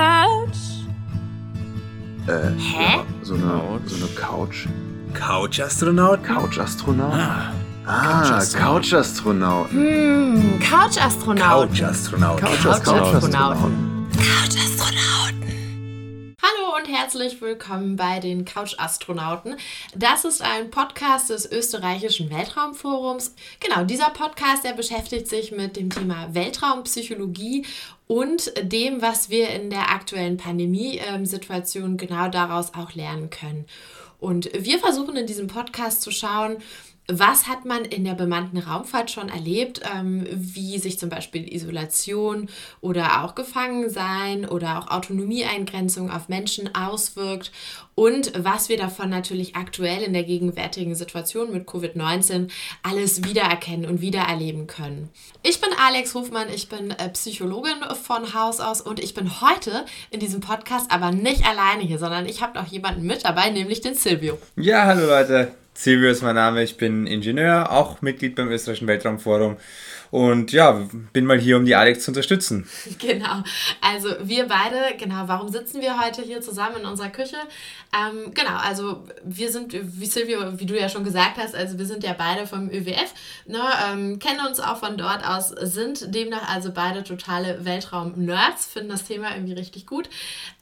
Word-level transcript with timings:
Couch? 0.00 0.86
Äh, 2.26 2.48
Hä? 2.58 2.96
Ja, 2.96 3.04
so 3.22 3.34
eine, 3.34 3.80
so 3.84 3.96
eine 3.96 4.06
Couch. 4.14 4.66
Couch-Astronaut? 5.12 6.24
Couch-Astronaut? 6.24 7.12
Ah, 7.12 7.52
Ah, 7.84 8.22
Couch-Astronaut. 8.22 8.80
Couch-Astronaut. 8.82 9.70
Hm, 9.72 10.58
Couch-Astronauten. 10.60 11.68
Couch-Astronaut. 11.74 12.40
Couch-Astronauten. 12.40 14.08
Couch-Astronauten. 14.16 16.34
Hallo 16.42 16.76
und 16.78 16.88
herzlich 16.96 17.42
willkommen 17.42 17.96
bei 17.96 18.20
den 18.20 18.46
Couch-Astronauten. 18.46 19.56
Das 19.94 20.24
ist 20.24 20.40
ein 20.40 20.70
Podcast 20.70 21.28
des 21.28 21.44
österreichischen 21.52 22.30
Weltraumforums. 22.30 23.34
Genau, 23.60 23.84
dieser 23.84 24.08
Podcast, 24.08 24.64
der 24.64 24.72
beschäftigt 24.72 25.28
sich 25.28 25.52
mit 25.52 25.76
dem 25.76 25.90
Thema 25.90 26.28
Weltraumpsychologie 26.32 27.66
und 28.10 28.52
dem, 28.60 29.02
was 29.02 29.30
wir 29.30 29.50
in 29.50 29.70
der 29.70 29.92
aktuellen 29.92 30.36
Pandemiesituation 30.36 31.96
genau 31.96 32.26
daraus 32.28 32.74
auch 32.74 32.92
lernen 32.96 33.30
können. 33.30 33.66
Und 34.18 34.50
wir 34.52 34.80
versuchen 34.80 35.14
in 35.14 35.28
diesem 35.28 35.46
Podcast 35.46 36.02
zu 36.02 36.10
schauen, 36.10 36.56
was 37.12 37.48
hat 37.48 37.64
man 37.64 37.84
in 37.84 38.04
der 38.04 38.14
bemannten 38.14 38.58
Raumfahrt 38.58 39.10
schon 39.10 39.28
erlebt, 39.28 39.80
ähm, 39.94 40.26
wie 40.30 40.78
sich 40.78 40.98
zum 40.98 41.08
Beispiel 41.08 41.52
Isolation 41.52 42.48
oder 42.80 43.24
auch 43.24 43.34
Gefangensein 43.34 44.48
oder 44.48 44.78
auch 44.78 44.90
Autonomieeingrenzung 44.90 46.10
auf 46.10 46.28
Menschen 46.28 46.74
auswirkt 46.74 47.52
und 47.94 48.32
was 48.34 48.68
wir 48.68 48.78
davon 48.78 49.10
natürlich 49.10 49.56
aktuell 49.56 50.02
in 50.02 50.12
der 50.14 50.22
gegenwärtigen 50.22 50.94
Situation 50.94 51.52
mit 51.52 51.68
Covid-19 51.68 52.50
alles 52.82 53.24
wiedererkennen 53.24 53.88
und 53.88 54.00
wiedererleben 54.00 54.66
können. 54.66 55.10
Ich 55.42 55.60
bin 55.60 55.70
Alex 55.78 56.14
Hofmann, 56.14 56.48
ich 56.48 56.68
bin 56.68 56.92
äh, 56.92 57.10
Psychologin 57.10 57.76
von 58.02 58.32
Haus 58.32 58.60
aus 58.60 58.80
und 58.80 59.00
ich 59.00 59.12
bin 59.14 59.40
heute 59.42 59.84
in 60.10 60.20
diesem 60.20 60.40
Podcast 60.40 60.90
aber 60.90 61.10
nicht 61.10 61.46
alleine 61.46 61.82
hier, 61.82 61.98
sondern 61.98 62.26
ich 62.26 62.40
habe 62.40 62.58
noch 62.58 62.68
jemanden 62.68 63.02
mit 63.02 63.24
dabei, 63.24 63.50
nämlich 63.50 63.80
den 63.80 63.94
Silvio. 63.94 64.38
Ja, 64.56 64.86
hallo 64.86 65.06
Leute. 65.06 65.59
Silvio 65.74 66.10
ist 66.10 66.22
mein 66.22 66.34
Name. 66.34 66.62
Ich 66.62 66.76
bin 66.76 67.06
Ingenieur, 67.06 67.72
auch 67.72 68.02
Mitglied 68.02 68.34
beim 68.34 68.50
österreichischen 68.50 68.88
Weltraumforum. 68.88 69.56
Und 70.10 70.50
ja, 70.52 70.88
bin 71.12 71.24
mal 71.24 71.38
hier, 71.38 71.56
um 71.56 71.64
die 71.64 71.74
Alex 71.74 72.04
zu 72.04 72.10
unterstützen. 72.10 72.68
Genau. 72.98 73.42
Also 73.80 74.10
wir 74.22 74.46
beide, 74.46 74.96
genau, 74.98 75.22
warum 75.26 75.48
sitzen 75.48 75.80
wir 75.80 76.00
heute 76.00 76.22
hier 76.22 76.40
zusammen 76.40 76.80
in 76.80 76.86
unserer 76.86 77.08
Küche? 77.08 77.36
Ähm, 77.94 78.34
genau, 78.34 78.56
also 78.56 79.04
wir 79.24 79.50
sind, 79.50 79.72
wie 79.72 80.06
Silvio, 80.06 80.58
wie 80.58 80.66
du 80.66 80.78
ja 80.78 80.88
schon 80.88 81.02
gesagt 81.02 81.38
hast, 81.38 81.54
also 81.54 81.78
wir 81.78 81.86
sind 81.86 82.04
ja 82.04 82.12
beide 82.12 82.46
vom 82.46 82.68
ÖWF, 82.68 83.14
ne, 83.46 83.60
ähm, 83.86 84.18
kennen 84.18 84.46
uns 84.46 84.60
auch 84.60 84.78
von 84.78 84.96
dort 84.96 85.26
aus, 85.26 85.48
sind 85.48 86.14
demnach 86.14 86.52
also 86.52 86.72
beide 86.72 87.04
totale 87.04 87.64
Weltraum-Nerds, 87.64 88.66
finden 88.66 88.90
das 88.90 89.04
Thema 89.04 89.34
irgendwie 89.34 89.54
richtig 89.54 89.86
gut. 89.86 90.08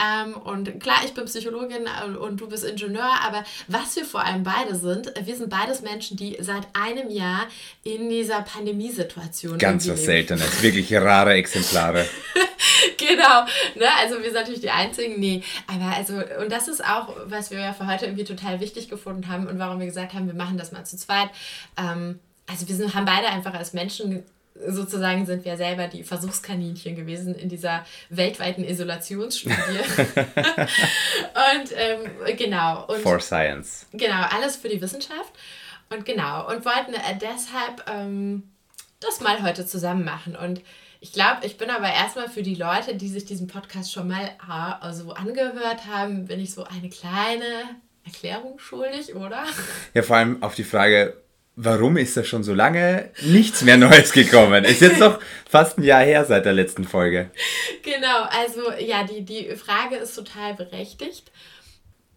Ähm, 0.01 0.35
und 0.35 0.81
klar, 0.81 0.99
ich 1.05 1.15
bin 1.15 1.25
Psychologin 1.25 1.87
äh, 1.87 2.17
und 2.17 2.41
du 2.41 2.49
bist 2.49 2.65
Ingenieur, 2.65 3.11
aber 3.27 3.45
was 3.67 3.97
wir 3.97 4.05
vor 4.05 4.25
allem 4.25 4.45
beide 4.45 4.77
sind, 4.77 5.13
wir 5.21 5.37
sind 5.37 5.51
beides 5.51 5.83
Menschen, 5.83 6.17
die 6.17 6.37
seit 6.41 6.67
einem 6.73 7.11
Jahr 7.11 7.47
in 7.83 8.09
dieser 8.09 8.43
Pandemiesituation 8.43 9.38
Ganz 9.43 9.87
irgendwie 9.87 10.01
was. 10.01 10.07
Seltenes. 10.07 10.63
Wirklich 10.63 10.95
rare 10.95 11.35
Exemplare. 11.35 12.07
genau, 12.97 13.45
ne? 13.77 13.87
Also 14.01 14.17
wir 14.19 14.25
sind 14.25 14.35
natürlich 14.35 14.61
die 14.61 14.71
Einzigen, 14.71 15.19
nee. 15.19 15.43
Aber 15.67 15.97
also, 15.97 16.15
und 16.41 16.51
das 16.51 16.69
ist 16.69 16.85
auch, 16.85 17.15
was 17.27 17.51
wir 17.51 17.61
ja 17.61 17.73
für 17.73 17.87
heute 17.87 18.07
irgendwie 18.07 18.25
total 18.25 18.61
wichtig 18.61 18.89
gefunden 18.89 19.29
haben 19.29 19.47
und 19.47 19.59
warum 19.59 19.79
wir 19.79 19.87
gesagt 19.87 20.15
haben, 20.15 20.27
wir 20.27 20.35
machen 20.35 20.59
das 20.59 20.73
mal 20.73 20.85
zu 20.85 20.97
zweit. 20.97 21.29
Ähm, 21.77 22.19
also 22.47 22.69
wir 22.69 22.75
sind, 22.75 22.95
haben 22.95 23.05
beide 23.05 23.29
einfach 23.29 23.55
als 23.55 23.73
Menschen 23.73 24.25
sozusagen 24.67 25.27
sind 25.27 25.45
wir 25.45 25.57
selber 25.57 25.87
die 25.87 26.03
Versuchskaninchen 26.03 26.97
gewesen 26.97 27.35
in 27.35 27.49
dieser 27.49 27.85
weltweiten 28.09 28.65
Isolationsstudie. 28.65 29.55
und 30.07 31.73
ähm, 31.77 32.37
genau. 32.37 32.87
Und 32.87 33.01
For 33.01 33.21
Science. 33.21 33.87
Genau, 33.93 34.23
alles 34.35 34.57
für 34.57 34.69
die 34.69 34.81
Wissenschaft. 34.81 35.33
Und 35.91 36.05
genau, 36.05 36.49
und 36.49 36.65
wollten 36.65 36.95
äh, 36.95 37.17
deshalb 37.21 37.85
ähm, 37.91 38.43
das 39.01 39.21
mal 39.21 39.43
heute 39.43 39.67
zusammen 39.67 40.05
machen. 40.05 40.37
Und 40.37 40.63
ich 41.01 41.13
glaube, 41.13 41.47
ich 41.47 41.57
bin 41.57 41.71
aber 41.71 41.93
erstmal 41.93 42.29
für 42.29 42.43
die 42.43 42.57
Leute, 42.57 42.97
die 42.97 43.09
sich 43.09 43.25
diesen 43.25 43.47
Podcast 43.47 43.93
schon 43.93 44.09
mal 44.09 44.31
ah, 44.47 44.79
also 44.81 45.13
angehört 45.13 45.87
haben, 45.87 46.27
bin 46.27 46.41
ich 46.41 46.53
so 46.53 46.65
eine 46.65 46.89
kleine 46.91 47.65
Erklärung 48.05 48.59
schuldig, 48.59 49.15
oder? 49.15 49.45
Ja, 49.95 50.03
vor 50.03 50.17
allem 50.17 50.43
auf 50.43 50.55
die 50.55 50.65
Frage, 50.65 51.15
warum 51.55 51.97
ist 51.97 52.17
da 52.17 52.25
schon 52.25 52.43
so 52.43 52.55
lange 52.55 53.11
nichts 53.23 53.63
mehr 53.63 53.77
Neues 53.77 54.13
gekommen? 54.13 54.65
Ist 54.65 54.81
jetzt 54.81 55.01
doch 55.01 55.21
fast 55.49 55.79
ein 55.79 55.83
Jahr 55.83 56.03
her 56.03 56.25
seit 56.25 56.45
der 56.45 56.53
letzten 56.53 56.85
Folge. 56.85 57.31
Genau, 57.83 58.23
also 58.31 58.73
ja, 58.79 59.05
die, 59.05 59.25
die 59.25 59.57
Frage 59.57 59.97
ist 59.97 60.15
total 60.15 60.55
berechtigt. 60.55 61.31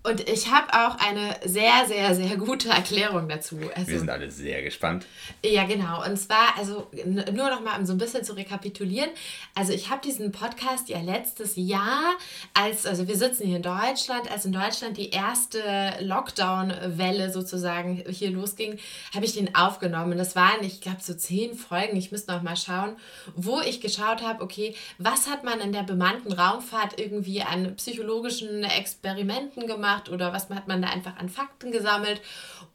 Und 0.04 0.28
ich 0.28 0.50
habe 0.52 0.74
auch 0.74 0.98
eine 0.98 1.36
sehr, 1.46 1.86
sehr, 1.88 2.16
sehr 2.16 2.36
gute 2.36 2.70
Erklärung 2.70 3.30
dazu. 3.30 3.58
Also, 3.76 3.92
Wir 3.92 4.00
sind 4.00 4.10
alle 4.10 4.32
sehr 4.32 4.64
gespannt. 4.64 5.06
Ja, 5.46 5.66
genau. 5.66 6.04
Und 6.04 6.18
zwar, 6.18 6.58
also 6.58 6.88
nur 7.06 7.52
noch 7.52 7.62
mal, 7.62 7.78
um 7.78 7.86
so 7.86 7.94
ein 7.94 8.00
bisschen 8.00 8.24
zu 8.24 8.34
rekapitulieren. 8.34 9.12
Also 9.54 9.74
ich 9.74 9.92
habe 9.92 10.02
diesen 10.02 10.32
Podcast 10.32 10.90
ja 10.90 11.00
letztes 11.00 11.54
Jahr, 11.56 12.16
als, 12.56 12.88
also 12.88 13.08
wir 13.08 13.16
sitzen 13.16 13.46
hier 13.46 13.58
in 13.58 13.62
Deutschland, 13.62 14.32
als 14.32 14.46
in 14.46 14.54
Deutschland 14.54 14.98
die 14.98 15.12
erste 15.12 15.62
Lockdown-Welle 16.00 17.32
sozusagen 17.32 18.04
hier 18.10 18.32
losging, 18.32 18.80
habe 19.14 19.26
ich 19.26 19.34
den 19.34 19.54
aufgenommen. 19.54 20.18
Das 20.18 20.36
waren, 20.36 20.64
ich 20.64 20.82
glaube, 20.82 20.98
so 21.02 21.14
zehn 21.14 21.54
Folgen, 21.54 21.96
ich 21.96 22.12
müsste 22.12 22.32
noch 22.32 22.42
mal 22.42 22.58
schauen, 22.58 22.96
wo 23.36 23.62
ich 23.62 23.82
geschaut 23.82 24.24
habe, 24.24 24.44
okay, 24.44 24.74
was 24.98 25.30
hat 25.30 25.44
man 25.44 25.60
in 25.60 25.72
der 25.74 25.84
bemannten 25.84 26.34
Raumfahrt 26.34 27.00
irgendwie 27.00 27.44
an 27.44 27.76
psychologischen 27.76 28.64
Experimenten 28.64 29.68
gemacht 29.68 29.91
oder 30.10 30.34
was 30.34 30.50
hat 30.50 30.68
man 30.68 30.82
da 30.82 30.90
einfach 30.90 31.18
an 31.18 31.30
Fakten 31.30 31.72
gesammelt 31.72 32.22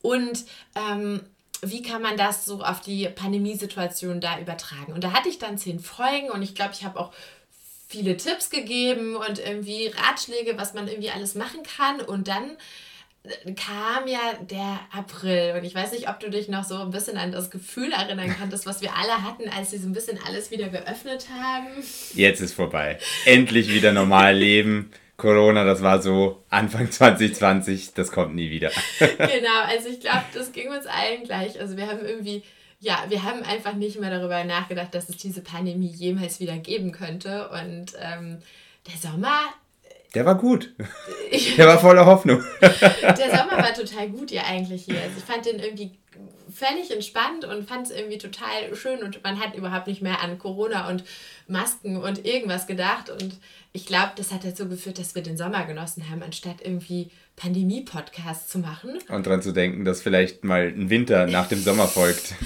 und 0.02 0.44
ähm, 0.74 1.20
wie 1.62 1.82
kann 1.82 2.02
man 2.02 2.16
das 2.16 2.44
so 2.44 2.62
auf 2.62 2.80
die 2.80 3.08
Pandemiesituation 3.08 4.20
da 4.20 4.38
übertragen? 4.38 4.92
Und 4.92 5.04
da 5.04 5.12
hatte 5.12 5.28
ich 5.28 5.38
dann 5.38 5.58
zehn 5.58 5.80
Folgen 5.80 6.30
und 6.30 6.42
ich 6.42 6.54
glaube, 6.54 6.72
ich 6.74 6.84
habe 6.84 7.00
auch 7.00 7.12
viele 7.88 8.16
Tipps 8.16 8.50
gegeben 8.50 9.16
und 9.16 9.38
irgendwie 9.38 9.88
Ratschläge, 9.88 10.58
was 10.58 10.74
man 10.74 10.88
irgendwie 10.88 11.10
alles 11.10 11.34
machen 11.34 11.60
kann. 11.62 12.00
Und 12.00 12.28
dann 12.28 12.56
äh, 13.24 13.52
kam 13.52 14.06
ja 14.06 14.20
der 14.42 14.80
April 14.92 15.54
und 15.56 15.64
ich 15.64 15.74
weiß 15.74 15.92
nicht, 15.92 16.08
ob 16.08 16.20
du 16.20 16.30
dich 16.30 16.48
noch 16.48 16.64
so 16.64 16.78
ein 16.78 16.90
bisschen 16.90 17.16
an 17.16 17.32
das 17.32 17.50
Gefühl 17.50 17.92
erinnern 17.92 18.34
kannst, 18.38 18.66
was 18.66 18.82
wir 18.82 18.94
alle 18.94 19.22
hatten, 19.22 19.48
als 19.48 19.70
sie 19.70 19.78
so 19.78 19.86
ein 19.86 19.92
bisschen 19.92 20.18
alles 20.26 20.50
wieder 20.50 20.68
geöffnet 20.68 21.26
haben. 21.30 21.68
Jetzt 22.14 22.40
ist 22.40 22.54
vorbei. 22.54 22.98
Endlich 23.24 23.72
wieder 23.72 23.92
normal 23.92 24.36
leben. 24.36 24.90
Corona, 25.16 25.64
das 25.64 25.82
war 25.82 26.02
so 26.02 26.44
Anfang 26.50 26.90
2020, 26.90 27.94
das 27.94 28.10
kommt 28.12 28.34
nie 28.34 28.50
wieder. 28.50 28.70
genau, 28.98 29.62
also 29.66 29.88
ich 29.88 30.00
glaube, 30.00 30.24
das 30.34 30.52
ging 30.52 30.68
uns 30.68 30.86
allen 30.86 31.24
gleich. 31.24 31.58
Also 31.60 31.76
wir 31.76 31.86
haben 31.86 32.04
irgendwie, 32.04 32.42
ja, 32.80 33.04
wir 33.08 33.22
haben 33.22 33.42
einfach 33.42 33.74
nicht 33.74 33.98
mehr 33.98 34.10
darüber 34.10 34.44
nachgedacht, 34.44 34.94
dass 34.94 35.08
es 35.08 35.16
diese 35.16 35.40
Pandemie 35.40 35.88
jemals 35.88 36.40
wieder 36.40 36.56
geben 36.58 36.92
könnte. 36.92 37.48
Und 37.48 37.94
ähm, 38.00 38.38
der 38.86 39.10
Sommer, 39.10 39.40
Der 40.14 40.24
war 40.26 40.36
gut. 40.36 40.74
Der 41.56 41.66
war 41.66 41.78
voller 41.78 42.06
Hoffnung. 42.06 42.42
der 42.60 43.16
Sommer 43.16 43.56
war 43.56 43.74
total 43.74 44.08
gut 44.10 44.30
ja 44.30 44.42
eigentlich 44.44 44.84
hier. 44.84 45.00
Also 45.00 45.16
ich 45.18 45.24
fand 45.24 45.44
den 45.46 45.58
irgendwie 45.58 45.92
völlig 46.48 46.90
entspannt 46.90 47.44
und 47.44 47.68
fand 47.68 47.86
es 47.86 47.92
irgendwie 47.92 48.18
total 48.18 48.74
schön 48.74 49.02
und 49.02 49.22
man 49.22 49.40
hat 49.40 49.54
überhaupt 49.54 49.86
nicht 49.86 50.02
mehr 50.02 50.20
an 50.22 50.38
Corona 50.38 50.88
und 50.88 51.04
Masken 51.48 51.96
und 51.96 52.24
irgendwas 52.24 52.66
gedacht 52.66 53.10
und 53.10 53.38
ich 53.72 53.86
glaube, 53.86 54.12
das 54.16 54.32
hat 54.32 54.44
dazu 54.44 54.68
geführt, 54.68 54.98
dass 54.98 55.14
wir 55.14 55.22
den 55.22 55.36
Sommer 55.36 55.64
genossen 55.66 56.08
haben, 56.08 56.22
anstatt 56.22 56.62
irgendwie 56.62 57.10
Pandemie-Podcasts 57.36 58.50
zu 58.50 58.58
machen. 58.58 58.98
Und 59.08 59.26
dran 59.26 59.42
zu 59.42 59.52
denken, 59.52 59.84
dass 59.84 60.00
vielleicht 60.00 60.44
mal 60.44 60.68
ein 60.68 60.88
Winter 60.88 61.26
nach 61.26 61.48
dem 61.48 61.60
Sommer 61.60 61.86
folgt. 61.86 62.34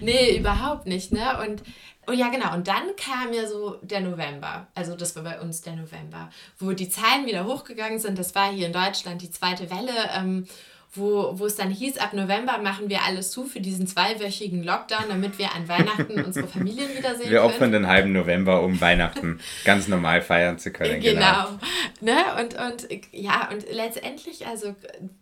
Nee, 0.00 0.36
überhaupt 0.36 0.86
nicht, 0.86 1.12
ne? 1.12 1.38
Und, 1.46 1.62
und 2.06 2.18
ja, 2.18 2.28
genau. 2.30 2.54
Und 2.54 2.66
dann 2.66 2.96
kam 2.96 3.32
ja 3.32 3.46
so 3.46 3.76
der 3.82 4.00
November. 4.00 4.66
Also 4.74 4.96
das 4.96 5.14
war 5.14 5.22
bei 5.22 5.40
uns 5.40 5.60
der 5.60 5.76
November, 5.76 6.30
wo 6.58 6.72
die 6.72 6.88
Zahlen 6.88 7.26
wieder 7.26 7.46
hochgegangen 7.46 8.00
sind. 8.00 8.18
Das 8.18 8.34
war 8.34 8.50
hier 8.50 8.66
in 8.66 8.72
Deutschland 8.72 9.22
die 9.22 9.30
zweite 9.30 9.70
Welle. 9.70 9.92
Ähm, 10.16 10.46
wo, 10.94 11.38
wo 11.38 11.46
es 11.46 11.56
dann 11.56 11.70
hieß, 11.70 11.96
ab 11.96 12.12
November 12.12 12.58
machen 12.58 12.90
wir 12.90 13.02
alles 13.02 13.30
zu 13.30 13.44
für 13.44 13.60
diesen 13.60 13.86
zweiwöchigen 13.86 14.62
Lockdown, 14.62 15.04
damit 15.08 15.38
wir 15.38 15.54
an 15.54 15.66
Weihnachten 15.66 16.22
unsere 16.24 16.46
Familien 16.46 16.94
wiedersehen 16.94 17.30
Wir 17.30 17.38
können. 17.38 17.50
opfern 17.50 17.72
den 17.72 17.86
halben 17.86 18.12
November, 18.12 18.62
um 18.62 18.78
Weihnachten 18.78 19.40
ganz 19.64 19.88
normal 19.88 20.20
feiern 20.20 20.58
zu 20.58 20.70
können. 20.70 21.00
Genau. 21.00 21.48
Ne? 22.02 22.18
Und, 22.38 22.54
und 22.58 22.88
ja, 23.10 23.48
und 23.50 23.64
letztendlich, 23.72 24.46
also 24.46 24.74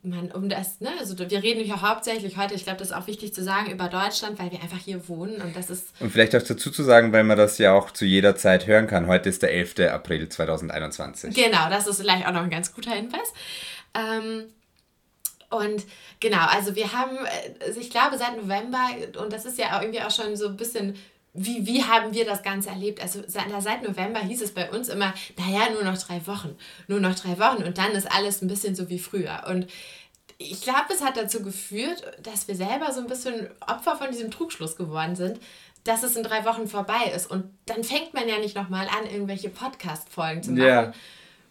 man, 0.03 0.33
um 0.33 0.49
das, 0.49 0.81
ne, 0.81 0.91
also 0.99 1.17
wir 1.17 1.43
reden 1.43 1.65
ja 1.65 1.81
hauptsächlich 1.81 2.37
heute, 2.37 2.55
ich 2.55 2.65
glaube, 2.65 2.79
das 2.81 2.89
ist 2.89 2.97
auch 2.97 3.07
wichtig 3.07 3.33
zu 3.33 3.45
sagen, 3.45 3.71
über 3.71 3.87
Deutschland, 3.89 4.41
weil 4.41 4.51
wir 4.51 4.61
einfach 4.61 4.81
hier 4.85 5.09
wohnen 5.09 5.41
und 5.41 5.55
das 5.55 5.71
ist 5.71 5.87
Und 6.01 6.11
vielleicht 6.11 6.35
auch 6.35 6.43
dazu 6.43 6.73
zu 6.73 6.83
sagen, 6.83 7.13
weil 7.13 7.23
man 7.23 7.39
das 7.39 7.59
ja 7.59 7.75
auch 7.75 7.93
zu 7.93 8.05
jeder 8.05 8.35
Zeit 8.35 8.67
hören 8.67 8.89
kann. 8.89 9.07
Heute 9.07 9.29
ist 9.29 9.43
der 9.43 9.53
11. 9.53 9.79
April 9.93 10.29
2021. 10.29 11.33
Genau, 11.33 11.71
das 11.71 11.87
ist 11.87 12.01
vielleicht 12.01 12.27
auch 12.27 12.33
noch 12.33 12.43
ein 12.43 12.51
ganz 12.51 12.75
guter 12.75 12.91
Hinweis. 12.91 13.33
Ähm, 13.95 14.47
und 15.51 15.85
genau, 16.21 16.47
also 16.47 16.75
wir 16.75 16.93
haben, 16.93 17.17
äh, 17.17 17.65
also 17.65 17.81
ich 17.81 17.91
glaube 17.91 18.17
seit 18.17 18.37
November, 18.37 18.89
und 19.21 19.33
das 19.33 19.45
ist 19.45 19.59
ja 19.59 19.77
auch 19.77 19.83
irgendwie 19.83 20.01
auch 20.01 20.11
schon 20.11 20.37
so 20.37 20.49
ein 20.49 20.57
bisschen 20.57 20.97
wie, 21.33 21.65
wie 21.65 21.85
haben 21.85 22.13
wir 22.13 22.25
das 22.25 22.43
Ganze 22.43 22.71
erlebt? 22.71 23.01
Also 23.01 23.23
seit, 23.27 23.47
seit 23.61 23.87
November 23.87 24.19
hieß 24.21 24.43
es 24.43 24.53
bei 24.53 24.69
uns 24.71 24.89
immer, 24.89 25.15
naja, 25.39 25.71
nur 25.71 25.85
noch 25.85 25.97
drei 25.97 26.27
Wochen, 26.27 26.57
nur 26.89 27.01
noch 27.01 27.15
drei 27.15 27.39
Wochen 27.39 27.63
und 27.63 27.79
dann 27.79 27.93
ist 27.93 28.11
alles 28.11 28.43
ein 28.43 28.49
bisschen 28.49 28.75
so 28.75 28.89
wie 28.89 28.99
früher. 28.99 29.45
Und 29.49 29.69
ich 30.39 30.63
glaube, 30.63 30.93
es 30.93 31.03
hat 31.03 31.17
dazu 31.17 31.43
geführt, 31.43 32.03
dass 32.23 32.49
wir 32.49 32.57
selber 32.57 32.93
so 32.93 33.01
ein 33.01 33.07
bisschen 33.07 33.49
Opfer 33.61 33.97
von 33.97 34.11
diesem 34.11 34.31
Trugschluss 34.31 34.75
geworden 34.75 35.15
sind, 35.15 35.39
dass 35.85 36.03
es 36.03 36.17
in 36.17 36.23
drei 36.23 36.45
Wochen 36.45 36.67
vorbei 36.67 37.13
ist. 37.15 37.31
Und 37.31 37.45
dann 37.67 37.85
fängt 37.85 38.13
man 38.15 38.29
ja 38.29 38.39
nicht 38.39 38.57
nochmal 38.57 38.89
an, 38.89 39.09
irgendwelche 39.09 39.51
Podcast-Folgen 39.51 40.43
zu 40.43 40.53
machen. 40.53 40.63
Ja. 40.63 40.93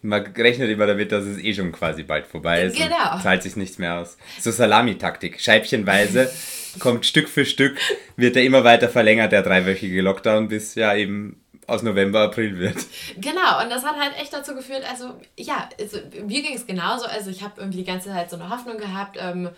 Man 0.02 0.24
rechnet 0.34 0.70
immer 0.70 0.86
damit, 0.86 1.12
dass 1.12 1.24
es 1.24 1.38
eh 1.38 1.52
schon 1.52 1.72
quasi 1.72 2.04
bald 2.04 2.26
vorbei 2.26 2.62
ist. 2.62 2.76
Genau. 2.76 3.18
Zahlt 3.22 3.42
sich 3.42 3.56
nichts 3.56 3.78
mehr 3.78 3.98
aus. 3.98 4.16
So 4.40 4.50
Salamitaktik. 4.50 5.40
Scheibchenweise 5.40 6.30
kommt 6.78 7.04
Stück 7.04 7.28
für 7.28 7.44
Stück, 7.44 7.78
wird 8.16 8.36
er 8.36 8.44
immer 8.44 8.64
weiter 8.64 8.88
verlängert, 8.88 9.32
der 9.32 9.42
dreiwöchige 9.42 10.00
Lockdown, 10.00 10.48
bis 10.48 10.74
ja 10.74 10.94
eben 10.94 11.40
aus 11.66 11.82
November, 11.82 12.20
April 12.22 12.58
wird. 12.58 12.76
Genau, 13.16 13.62
und 13.62 13.70
das 13.70 13.84
hat 13.84 13.96
halt 13.96 14.18
echt 14.20 14.32
dazu 14.32 14.54
geführt, 14.54 14.82
also 14.90 15.14
ja, 15.38 15.68
also, 15.78 15.98
mir 16.26 16.42
ging 16.42 16.54
es 16.54 16.66
genauso. 16.66 17.06
Also 17.06 17.30
ich 17.30 17.42
habe 17.42 17.54
irgendwie 17.58 17.78
die 17.78 17.84
ganze 17.84 18.08
Zeit 18.08 18.28
so 18.28 18.36
eine 18.36 18.50
Hoffnung 18.50 18.78
gehabt, 18.78 19.16
ähm, 19.20 19.50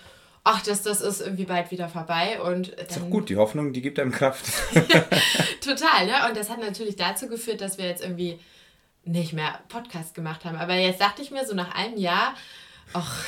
ach, 0.45 0.63
das, 0.63 0.83
das 0.83 1.01
ist 1.01 1.21
irgendwie 1.21 1.45
bald 1.45 1.71
wieder 1.71 1.89
vorbei. 1.89 2.41
Und 2.41 2.73
dann, 2.77 2.87
Ist 2.87 2.97
doch 2.99 3.11
gut, 3.11 3.29
die 3.29 3.37
Hoffnung, 3.37 3.73
die 3.73 3.81
gibt 3.81 3.99
einem 3.99 4.13
Kraft. 4.13 4.45
Total, 5.61 6.07
ne? 6.07 6.29
Und 6.29 6.37
das 6.37 6.51
hat 6.51 6.61
natürlich 6.61 6.97
dazu 6.97 7.29
geführt, 7.29 7.61
dass 7.61 7.79
wir 7.79 7.87
jetzt 7.87 8.03
irgendwie 8.03 8.39
nicht 9.05 9.33
mehr 9.33 9.59
Podcast 9.69 10.15
gemacht 10.15 10.45
haben. 10.45 10.57
Aber 10.57 10.75
jetzt 10.75 11.01
dachte 11.01 11.23
ich 11.23 11.31
mir 11.31 11.45
so 11.47 11.55
nach 11.55 11.75
einem 11.75 11.97
Jahr, 11.97 12.35
ach, 12.93 13.25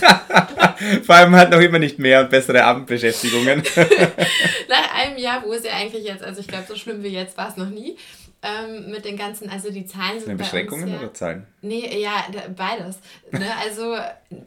Vor 1.04 1.14
allem 1.14 1.34
hat 1.34 1.50
noch 1.50 1.60
immer 1.60 1.78
nicht 1.78 1.98
mehr 1.98 2.22
und 2.22 2.30
bessere 2.30 2.64
Abendbeschäftigungen. 2.64 3.62
nach 4.68 4.94
einem 4.94 5.18
Jahr, 5.18 5.42
wo 5.44 5.52
es 5.52 5.64
ja 5.64 5.72
eigentlich 5.72 6.04
jetzt, 6.04 6.22
also 6.22 6.40
ich 6.40 6.48
glaube, 6.48 6.64
so 6.68 6.76
schlimm 6.76 7.02
wie 7.02 7.08
jetzt 7.08 7.36
war 7.36 7.48
es 7.48 7.56
noch 7.56 7.68
nie, 7.68 7.96
ähm, 8.42 8.90
mit 8.90 9.04
den 9.04 9.16
ganzen, 9.16 9.48
also 9.48 9.70
die 9.70 9.86
Zahlen 9.86 10.18
sind 10.18 10.28
Eine 10.28 10.38
Beschränkungen 10.38 10.88
ja, 10.88 10.98
oder 10.98 11.14
Zahlen? 11.14 11.46
Nee, 11.62 12.02
ja, 12.02 12.26
beides. 12.54 12.98
Ne? 13.30 13.46
Also 13.62 13.96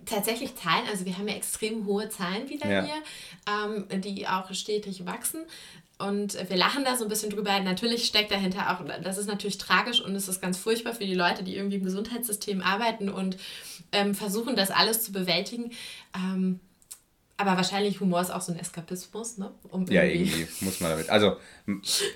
tatsächlich 0.06 0.56
Zahlen, 0.56 0.83
also 0.91 1.06
wir 1.06 1.18
haben 1.18 1.27
ja 1.27 1.35
extrem 1.35 1.85
hohe 1.85 2.07
Zahlen 2.09 2.47
wieder 2.50 2.69
Ja. 2.69 2.83
hier, 2.83 2.95
ähm, 3.47 4.01
die 4.01 4.27
auch 4.27 4.53
stetig 4.53 5.06
wachsen. 5.06 5.41
Und 5.99 6.38
wir 6.49 6.57
lachen 6.57 6.83
da 6.85 6.95
so 6.95 7.05
ein 7.05 7.09
bisschen 7.09 7.31
drüber. 7.31 7.59
Natürlich 7.59 8.05
steckt 8.05 8.31
dahinter 8.31 8.71
auch, 8.71 8.85
das 9.01 9.17
ist 9.17 9.27
natürlich 9.27 9.57
tragisch 9.57 9.99
und 9.99 10.15
es 10.15 10.27
ist 10.27 10.41
ganz 10.41 10.57
furchtbar 10.57 10.94
für 10.94 11.05
die 11.05 11.15
Leute, 11.15 11.44
die 11.44 11.55
irgendwie 11.55 11.77
im 11.77 11.83
Gesundheitssystem 11.83 12.61
arbeiten 12.61 13.09
und 13.09 13.38
ähm, 13.91 14.13
versuchen, 14.13 14.55
das 14.55 14.69
alles 14.69 15.03
zu 15.03 15.11
bewältigen. 15.11 15.71
Ähm, 16.15 16.59
aber 17.38 17.55
wahrscheinlich 17.55 17.99
Humor 17.99 18.21
ist 18.21 18.31
auch 18.31 18.41
so 18.41 18.51
ein 18.51 18.59
Eskapismus, 18.59 19.38
ne? 19.38 19.51
Um 19.69 19.85
Ja, 19.88 20.03
irgendwie 20.03 20.47
muss 20.61 20.79
man 20.79 20.89
damit. 20.89 21.09
Also, 21.09 21.38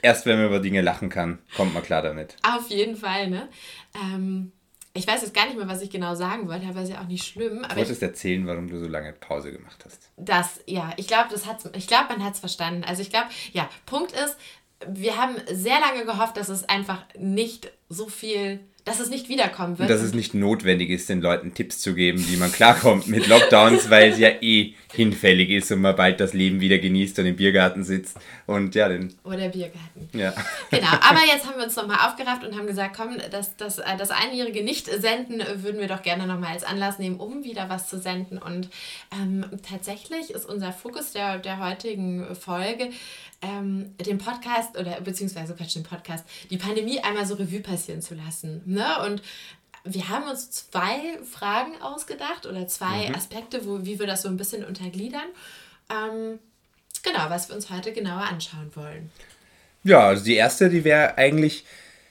erst 0.01 0.25
wenn 0.25 0.37
man 0.37 0.47
über 0.47 0.59
Dinge 0.59 0.81
lachen 0.81 1.09
kann, 1.09 1.37
kommt 1.55 1.75
man 1.75 1.83
klar 1.83 2.01
damit. 2.01 2.35
Auf 2.41 2.69
jeden 2.69 2.95
Fall, 2.95 3.29
ne? 3.29 3.47
Ähm, 3.95 4.51
ich 4.93 5.07
weiß 5.07 5.21
jetzt 5.21 5.33
gar 5.33 5.45
nicht 5.45 5.57
mehr, 5.57 5.67
was 5.67 5.81
ich 5.81 5.89
genau 5.89 6.15
sagen 6.15 6.47
wollte, 6.47 6.67
aber 6.67 6.81
ist 6.81 6.89
ja 6.89 7.01
auch 7.01 7.07
nicht 7.07 7.25
schlimm. 7.25 7.59
Du 7.59 7.63
Aber 7.63 7.71
ich, 7.71 7.77
wolltest 7.77 8.03
erzählen, 8.03 8.45
warum 8.45 8.67
du 8.67 8.77
so 8.77 8.87
lange 8.87 9.13
Pause 9.13 9.51
gemacht 9.51 9.83
hast. 9.85 10.09
das, 10.17 10.59
ja, 10.65 10.91
ich 10.97 11.07
glaube, 11.07 11.29
das 11.31 11.45
hat's, 11.45 11.69
ich 11.75 11.87
glaube, 11.87 12.09
man 12.09 12.23
hat 12.23 12.33
es 12.33 12.39
verstanden. 12.39 12.83
Also 12.83 13.01
ich 13.01 13.09
glaube, 13.09 13.27
ja, 13.53 13.69
Punkt 13.85 14.11
ist, 14.11 14.37
wir 14.87 15.17
haben 15.17 15.35
sehr 15.51 15.79
lange 15.79 16.05
gehofft, 16.05 16.37
dass 16.37 16.49
es 16.49 16.67
einfach 16.67 17.05
nicht 17.17 17.71
so 17.91 18.07
viel, 18.07 18.59
dass 18.85 18.99
es 18.99 19.09
nicht 19.09 19.29
wiederkommen 19.29 19.77
wird. 19.77 19.89
Und 19.89 19.95
dass 19.95 20.03
es 20.03 20.13
nicht 20.13 20.33
notwendig 20.33 20.89
ist, 20.89 21.09
den 21.09 21.21
Leuten 21.21 21.53
Tipps 21.53 21.79
zu 21.79 21.93
geben, 21.93 22.25
wie 22.29 22.37
man 22.37 22.51
klarkommt 22.51 23.07
mit 23.07 23.27
Lockdowns, 23.27 23.89
weil 23.89 24.11
es 24.11 24.17
ja 24.17 24.29
eh 24.41 24.73
hinfällig 24.93 25.49
ist 25.49 25.71
und 25.71 25.81
man 25.81 25.95
bald 25.95 26.19
das 26.19 26.33
Leben 26.33 26.59
wieder 26.61 26.77
genießt 26.79 27.19
und 27.19 27.27
im 27.27 27.35
Biergarten 27.35 27.83
sitzt. 27.83 28.17
Und 28.47 28.73
ja, 28.73 28.89
den, 28.89 29.13
Oder 29.23 29.49
Biergarten. 29.49 30.09
ja. 30.13 30.33
Genau, 30.71 30.87
aber 30.87 31.19
jetzt 31.31 31.45
haben 31.45 31.57
wir 31.57 31.65
uns 31.65 31.75
nochmal 31.75 32.07
aufgerafft 32.07 32.43
und 32.43 32.57
haben 32.57 32.67
gesagt, 32.67 32.95
komm, 32.95 33.17
das, 33.29 33.55
das, 33.55 33.77
äh, 33.77 33.97
das 33.97 34.09
einjährige 34.09 34.63
Nicht-Senden 34.63 35.41
äh, 35.41 35.63
würden 35.63 35.79
wir 35.79 35.87
doch 35.87 36.01
gerne 36.01 36.25
nochmal 36.25 36.53
als 36.53 36.63
Anlass 36.63 36.97
nehmen, 36.97 37.17
um 37.17 37.43
wieder 37.43 37.69
was 37.69 37.87
zu 37.87 37.99
senden. 37.99 38.37
Und 38.37 38.69
ähm, 39.13 39.45
tatsächlich 39.67 40.31
ist 40.31 40.45
unser 40.45 40.73
Fokus 40.73 41.11
der, 41.11 41.37
der 41.37 41.63
heutigen 41.63 42.35
Folge, 42.35 42.89
ähm, 43.41 43.95
den 43.97 44.17
Podcast 44.17 44.77
oder 44.77 45.01
beziehungsweise 45.01 45.53
Quatsch, 45.55 45.75
den 45.75 45.83
Podcast, 45.83 46.25
die 46.49 46.57
Pandemie 46.57 46.99
einmal 46.99 47.25
so 47.25 47.35
Revue 47.35 47.61
passieren 47.61 48.01
zu 48.01 48.15
lassen. 48.15 48.61
Ne? 48.65 48.85
Und 49.05 49.21
wir 49.83 50.09
haben 50.09 50.29
uns 50.29 50.51
zwei 50.51 51.19
Fragen 51.29 51.81
ausgedacht 51.81 52.45
oder 52.45 52.67
zwei 52.67 53.13
Aspekte, 53.15 53.65
wo, 53.65 53.83
wie 53.83 53.99
wir 53.99 54.07
das 54.07 54.21
so 54.21 54.29
ein 54.29 54.37
bisschen 54.37 54.63
untergliedern. 54.63 55.27
Ähm, 55.89 56.39
genau, 57.03 57.29
was 57.29 57.49
wir 57.49 57.55
uns 57.55 57.69
heute 57.69 57.91
genauer 57.91 58.23
anschauen 58.23 58.71
wollen. 58.75 59.11
Ja, 59.83 60.07
also 60.07 60.23
die 60.23 60.35
erste, 60.35 60.69
die 60.69 60.83
wäre 60.83 61.17
eigentlich, 61.17 61.65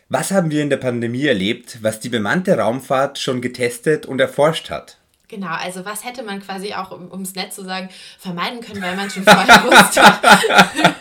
was 0.09 0.33
haben 0.33 0.51
wir 0.51 0.63
in 0.63 0.71
der 0.71 0.79
Pandemie 0.79 1.27
erlebt, 1.27 1.79
was 1.83 2.01
die 2.01 2.09
bemannte 2.09 2.59
Raumfahrt 2.59 3.19
schon 3.19 3.41
getestet 3.41 4.07
und 4.07 4.21
erforscht 4.21 4.71
hat? 4.71 5.00
Genau, 5.31 5.55
also 5.55 5.85
was 5.85 6.05
hätte 6.05 6.25
man 6.25 6.43
quasi 6.43 6.75
auch, 6.75 6.91
um 6.91 7.23
es 7.23 7.37
nett 7.37 7.53
zu 7.53 7.63
sagen, 7.63 7.89
vermeiden 8.19 8.61
können, 8.61 8.83
weil 8.83 8.97
man 8.97 9.09
schon 9.09 9.23
vorher 9.23 9.65
wusste. 9.65 10.03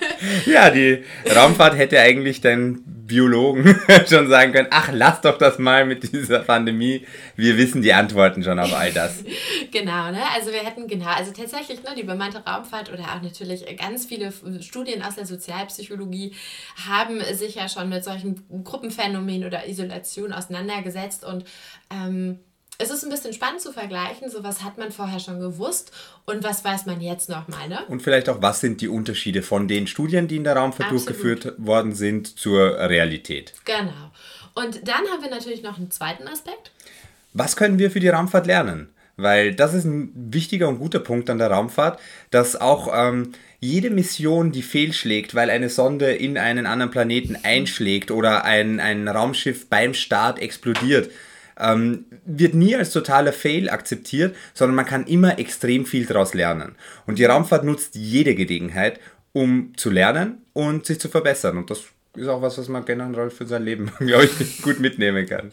Ja, 0.46 0.70
die 0.70 1.06
Raumfahrt 1.34 1.78
hätte 1.78 1.98
eigentlich 1.98 2.42
dein 2.42 2.84
Biologen 2.84 3.80
schon 4.10 4.28
sagen 4.28 4.52
können, 4.52 4.68
ach, 4.70 4.90
lass 4.92 5.22
doch 5.22 5.38
das 5.38 5.60
mal 5.60 5.86
mit 5.86 6.12
dieser 6.12 6.40
Pandemie. 6.40 7.08
Wir 7.38 7.58
wissen 7.58 7.82
die 7.82 7.94
Antworten 7.94 8.44
schon 8.44 8.60
auf 8.60 8.74
all 8.74 8.92
das. 8.92 9.24
genau, 9.72 10.12
ne? 10.12 10.20
Also 10.36 10.52
wir 10.52 10.60
hätten, 10.60 10.88
genau, 10.88 11.08
also 11.08 11.32
tatsächlich, 11.32 11.84
ne, 11.84 11.92
die 11.98 12.04
bemannte 12.04 12.44
Raumfahrt 12.46 12.92
oder 12.92 13.04
auch 13.04 13.22
natürlich 13.22 13.66
ganz 13.78 14.06
viele 14.06 14.34
Studien 14.62 15.02
aus 15.04 15.16
der 15.16 15.26
Sozialpsychologie 15.26 16.36
haben 16.86 17.22
sich 17.34 17.56
ja 17.56 17.70
schon 17.70 17.88
mit 17.88 18.04
solchen 18.04 18.44
Gruppenphänomenen 18.66 19.46
oder 19.46 19.70
Isolation 19.70 20.34
auseinandergesetzt 20.34 21.24
und 21.24 21.46
ähm, 21.90 22.40
es 22.80 22.90
ist 22.90 23.04
ein 23.04 23.10
bisschen 23.10 23.34
spannend 23.34 23.62
zu 23.62 23.74
vergleichen, 23.74 24.30
so 24.30 24.42
was 24.42 24.64
hat 24.64 24.78
man 24.78 24.92
vorher 24.92 25.20
schon 25.20 25.40
gewusst 25.40 25.92
und 26.26 26.44
was 26.44 26.64
weiß 26.64 26.86
man 26.86 27.02
jetzt 27.02 27.30
nochmal, 27.30 27.68
ne? 27.68 27.80
Und 27.90 28.02
vielleicht 28.02 28.30
auch, 28.30 28.42
was 28.42 28.62
sind 28.62 28.80
die 28.80 28.88
Unterschiede 28.88 29.44
von 29.44 29.68
den 29.68 29.86
Studien, 29.86 30.30
die 30.30 30.38
in 30.38 30.46
der 30.46 30.56
Raumfahrt 30.56 30.92
Absolut. 30.92 31.08
durchgeführt 31.08 31.54
worden 31.58 31.94
sind, 31.94 32.40
zur 32.40 32.80
Realität? 32.80 33.54
Genau. 33.66 34.12
Und 34.56 34.88
dann 34.88 35.06
haben 35.12 35.22
wir 35.22 35.30
natürlich 35.30 35.62
noch 35.62 35.78
einen 35.78 35.92
zweiten 35.92 36.28
Aspekt. 36.28 36.72
Was 37.34 37.58
können 37.58 37.80
wir 37.80 37.92
für 37.92 38.00
die 38.00 38.10
Raumfahrt 38.10 38.48
lernen? 38.48 38.90
Weil 39.18 39.54
das 39.54 39.74
ist 39.74 39.84
ein 39.84 40.14
wichtiger 40.16 40.70
und 40.70 40.80
guter 40.80 41.00
Punkt 41.00 41.30
an 41.30 41.38
der 41.38 41.52
Raumfahrt, 41.52 42.00
dass 42.32 42.56
auch 42.56 42.90
ähm, 42.94 43.34
jede 43.60 43.90
Mission, 43.90 44.54
die 44.54 44.62
fehlschlägt, 44.62 45.36
weil 45.36 45.50
eine 45.50 45.68
Sonde 45.68 46.14
in 46.14 46.38
einen 46.38 46.66
anderen 46.66 46.92
Planeten 46.92 47.38
einschlägt 47.44 48.12
oder 48.12 48.46
ein, 48.46 48.80
ein 48.80 49.10
Raumschiff 49.10 49.68
beim 49.68 49.94
Start 49.94 50.40
explodiert, 50.40 51.12
ähm, 51.60 52.06
wird 52.26 52.54
nie 52.54 52.76
als 52.76 52.92
totaler 52.92 53.34
Fail 53.34 53.70
akzeptiert, 53.70 54.36
sondern 54.54 54.76
man 54.76 54.86
kann 54.86 55.08
immer 55.08 55.40
extrem 55.40 55.86
viel 55.86 56.06
daraus 56.06 56.34
lernen. 56.34 56.76
Und 57.06 57.20
die 57.20 57.26
Raumfahrt 57.26 57.64
nutzt 57.64 57.96
jede 57.96 58.36
Gelegenheit, 58.36 59.00
um 59.34 59.74
zu 59.78 59.90
lernen 59.90 60.40
und 60.54 60.86
sich 60.86 61.00
zu 61.00 61.10
verbessern. 61.10 61.58
Und 61.58 61.70
das 61.70 61.84
ist 62.16 62.28
auch 62.28 62.42
was, 62.42 62.58
was 62.58 62.68
man 62.68 62.86
generell 62.86 63.30
für 63.30 63.46
sein 63.46 63.64
Leben, 63.64 63.92
glaube 64.00 64.26
ich, 64.26 64.62
gut 64.62 64.80
mitnehmen 64.80 65.28
kann. 65.28 65.52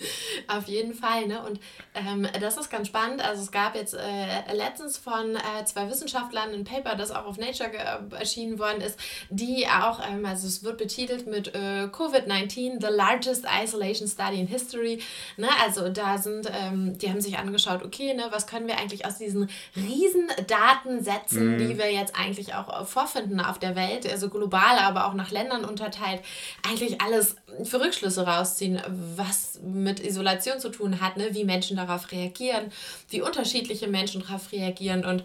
Auf 0.49 0.67
jeden 0.67 0.95
Fall, 0.95 1.27
ne? 1.27 1.43
Und 1.43 1.61
ähm, 1.95 2.27
das 2.41 2.57
ist 2.57 2.71
ganz 2.71 2.89
spannend. 2.89 3.23
Also 3.23 3.43
es 3.43 3.51
gab 3.51 3.75
jetzt 3.75 3.95
äh, 3.95 4.55
letztens 4.55 4.97
von 4.97 5.37
äh, 5.37 5.65
zwei 5.67 5.91
Wissenschaftlern 5.91 6.53
ein 6.55 6.65
Paper, 6.65 6.97
das 6.97 7.11
auch 7.11 7.27
auf 7.27 7.37
Nature 7.37 7.71
äh, 7.73 8.17
erschienen 8.19 8.59
worden 8.59 8.81
ist, 8.81 8.99
die 9.29 9.67
auch, 9.67 10.01
ähm, 10.09 10.25
also 10.25 10.47
es 10.47 10.65
wird 10.65 10.79
betitelt 10.79 11.27
mit 11.27 11.55
äh, 11.55 11.89
Covid-19, 11.93 12.81
the 12.81 12.89
largest 12.91 13.45
isolation 13.63 14.09
study 14.09 14.41
in 14.41 14.47
history. 14.47 15.03
Ne? 15.37 15.49
Also 15.63 15.91
da 15.91 16.17
sind, 16.17 16.51
ähm, 16.51 16.97
die 16.97 17.11
haben 17.11 17.21
sich 17.21 17.37
angeschaut, 17.39 17.85
okay, 17.85 18.15
ne, 18.15 18.29
was 18.31 18.47
können 18.47 18.67
wir 18.67 18.79
eigentlich 18.79 19.05
aus 19.05 19.19
diesen 19.19 19.51
riesen 19.77 20.29
Datensätzen, 20.47 21.59
die 21.59 21.77
wir 21.77 21.93
jetzt 21.93 22.15
eigentlich 22.19 22.55
auch 22.55 22.81
äh, 22.81 22.85
vorfinden 22.85 23.41
auf 23.41 23.59
der 23.59 23.77
Welt, 23.77 24.11
also 24.11 24.31
global, 24.31 24.79
aber 24.79 25.07
auch 25.07 25.15
nach 25.15 25.31
Ländern 25.31 25.65
unterteilt, 25.65 26.23
eigentlich 26.63 27.01
alles 27.01 27.37
für 27.65 27.81
Rückschlüsse 27.81 28.27
rausziehen, 28.27 28.81
was 29.17 29.61
mit 29.63 30.01
Isolation 30.01 30.61
zu 30.61 30.69
tun 30.69 31.01
hat, 31.01 31.17
ne? 31.17 31.29
wie 31.33 31.45
Menschen 31.45 31.77
darauf 31.77 32.13
reagieren, 32.13 32.73
wie 33.11 33.23
unterschiedliche 33.23 33.89
Menschen 33.89 34.23
darauf 34.23 34.53
reagieren 34.53 35.05
und 35.05 35.25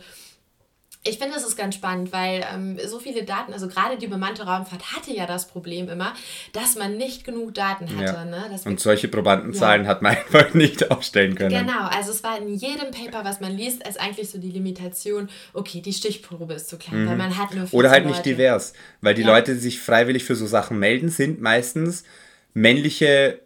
ich 1.04 1.18
finde, 1.18 1.34
das 1.34 1.44
ist 1.48 1.56
ganz 1.58 1.74
spannend, 1.74 2.14
weil 2.14 2.46
ähm, 2.54 2.78
so 2.86 3.00
viele 3.00 3.24
Daten, 3.24 3.54
also 3.54 3.68
gerade 3.68 3.98
die 3.98 4.06
bemannte 4.06 4.44
Raumfahrt 4.44 4.96
hatte 4.96 5.12
ja 5.12 5.26
das 5.26 5.48
Problem 5.48 5.90
immer, 5.90 6.14
dass 6.54 6.76
man 6.76 6.96
nicht 6.96 7.24
genug 7.24 7.56
Daten 7.56 7.90
hatte. 7.98 8.04
Ja. 8.14 8.26
Ne? 8.26 8.46
Dass 8.52 8.66
wir 8.66 8.72
Und 8.72 8.80
solche 8.80 9.08
Probandenzahlen 9.08 9.88
hat 9.88 10.04
man 10.04 10.16
einfach 10.16 10.54
nicht 10.54 10.92
aufstellen 10.92 11.34
können. 11.34 11.66
Genau, 11.66 11.88
also 11.88 12.12
es 12.12 12.24
war 12.24 12.38
in 12.38 12.50
jedem 12.54 12.92
Paper, 12.92 13.26
was 13.26 13.40
man 13.42 13.52
liest, 13.58 13.86
ist 13.88 14.00
eigentlich 14.00 14.30
so 14.30 14.38
die 14.38 14.52
Limitation, 14.52 15.28
okay, 15.54 15.82
die 15.82 15.94
Stichprobe 15.94 16.54
ist 16.54 16.70
zu 16.70 16.78
klein, 16.78 17.08
weil 17.08 17.18
man 17.18 17.36
hat 17.36 17.50
nur 17.56 17.62
14 17.66 17.70
Mhm. 17.72 17.80
Oder 17.80 17.90
halt 17.90 18.06
nicht 18.06 18.18
Leute. 18.18 18.30
divers. 18.30 18.74
Weil 19.02 19.16
die 19.16 19.22
Ja. 19.24 19.28
Leute, 19.28 19.54
die 19.56 19.60
sich 19.60 19.80
freiwillig 19.80 20.24
für 20.24 20.36
so 20.36 20.46
Sachen 20.46 20.78
melden, 20.78 21.10
sind 21.10 21.42
meistens 21.42 22.04
männliche 22.54 23.40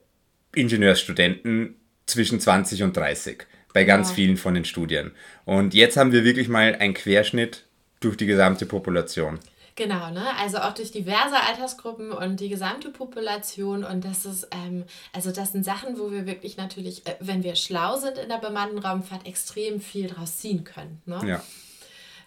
Ingenieursstudenten 0.53 1.75
zwischen 2.05 2.39
20 2.39 2.83
und 2.83 2.95
30. 2.97 3.45
Bei 3.75 3.83
ganz 3.83 4.07
Ja. 4.09 4.15
vielen 4.15 4.37
von 4.37 4.53
den 4.53 4.63
Studien. 4.63 5.11
Und 5.43 5.73
jetzt 5.73 5.97
haben 5.97 6.13
wir 6.13 6.23
wirklich 6.23 6.47
mal 6.47 6.75
einen 6.75 6.93
Querschnitt 6.93 7.65
durch 7.99 8.15
die 8.15 8.25
gesamte 8.25 8.65
Population. 8.65 9.37
Genau, 9.75 10.11
ne? 10.11 10.25
Also 10.39 10.59
auch 10.59 10.73
durch 10.73 10.93
diverse 10.93 11.35
Altersgruppen 11.35 12.13
und 12.13 12.39
die 12.39 12.47
gesamte 12.47 12.89
Population. 12.89 13.83
Und 13.83 14.05
das 14.05 14.25
ist, 14.25 14.47
ähm, 14.51 14.85
also 15.11 15.31
das 15.31 15.51
sind 15.51 15.65
Sachen, 15.65 15.99
wo 15.99 16.09
wir 16.09 16.25
wirklich 16.25 16.55
natürlich, 16.55 17.05
äh, 17.05 17.15
wenn 17.19 17.43
wir 17.43 17.55
schlau 17.57 17.97
sind 17.97 18.17
in 18.17 18.29
der 18.29 18.37
bemannten 18.37 18.79
Raumfahrt, 18.79 19.27
extrem 19.27 19.81
viel 19.81 20.07
draus 20.07 20.37
ziehen 20.37 20.63
können. 20.63 21.01
Ne? 21.05 21.19
Ja. 21.27 21.43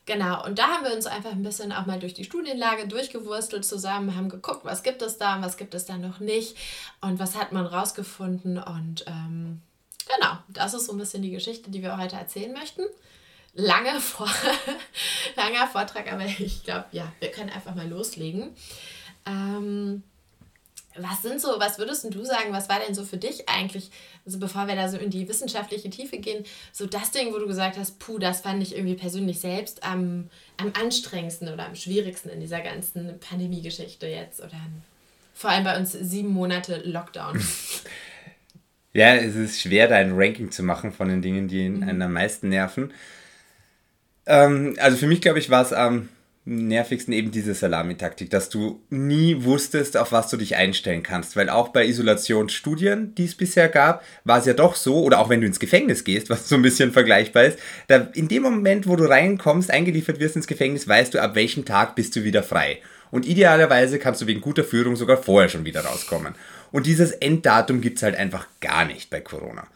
Genau, 0.05 0.45
und 0.45 0.59
da 0.59 0.64
haben 0.69 0.85
wir 0.85 0.95
uns 0.95 1.07
einfach 1.07 1.33
ein 1.33 1.43
bisschen 1.43 1.73
auch 1.73 1.87
mal 1.87 1.99
durch 1.99 2.12
die 2.12 2.25
Studienlage 2.25 2.88
durchgewurstelt 2.88 3.64
zusammen, 3.64 4.17
haben 4.17 4.28
geguckt, 4.28 4.64
was 4.64 4.83
gibt 4.83 5.00
es 5.00 5.17
da 5.17 5.37
und 5.37 5.43
was 5.43 5.57
gibt 5.57 5.75
es 5.75 5.87
da 5.87 5.97
noch 5.97 6.21
nicht 6.21 6.57
und 7.00 7.19
was 7.19 7.37
hat 7.37 7.52
man 7.52 7.64
rausgefunden. 7.64 8.59
Und 8.59 9.05
ähm, 9.07 9.62
genau, 10.14 10.38
das 10.48 10.74
ist 10.74 10.86
so 10.86 10.92
ein 10.92 10.98
bisschen 10.98 11.22
die 11.22 11.30
Geschichte, 11.30 11.70
die 11.70 11.82
wir 11.82 11.98
heute 11.98 12.16
erzählen 12.16 12.52
möchten. 12.52 12.82
Lange 13.54 14.00
Vor 14.00 14.30
langer 15.36 15.66
Vortrag, 15.66 16.12
aber 16.12 16.24
ich 16.26 16.64
glaube, 16.64 16.84
ja, 16.92 17.12
wir 17.20 17.30
können 17.30 17.50
einfach 17.50 17.74
mal 17.74 17.88
loslegen. 17.88 18.54
Ähm, 19.26 20.02
was 21.00 21.22
sind 21.22 21.40
so, 21.40 21.48
was 21.58 21.78
würdest 21.78 22.06
du 22.12 22.24
sagen, 22.24 22.52
was 22.52 22.68
war 22.68 22.80
denn 22.80 22.94
so 22.94 23.04
für 23.04 23.16
dich 23.16 23.48
eigentlich, 23.48 23.90
also 24.26 24.38
bevor 24.38 24.66
wir 24.66 24.74
da 24.74 24.88
so 24.88 24.96
in 24.96 25.10
die 25.10 25.28
wissenschaftliche 25.28 25.90
Tiefe 25.90 26.18
gehen, 26.18 26.44
so 26.72 26.86
das 26.86 27.10
Ding, 27.10 27.32
wo 27.32 27.38
du 27.38 27.46
gesagt 27.46 27.78
hast, 27.78 27.98
puh, 27.98 28.18
das 28.18 28.40
fand 28.40 28.62
ich 28.62 28.74
irgendwie 28.74 28.96
persönlich 28.96 29.40
selbst 29.40 29.84
am, 29.84 30.28
am 30.56 30.72
anstrengendsten 30.80 31.52
oder 31.52 31.66
am 31.66 31.74
schwierigsten 31.74 32.30
in 32.30 32.40
dieser 32.40 32.60
ganzen 32.60 33.18
Pandemie-Geschichte 33.20 34.06
jetzt 34.06 34.40
oder 34.40 34.58
vor 35.34 35.50
allem 35.50 35.64
bei 35.64 35.76
uns 35.76 35.92
sieben 35.92 36.30
Monate 36.30 36.82
Lockdown. 36.84 37.40
Ja, 38.99 39.14
es 39.14 39.37
ist 39.37 39.61
schwer, 39.61 39.87
da 39.87 39.95
ein 39.95 40.14
Ranking 40.17 40.50
zu 40.50 40.64
machen 40.64 40.90
von 40.90 41.09
den 41.09 41.23
Dingen, 41.23 41.47
die 41.47 41.69
Mhm. 41.69 41.83
einen 41.85 42.02
am 42.02 42.12
meisten 42.14 42.49
nerven. 42.49 42.93
Ähm, 44.26 44.75
also 44.81 44.97
für 44.97 45.07
mich, 45.07 45.21
glaube 45.21 45.38
ich, 45.38 45.50
war 45.50 45.62
es 45.62 45.73
am 45.73 46.09
nervigsten 46.45 47.12
eben 47.12 47.31
diese 47.31 47.55
Salamitaktik, 47.55 48.28
dass 48.31 48.49
du 48.49 48.83
nie 48.90 49.45
wusstest, 49.45 49.97
auf 49.97 50.11
was 50.11 50.31
du 50.31 50.37
dich 50.37 50.57
einstellen 50.57 51.05
kannst. 51.05 51.37
Weil 51.37 51.49
auch 51.49 51.69
bei 51.69 51.87
Isolationsstudien, 51.87 53.14
die 53.14 53.26
es 53.26 53.37
bisher 53.37 53.69
gab, 53.69 54.02
war 54.25 54.40
es 54.40 54.47
ja 54.47 54.55
doch 54.55 54.75
so, 54.75 55.05
oder 55.05 55.21
auch 55.21 55.28
wenn 55.28 55.43
du 55.43 55.47
ins 55.47 55.61
Gefängnis 55.61 56.02
gehst, 56.02 56.28
was 56.28 56.49
so 56.49 56.57
ein 56.57 56.62
bisschen 56.62 56.90
vergleichbar 56.90 57.45
ist, 57.45 57.59
da 57.87 58.09
in 58.14 58.26
dem 58.26 58.43
Moment, 58.43 58.88
wo 58.88 58.97
du 58.97 59.05
reinkommst, 59.05 59.71
eingeliefert 59.71 60.19
wirst 60.19 60.35
ins 60.35 60.49
Gefängnis, 60.49 60.88
weißt 60.88 61.14
du, 61.14 61.23
ab 61.23 61.37
welchem 61.37 61.64
Tag 61.64 61.95
bist 61.95 62.17
du 62.17 62.25
wieder 62.25 62.43
frei. 62.43 62.78
Und 63.10 63.26
idealerweise 63.26 63.98
kannst 63.98 64.20
du 64.20 64.26
wegen 64.26 64.40
guter 64.40 64.64
Führung 64.64 64.96
sogar 64.96 65.16
vorher 65.16 65.48
schon 65.48 65.64
wieder 65.64 65.84
rauskommen. 65.84 66.34
Und 66.70 66.86
dieses 66.86 67.12
Enddatum 67.12 67.80
gibt 67.80 67.98
es 67.98 68.02
halt 68.02 68.16
einfach 68.16 68.46
gar 68.60 68.84
nicht 68.84 69.10
bei 69.10 69.20
Corona. 69.20 69.66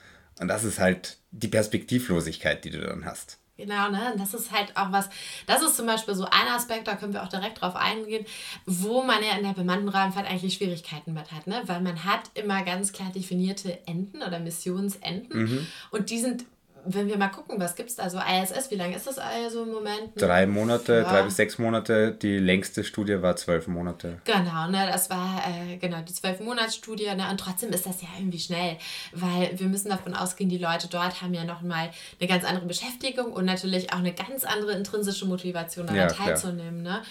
Und 0.40 0.48
das 0.48 0.64
ist 0.64 0.78
halt 0.78 1.18
die 1.30 1.48
Perspektivlosigkeit, 1.48 2.64
die 2.64 2.70
du 2.70 2.80
dann 2.80 3.04
hast. 3.04 3.38
Genau, 3.58 3.90
ne? 3.90 4.12
Und 4.12 4.20
das 4.20 4.34
ist 4.34 4.50
halt 4.50 4.76
auch 4.76 4.90
was, 4.92 5.08
das 5.46 5.62
ist 5.62 5.76
zum 5.76 5.86
Beispiel 5.86 6.14
so 6.14 6.24
ein 6.24 6.48
Aspekt, 6.48 6.88
da 6.88 6.96
können 6.96 7.12
wir 7.12 7.22
auch 7.22 7.28
direkt 7.28 7.60
drauf 7.60 7.76
eingehen, 7.76 8.26
wo 8.66 9.02
man 9.02 9.22
ja 9.22 9.36
in 9.36 9.44
der 9.44 9.52
bemannten 9.52 9.88
Raumfahrt 9.88 10.28
eigentlich 10.28 10.54
Schwierigkeiten 10.54 11.12
mit 11.12 11.30
hat, 11.30 11.46
ne? 11.46 11.62
Weil 11.66 11.80
man 11.80 12.04
hat 12.04 12.22
immer 12.34 12.64
ganz 12.64 12.92
klar 12.92 13.12
definierte 13.14 13.86
Enden 13.86 14.22
oder 14.22 14.40
Missionsenden 14.40 15.68
und 15.90 16.10
die 16.10 16.18
sind, 16.18 16.44
wenn 16.84 17.06
wir 17.08 17.16
mal 17.16 17.28
gucken, 17.28 17.60
was 17.60 17.74
gibt 17.76 17.90
es 17.90 17.96
da 17.96 18.10
so, 18.10 18.18
ISS, 18.18 18.70
wie 18.70 18.74
lange 18.76 18.96
ist 18.96 19.06
das 19.06 19.18
also 19.18 19.62
im 19.62 19.70
Moment? 19.72 20.10
Drei 20.16 20.46
Monate, 20.46 20.94
Ja. 20.98 21.02
drei 21.04 21.22
bis 21.22 21.36
sechs 21.36 21.58
Monate. 21.58 22.12
Die 22.12 22.38
längste 22.38 22.84
Studie 22.84 23.22
war 23.22 23.36
zwölf 23.36 23.66
Monate. 23.68 24.20
Genau, 24.24 24.68
ne, 24.68 24.88
das 24.90 25.08
war 25.10 25.42
äh, 25.46 25.76
genau 25.76 26.00
die 26.02 26.12
zwölf 26.12 26.40
Monatsstudie, 26.40 27.06
ne, 27.14 27.28
und 27.30 27.38
trotzdem 27.38 27.70
ist 27.70 27.86
das 27.86 28.02
ja 28.02 28.08
irgendwie 28.18 28.38
schnell, 28.40 28.76
weil 29.12 29.58
wir 29.58 29.66
müssen 29.68 29.88
davon 29.90 30.14
ausgehen, 30.14 30.50
die 30.50 30.58
Leute 30.58 30.88
dort 30.88 31.22
haben 31.22 31.34
ja 31.34 31.44
noch 31.44 31.62
mal 31.62 31.90
eine 32.20 32.28
ganz 32.28 32.44
andere 32.44 32.66
Beschäftigung 32.66 33.32
und 33.32 33.44
natürlich 33.44 33.92
auch 33.92 33.98
eine 33.98 34.12
ganz 34.12 34.44
andere 34.44 34.72
intrinsische 34.72 35.26
Motivation 35.26 35.86
daran 35.86 36.00
Ja, 36.00 36.06
klar. 36.08 36.28
teilzunehmen, 36.28 36.82
ne. 36.82 37.02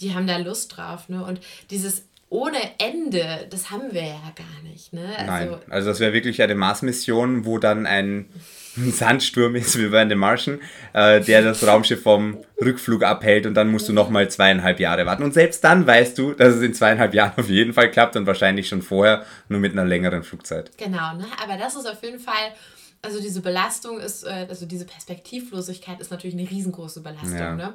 Die 0.00 0.14
haben 0.14 0.26
da 0.26 0.36
Lust 0.38 0.76
drauf, 0.76 1.08
ne, 1.08 1.24
und 1.24 1.40
dieses 1.70 2.04
ohne 2.32 2.56
Ende, 2.78 3.46
das 3.50 3.70
haben 3.70 3.92
wir 3.92 4.02
ja 4.02 4.32
gar 4.34 4.62
nicht, 4.62 4.94
ne. 4.94 5.06
Also, 5.18 5.50
Nein, 5.50 5.60
also 5.68 5.88
das 5.90 6.00
wäre 6.00 6.14
wirklich 6.14 6.40
eine 6.40 6.54
Mars-Mission, 6.54 7.44
wo 7.44 7.58
dann 7.58 7.84
ein 7.84 8.30
Sandsturm 8.74 9.54
ist, 9.54 9.78
wie 9.78 9.88
bei 9.88 10.08
The 10.08 10.14
Martian, 10.14 10.58
äh, 10.94 11.20
der 11.20 11.42
das 11.42 11.66
Raumschiff 11.66 12.02
vom 12.02 12.38
Rückflug 12.58 13.02
abhält 13.02 13.44
und 13.44 13.52
dann 13.52 13.70
musst 13.70 13.86
du 13.90 13.92
nochmal 13.92 14.30
zweieinhalb 14.30 14.80
Jahre 14.80 15.04
warten. 15.04 15.22
Und 15.24 15.34
selbst 15.34 15.62
dann 15.62 15.86
weißt 15.86 16.16
du, 16.16 16.32
dass 16.32 16.54
es 16.54 16.62
in 16.62 16.72
zweieinhalb 16.72 17.12
Jahren 17.12 17.34
auf 17.36 17.50
jeden 17.50 17.74
Fall 17.74 17.90
klappt 17.90 18.16
und 18.16 18.26
wahrscheinlich 18.26 18.66
schon 18.66 18.80
vorher, 18.80 19.26
nur 19.50 19.60
mit 19.60 19.72
einer 19.72 19.84
längeren 19.84 20.22
Flugzeit. 20.22 20.70
Genau, 20.78 21.14
ne? 21.14 21.26
aber 21.44 21.58
das 21.58 21.76
ist 21.76 21.86
auf 21.86 22.02
jeden 22.02 22.18
Fall, 22.18 22.54
also 23.02 23.20
diese 23.20 23.42
Belastung 23.42 24.00
ist, 24.00 24.24
äh, 24.24 24.46
also 24.48 24.64
diese 24.64 24.86
Perspektivlosigkeit 24.86 26.00
ist 26.00 26.10
natürlich 26.10 26.36
eine 26.38 26.48
riesengroße 26.48 27.02
Belastung, 27.02 27.36
Ja. 27.38 27.56
ne. 27.56 27.74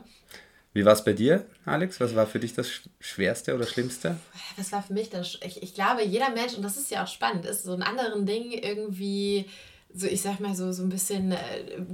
Wie 0.77 0.85
war 0.85 0.93
es 0.93 1.03
bei 1.03 1.13
dir, 1.13 1.43
Alex? 1.65 1.99
Was 1.99 2.15
war 2.15 2.27
für 2.27 2.37
dich 2.39 2.53
das 2.53 2.67
Sch- 2.67 2.81
Schwerste 2.99 3.55
oder 3.55 3.65
Schlimmste? 3.65 4.15
Was 4.57 4.71
war 4.71 4.83
für 4.83 4.93
mich 4.93 5.09
das? 5.09 5.39
Ich, 5.43 5.63
ich 5.63 5.73
glaube, 5.73 6.03
jeder 6.03 6.29
Mensch, 6.29 6.53
und 6.53 6.61
das 6.61 6.77
ist 6.77 6.91
ja 6.91 7.03
auch 7.03 7.07
spannend, 7.07 7.45
ist 7.45 7.63
so 7.63 7.73
ein 7.73 7.81
anderen 7.81 8.27
Ding 8.27 8.51
irgendwie, 8.51 9.45
so 9.91 10.05
ich 10.05 10.21
sag 10.21 10.39
mal 10.39 10.53
so, 10.53 10.71
so 10.71 10.83
ein 10.83 10.89
bisschen 10.89 11.31
äh, 11.31 11.37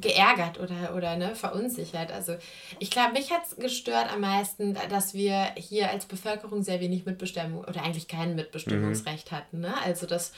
geärgert 0.01 0.59
oder, 0.59 0.95
oder 0.97 1.15
ne, 1.15 1.33
verunsichert. 1.33 2.11
Also 2.11 2.35
ich 2.79 2.91
glaube, 2.91 3.13
mich 3.13 3.31
hat 3.31 3.43
es 3.49 3.55
gestört 3.55 4.11
am 4.11 4.19
meisten, 4.19 4.77
dass 4.89 5.13
wir 5.13 5.53
hier 5.55 5.89
als 5.89 6.05
Bevölkerung 6.05 6.61
sehr 6.61 6.81
wenig 6.81 7.05
Mitbestimmung 7.05 7.63
oder 7.63 7.83
eigentlich 7.83 8.09
kein 8.09 8.35
Mitbestimmungsrecht 8.35 9.31
hatten. 9.31 9.61
Ne? 9.61 9.73
Also 9.85 10.07
dass 10.07 10.33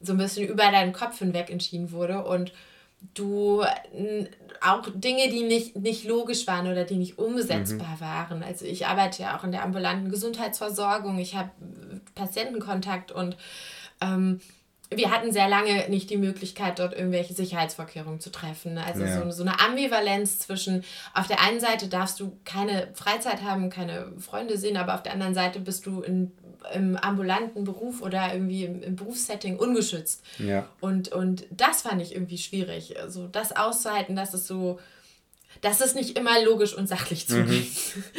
so 0.00 0.12
ein 0.12 0.18
bisschen 0.18 0.46
über 0.46 0.70
deinen 0.70 0.92
Kopf 0.92 1.18
hinweg 1.18 1.50
entschieden 1.50 1.90
wurde 1.90 2.24
und 2.24 2.52
du 3.14 3.62
auch 4.60 4.88
Dinge, 4.94 5.28
die 5.30 5.44
nicht, 5.44 5.76
nicht 5.76 6.04
logisch 6.04 6.46
waren 6.46 6.66
oder 6.66 6.84
die 6.84 6.96
nicht 6.96 7.18
umsetzbar 7.18 7.96
waren. 8.00 8.42
Also 8.42 8.64
ich 8.64 8.86
arbeite 8.86 9.22
ja 9.22 9.36
auch 9.38 9.44
in 9.44 9.52
der 9.52 9.62
ambulanten 9.62 10.10
Gesundheitsversorgung, 10.10 11.18
ich 11.18 11.36
habe 11.36 11.50
Patientenkontakt 12.14 13.12
und 13.12 13.36
ähm, 14.00 14.40
wir 14.90 15.10
hatten 15.10 15.32
sehr 15.32 15.48
lange 15.48 15.88
nicht 15.90 16.08
die 16.08 16.16
Möglichkeit, 16.16 16.78
dort 16.78 16.94
irgendwelche 16.94 17.34
Sicherheitsvorkehrungen 17.34 18.20
zu 18.20 18.30
treffen. 18.30 18.78
Also 18.78 19.04
Ja. 19.04 19.22
so, 19.22 19.30
so 19.30 19.42
eine 19.42 19.60
Ambivalenz 19.60 20.38
zwischen, 20.38 20.82
auf 21.12 21.26
der 21.26 21.42
einen 21.42 21.60
Seite 21.60 21.88
darfst 21.88 22.18
du 22.20 22.38
keine 22.44 22.88
Freizeit 22.94 23.42
haben, 23.42 23.68
keine 23.68 24.12
Freunde 24.18 24.56
sehen, 24.56 24.78
aber 24.78 24.94
auf 24.94 25.02
der 25.02 25.12
anderen 25.12 25.34
Seite 25.34 25.60
bist 25.60 25.84
du 25.84 26.00
in, 26.00 26.32
im 26.74 26.96
ambulanten 26.96 27.64
Beruf 27.64 28.02
oder 28.02 28.32
irgendwie 28.32 28.64
im, 28.64 28.82
im 28.82 28.96
Berufssetting 28.96 29.56
ungeschützt. 29.58 30.22
Ja. 30.38 30.68
Und, 30.80 31.08
und 31.08 31.46
das 31.50 31.82
fand 31.82 32.02
ich 32.02 32.14
irgendwie 32.14 32.38
schwierig. 32.38 32.98
Also 33.00 33.26
das 33.26 33.56
auszuhalten, 33.56 34.16
dass 34.16 34.34
es 34.34 34.46
so, 34.46 34.78
dass 35.62 35.80
es 35.80 35.94
nicht 35.94 36.16
immer 36.18 36.44
logisch 36.44 36.74
und 36.74 36.86
sachlich 36.88 37.26
zugeht. 37.26 37.66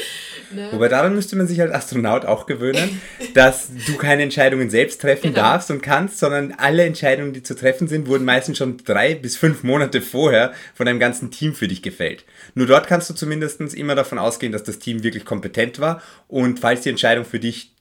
ne? 0.51 0.67
Wobei 0.71 0.87
daran 0.89 1.13
müsste 1.15 1.35
man 1.35 1.47
sich 1.47 1.61
als 1.61 1.71
Astronaut 1.71 2.25
auch 2.25 2.47
gewöhnen, 2.47 2.99
dass 3.33 3.69
du 3.85 3.95
keine 3.97 4.23
Entscheidungen 4.23 4.69
selbst 4.69 4.99
treffen 4.99 5.33
Genau. 5.33 5.41
darfst 5.41 5.69
und 5.71 5.81
kannst, 5.81 6.17
sondern 6.19 6.53
alle 6.53 6.83
Entscheidungen, 6.83 7.31
die 7.31 7.43
zu 7.43 7.55
treffen 7.55 7.87
sind, 7.87 8.07
wurden 8.07 8.25
meistens 8.25 8.57
schon 8.57 8.77
drei 8.77 9.15
bis 9.15 9.37
fünf 9.37 9.63
Monate 9.63 10.01
vorher 10.01 10.53
von 10.73 10.87
einem 10.87 10.99
ganzen 10.99 11.31
Team 11.31 11.53
für 11.53 11.67
dich 11.67 11.81
gefällt. 11.81 12.25
Nur 12.55 12.65
dort 12.65 12.87
kannst 12.87 13.09
du 13.09 13.13
zumindest 13.13 13.61
immer 13.73 13.95
davon 13.95 14.17
ausgehen, 14.17 14.51
dass 14.51 14.63
das 14.63 14.79
Team 14.79 15.03
wirklich 15.03 15.23
kompetent 15.23 15.79
war 15.79 16.01
und 16.27 16.59
falls 16.59 16.81
die 16.81 16.89
Entscheidung 16.89 17.25
für 17.25 17.39
dich 17.39 17.73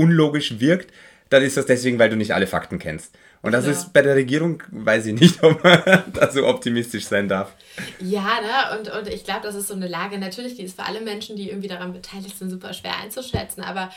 unlogisch 0.00 0.58
wirkt, 0.60 0.92
dann 1.28 1.42
ist 1.42 1.56
das 1.56 1.66
deswegen, 1.66 1.98
weil 1.98 2.10
du 2.10 2.16
nicht 2.16 2.32
alle 2.34 2.46
Fakten 2.46 2.78
kennst. 2.78 3.14
Und 3.42 3.52
das 3.52 3.64
Ja. 3.64 3.72
ist 3.72 3.92
bei 3.92 4.02
der 4.02 4.16
Regierung, 4.16 4.62
weiß 4.70 5.06
ich 5.06 5.18
nicht, 5.18 5.42
ob 5.42 5.62
man 5.64 5.82
da 6.12 6.30
so 6.30 6.46
optimistisch 6.46 7.04
sein 7.04 7.28
darf. 7.28 7.52
Ja, 8.00 8.40
ne? 8.40 8.78
Und, 8.78 8.90
und 8.90 9.08
ich 9.08 9.24
glaube, 9.24 9.40
das 9.44 9.54
ist 9.54 9.68
so 9.68 9.74
eine 9.74 9.88
Lage, 9.88 10.18
natürlich, 10.18 10.56
die 10.56 10.64
ist 10.64 10.76
für 10.78 10.84
alle 10.86 11.00
Menschen, 11.00 11.36
die 11.36 11.48
irgendwie 11.48 11.68
daran 11.68 11.92
beteiligt 11.92 12.36
sind, 12.38 12.50
super 12.50 12.72
schwer 12.74 12.96
einzuschätzen. 12.98 13.62
Aber 13.62 13.90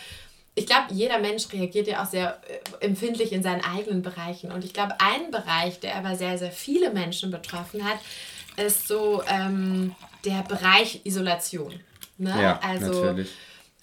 ich 0.55 0.67
glaube, 0.67 0.93
jeder 0.93 1.19
Mensch 1.19 1.51
reagiert 1.51 1.87
ja 1.87 2.03
auch 2.03 2.09
sehr 2.09 2.39
äh, 2.79 2.85
empfindlich 2.85 3.33
in 3.33 3.41
seinen 3.43 3.61
eigenen 3.65 4.01
Bereichen. 4.03 4.51
Und 4.51 4.63
ich 4.63 4.73
glaube, 4.73 4.95
ein 4.99 5.31
Bereich, 5.31 5.79
der 5.79 5.95
aber 5.95 6.15
sehr, 6.15 6.37
sehr 6.37 6.51
viele 6.51 6.91
Menschen 6.91 7.31
betroffen 7.31 7.83
hat, 7.83 7.97
ist 8.63 8.87
so 8.87 9.23
ähm, 9.27 9.95
der 10.23 10.43
Bereich 10.47 11.01
Isolation. 11.05 11.73
Ne? 12.19 12.29
Ja, 12.39 12.59
also, 12.63 12.85
natürlich. 13.03 13.29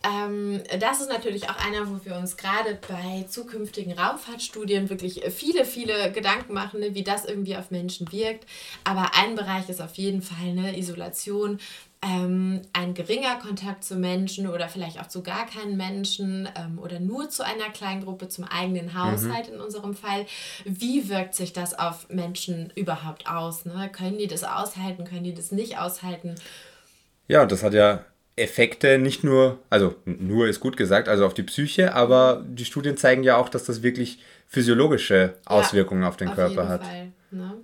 Ähm, 0.03 0.63
das 0.79 1.03
ist 1.03 1.11
natürlich 1.11 1.51
auch 1.51 1.57
einer, 1.57 1.91
wo 1.91 2.03
wir 2.05 2.17
uns 2.17 2.39
gerade 2.39 2.79
bei 2.89 3.27
zukünftigen 3.29 3.93
Raumfahrtstudien 3.93 4.89
wirklich 4.89 5.23
viele, 5.29 5.67
viele 5.67 6.11
Gedanken 6.11 6.55
machen, 6.55 6.81
ne, 6.81 6.95
wie 6.95 7.05
das 7.05 7.27
irgendwie 7.27 7.57
auf 7.57 7.71
Menschen 7.71 8.11
wirkt. 8.11 8.47
Aber 8.83 9.11
ein 9.15 9.35
Bereich 9.35 9.69
ist 9.69 9.83
auf 9.83 9.95
jeden 9.97 10.23
Fall 10.23 10.49
eine 10.49 10.79
Isolation, 10.79 11.59
ähm, 12.03 12.63
ein 12.73 12.95
geringer 12.95 13.37
Kontakt 13.37 13.85
zu 13.85 13.95
Menschen 13.95 14.49
oder 14.49 14.71
vielleicht 14.71 14.99
auch 14.99 15.09
zu 15.09 15.23
gar 15.23 15.45
keinen 15.45 15.77
Menschen 15.77 16.49
ähm, 16.57 16.79
oder 16.79 16.99
nur 16.99 17.29
zu 17.29 17.45
einer 17.45 17.69
kleinen 17.69 18.03
Gruppe, 18.03 18.29
zum 18.29 18.45
eigenen 18.45 18.95
Haushalt 18.99 19.49
in 19.49 19.61
unserem 19.61 19.95
Fall. 19.95 20.25
Wie 20.65 21.11
wirkt 21.11 21.35
sich 21.35 21.53
das 21.53 21.79
auf 21.79 22.09
Menschen 22.09 22.73
überhaupt 22.75 23.29
aus? 23.29 23.67
Ne? 23.67 23.91
Können 23.93 24.17
die 24.17 24.29
das 24.29 24.45
aushalten? 24.45 25.05
Können 25.05 25.25
die 25.25 25.35
das 25.35 25.53
nicht 25.53 25.79
aushalten? 25.79 26.37
Ja, 27.29 27.45
das 27.45 27.63
hat 27.63 27.75
ja 27.75 28.03
Effekte 28.37 28.99
nicht 28.99 29.25
nur, 29.25 29.59
also 29.69 29.95
nur 30.05 30.49
ist 30.49 30.61
gut 30.61 30.77
gesagt, 30.77 31.09
also 31.09 31.27
auf 31.27 31.35
die 31.35 31.43
Psyche, 31.43 31.95
aber 31.95 32.45
die 32.47 32.65
Studien 32.65 32.97
zeigen 32.97 33.23
ja 33.23 33.37
auch, 33.37 33.49
dass 33.49 33.65
das 33.65 33.83
wirklich 33.83 34.23
physiologische 34.47 35.35
Auswirkungen 35.45 36.05
auf 36.05 36.17
den 36.17 36.31
Körper 36.31 36.51
jeden 36.51 36.69
hat. 36.69 36.87
Fall, 36.87 37.13
ne? 37.31 37.57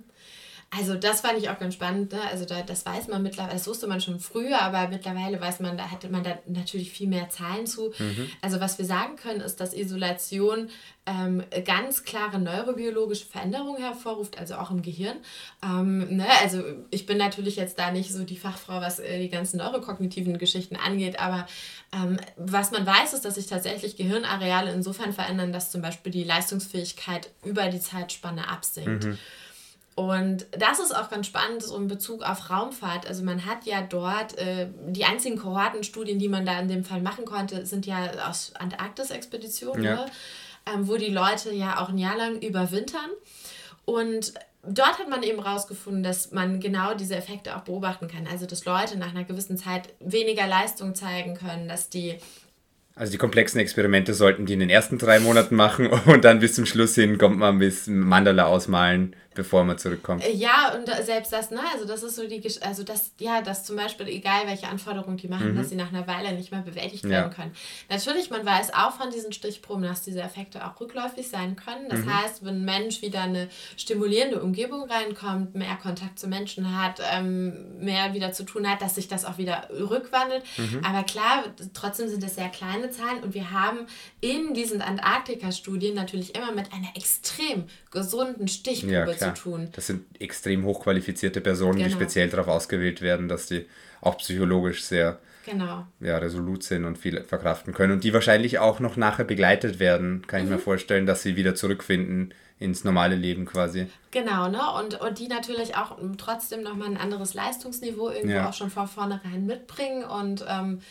Also 0.69 0.95
das 0.95 1.21
fand 1.21 1.37
ich 1.37 1.49
auch 1.49 1.57
ganz 1.57 1.75
spannend. 1.75 2.11
Ne? 2.11 2.19
Also 2.29 2.43
da, 2.43 2.61
das 2.61 2.85
weiß 2.85 3.07
man 3.07 3.23
mittlerweile, 3.23 3.53
das 3.53 3.67
wusste 3.67 3.87
man 3.87 4.01
schon 4.01 4.19
früher, 4.19 4.61
aber 4.61 4.89
mittlerweile 4.89 5.39
weiß 5.39 5.61
man, 5.61 5.77
da 5.77 5.89
hatte 5.89 6.09
man 6.09 6.23
da 6.23 6.37
natürlich 6.45 6.91
viel 6.91 7.07
mehr 7.07 7.29
Zahlen 7.29 7.65
zu. 7.65 7.93
Mhm. 7.97 8.29
Also 8.41 8.59
was 8.59 8.77
wir 8.77 8.85
sagen 8.85 9.15
können, 9.15 9.39
ist, 9.39 9.61
dass 9.61 9.73
Isolation 9.73 10.69
ähm, 11.05 11.41
ganz 11.63 12.03
klare 12.03 12.37
neurobiologische 12.37 13.25
Veränderungen 13.25 13.81
hervorruft, 13.81 14.37
also 14.37 14.55
auch 14.55 14.69
im 14.69 14.81
Gehirn. 14.81 15.15
Ähm, 15.63 16.17
ne? 16.17 16.27
Also 16.41 16.61
ich 16.91 17.05
bin 17.05 17.17
natürlich 17.17 17.55
jetzt 17.55 17.79
da 17.79 17.91
nicht 17.91 18.11
so 18.11 18.25
die 18.25 18.35
Fachfrau, 18.35 18.81
was 18.81 18.99
äh, 18.99 19.19
die 19.19 19.29
ganzen 19.29 19.57
neurokognitiven 19.57 20.37
Geschichten 20.37 20.75
angeht, 20.75 21.17
aber 21.17 21.47
ähm, 21.93 22.19
was 22.35 22.71
man 22.71 22.85
weiß, 22.85 23.13
ist, 23.13 23.23
dass 23.23 23.35
sich 23.35 23.47
tatsächlich 23.47 23.95
Gehirnareale 23.95 24.73
insofern 24.73 25.13
verändern, 25.13 25.53
dass 25.53 25.71
zum 25.71 25.81
Beispiel 25.81 26.11
die 26.11 26.25
Leistungsfähigkeit 26.25 27.29
über 27.45 27.69
die 27.69 27.79
Zeitspanne 27.79 28.49
absinkt. 28.49 29.05
Mhm. 29.05 29.17
Und 29.97 30.45
das 30.51 30.79
ist 30.79 30.95
auch 30.95 31.09
ganz 31.09 31.25
spannend 31.25 31.63
so 31.63 31.75
in 31.75 31.87
Bezug 31.87 32.21
auf 32.21 32.51
Raumfahrt. 32.51 33.07
Also 33.07 33.23
man 33.23 33.47
hat 33.47 33.65
ja 33.65 33.81
dort, 33.81 34.37
äh, 34.37 34.67
die 34.85 35.05
einzigen 35.05 35.39
Kohortenstudien, 35.39 36.19
die 36.19 36.29
man 36.29 36.45
da 36.45 36.59
in 36.59 36.67
dem 36.67 36.83
Fall 36.83 37.01
machen 37.01 37.25
konnte, 37.25 37.65
sind 37.65 37.87
ja 37.87 38.29
aus 38.29 38.51
Antarktis-Expeditionen, 38.59 39.83
ja. 39.83 39.95
ne? 39.95 40.05
ähm, 40.71 40.87
wo 40.87 40.97
die 40.97 41.09
Leute 41.09 41.51
ja 41.51 41.81
auch 41.81 41.89
ein 41.89 41.97
Jahr 41.97 42.15
lang 42.15 42.39
überwintern. 42.39 43.09
Und 43.85 44.35
dort 44.61 44.99
hat 44.99 45.09
man 45.09 45.23
eben 45.23 45.39
rausgefunden, 45.39 46.03
dass 46.03 46.31
man 46.31 46.59
genau 46.59 46.93
diese 46.93 47.15
Effekte 47.15 47.57
auch 47.57 47.61
beobachten 47.61 48.07
kann. 48.07 48.27
Also 48.27 48.45
dass 48.45 48.65
Leute 48.65 48.99
nach 48.99 49.15
einer 49.15 49.23
gewissen 49.23 49.57
Zeit 49.57 49.95
weniger 49.99 50.45
Leistung 50.45 50.93
zeigen 50.93 51.33
können, 51.33 51.67
dass 51.67 51.89
die 51.89 52.19
also 52.97 53.11
die 53.11 53.19
komplexen 53.19 53.59
Experimente 53.59 54.15
sollten 54.15 54.47
die 54.47 54.53
in 54.53 54.59
den 54.59 54.71
ersten 54.71 54.97
drei 54.97 55.19
Monaten 55.19 55.55
machen 55.55 55.87
und 56.05 56.25
dann 56.25 56.39
bis 56.39 56.55
zum 56.55 56.65
Schluss 56.65 56.95
hin 56.95 57.17
kommt 57.17 57.37
man 57.37 57.59
bis 57.59 57.85
Mandala 57.87 58.45
ausmalen, 58.45 59.15
bevor 59.37 59.63
man 59.63 59.77
zurückkommt. 59.77 60.25
Äh, 60.25 60.33
ja, 60.33 60.73
und 60.75 60.89
selbst 61.05 61.31
das, 61.31 61.51
ne, 61.51 61.59
also 61.71 61.85
das 61.85 62.01
ist 62.01 62.15
so 62.15 62.27
die, 62.27 62.41
also 62.61 62.83
das, 62.83 63.11
ja, 63.19 63.41
das 63.41 63.63
zum 63.63 63.75
Beispiel, 63.75 64.07
egal 64.07 64.47
welche 64.47 64.67
Anforderungen 64.67 65.17
die 65.17 65.27
machen, 65.27 65.53
mhm. 65.53 65.55
dass 65.55 65.69
sie 65.69 65.75
nach 65.75 65.93
einer 65.93 66.07
Weile 66.07 66.33
nicht 66.33 66.51
mehr 66.51 66.61
bewältigt 66.61 67.03
ja. 67.03 67.11
werden 67.11 67.31
können. 67.31 67.51
Natürlich, 67.87 68.31
man 68.31 68.43
weiß 68.43 68.73
auch 68.73 68.93
von 68.93 69.11
diesen 69.11 69.31
Stichproben, 69.31 69.83
dass 69.83 70.01
diese 70.01 70.21
Effekte 70.21 70.65
auch 70.65 70.79
rückläufig 70.81 71.29
sein 71.29 71.55
können. 71.55 71.87
Das 71.87 71.99
mhm. 71.99 72.13
heißt, 72.13 72.43
wenn 72.43 72.55
ein 72.55 72.65
Mensch 72.65 73.03
wieder 73.03 73.21
eine 73.21 73.47
stimulierende 73.77 74.41
Umgebung 74.41 74.89
reinkommt, 74.89 75.53
mehr 75.53 75.75
Kontakt 75.75 76.17
zu 76.17 76.27
Menschen 76.27 76.75
hat, 76.75 76.99
ähm, 77.13 77.77
mehr 77.79 78.15
wieder 78.15 78.31
zu 78.31 78.43
tun 78.43 78.67
hat, 78.67 78.81
dass 78.81 78.95
sich 78.95 79.07
das 79.07 79.23
auch 79.23 79.37
wieder 79.37 79.69
rückwandelt. 79.69 80.43
Mhm. 80.57 80.81
Aber 80.83 81.03
klar, 81.03 81.43
trotzdem 81.75 82.09
sind 82.09 82.23
das 82.23 82.35
sehr 82.35 82.49
kleine 82.49 82.89
Zahlen 82.89 83.21
und 83.21 83.35
wir 83.35 83.51
haben 83.51 83.85
in 84.19 84.55
diesen 84.55 84.81
Antarktika-Studien 84.81 85.93
natürlich 85.93 86.35
immer 86.35 86.51
mit 86.53 86.73
einer 86.73 86.89
extrem 86.95 87.65
gesunden 87.91 88.47
Stichprobe 88.47 89.11
ja, 89.11 89.17
zu 89.17 89.26
tun. 89.33 89.69
Das 89.73 89.87
sind 89.87 90.05
extrem 90.19 90.65
hochqualifizierte 90.65 91.41
Personen, 91.41 91.77
genau. 91.77 91.87
die 91.87 91.93
speziell 91.93 92.29
darauf 92.29 92.47
ausgewählt 92.47 93.01
werden, 93.01 93.27
dass 93.27 93.47
die 93.47 93.65
auch 94.01 94.17
psychologisch 94.17 94.83
sehr 94.83 95.19
genau. 95.45 95.85
ja, 95.99 96.17
resolut 96.17 96.63
sind 96.63 96.85
und 96.85 96.97
viel 96.97 97.23
verkraften 97.23 97.73
können. 97.73 97.93
Und 97.93 98.03
die 98.03 98.13
wahrscheinlich 98.13 98.59
auch 98.59 98.79
noch 98.79 98.97
nachher 98.97 99.25
begleitet 99.25 99.79
werden, 99.79 100.25
kann 100.27 100.41
mhm. 100.41 100.45
ich 100.45 100.51
mir 100.51 100.57
mhm. 100.57 100.63
vorstellen, 100.63 101.05
dass 101.05 101.23
sie 101.23 101.35
wieder 101.35 101.55
zurückfinden 101.55 102.33
ins 102.59 102.83
normale 102.83 103.15
Leben 103.15 103.45
quasi. 103.45 103.87
Genau, 104.11 104.49
ne? 104.49 104.59
Und, 104.79 104.99
und 104.99 105.19
die 105.19 105.27
natürlich 105.27 105.75
auch 105.75 105.97
trotzdem 106.17 106.63
nochmal 106.63 106.89
ein 106.89 106.97
anderes 106.97 107.33
Leistungsniveau 107.33 108.09
irgendwo 108.09 108.35
ja. 108.35 108.49
auch 108.49 108.53
schon 108.53 108.71
von 108.71 108.87
vornherein 108.87 109.45
mitbringen 109.45 110.03
und 110.03 110.43
ähm, 110.47 110.81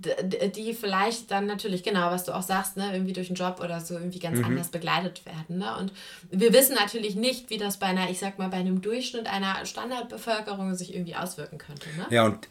die 0.00 0.74
vielleicht 0.74 1.30
dann 1.30 1.46
natürlich, 1.46 1.82
genau, 1.82 2.10
was 2.10 2.24
du 2.24 2.32
auch 2.32 2.42
sagst, 2.42 2.76
ne, 2.76 2.90
irgendwie 2.92 3.12
durch 3.12 3.28
einen 3.28 3.36
Job 3.36 3.60
oder 3.62 3.80
so 3.80 3.94
irgendwie 3.94 4.18
ganz 4.18 4.38
mhm. 4.38 4.44
anders 4.44 4.68
begleitet 4.68 5.24
werden. 5.26 5.58
Ne? 5.58 5.76
Und 5.78 5.92
wir 6.30 6.52
wissen 6.52 6.74
natürlich 6.74 7.16
nicht, 7.16 7.50
wie 7.50 7.58
das 7.58 7.78
bei 7.78 7.86
einer, 7.86 8.10
ich 8.10 8.18
sag 8.18 8.38
mal, 8.38 8.48
bei 8.48 8.58
einem 8.58 8.80
Durchschnitt 8.80 9.26
einer 9.26 9.64
Standardbevölkerung 9.64 10.74
sich 10.74 10.94
irgendwie 10.94 11.14
auswirken 11.14 11.58
könnte. 11.58 11.88
Ne? 11.96 12.06
Ja, 12.10 12.24
und 12.24 12.48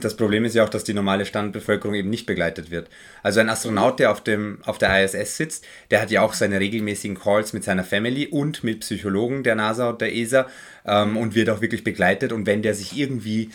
das 0.04 0.16
Problem 0.16 0.44
ist 0.44 0.54
ja 0.54 0.64
auch, 0.64 0.68
dass 0.68 0.84
die 0.84 0.94
normale 0.94 1.26
Standardbevölkerung 1.26 1.94
eben 1.94 2.10
nicht 2.10 2.26
begleitet 2.26 2.70
wird. 2.70 2.88
Also 3.22 3.40
ein 3.40 3.48
Astronaut, 3.48 3.98
der 3.98 4.12
auf, 4.12 4.22
dem, 4.22 4.58
auf 4.64 4.78
der 4.78 5.04
ISS 5.04 5.36
sitzt, 5.36 5.64
der 5.90 6.00
hat 6.00 6.10
ja 6.10 6.22
auch 6.22 6.34
seine 6.34 6.60
regelmäßigen 6.60 7.18
Calls 7.18 7.52
mit 7.52 7.64
seiner 7.64 7.84
Family 7.84 8.26
und 8.28 8.64
mit 8.64 8.80
Psychologen 8.80 9.42
der 9.42 9.54
NASA 9.54 9.90
und 9.90 10.00
der 10.00 10.14
ESA 10.14 10.46
ähm, 10.86 11.16
und 11.16 11.34
wird 11.34 11.50
auch 11.50 11.60
wirklich 11.60 11.84
begleitet. 11.84 12.32
Und 12.32 12.46
wenn 12.46 12.62
der 12.62 12.74
sich 12.74 12.96
irgendwie 12.96 13.50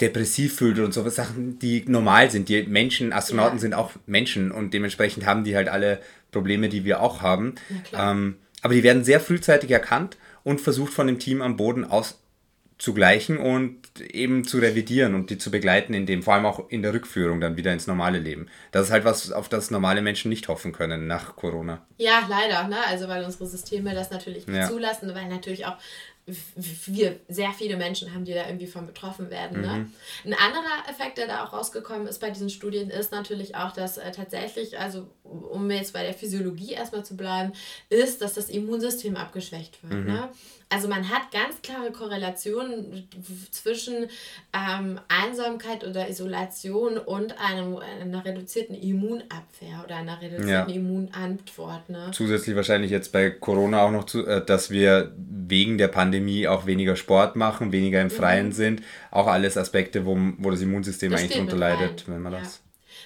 depressiv 0.00 0.56
fühlt 0.56 0.78
und 0.78 0.92
so 0.92 1.08
Sachen, 1.08 1.58
die 1.58 1.84
normal 1.86 2.30
sind. 2.30 2.48
Die 2.48 2.62
Menschen, 2.64 3.12
Astronauten 3.12 3.56
ja. 3.56 3.60
sind 3.60 3.74
auch 3.74 3.92
Menschen 4.06 4.52
und 4.52 4.74
dementsprechend 4.74 5.24
haben 5.24 5.44
die 5.44 5.56
halt 5.56 5.68
alle 5.68 6.00
Probleme, 6.32 6.68
die 6.68 6.84
wir 6.84 7.00
auch 7.00 7.22
haben. 7.22 7.54
Ähm, 7.94 8.36
aber 8.60 8.74
die 8.74 8.82
werden 8.82 9.04
sehr 9.04 9.20
frühzeitig 9.20 9.70
erkannt 9.70 10.16
und 10.42 10.60
versucht 10.60 10.92
von 10.92 11.06
dem 11.06 11.18
Team 11.18 11.40
am 11.40 11.56
Boden 11.56 11.84
auszugleichen 11.84 13.38
und 13.38 13.78
eben 14.00 14.44
zu 14.44 14.58
revidieren 14.58 15.14
und 15.14 15.30
die 15.30 15.38
zu 15.38 15.50
begleiten, 15.50 15.94
in 15.94 16.04
dem, 16.04 16.22
vor 16.22 16.34
allem 16.34 16.44
auch 16.44 16.68
in 16.68 16.82
der 16.82 16.92
Rückführung 16.92 17.40
dann 17.40 17.56
wieder 17.56 17.72
ins 17.72 17.86
normale 17.86 18.18
Leben. 18.18 18.48
Das 18.72 18.86
ist 18.86 18.92
halt 18.92 19.04
was, 19.04 19.32
auf 19.32 19.48
das 19.48 19.70
normale 19.70 20.02
Menschen 20.02 20.28
nicht 20.28 20.48
hoffen 20.48 20.72
können 20.72 21.06
nach 21.06 21.36
Corona. 21.36 21.86
Ja, 21.96 22.26
leider, 22.28 22.68
ne? 22.68 22.76
Also 22.86 23.08
weil 23.08 23.24
unsere 23.24 23.46
Systeme 23.46 23.94
das 23.94 24.10
natürlich 24.10 24.46
nicht 24.46 24.56
ja. 24.56 24.68
zulassen, 24.68 25.14
weil 25.14 25.28
natürlich 25.28 25.64
auch 25.64 25.78
wir 26.26 27.20
sehr 27.28 27.52
viele 27.52 27.76
Menschen 27.76 28.12
haben, 28.12 28.24
die 28.24 28.34
da 28.34 28.46
irgendwie 28.46 28.66
von 28.66 28.84
betroffen 28.86 29.30
werden. 29.30 29.60
Ne? 29.60 29.68
Mhm. 29.68 29.92
Ein 30.24 30.34
anderer 30.34 30.88
Effekt, 30.90 31.18
der 31.18 31.28
da 31.28 31.44
auch 31.44 31.52
rausgekommen 31.52 32.08
ist 32.08 32.18
bei 32.18 32.30
diesen 32.30 32.50
Studien, 32.50 32.90
ist 32.90 33.12
natürlich 33.12 33.54
auch, 33.54 33.72
dass 33.72 33.96
äh, 33.96 34.10
tatsächlich, 34.10 34.78
also 34.78 35.06
um 35.22 35.70
jetzt 35.70 35.92
bei 35.92 36.02
der 36.02 36.14
Physiologie 36.14 36.72
erstmal 36.72 37.04
zu 37.04 37.16
bleiben, 37.16 37.52
ist, 37.90 38.22
dass 38.22 38.34
das 38.34 38.48
Immunsystem 38.48 39.16
abgeschwächt 39.16 39.78
wird. 39.84 40.04
Mhm. 40.04 40.12
Ne? 40.12 40.28
Also 40.68 40.88
man 40.88 41.08
hat 41.08 41.30
ganz 41.30 41.62
klare 41.62 41.92
Korrelationen 41.92 43.08
zwischen 43.52 44.08
ähm, 44.52 44.98
Einsamkeit 45.06 45.84
oder 45.84 46.08
Isolation 46.08 46.98
und 46.98 47.38
einem, 47.40 47.76
einer 47.76 48.24
reduzierten 48.24 48.74
Immunabwehr 48.74 49.84
oder 49.84 49.96
einer 49.96 50.20
reduzierten 50.20 50.48
ja. 50.48 50.76
Immunantwort. 50.76 51.88
Ne? 51.88 52.10
Zusätzlich 52.12 52.56
wahrscheinlich 52.56 52.90
jetzt 52.90 53.12
bei 53.12 53.30
Corona 53.30 53.82
auch 53.82 53.92
noch, 53.92 54.06
zu, 54.06 54.26
äh, 54.26 54.44
dass 54.44 54.70
wir 54.70 55.12
wegen 55.16 55.78
der 55.78 55.88
Pandemie 55.88 56.48
auch 56.48 56.66
weniger 56.66 56.96
Sport 56.96 57.36
machen, 57.36 57.70
weniger 57.70 58.02
im 58.02 58.10
Freien 58.10 58.46
mhm. 58.46 58.52
sind. 58.52 58.82
Auch 59.12 59.28
alles 59.28 59.56
Aspekte, 59.56 60.04
wo, 60.04 60.18
wo 60.38 60.50
das 60.50 60.62
Immunsystem 60.62 61.12
das 61.12 61.20
eigentlich 61.20 61.36
drunter 61.36 61.56
leidet, 61.56 62.08
wenn 62.08 62.22
man 62.22 62.32
ja. 62.32 62.40
das 62.40 62.62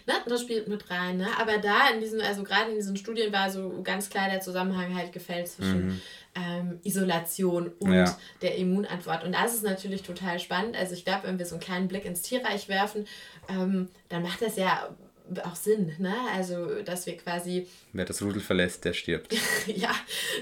Ne, 0.06 0.14
das 0.26 0.42
spielt 0.42 0.68
mit 0.68 0.90
rein. 0.90 1.18
Ne? 1.18 1.26
Aber 1.38 1.58
da 1.58 1.90
in 1.92 2.00
diesen, 2.00 2.20
also 2.20 2.42
gerade 2.42 2.70
in 2.70 2.76
diesen 2.76 2.96
Studien 2.96 3.32
war 3.32 3.50
so 3.50 3.80
ganz 3.82 4.08
klar 4.08 4.28
der 4.30 4.40
Zusammenhang 4.40 4.94
halt 4.94 5.12
gefällt 5.12 5.48
zwischen 5.48 5.86
mhm. 5.86 6.00
Ähm, 6.34 6.78
Isolation 6.84 7.72
und 7.80 7.92
ja. 7.92 8.16
der 8.42 8.56
Immunantwort. 8.56 9.24
Und 9.24 9.32
das 9.32 9.54
ist 9.54 9.64
natürlich 9.64 10.02
total 10.02 10.38
spannend. 10.38 10.76
Also 10.76 10.94
ich 10.94 11.04
glaube, 11.04 11.26
wenn 11.26 11.38
wir 11.38 11.46
so 11.46 11.56
einen 11.56 11.62
kleinen 11.62 11.88
Blick 11.88 12.04
ins 12.04 12.22
Tierreich 12.22 12.68
werfen, 12.68 13.06
ähm, 13.48 13.88
dann 14.08 14.22
macht 14.22 14.42
das 14.42 14.56
ja 14.56 14.90
auch 15.44 15.54
Sinn, 15.54 15.92
ne? 15.98 16.14
Also, 16.34 16.82
dass 16.82 17.06
wir 17.06 17.16
quasi. 17.16 17.66
Wer 17.92 18.04
das 18.04 18.22
Rudel 18.22 18.40
verlässt, 18.40 18.84
der 18.84 18.92
stirbt. 18.92 19.34
ja, 19.66 19.90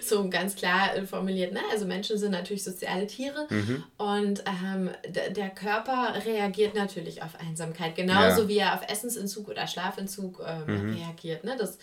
so 0.03 0.29
ganz 0.31 0.57
klar 0.57 0.97
äh, 0.97 1.05
formuliert, 1.07 1.53
ne? 1.53 1.61
Also 1.71 1.87
Menschen 1.87 2.17
sind 2.17 2.33
natürlich 2.33 2.65
soziale 2.65 3.07
Tiere 3.07 3.47
mhm. 3.51 3.85
und 3.99 4.43
ähm, 4.47 4.91
der 5.07 5.51
Körper 5.51 6.15
reagiert 6.25 6.75
natürlich 6.75 7.23
auf 7.23 7.39
Einsamkeit, 7.39 7.97
genauso 7.97 8.43
ja. 8.43 8.49
wie 8.49 8.59
er 8.59 8.75
auf 8.75 8.89
Essensentzug 8.89 9.49
oder 9.49 9.67
Schlafentzug 9.67 10.43
ähm, 10.47 10.87
mhm. 10.87 10.97
reagiert. 10.97 11.45
Ne? 11.45 11.57
Das, 11.59 11.79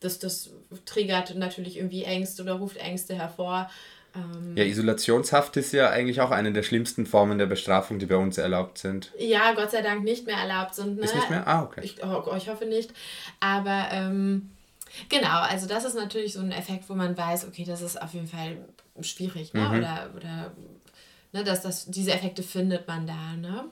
das, 0.00 0.18
das 0.18 0.50
triggert 0.86 1.34
natürlich 1.36 1.76
irgendwie 1.76 2.04
Ängste 2.04 2.42
oder 2.42 2.54
ruft 2.54 2.76
Ängste 2.76 3.14
hervor. 3.14 3.70
Ähm, 4.14 4.56
ja, 4.56 4.64
Isolationshaft 4.64 5.56
ist 5.56 5.72
ja 5.72 5.90
eigentlich 5.90 6.20
auch 6.20 6.30
eine 6.30 6.52
der 6.52 6.62
schlimmsten 6.62 7.06
Formen 7.06 7.38
der 7.38 7.46
Bestrafung, 7.46 7.98
die 7.98 8.06
bei 8.06 8.16
uns 8.16 8.38
erlaubt 8.38 8.78
sind. 8.78 9.12
Ja, 9.18 9.52
Gott 9.52 9.70
sei 9.70 9.82
Dank 9.82 10.02
nicht 10.02 10.26
mehr 10.26 10.36
erlaubt 10.36 10.74
sind. 10.74 10.96
Ne? 10.96 11.04
Ist 11.04 11.14
nicht 11.14 11.30
mehr? 11.30 11.46
Ah, 11.46 11.62
okay. 11.62 11.80
Ich, 11.84 12.02
oh, 12.02 12.34
ich 12.36 12.48
hoffe 12.48 12.66
nicht. 12.66 12.92
Aber 13.38 13.88
ähm, 13.92 14.50
genau, 15.08 15.40
also 15.42 15.66
das 15.68 15.84
ist 15.84 15.94
natürlich 15.94 16.32
so 16.32 16.40
ein 16.40 16.50
Effekt, 16.50 16.88
wo 16.88 16.94
man 16.94 17.16
weiß, 17.16 17.46
okay, 17.46 17.64
das 17.64 17.82
ist 17.82 18.00
auf 18.00 18.14
jeden 18.14 18.26
Fall 18.26 18.58
schwierig, 19.00 19.54
ne? 19.54 19.60
Mhm. 19.60 19.78
Oder, 19.78 20.10
oder 20.16 20.52
ne, 21.32 21.44
dass 21.44 21.62
das, 21.62 21.86
diese 21.86 22.12
Effekte 22.12 22.42
findet 22.42 22.88
man 22.88 23.06
da, 23.06 23.36
ne? 23.36 23.66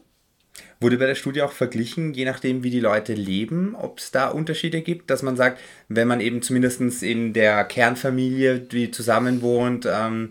Wurde 0.80 0.98
bei 0.98 1.06
der 1.06 1.14
Studie 1.14 1.42
auch 1.42 1.52
verglichen, 1.52 2.14
je 2.14 2.24
nachdem, 2.24 2.62
wie 2.62 2.70
die 2.70 2.80
Leute 2.80 3.14
leben, 3.14 3.74
ob 3.74 3.98
es 3.98 4.10
da 4.10 4.28
Unterschiede 4.28 4.80
gibt, 4.82 5.10
dass 5.10 5.22
man 5.22 5.36
sagt, 5.36 5.60
wenn 5.88 6.08
man 6.08 6.20
eben 6.20 6.42
zumindest 6.42 7.02
in 7.02 7.32
der 7.32 7.64
Kernfamilie, 7.64 8.60
die 8.60 8.90
zusammen 8.90 9.42
wohnt, 9.42 9.86
ähm, 9.90 10.30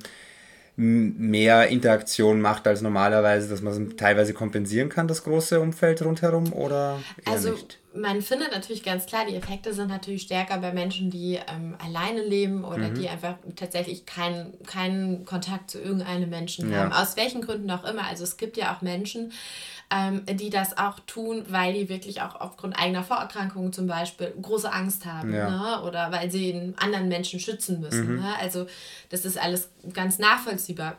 mehr 0.80 1.70
Interaktion 1.70 2.40
macht 2.40 2.68
als 2.68 2.82
normalerweise, 2.82 3.50
dass 3.50 3.62
man 3.64 3.74
es 3.74 3.96
teilweise 3.96 4.36
kompensieren 4.36 4.90
kann, 4.90 5.08
das 5.08 5.24
große 5.24 5.60
Umfeld 5.60 6.04
rundherum 6.04 6.54
oder 6.54 7.00
also, 7.26 7.54
nicht? 7.54 7.80
Man 7.96 8.22
findet 8.22 8.52
natürlich 8.52 8.84
ganz 8.84 9.08
klar, 9.08 9.26
die 9.28 9.36
Effekte 9.36 9.74
sind 9.74 9.88
natürlich 9.88 10.22
stärker 10.22 10.60
bei 10.60 10.72
Menschen, 10.72 11.10
die 11.10 11.40
ähm, 11.52 11.76
alleine 11.84 12.22
leben 12.22 12.64
oder 12.64 12.90
mhm. 12.90 12.94
die 12.94 13.10
einfach 13.10 13.38
tatsächlich 13.56 14.06
keinen 14.06 14.54
keinen 14.68 15.26
Kontakt 15.26 15.72
zu 15.72 15.80
irgendeinem 15.80 16.30
Menschen 16.30 16.72
ja. 16.72 16.78
haben. 16.78 16.92
Aus 16.92 17.18
welchen 17.18 17.42
Gründen 17.42 17.72
auch 17.72 17.84
immer. 17.84 18.04
Also 18.08 18.24
es 18.24 18.38
gibt 18.38 18.56
ja 18.56 18.76
auch 18.76 18.84
Menschen, 18.84 19.32
ähm, 19.90 20.24
die 20.30 20.50
das 20.50 20.78
auch 20.78 21.00
tun, 21.02 21.46
weil 21.48 21.74
die 21.74 21.90
wirklich 21.90 22.22
auch 22.22 22.36
aufgrund 22.40 22.78
eigener 22.78 23.04
Vorerkrankungen 23.04 23.72
zum 23.72 23.88
Beispiel 23.88 24.34
große 24.42 24.72
Angst 24.72 25.06
haben 25.06 25.34
ja. 25.34 25.50
ne? 25.50 25.84
oder 25.84 26.12
weil 26.12 26.30
sie 26.30 26.54
einen 26.54 26.78
anderen 26.78 27.08
Menschen 27.08 27.40
schützen 27.40 27.80
müssen. 27.80 28.16
Mhm. 28.16 28.22
Ne? 28.22 28.36
Also 28.40 28.68
das 29.10 29.24
ist 29.24 29.38
alles 29.38 29.70
ganz 29.94 30.20
nachvollziehbar. 30.20 30.98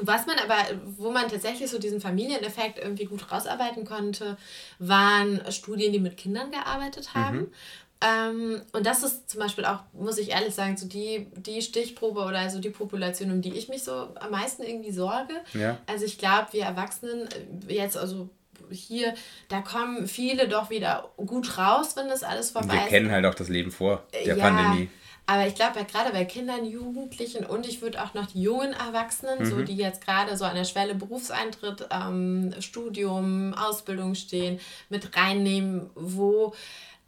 Was 0.00 0.26
man 0.26 0.36
aber, 0.38 0.56
wo 0.96 1.10
man 1.10 1.28
tatsächlich 1.28 1.68
so 1.68 1.80
diesen 1.80 2.00
Familieneffekt 2.00 2.78
irgendwie 2.78 3.06
gut 3.06 3.32
rausarbeiten 3.32 3.84
konnte, 3.84 4.36
waren 4.78 5.40
Studien, 5.50 5.92
die 5.92 5.98
mit 5.98 6.16
Kindern 6.16 6.52
gearbeitet 6.52 7.14
haben. 7.14 7.38
Mhm. 7.38 7.52
Ähm, 8.00 8.62
und 8.72 8.86
das 8.86 9.02
ist 9.02 9.28
zum 9.28 9.40
Beispiel 9.40 9.64
auch, 9.64 9.80
muss 9.92 10.18
ich 10.18 10.30
ehrlich 10.30 10.54
sagen, 10.54 10.76
so 10.76 10.86
die, 10.86 11.26
die 11.36 11.60
Stichprobe 11.62 12.20
oder 12.20 12.38
also 12.38 12.60
die 12.60 12.70
Population, 12.70 13.32
um 13.32 13.42
die 13.42 13.52
ich 13.56 13.68
mich 13.68 13.82
so 13.82 13.92
am 13.92 14.30
meisten 14.30 14.62
irgendwie 14.62 14.92
sorge. 14.92 15.34
Ja. 15.54 15.78
Also 15.86 16.04
ich 16.04 16.16
glaube, 16.18 16.48
wir 16.52 16.62
Erwachsenen 16.64 17.28
jetzt, 17.66 17.96
also 17.96 18.28
hier, 18.70 19.14
da 19.48 19.62
kommen 19.62 20.06
viele 20.06 20.46
doch 20.46 20.70
wieder 20.70 21.10
gut 21.16 21.58
raus, 21.58 21.96
wenn 21.96 22.08
das 22.08 22.22
alles 22.22 22.50
vorbei 22.50 22.74
Wir 22.74 22.82
ist. 22.82 22.88
kennen 22.88 23.10
halt 23.10 23.24
auch 23.26 23.34
das 23.34 23.48
Leben 23.48 23.72
vor 23.72 24.04
der 24.12 24.36
Ja, 24.36 24.44
Pandemie. 24.44 24.88
Aber 25.26 25.46
ich 25.46 25.54
glaube, 25.54 25.84
gerade 25.84 26.10
bei 26.12 26.24
Kindern, 26.24 26.64
Jugendlichen 26.64 27.44
und 27.44 27.66
ich 27.68 27.82
würde 27.82 28.02
auch 28.02 28.14
noch 28.14 28.26
die 28.26 28.40
jungen 28.40 28.72
Erwachsenen, 28.72 29.44
so 29.44 29.56
Mhm. 29.56 29.64
die 29.66 29.76
jetzt 29.76 30.02
gerade 30.06 30.36
so 30.38 30.44
an 30.46 30.54
der 30.54 30.64
Schwelle 30.64 30.94
Berufseintritt, 30.94 31.86
ähm, 31.90 32.54
Studium, 32.60 33.52
Ausbildung 33.52 34.14
stehen, 34.14 34.58
mit 34.88 35.14
reinnehmen, 35.16 35.90
wo 35.94 36.54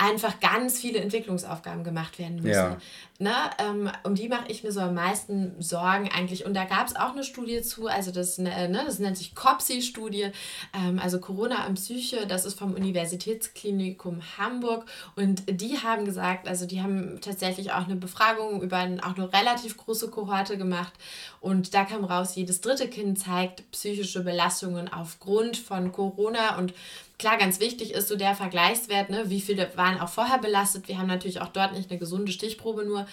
einfach 0.01 0.41
ganz 0.41 0.81
viele 0.81 0.99
Entwicklungsaufgaben 1.01 1.85
gemacht 1.85 2.19
werden 2.19 2.37
müssen. 2.37 2.49
Ja. 2.49 2.79
Ne? 3.19 3.35
Ähm, 3.59 3.91
um 4.03 4.15
die 4.15 4.31
mache 4.31 4.49
ich 4.49 4.65
mir 4.65 4.73
so 4.73 4.81
am 4.81 4.95
meisten 4.95 5.61
Sorgen 5.61 6.09
eigentlich. 6.11 6.47
Und 6.47 6.55
da 6.55 6.65
gab 6.65 6.87
es 6.87 6.97
auch 6.97 7.13
eine 7.13 7.23
Studie 7.23 7.61
zu, 7.61 7.87
also 7.87 8.11
das, 8.11 8.39
ne, 8.39 8.71
ne, 8.71 8.83
das 8.87 8.99
nennt 8.99 9.19
sich 9.19 9.35
COPSI-Studie, 9.35 10.31
ähm, 10.73 10.99
also 10.99 11.21
Corona 11.21 11.67
und 11.67 11.75
Psyche, 11.75 12.27
das 12.27 12.47
ist 12.47 12.59
vom 12.59 12.73
Universitätsklinikum 12.73 14.23
Hamburg. 14.39 14.87
Und 15.17 15.43
die 15.61 15.77
haben 15.83 16.07
gesagt, 16.07 16.49
also 16.49 16.65
die 16.65 16.81
haben 16.81 17.21
tatsächlich 17.21 17.73
auch 17.73 17.85
eine 17.85 17.97
Befragung 17.97 18.63
über 18.63 18.79
ein, 18.79 19.01
auch 19.01 19.19
eine 19.19 19.31
relativ 19.31 19.77
große 19.77 20.09
Kohorte 20.09 20.57
gemacht. 20.57 20.95
Und 21.41 21.75
da 21.75 21.85
kam 21.85 22.05
raus, 22.05 22.37
jedes 22.37 22.63
dritte 22.63 22.89
Kind 22.89 23.19
zeigt 23.19 23.71
psychische 23.73 24.25
Belastungen 24.25 24.91
aufgrund 24.91 25.59
von 25.59 25.93
Corona 25.93 26.57
und 26.57 26.73
Klar, 27.21 27.37
ganz 27.37 27.61
wichtig 27.61 27.93
ist 27.93 28.09
so 28.09 28.17
der 28.17 28.35
Vergleichswert, 28.35 29.11
ne? 29.11 29.29
wie 29.29 29.43
viele 29.43 29.71
waren 29.77 30.01
auch 30.01 30.09
vorher 30.09 30.39
belastet. 30.39 30.89
Wir 30.89 30.97
haben 30.97 31.07
natürlich 31.07 31.43
auch 31.43 31.49
dort 31.49 31.75
nicht 31.75 31.91
eine 31.91 31.99
gesunde 31.99 32.33
Stichprobe 32.33 32.87
nur. 32.87 33.07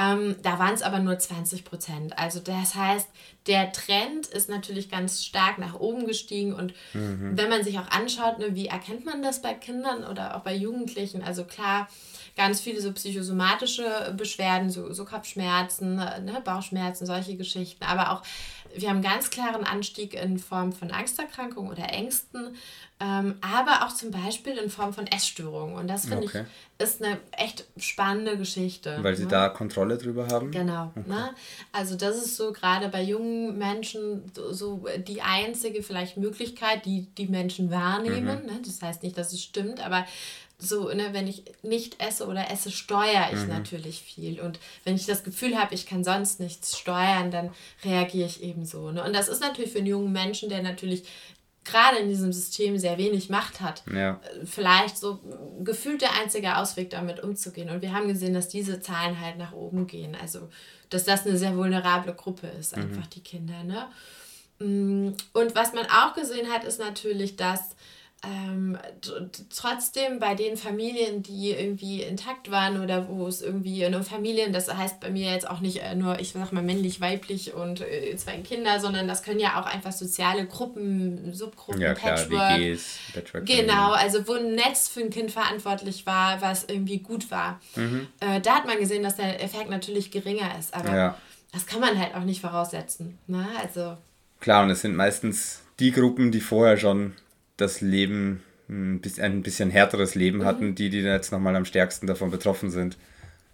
Ähm, 0.00 0.36
da 0.44 0.60
waren 0.60 0.74
es 0.74 0.82
aber 0.82 1.00
nur 1.00 1.18
20 1.18 1.64
Prozent. 1.64 2.16
Also 2.16 2.38
das 2.38 2.76
heißt, 2.76 3.08
der 3.48 3.72
Trend 3.72 4.28
ist 4.28 4.48
natürlich 4.48 4.88
ganz 4.88 5.24
stark 5.24 5.58
nach 5.58 5.74
oben 5.74 6.06
gestiegen. 6.06 6.52
Und 6.52 6.72
wenn 6.92 7.48
man 7.48 7.64
sich 7.64 7.80
auch 7.80 7.88
anschaut, 7.90 8.38
ne, 8.38 8.54
wie 8.54 8.68
erkennt 8.68 9.04
man 9.04 9.22
das 9.22 9.42
bei 9.42 9.54
Kindern 9.54 10.04
oder 10.04 10.36
auch 10.36 10.42
bei 10.42 10.54
Jugendlichen? 10.54 11.24
Also 11.24 11.42
klar, 11.42 11.88
ganz 12.36 12.60
viele 12.60 12.80
so 12.80 12.92
psychosomatische 12.92 14.14
Beschwerden, 14.16 14.70
so, 14.70 14.92
so 14.92 15.04
Kopfschmerzen, 15.04 15.96
ne, 15.96 16.40
Bauchschmerzen, 16.44 17.06
solche 17.06 17.36
Geschichten. 17.36 17.82
Aber 17.82 18.12
auch, 18.12 18.22
wir 18.74 18.88
haben 18.88 18.96
einen 18.96 19.04
ganz 19.04 19.30
klaren 19.30 19.64
Anstieg 19.64 20.14
in 20.14 20.38
Form 20.38 20.72
von 20.72 20.90
Angsterkrankungen 20.92 21.72
oder 21.72 21.90
Ängsten, 21.92 22.54
ähm, 23.00 23.36
aber 23.40 23.86
auch 23.86 23.94
zum 23.94 24.10
Beispiel 24.10 24.56
in 24.58 24.70
Form 24.70 24.92
von 24.92 25.06
Essstörungen. 25.06 25.76
Und 25.76 25.88
das 25.88 26.06
finde 26.06 26.26
Okay. 26.26 26.44
ich 26.78 26.84
ist 26.84 27.02
eine 27.02 27.18
echt 27.32 27.64
spannende 27.76 28.36
Geschichte. 28.36 28.98
Weil 29.02 29.16
sie 29.16 29.24
ne? 29.24 29.28
da 29.28 29.48
Kontrolle 29.48 29.98
drüber 29.98 30.28
haben. 30.28 30.50
Genau. 30.50 30.92
Ne? 31.06 31.30
Also 31.72 31.96
das 31.96 32.16
ist 32.16 32.36
so 32.36 32.52
gerade 32.52 32.88
bei 32.88 33.02
jungen 33.02 33.58
Menschen 33.58 34.30
so, 34.34 34.52
so 34.52 34.86
die 34.98 35.22
einzige 35.22 35.82
vielleicht 35.82 36.16
Möglichkeit, 36.16 36.84
die 36.86 37.06
die 37.16 37.26
Menschen 37.26 37.70
wahrnehmen. 37.70 38.46
Ne? 38.46 38.60
Das 38.64 38.80
heißt 38.80 39.02
nicht, 39.02 39.18
dass 39.18 39.32
es 39.32 39.42
stimmt, 39.42 39.84
aber 39.84 40.06
so, 40.60 40.92
ne, 40.92 41.10
wenn 41.12 41.28
ich 41.28 41.44
nicht 41.62 42.02
esse 42.02 42.26
oder 42.26 42.50
esse, 42.50 42.72
steuere 42.72 43.28
ich 43.32 43.46
natürlich 43.46 44.02
viel. 44.02 44.40
Und 44.40 44.58
wenn 44.82 44.96
ich 44.96 45.06
das 45.06 45.22
Gefühl 45.22 45.56
habe, 45.56 45.72
ich 45.72 45.86
kann 45.86 46.02
sonst 46.02 46.40
nichts 46.40 46.76
steuern, 46.76 47.30
dann 47.30 47.50
reagiere 47.84 48.26
ich 48.26 48.42
eben 48.42 48.64
so. 48.66 48.90
Ne? 48.90 49.04
Und 49.04 49.14
das 49.14 49.28
ist 49.28 49.40
natürlich 49.40 49.70
für 49.70 49.78
einen 49.78 49.86
jungen 49.86 50.10
Menschen, 50.12 50.48
der 50.48 50.62
natürlich 50.62 51.04
gerade 51.70 51.98
in 51.98 52.08
diesem 52.08 52.32
System 52.32 52.78
sehr 52.78 52.98
wenig 52.98 53.28
Macht 53.30 53.60
hat, 53.60 53.82
Ja. 53.94 54.20
vielleicht 54.44 54.98
so 54.98 55.20
gefühlt 55.62 56.02
der 56.02 56.14
einzige 56.20 56.56
Ausweg, 56.56 56.90
damit 56.90 57.22
umzugehen. 57.22 57.70
Und 57.70 57.82
wir 57.82 57.92
haben 57.92 58.08
gesehen, 58.08 58.34
dass 58.34 58.48
diese 58.48 58.80
Zahlen 58.80 59.20
halt 59.20 59.38
nach 59.38 59.52
oben 59.52 59.86
gehen. 59.86 60.16
Also, 60.20 60.48
dass 60.90 61.04
das 61.04 61.26
eine 61.26 61.36
sehr 61.36 61.56
vulnerable 61.56 62.14
Gruppe 62.14 62.46
ist, 62.58 62.74
einfach 62.74 63.06
die 63.06 63.20
Kinder. 63.22 63.62
Ne? 63.64 63.86
Mm, 64.58 65.14
Und 65.32 65.54
was 65.54 65.72
man 65.72 65.86
auch 65.86 66.14
gesehen 66.14 66.50
hat, 66.50 66.64
ist 66.64 66.78
natürlich, 66.80 67.36
dass 67.36 67.60
ähm, 68.24 68.76
trotzdem 69.54 70.18
bei 70.18 70.34
den 70.34 70.56
Familien, 70.56 71.22
die 71.22 71.50
irgendwie 71.52 72.02
intakt 72.02 72.50
waren 72.50 72.82
oder 72.82 73.08
wo 73.08 73.26
es 73.28 73.42
irgendwie 73.42 73.88
nur 73.88 74.02
Familien, 74.02 74.52
das 74.52 74.72
heißt 74.72 74.98
bei 75.00 75.10
mir 75.10 75.30
jetzt 75.30 75.48
auch 75.48 75.60
nicht 75.60 75.82
äh, 75.82 75.94
nur, 75.94 76.18
ich 76.18 76.32
sag 76.32 76.52
mal 76.52 76.62
männlich, 76.62 77.00
weiblich 77.00 77.54
und 77.54 77.80
äh, 77.80 78.16
zwei 78.16 78.38
Kinder, 78.38 78.80
sondern 78.80 79.06
das 79.06 79.22
können 79.22 79.38
ja 79.38 79.60
auch 79.60 79.66
einfach 79.66 79.92
soziale 79.92 80.46
Gruppen, 80.46 81.32
Subgruppen, 81.32 81.80
Ja, 81.80 81.94
klar, 81.94 82.16
Patchwork. 82.16 82.58
WGs, 82.58 82.98
Patchwork. 83.14 83.46
Genau, 83.46 83.92
also 83.92 84.26
wo 84.26 84.32
ein 84.34 84.54
Netz 84.56 84.88
für 84.88 85.00
ein 85.00 85.10
Kind 85.10 85.30
verantwortlich 85.30 86.04
war, 86.06 86.40
was 86.42 86.64
irgendwie 86.64 86.98
gut 86.98 87.30
war. 87.30 87.60
Äh, 88.20 88.40
da 88.40 88.56
hat 88.56 88.66
man 88.66 88.78
gesehen, 88.78 89.02
dass 89.04 89.16
der 89.16 89.42
Effekt 89.42 89.70
natürlich 89.70 90.10
geringer 90.10 90.58
ist, 90.58 90.74
aber 90.74 90.94
Ja. 90.94 91.18
das 91.52 91.66
kann 91.66 91.80
man 91.80 91.98
halt 91.98 92.14
auch 92.16 92.24
nicht 92.24 92.40
voraussetzen. 92.40 93.18
Ne? 93.28 93.46
Also 93.62 93.96
Klar, 94.40 94.64
und 94.64 94.70
es 94.70 94.80
sind 94.82 94.94
meistens 94.96 95.62
die 95.80 95.92
Gruppen, 95.92 96.32
die 96.32 96.40
vorher 96.40 96.76
schon 96.76 97.14
das 97.58 97.82
Leben, 97.82 98.42
ein 98.70 99.00
bisschen, 99.00 99.24
ein 99.24 99.42
bisschen 99.42 99.70
härteres 99.70 100.14
Mhm. 100.14 100.20
Leben 100.20 100.44
hatten, 100.46 100.74
die, 100.74 100.88
die 100.88 101.00
jetzt 101.00 101.32
nochmal 101.32 101.54
am 101.56 101.66
stärksten 101.66 102.06
davon 102.06 102.30
betroffen 102.30 102.70
sind, 102.70 102.96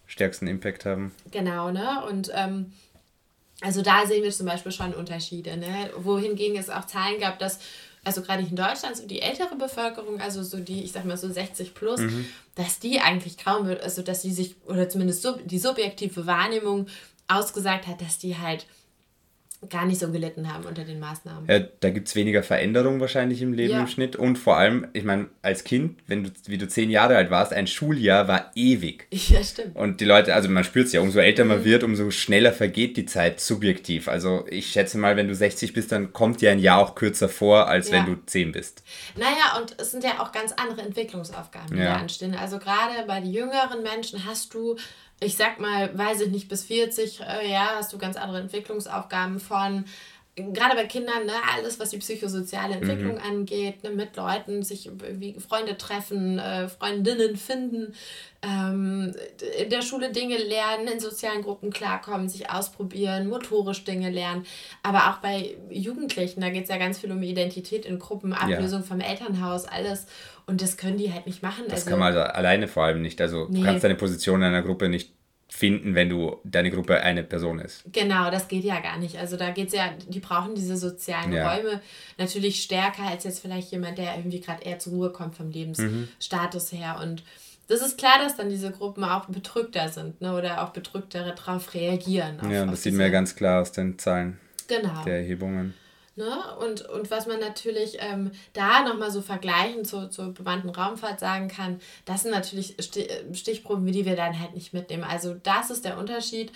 stärksten 0.07 0.47
Impact 0.47 0.85
haben. 0.85 1.13
Genau, 1.33 1.73
ne? 1.73 2.05
Und 2.09 2.31
ähm, 2.35 2.73
also 3.61 3.83
da 3.83 4.07
sehen 4.07 4.23
wir 4.23 4.31
zum 4.31 4.47
Beispiel 4.47 4.73
schon 4.73 4.95
Unterschiede, 4.95 5.57
ne? 5.57 5.91
Wohingegen 5.97 6.57
es 6.57 6.71
auch 6.71 6.85
Zahlen 6.87 7.21
gab, 7.21 7.39
dass, 7.39 7.61
also 8.05 8.21
gerade 8.23 8.43
in 8.43 8.57
Deutschland, 8.57 8.97
so 8.97 9.07
die 9.07 9.23
ältere 9.23 9.57
Bevölkerung, 9.57 10.21
also 10.21 10.43
so 10.43 10.59
die, 10.59 10.85
ich 10.85 10.93
sag 10.93 11.05
mal 11.07 11.17
so 11.17 11.31
60 11.31 11.75
plus, 11.75 12.01
dass 12.57 12.79
die 12.81 13.01
eigentlich 13.01 13.39
kaum, 13.39 13.67
also 13.67 14.03
dass 14.03 14.23
die 14.23 14.33
sich, 14.33 14.57
oder 14.67 14.89
zumindest 14.89 15.23
sub, 15.23 15.41
die 15.47 15.59
subjektive 15.59 16.27
Wahrnehmung 16.27 16.87
ausgesagt 17.29 17.87
hat, 17.87 18.03
dass 18.03 18.19
die 18.19 18.37
halt 18.37 18.67
gar 19.71 19.87
nicht 19.87 20.01
so 20.01 20.11
gelitten 20.11 20.53
haben 20.53 20.65
unter 20.65 20.85
den 20.85 21.01
Maßnahmen. 21.01 21.49
Ja, 21.49 21.61
da 21.81 21.91
gibt 21.91 22.09
es 22.09 22.15
weniger 22.17 22.43
Veränderung 22.43 23.01
wahrscheinlich 23.01 23.43
im 23.43 23.53
Leben 23.53 23.73
Ja. 23.73 23.81
im 23.81 23.87
Schnitt. 23.87 24.17
Und 24.17 24.37
vor 24.37 24.57
allem, 24.57 24.87
ich 24.93 25.05
meine, 25.05 25.29
als 25.43 25.65
Kind, 25.65 25.99
wenn 26.07 26.25
du, 26.25 26.31
wie 26.47 26.59
du 26.59 26.69
zehn 26.69 26.91
Jahre 26.91 27.17
alt 27.17 27.31
warst, 27.31 27.53
ein 27.53 27.67
Schuljahr 27.67 28.29
war 28.29 28.51
ewig. 28.55 29.07
Ja, 29.35 29.43
stimmt. 29.43 29.75
Und 29.77 30.01
die 30.01 30.05
Leute, 30.05 30.35
also 30.35 30.49
man 30.49 30.65
spürt 30.65 30.87
es 30.87 30.93
ja, 30.93 31.01
umso 31.01 31.19
älter 31.19 31.45
Mhm. 31.45 31.49
man 31.51 31.65
wird, 31.65 31.83
umso 31.83 32.11
schneller 32.11 32.53
vergeht 32.53 32.97
die 32.97 33.07
Zeit 33.07 33.41
subjektiv. 33.41 34.09
Also 34.09 34.45
ich 34.51 34.67
schätze 34.71 34.99
mal, 34.99 35.17
wenn 35.17 35.29
du 35.29 35.35
60 35.35 35.73
bist, 35.73 35.91
dann 35.93 36.13
kommt 36.13 36.41
dir 36.41 36.51
ein 36.51 36.59
Jahr 36.59 36.79
auch 36.79 36.95
kürzer 36.95 37.29
vor, 37.29 37.69
als 37.69 37.91
Ja. 37.91 37.95
wenn 37.99 38.07
du 38.07 38.21
10 38.27 38.53
bist. 38.53 38.83
Naja, 39.17 39.59
und 39.61 39.75
es 39.81 39.91
sind 39.93 40.05
ja 40.05 40.21
auch 40.21 40.33
ganz 40.33 40.53
andere 40.53 40.83
Entwicklungsaufgaben, 40.87 41.77
die 41.77 41.83
Ja. 41.83 41.95
da 41.95 41.97
anstehen. 42.01 42.35
Also 42.35 42.59
gerade 42.59 42.93
bei 43.07 43.21
den 43.21 43.33
jüngeren 43.33 43.83
Menschen 43.83 44.25
hast 44.27 44.53
du, 44.55 44.77
ich 45.21 45.37
sag 45.37 45.61
mal, 45.61 45.97
weiß 45.97 46.23
ich 46.23 46.31
nicht, 46.31 46.49
bis 46.49 46.65
40, 46.65 47.21
äh, 47.21 47.51
ja, 47.51 47.77
hast 47.77 47.93
du 47.93 47.99
ganz 47.99 48.17
andere 48.17 48.41
Entwicklungsaufgaben 48.41 49.41
von, 49.41 49.85
gerade 50.37 50.75
bei 50.75 50.87
Kindern, 50.87 51.27
ne, 51.27 51.33
alles, 51.57 51.79
was 51.79 51.91
die 51.91 51.99
psychosoziale 51.99 52.75
Entwicklung 52.75 53.19
angeht, 53.19 53.85
ne, 53.85 53.91
mit 53.91 54.17
Leuten, 54.17 54.63
sich 54.63 54.91
wie 55.13 55.35
Freunde 55.39 55.77
treffen, 55.79 56.39
äh, 56.41 56.69
Freundinnen 56.69 57.37
finden, 57.37 57.95
ähm, 58.43 59.15
in 59.59 59.71
der 59.71 59.83
Schule 59.83 60.11
Dinge 60.11 60.37
lernen, 60.37 60.89
in 60.89 60.99
sozialen 60.99 61.43
Gruppen 61.43 61.71
klarkommen, 61.71 62.29
sich 62.29 62.51
ausprobieren, 62.51 63.29
motorisch 63.29 63.85
Dinge 63.85 64.11
lernen. 64.11 64.45
Aber 64.83 65.11
auch 65.11 65.19
bei 65.19 65.57
Jugendlichen, 65.71 66.41
da 66.41 66.51
geht 66.51 66.65
es 66.65 66.69
ja 66.69 66.79
ganz 66.79 66.99
viel 66.99 67.13
um 67.13 67.23
Identität 67.23 67.87
in 67.87 67.99
Gruppen, 68.01 68.33
Ablösung 68.33 68.83
vom 68.83 69.01
Elternhaus, 69.01 69.67
alles. 69.67 70.07
Und 70.47 70.61
das 70.61 70.77
können 70.77 70.99
die 70.99 71.13
halt 71.13 71.27
nicht 71.27 71.43
machen. 71.43 71.65
Das 71.69 71.81
also, 71.81 71.91
kann 71.91 71.99
man 72.01 72.09
also 72.09 72.21
alleine 72.21 72.69
vor 72.69 72.85
allem 72.85 73.03
nicht. 73.03 73.21
Also 73.21 73.47
Nee. 73.49 73.61
du 73.61 73.65
kannst 73.65 73.85
deine 73.85 73.95
Position 73.95 74.41
in 74.41 74.49
einer 74.49 74.63
Gruppe 74.63 74.89
nicht 74.89 75.13
finden, 75.57 75.95
wenn 75.95 76.09
du 76.09 76.41
deine 76.43 76.73
Gruppe 76.73 77.01
eine 77.01 77.23
Person 77.23 77.61
ist. 77.61 77.85
Genau, 77.93 78.29
das 78.29 78.49
geht 78.49 78.65
ja 78.65 78.81
gar 78.81 78.99
nicht. 78.99 79.19
Also 79.19 79.37
da 79.37 79.51
geht 79.51 79.69
es 79.69 79.73
ja, 79.75 79.91
die 80.09 80.19
brauchen 80.19 80.57
diese 80.57 80.77
sozialen 80.77 81.33
Ja. 81.33 81.55
Räume 81.55 81.81
natürlich 82.19 82.61
stärker 82.61 83.05
als 83.05 83.23
jetzt 83.23 83.39
vielleicht 83.39 83.71
jemand, 83.71 83.99
der 83.99 84.17
irgendwie 84.17 84.41
gerade 84.41 84.65
eher 84.65 84.81
zur 84.81 84.95
Ruhe 84.95 85.11
kommt 85.11 85.37
vom 85.37 85.51
Lebensstatus 85.53 86.73
her. 86.73 86.99
Und 87.01 87.23
das 87.69 87.83
ist 87.83 87.99
klar, 87.99 88.19
dass 88.19 88.37
dann 88.37 88.49
diese 88.49 88.73
Gruppen 88.73 89.05
auch 89.05 89.27
bedrückter 89.27 89.89
sind 89.91 90.21
ne? 90.21 90.37
oder 90.37 90.65
auch 90.65 90.71
bedrückter 90.71 91.25
darauf 91.25 91.73
reagieren. 91.73 92.41
Auf, 92.41 92.51
ja, 92.51 92.63
und 92.65 92.73
das 92.73 92.83
sieht 92.83 92.95
man 92.95 93.03
ja 93.03 93.09
ganz 93.11 93.37
klar 93.37 93.63
aus 93.63 93.71
den 93.71 93.97
Zahlen 93.97 94.41
Genau. 94.67 95.05
der 95.05 95.19
Erhebungen. 95.19 95.75
Ne? 96.17 96.31
Und, 96.61 96.83
und 96.89 97.11
was 97.11 97.27
man 97.27 97.41
natürlich 97.41 97.97
ähm, 97.99 98.31
da 98.53 98.83
nochmal 98.85 99.11
so 99.11 99.21
vergleichen 99.21 99.85
zu, 99.85 100.09
zur 100.09 100.33
bemannten 100.33 100.71
Raumfahrt 100.71 101.19
sagen 101.19 101.49
kann, 101.49 101.81
das 102.05 102.23
sind 102.23 102.31
natürlich 102.31 102.79
äh, 102.79 103.35
Stichproben, 103.35 103.87
die 103.91 104.07
wir 104.07 104.15
dann 104.15 104.39
halt 104.39 104.55
nicht 104.55 104.73
mitnehmen. 104.73 105.03
Also 105.05 105.35
das 105.43 105.71
ist 105.71 105.85
der 105.85 105.99
Unterschied. 105.99 106.53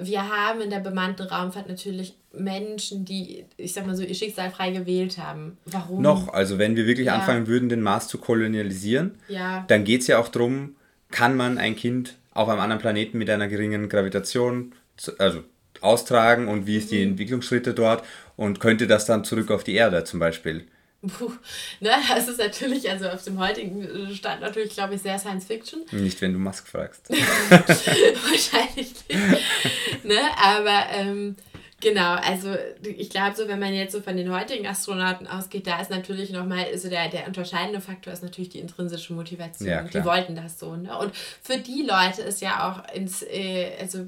Wir 0.00 0.28
haben 0.28 0.60
in 0.60 0.70
der 0.70 0.80
bemannten 0.80 1.26
Raumfahrt 1.26 1.68
natürlich 1.68 2.14
Menschen, 2.32 3.04
die, 3.04 3.44
ich 3.58 3.72
sag 3.74 3.86
mal 3.86 3.94
so, 3.96 4.02
ihr 4.02 4.14
Schicksal 4.14 4.50
frei 4.50 4.70
gewählt 4.70 5.18
haben. 5.18 5.58
Warum? 5.66 6.02
Noch, 6.02 6.28
also 6.32 6.58
wenn 6.58 6.76
wir 6.76 6.86
wirklich 6.86 7.06
Ja. 7.06 7.14
anfangen 7.16 7.46
würden, 7.46 7.68
den 7.68 7.82
Mars 7.82 8.08
zu 8.08 8.18
kolonialisieren, 8.18 9.18
Ja. 9.28 9.64
dann 9.68 9.84
geht 9.84 10.02
es 10.02 10.06
ja 10.06 10.18
auch 10.18 10.28
darum, 10.28 10.76
kann 11.10 11.36
man 11.36 11.58
ein 11.58 11.76
Kind 11.76 12.16
auf 12.32 12.48
einem 12.48 12.60
anderen 12.60 12.80
Planeten 12.80 13.18
mit 13.18 13.28
einer 13.28 13.48
geringen 13.48 13.88
Gravitation, 13.90 14.74
also 15.18 15.44
austragen 15.82 16.48
und 16.48 16.66
wie 16.66 16.76
ist 16.78 16.86
Mhm. 16.86 16.90
die 16.96 17.02
Entwicklungsschritte 17.02 17.74
dort 17.74 18.02
und 18.42 18.58
könnte 18.58 18.88
das 18.88 19.06
dann 19.06 19.24
zurück 19.24 19.52
auf 19.52 19.62
die 19.62 19.74
Erde 19.74 20.02
zum 20.02 20.18
Beispiel. 20.18 20.66
Puh, 21.00 21.32
ne, 21.80 21.90
das 22.08 22.28
ist 22.28 22.38
natürlich, 22.38 22.90
also 22.90 23.08
auf 23.08 23.22
dem 23.22 23.38
heutigen 23.38 24.14
Stand 24.14 24.40
natürlich, 24.40 24.74
glaube 24.74 24.94
ich, 24.94 25.02
sehr 25.02 25.18
Science 25.18 25.44
Fiction. 25.46 25.82
Nicht, 25.92 26.20
wenn 26.20 26.32
du 26.32 26.38
Musk 26.40 26.66
fragst. 26.66 27.08
Wahrscheinlich 27.10 28.94
nicht. 29.08 30.04
ne, 30.04 30.20
aber 30.36 30.86
ähm, 30.90 31.36
Genau, 31.82 32.14
also 32.14 32.54
ich 32.82 33.10
glaube 33.10 33.34
so, 33.36 33.48
wenn 33.48 33.58
man 33.58 33.74
jetzt 33.74 33.92
so 33.92 34.00
von 34.00 34.16
den 34.16 34.32
heutigen 34.32 34.68
Astronauten 34.68 35.26
ausgeht, 35.26 35.66
da 35.66 35.80
ist 35.80 35.90
natürlich 35.90 36.30
nochmal, 36.30 36.66
also 36.72 36.88
der, 36.88 37.08
der 37.08 37.26
unterscheidende 37.26 37.80
Faktor 37.80 38.12
ist 38.12 38.22
natürlich 38.22 38.50
die 38.50 38.60
intrinsische 38.60 39.12
Motivation. 39.12 39.68
Ja, 39.68 39.82
die 39.82 40.04
wollten 40.04 40.36
das 40.36 40.60
so. 40.60 40.76
Ne? 40.76 40.96
Und 40.96 41.12
für 41.16 41.58
die 41.58 41.82
Leute 41.82 42.22
ist 42.22 42.40
ja 42.40 42.70
auch 42.70 42.94
ins, 42.94 43.22
äh, 43.22 43.72
also 43.80 44.06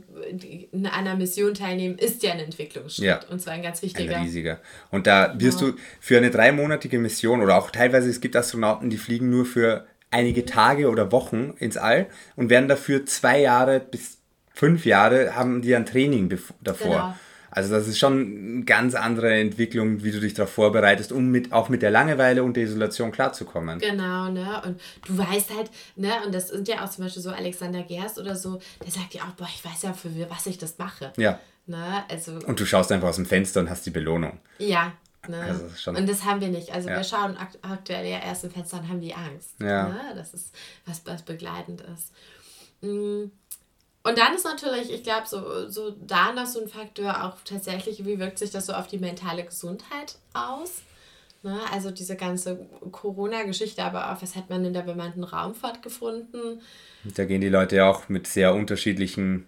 in 0.71 0.87
einer 0.87 1.17
Mission 1.17 1.53
teilnehmen, 1.53 1.99
ist 1.99 2.23
ja 2.23 2.33
ein 2.33 2.39
Entwicklungsschritt. 2.39 3.05
Ja. 3.05 3.21
Und 3.29 3.43
zwar 3.43 3.55
ein 3.55 3.63
ganz 3.63 3.83
wichtiger. 3.83 4.19
Ein 4.19 4.23
riesiger. 4.23 4.61
Und 4.93 5.09
da 5.09 5.35
wirst 5.37 5.59
genau. 5.59 5.73
du 5.73 5.79
für 5.99 6.17
eine 6.17 6.31
dreimonatige 6.31 7.01
Mission 7.01 7.43
oder 7.43 7.59
auch 7.59 7.73
teilweise, 7.73 8.09
es 8.09 8.21
gibt 8.21 8.37
Astronauten, 8.37 8.89
die 8.89 8.99
fliegen 8.99 9.31
nur 9.31 9.47
für 9.47 9.85
einige 10.13 10.45
Tage 10.45 10.89
oder 10.89 11.11
Wochen 11.11 11.55
ins 11.59 11.77
All 11.77 12.07
und 12.37 12.51
werden 12.51 12.69
dafür 12.69 13.05
zwei 13.05 13.41
Jahre 13.41 13.81
bis 13.81 14.19
fünf 14.53 14.87
Jahre 14.87 15.35
haben 15.35 15.61
die 15.61 15.75
ein 15.75 15.87
Training 15.87 16.39
davor. 16.61 16.89
Genau. 16.89 17.15
Also 17.55 17.73
das 17.73 17.87
ist 17.87 17.99
schon 17.99 18.55
eine 18.57 18.65
ganz 18.65 18.95
andere 18.95 19.33
Entwicklung, 19.33 20.03
wie 20.03 20.11
du 20.11 20.21
dich 20.21 20.35
darauf 20.35 20.51
vorbereitest, 20.51 21.13
um 21.13 21.31
mit, 21.31 21.53
auch 21.53 21.69
mit 21.69 21.83
der 21.83 21.91
Langeweile 21.91 22.43
und 22.43 22.57
der 22.57 22.65
Isolation 22.65 23.13
klarzukommen. 23.13 23.79
Genau, 23.79 24.29
ne? 24.29 24.61
Und 24.65 24.81
du 25.07 25.17
weißt 25.17 25.55
halt, 25.57 25.71
ne, 25.95 26.13
und 26.27 26.35
das 26.35 26.49
sind 26.49 26.67
ja 26.67 26.85
auch 26.85 26.91
zum 26.91 27.05
Beispiel 27.05 27.23
so 27.23 27.31
Alexander 27.31 27.83
Gerst 27.83 28.19
oder 28.19 28.35
so, 28.35 28.61
der 28.83 28.91
sagt 28.91 29.15
ja 29.15 29.23
auch, 29.23 29.33
boah, 29.37 29.49
ich 29.55 29.65
weiß 29.65 29.83
ja, 29.83 29.93
für 29.93 30.11
was 30.29 30.47
ich 30.47 30.59
das 30.59 30.79
mache. 30.79 31.13
Ja. 31.17 31.39
Ne? 31.67 32.05
Also, 32.11 32.33
und 32.45 32.59
du 32.59 32.67
schaust 32.67 32.91
einfach 32.93 33.09
aus 33.09 33.17
dem 33.17 33.27
Fenster 33.27 33.61
und 33.61 33.71
hast 33.71 33.87
die 33.87 33.91
Belohnung. 33.91 34.39
Ja, 34.59 34.93
Ne? 35.29 35.41
Also 35.41 35.69
das 35.69 35.87
und 35.87 36.09
das 36.09 36.25
haben 36.25 36.41
wir 36.41 36.49
nicht. 36.49 36.71
Also 36.73 36.89
ja. 36.89 36.97
wir 36.97 37.05
schauen 37.05 37.37
aktuell 37.63 38.07
ja 38.07 38.19
erst 38.19 38.45
im 38.45 38.51
Fenster 38.51 38.79
und 38.79 38.89
haben 38.89 39.01
die 39.01 39.15
Angst. 39.15 39.59
Ja. 39.59 39.89
Ne? 39.89 40.01
Das 40.15 40.35
ist 40.35 40.55
was, 40.85 41.01
was 41.07 41.23
begleitend 41.23 41.83
ist. 41.95 42.13
Mhm. 42.83 43.31
Und 44.07 44.19
dann 44.19 44.35
ist 44.35 44.45
natürlich, 44.45 44.93
ich 44.93 45.03
glaube, 45.03 45.27
so, 45.27 45.69
so 45.69 45.91
da 46.07 46.33
noch 46.33 46.47
so 46.47 46.61
ein 46.61 46.69
Faktor 46.69 47.25
auch 47.25 47.39
tatsächlich, 47.45 48.05
wie 48.05 48.19
wirkt 48.19 48.39
sich 48.39 48.51
das 48.51 48.67
so 48.67 48.75
auf 48.75 48.87
die 48.87 48.99
mentale 48.99 49.45
Gesundheit 49.45 50.17
aus? 50.35 50.83
Ne? 51.43 51.59
Also 51.73 51.91
diese 51.91 52.15
ganze 52.15 52.59
Corona-Geschichte, 52.93 53.83
aber 53.83 54.13
auch, 54.13 54.21
was 54.21 54.37
hat 54.37 54.51
man 54.51 54.63
in 54.65 54.75
der 54.75 54.83
bemannten 54.83 55.25
Raumfahrt 55.25 55.83
gefunden? 55.83 56.61
Da 57.05 57.25
gehen 57.25 57.41
die 57.41 57.49
Leute 57.49 57.77
ja 57.77 57.91
auch 57.91 58.11
mit 58.11 58.27
sehr 58.27 58.55
unterschiedlichen 58.55 59.47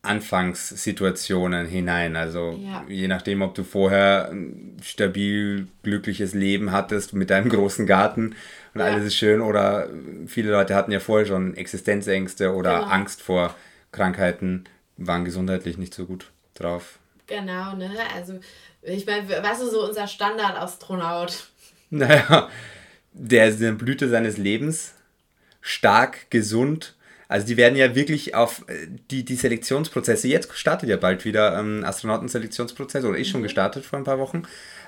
Anfangssituationen 0.00 1.66
hinein. 1.66 2.16
Also 2.16 2.58
ja. 2.62 2.84
je 2.88 3.08
nachdem, 3.08 3.42
ob 3.42 3.54
du 3.54 3.64
vorher 3.64 4.30
ein 4.30 4.78
stabil, 4.82 5.66
glückliches 5.82 6.32
Leben 6.32 6.72
hattest 6.72 7.12
mit 7.12 7.28
deinem 7.30 7.50
großen 7.50 7.86
Garten 7.86 8.34
und 8.72 8.80
ja. 8.80 8.86
alles 8.86 9.04
ist 9.06 9.16
schön 9.16 9.40
oder 9.40 9.88
viele 10.26 10.50
Leute 10.50 10.74
hatten 10.74 10.92
ja 10.92 11.00
vorher 11.00 11.26
schon 11.26 11.54
Existenzängste 11.54 12.54
oder 12.54 12.80
genau. 12.80 12.90
Angst 12.90 13.22
vor 13.22 13.54
Krankheiten 13.94 14.64
waren 14.96 15.24
gesundheitlich 15.24 15.78
nicht 15.78 15.94
so 15.94 16.06
gut 16.06 16.30
drauf. 16.54 16.98
Genau, 17.26 17.74
ne? 17.74 17.90
Also, 18.14 18.38
ich 18.82 19.06
meine, 19.06 19.28
was 19.42 19.60
ist 19.60 19.72
so 19.72 19.86
unser 19.86 20.06
Standard-Astronaut? 20.06 21.48
Naja, 21.90 22.48
der 23.12 23.46
ist 23.46 23.56
in 23.56 23.66
der 23.66 23.72
Blüte 23.72 24.08
seines 24.08 24.36
Lebens, 24.36 24.94
stark, 25.60 26.28
gesund. 26.28 26.96
Also 27.28 27.46
die 27.46 27.56
werden 27.56 27.76
ja 27.76 27.94
wirklich 27.94 28.34
auf 28.34 28.64
äh, 28.68 28.88
die, 29.10 29.24
die 29.24 29.36
Selektionsprozesse, 29.36 30.26
jetzt 30.26 30.52
startet 30.54 30.88
ja 30.88 30.96
bald 30.96 31.24
wieder 31.24 31.56
ähm, 31.56 31.84
Astronautenselektionsprozess 31.84 33.04
oder 33.04 33.16
ist 33.16 33.28
schon 33.28 33.42
mhm. 33.42 33.44
gestartet 33.44 33.84
vor 33.84 33.98
ein 33.98 34.04
paar 34.04 34.18
Wochen. 34.18 34.42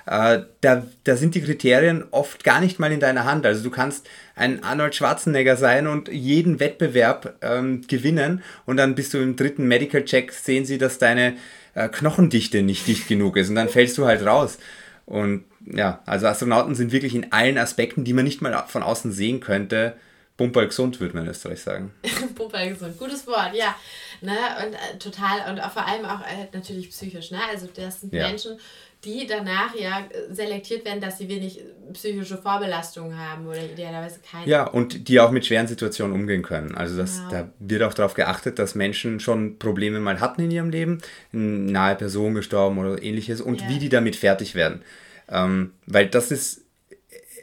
Äh, 0.07 0.43
da, 0.61 0.83
da 1.03 1.15
sind 1.17 1.35
die 1.35 1.41
Kriterien 1.41 2.05
oft 2.11 2.45
gar 2.45 2.61
nicht 2.61 2.79
mal 2.79 2.91
in 2.93 3.01
deiner 3.01 3.25
Hand. 3.25 3.45
Also 3.45 3.61
du 3.61 3.69
kannst 3.69 4.07
ein 4.35 4.63
Arnold 4.63 4.95
Schwarzenegger 4.95 5.57
sein 5.57 5.85
und 5.85 6.07
jeden 6.07 6.61
Wettbewerb 6.61 7.35
ähm, 7.41 7.81
gewinnen 7.87 8.41
und 8.65 8.77
dann 8.77 8.95
bist 8.95 9.13
du 9.13 9.17
im 9.17 9.35
dritten 9.35 9.67
Medical 9.67 10.05
Check, 10.05 10.31
sehen 10.31 10.65
sie, 10.65 10.77
dass 10.77 10.97
deine 10.97 11.35
äh, 11.73 11.89
Knochendichte 11.89 12.63
nicht 12.63 12.87
dicht 12.87 13.09
genug 13.09 13.35
ist 13.35 13.49
und 13.49 13.55
dann 13.55 13.67
fällst 13.67 13.97
du 13.97 14.05
halt 14.05 14.25
raus. 14.25 14.57
Und 15.05 15.43
ja, 15.65 16.01
also 16.05 16.27
Astronauten 16.27 16.75
sind 16.75 16.93
wirklich 16.93 17.13
in 17.13 17.33
allen 17.33 17.57
Aspekten, 17.57 18.05
die 18.05 18.13
man 18.13 18.23
nicht 18.23 18.41
mal 18.41 18.63
von 18.67 18.83
außen 18.83 19.11
sehen 19.11 19.41
könnte, 19.41 19.95
Bumper 20.37 20.67
gesund, 20.67 20.99
würde 20.99 21.15
man 21.15 21.23
in 21.23 21.31
Österreich 21.31 21.61
sagen. 21.61 21.91
Bumper 22.35 22.65
gesund, 22.67 22.97
gutes 22.97 23.25
Wort, 23.25 23.55
ja. 23.55 23.75
Ne? 24.21 24.37
Und 24.63 24.73
äh, 24.73 24.97
total, 24.99 25.51
und 25.51 25.59
auch 25.59 25.71
vor 25.71 25.85
allem 25.85 26.05
auch 26.05 26.21
äh, 26.21 26.47
natürlich 26.53 26.91
psychisch. 26.91 27.31
Ne? 27.31 27.39
Also 27.51 27.67
das 27.75 28.01
sind 28.01 28.13
ja. 28.13 28.27
Menschen, 28.27 28.59
die 29.03 29.27
danach 29.27 29.75
ja 29.75 30.07
selektiert 30.31 30.83
werden, 30.85 30.99
dass 30.99 31.17
sie 31.19 31.29
wenig 31.29 31.63
psychische 31.93 32.37
Vorbelastungen 32.37 33.17
haben 33.17 33.47
oder 33.47 33.63
idealerweise 33.63 34.19
keine. 34.29 34.47
Ja, 34.47 34.65
und 34.65 35.07
die 35.07 35.19
auch 35.19 35.31
mit 35.31 35.45
schweren 35.45 35.67
Situationen 35.67 36.13
umgehen 36.13 36.41
können. 36.41 36.75
Also 36.75 36.97
das, 36.97 37.17
genau. 37.17 37.29
da 37.29 37.49
wird 37.59 37.83
auch 37.83 37.93
darauf 37.93 38.15
geachtet, 38.15 38.59
dass 38.59 38.75
Menschen 38.75 39.19
schon 39.19 39.59
Probleme 39.59 39.99
mal 39.99 40.19
hatten 40.19 40.41
in 40.41 40.51
ihrem 40.51 40.69
Leben, 40.69 41.01
eine 41.31 41.41
nahe 41.41 41.95
Person 41.95 42.33
gestorben 42.33 42.79
oder 42.79 43.01
ähnliches 43.01 43.39
und 43.39 43.61
ja. 43.61 43.69
wie 43.69 43.79
die 43.79 43.89
damit 43.89 44.15
fertig 44.15 44.55
werden. 44.55 44.81
Ähm, 45.29 45.73
weil 45.85 46.07
das 46.07 46.31
ist, 46.31 46.65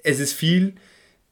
es 0.03 0.21
ist 0.21 0.33
viel 0.33 0.75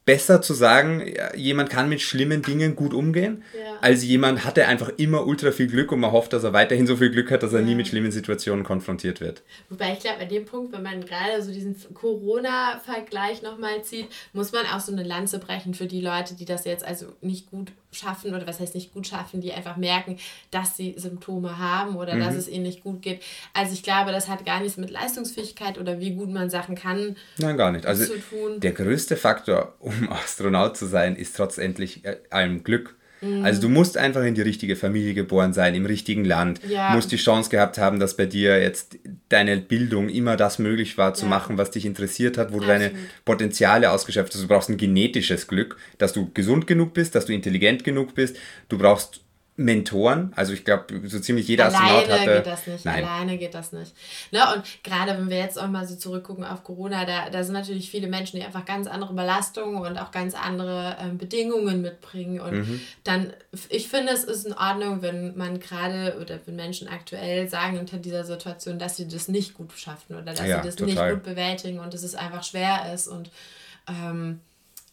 besser 0.05 0.43
zu 0.43 0.55
sagen, 0.55 1.05
jemand 1.37 1.71
kann 1.71 1.89
mit 1.89 2.01
schlimmen 2.01 2.43
Dingen 2.43 2.75
gut 2.75 2.93
umgehen, 2.93 3.45
ja. 3.57 3.77
als 3.81 4.05
jemand 4.05 4.45
hatte 4.45 4.67
einfach 4.67 4.91
immer 4.97 5.27
ultra 5.27 5.53
viel 5.53 5.69
Glück 5.69 5.93
und 5.93 6.01
man 6.01 6.13
hofft, 6.13 6.33
dass 6.33 6.45
er 6.45 6.53
weiterhin 6.53 6.87
so 6.87 6.97
viel 6.97 7.11
Glück 7.11 7.31
hat, 7.31 7.43
dass 7.43 7.53
er 7.53 7.61
ja. 7.61 7.67
nie 7.67 7.75
mit 7.75 7.89
schlimmen 7.89 8.11
Situationen 8.11 8.65
konfrontiert 8.65 9.21
wird. 9.21 9.43
Wobei 9.69 9.93
ich 9.93 10.01
glaube, 10.01 10.21
an 10.21 10.29
dem 10.29 10.45
Punkt, 10.45 10.73
wenn 10.73 10.83
man 10.83 11.05
gerade 11.05 11.43
so 11.43 11.53
diesen 11.53 11.77
Corona-Vergleich 11.95 13.43
nochmal 13.43 13.83
zieht, 13.83 14.09
muss 14.33 14.53
man 14.53 14.67
auch 14.67 14.81
so 14.81 14.93
eine 14.93 15.05
Lanze 15.05 15.39
brechen 15.39 15.75
für 15.75 15.87
die 15.87 16.01
Leute, 16.01 16.35
die 16.35 16.45
das 16.45 16.65
jetzt 16.65 16.85
also 16.85 17.07
nicht 17.21 17.51
gut 17.51 17.73
schaffen 17.93 18.35
oder 18.35 18.47
was 18.47 18.59
heißt 18.59 18.75
nicht 18.75 18.93
gut 18.93 19.07
schaffen, 19.07 19.41
die 19.41 19.53
einfach 19.53 19.77
merken, 19.77 20.19
dass 20.51 20.77
sie 20.77 20.95
Symptome 20.97 21.59
haben 21.59 21.97
oder 21.97 22.15
mhm. 22.15 22.21
dass 22.21 22.35
es 22.35 22.49
ihnen 22.49 22.65
nicht 22.65 22.83
gut 22.83 23.03
geht. 23.03 23.23
Also 23.53 23.75
ich 23.75 23.83
glaube, 23.83 24.13
das 24.13 24.29
hat 24.29 24.45
gar 24.47 24.61
nichts 24.61 24.77
mit 24.77 24.91
Leistungsfähigkeit 24.91 25.79
oder 25.79 26.01
wie 26.01 26.15
gut 26.15 26.31
man 26.31 26.51
Sachen 26.51 26.75
kann. 26.75 27.17
Nein, 27.39 27.57
gar 27.57 27.71
nicht. 27.71 27.87
Also 27.87 28.13
der 28.59 28.73
größte 28.73 29.17
Faktor, 29.17 29.75
um 29.79 30.09
Astronaut 30.11 30.77
zu 30.77 30.87
sein, 30.87 31.17
ist 31.17 31.37
trotzdendlich 31.37 32.05
äh, 32.05 32.17
allem 32.31 32.65
Glück. 32.65 32.97
Mhm. 33.23 33.45
Also 33.45 33.61
du 33.61 33.69
musst 33.69 33.97
einfach 33.97 34.23
in 34.25 34.35
die 34.35 34.43
richtige 34.43 34.77
Familie 34.77 35.15
geboren 35.15 35.53
sein, 35.53 35.75
im 35.75 35.87
richtigen 35.87 36.25
Land, 36.25 36.61
ja. 36.69 36.91
musst 36.95 37.13
die 37.13 37.17
Chance 37.17 37.51
gehabt 37.51 37.79
haben, 37.79 38.01
dass 38.01 38.17
bei 38.17 38.27
dir 38.27 38.61
jetzt 38.61 38.99
deine 39.29 39.57
Bildung 39.59 40.09
immer 40.09 40.37
das 40.37 40.59
möglich 40.59 40.99
war 40.99 41.15
zu 41.15 41.25
ja. 41.25 41.31
machen, 41.31 41.57
was 41.57 41.71
dich 41.71 41.87
interessiert 41.87 42.37
hat, 42.37 42.53
wo 42.53 42.59
Absolut. 42.59 42.81
du 42.83 42.89
deine 42.89 42.91
Potenziale 43.25 43.91
ausgeschöpft 43.91 44.35
hast. 44.35 44.43
Du 44.43 44.49
brauchst 44.49 44.69
ein 44.69 44.77
genetisches 44.77 45.47
Glück, 45.47 45.77
dass 45.99 46.13
du 46.13 46.31
gesund 46.35 46.67
genug 46.67 46.93
bist, 46.95 47.15
dass 47.15 47.27
du 47.27 47.33
intelligent 47.33 47.85
genug 47.85 48.15
bist. 48.15 48.37
Du 48.69 48.77
brauchst 48.77 49.23
Mentoren. 49.65 50.33
Also 50.37 50.53
ich 50.53 50.65
glaube, 50.65 51.09
so 51.09 51.21
ziemlich 51.21 51.49
jeder 51.49 51.67
alleine 51.67 51.85
Astronaut 51.85 52.09
hatte. 52.09 52.23
Alleine 52.23 52.37
geht 52.37 52.47
das 52.47 52.67
nicht. 52.67 52.85
Nein. 52.85 53.05
Alleine 53.05 53.39
geht 53.39 53.55
das 53.55 53.73
nicht. 53.73 53.95
Ne? 54.31 54.41
Und 54.55 54.85
gerade 54.85 55.19
wenn 55.19 55.31
wir 55.31 55.39
jetzt 55.39 55.59
auch 55.59 55.69
mal 55.69 55.87
so 55.87 55.97
zurückgucken 55.97 56.45
auf 56.45 56.65
Corona, 56.65 57.05
da, 57.05 57.31
da 57.31 57.43
sind 57.45 57.55
natürlich 57.55 57.91
viele 57.91 58.09
Menschen, 58.09 58.39
die 58.39 58.45
einfach 58.45 58.65
ganz 58.65 58.87
andere 58.87 59.15
Belastungen 59.15 59.83
und 59.83 59.99
auch 59.99 60.11
ganz 60.11 60.35
andere 60.35 60.97
ähm, 61.01 61.19
Bedingungen 61.19 61.83
mitbringen. 61.83 62.41
Und 62.41 62.53
mhm. 62.53 62.81
dann, 63.05 63.33
ich 63.69 63.89
finde, 63.89 64.13
es 64.13 64.25
ist 64.25 64.47
in 64.47 64.53
Ordnung, 64.55 65.03
wenn 65.03 65.37
man 65.37 65.61
gerade 65.61 66.19
oder 66.21 66.39
wenn 66.47 66.57
Menschen 66.57 66.89
aktuell 66.89 67.49
sagen 67.49 67.79
unter 67.79 67.99
dieser 67.99 68.25
Situation, 68.25 68.79
dass 68.79 68.97
sie 68.97 69.09
das 69.09 69.29
nicht 69.29 69.55
gut 69.55 69.73
schaffen 69.73 70.17
oder 70.17 70.33
dass 70.33 70.47
ja, 70.47 70.61
sie 70.61 70.67
das 70.67 70.77
total. 70.77 70.95
nicht 70.95 71.15
gut 71.15 71.23
bewältigen 71.23 71.79
und 71.79 71.95
dass 71.95 72.03
es 72.03 72.15
einfach 72.15 72.45
schwer 72.45 72.93
ist 72.93 73.09
und 73.09 73.31
ähm, 73.89 74.41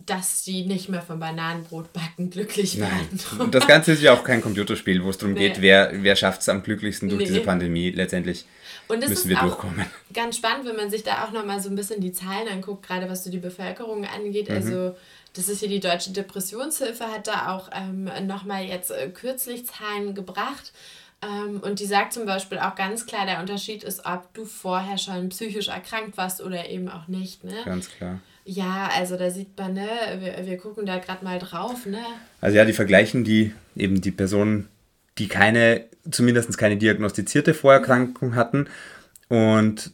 dass 0.06 0.44
sie 0.44 0.66
nicht 0.66 0.90
mehr 0.90 1.02
vom 1.02 1.20
Bananenbrot 1.20 1.94
backen 1.94 2.30
glücklich 2.30 2.80
werden. 2.80 3.20
Und 3.38 3.54
das 3.54 3.68
Ganze 3.68 3.92
ist 3.92 4.02
ja 4.02 4.14
auch 4.14 4.24
kein 4.24 4.42
Computerspiel, 4.42 5.04
wo 5.04 5.10
es 5.10 5.18
darum 5.18 5.34
nee. 5.34 5.50
geht, 5.50 5.62
wer, 5.62 5.92
wer 5.94 6.16
schafft 6.16 6.42
es 6.42 6.50
am 6.50 6.64
glücklichsten 6.64 7.10
durch 7.10 7.22
nee. 7.22 7.28
diese 7.28 7.42
Pandemie. 7.42 7.92
Letztendlich 7.92 8.46
müssen 8.90 9.30
wir 9.30 9.38
durchkommen. 9.38 9.86
Ganz 10.14 10.38
spannend, 10.38 10.66
wenn 10.66 10.76
man 10.76 10.90
sich 10.90 11.04
da 11.04 11.26
auch 11.26 11.32
nochmal 11.32 11.60
so 11.62 11.70
ein 11.70 11.76
bisschen 11.76 12.02
die 12.02 12.12
Zahlen 12.12 12.48
anguckt, 12.48 12.88
gerade 12.88 13.10
was 13.10 13.24
so 13.24 13.30
die 13.30 13.38
Bevölkerung 13.38 14.06
angeht. 14.06 14.50
Mhm. 14.50 14.56
Also 14.56 14.96
das 15.34 15.48
ist 15.48 15.60
hier 15.60 15.70
die 15.70 15.80
Deutsche 15.80 16.12
Depressionshilfe, 16.12 17.06
hat 17.06 17.28
da 17.28 17.56
auch 17.56 17.70
ähm, 17.74 18.10
nochmal 18.26 18.64
jetzt 18.64 18.92
äh, 18.92 19.10
kürzlich 19.10 19.66
Zahlen 19.68 20.16
gebracht. 20.16 20.74
Ähm, 21.22 21.60
und 21.60 21.80
die 21.80 21.86
sagt 21.86 22.14
zum 22.14 22.26
Beispiel 22.26 22.60
auch 22.60 22.76
ganz 22.76 23.06
klar, 23.06 23.26
der 23.26 23.40
Unterschied 23.40 23.84
ist, 23.84 24.06
ob 24.06 24.34
du 24.34 24.46
vorher 24.46 24.98
schon 24.98 25.30
psychisch 25.30 25.68
erkrankt 25.68 26.18
warst 26.18 26.42
oder 26.42 26.70
eben 26.70 26.90
auch 26.90 27.08
nicht. 27.08 27.44
Ne? 27.44 27.56
Ganz 27.66 27.90
klar. 27.90 28.20
Ja, 28.46 28.90
also 28.96 29.16
da 29.18 29.30
sieht 29.30 29.58
man, 29.58 29.74
ne, 29.74 29.88
wir, 30.20 30.46
wir 30.46 30.58
gucken 30.58 30.86
da 30.86 30.98
gerade 30.98 31.24
mal 31.24 31.40
drauf, 31.40 31.86
ne? 31.86 32.00
Also 32.42 32.58
ja, 32.58 32.66
die 32.66 32.74
vergleichen 32.74 33.24
die 33.24 33.54
eben 33.76 34.02
die 34.02 34.12
Personen, 34.12 34.68
die 35.18 35.28
keine, 35.28 35.86
zumindest 36.10 36.58
keine 36.58 36.78
diagnostizierte 36.78 37.54
Vorerkrankung 37.54 38.36
hatten. 38.36 38.68
Und 39.28 39.92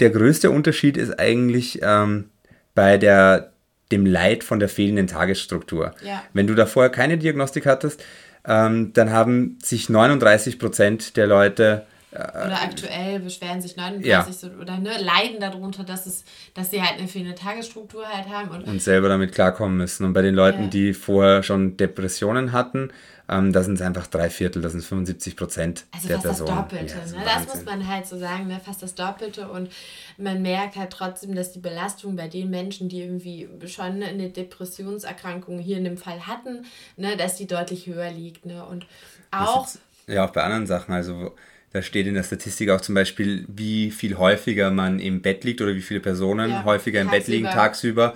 der 0.00 0.10
größte 0.10 0.50
Unterschied 0.50 0.96
ist 0.96 1.18
eigentlich 1.20 1.80
ähm, 1.82 2.30
bei 2.74 2.96
der, 2.96 3.52
dem 3.92 4.06
Leid 4.06 4.42
von 4.42 4.58
der 4.58 4.68
fehlenden 4.68 5.06
Tagesstruktur. 5.06 5.94
Ja. 6.02 6.24
Wenn 6.32 6.46
du 6.46 6.54
da 6.54 6.66
vorher 6.66 6.90
keine 6.90 7.18
Diagnostik 7.18 7.66
hattest, 7.66 8.02
ähm, 8.46 8.92
dann 8.94 9.10
haben 9.10 9.58
sich 9.62 9.88
39 9.88 10.58
Prozent 10.58 11.16
der 11.16 11.26
Leute 11.26 11.86
oder 12.12 12.60
aktuell 12.62 13.20
beschweren 13.20 13.60
sich 13.62 13.76
39 13.76 14.34
so, 14.36 14.48
oder 14.48 14.78
ne, 14.78 14.90
leiden 15.00 15.38
darunter, 15.40 15.84
dass, 15.84 16.06
es, 16.06 16.24
dass 16.54 16.70
sie 16.70 16.82
halt 16.82 16.98
eine 16.98 17.06
fehlende 17.06 17.34
Tagesstruktur 17.36 18.04
halt 18.06 18.28
haben. 18.28 18.48
Und, 18.50 18.64
und 18.64 18.82
selber 18.82 19.08
damit 19.08 19.32
klarkommen 19.32 19.76
müssen. 19.76 20.04
Und 20.04 20.12
bei 20.12 20.22
den 20.22 20.34
Leuten, 20.34 20.64
Ja. 20.64 20.68
die 20.68 20.92
vorher 20.92 21.42
schon 21.42 21.76
Depressionen 21.76 22.52
hatten, 22.52 22.90
ähm, 23.28 23.52
da 23.52 23.62
sind 23.62 23.74
es 23.74 23.82
einfach 23.82 24.08
drei 24.08 24.28
Viertel, 24.28 24.60
das 24.60 24.72
sind 24.72 24.84
75 24.84 25.36
Prozent 25.36 25.84
Also 25.94 26.08
der 26.08 26.16
fast 26.20 26.26
Personen. 26.44 26.48
das 26.48 26.56
Doppelte, 26.68 26.94
Ja, 26.94 27.04
ist 27.04 27.14
ne? 27.14 27.22
das 27.24 27.54
muss 27.54 27.64
man 27.64 27.86
halt 27.86 28.06
so 28.06 28.18
sagen, 28.18 28.48
ne? 28.48 28.60
fast 28.64 28.82
das 28.82 28.96
Doppelte 28.96 29.48
und 29.48 29.70
man 30.18 30.42
merkt 30.42 30.74
halt 30.74 30.90
trotzdem, 30.90 31.36
dass 31.36 31.52
die 31.52 31.60
Belastung 31.60 32.16
bei 32.16 32.26
den 32.26 32.50
Menschen, 32.50 32.88
die 32.88 33.02
irgendwie 33.02 33.48
schon 33.68 34.02
eine 34.02 34.30
Depressionserkrankung 34.30 35.58
hier 35.60 35.76
in 35.78 35.84
dem 35.84 35.96
Fall 35.96 36.26
hatten, 36.26 36.64
ne? 36.96 37.16
dass 37.16 37.36
die 37.36 37.46
deutlich 37.46 37.86
höher 37.86 38.10
liegt. 38.10 38.46
Ne? 38.46 38.64
Und 38.64 38.86
auch, 39.30 39.62
Das 39.62 39.78
Ja, 40.08 40.24
auch 40.24 40.30
bei 40.30 40.42
anderen 40.42 40.66
Sachen. 40.66 40.92
Also 40.92 41.36
da 41.72 41.82
steht 41.82 42.06
in 42.06 42.14
der 42.14 42.22
Statistik 42.24 42.70
auch 42.70 42.80
zum 42.80 42.94
Beispiel, 42.94 43.44
wie 43.48 43.90
viel 43.90 44.16
häufiger 44.18 44.70
man 44.70 44.98
im 44.98 45.22
Bett 45.22 45.44
liegt 45.44 45.60
oder 45.60 45.74
wie 45.74 45.82
viele 45.82 46.00
Personen 46.00 46.50
Ja, 46.50 46.64
häufiger 46.64 47.00
im 47.00 47.08
Bett 47.10 47.28
liegen 47.28 47.46
tagsüber. 47.46 48.14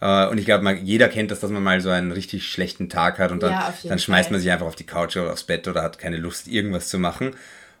Äh, 0.00 0.26
Und 0.26 0.38
ich 0.38 0.44
glaube, 0.44 0.70
jeder 0.82 1.08
kennt 1.08 1.30
das, 1.30 1.40
dass 1.40 1.50
man 1.50 1.62
mal 1.62 1.80
so 1.80 1.90
einen 1.90 2.12
richtig 2.12 2.48
schlechten 2.48 2.88
Tag 2.88 3.18
hat 3.18 3.30
und 3.30 3.42
dann, 3.42 3.52
Ja, 3.52 3.74
dann 3.84 3.98
schmeißt 3.98 4.28
Fall. 4.28 4.32
man 4.34 4.40
sich 4.40 4.50
einfach 4.50 4.66
auf 4.66 4.76
die 4.76 4.84
Couch 4.84 5.16
oder 5.16 5.32
aufs 5.32 5.44
Bett 5.44 5.68
oder 5.68 5.82
hat 5.82 5.98
keine 5.98 6.16
Lust, 6.16 6.48
irgendwas 6.48 6.88
zu 6.88 6.98
machen. 6.98 7.30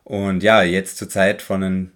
Und 0.04 0.42
ja, 0.42 0.62
jetzt 0.62 0.98
zur 0.98 1.08
Zeit 1.08 1.42
von 1.42 1.60
den 1.60 1.92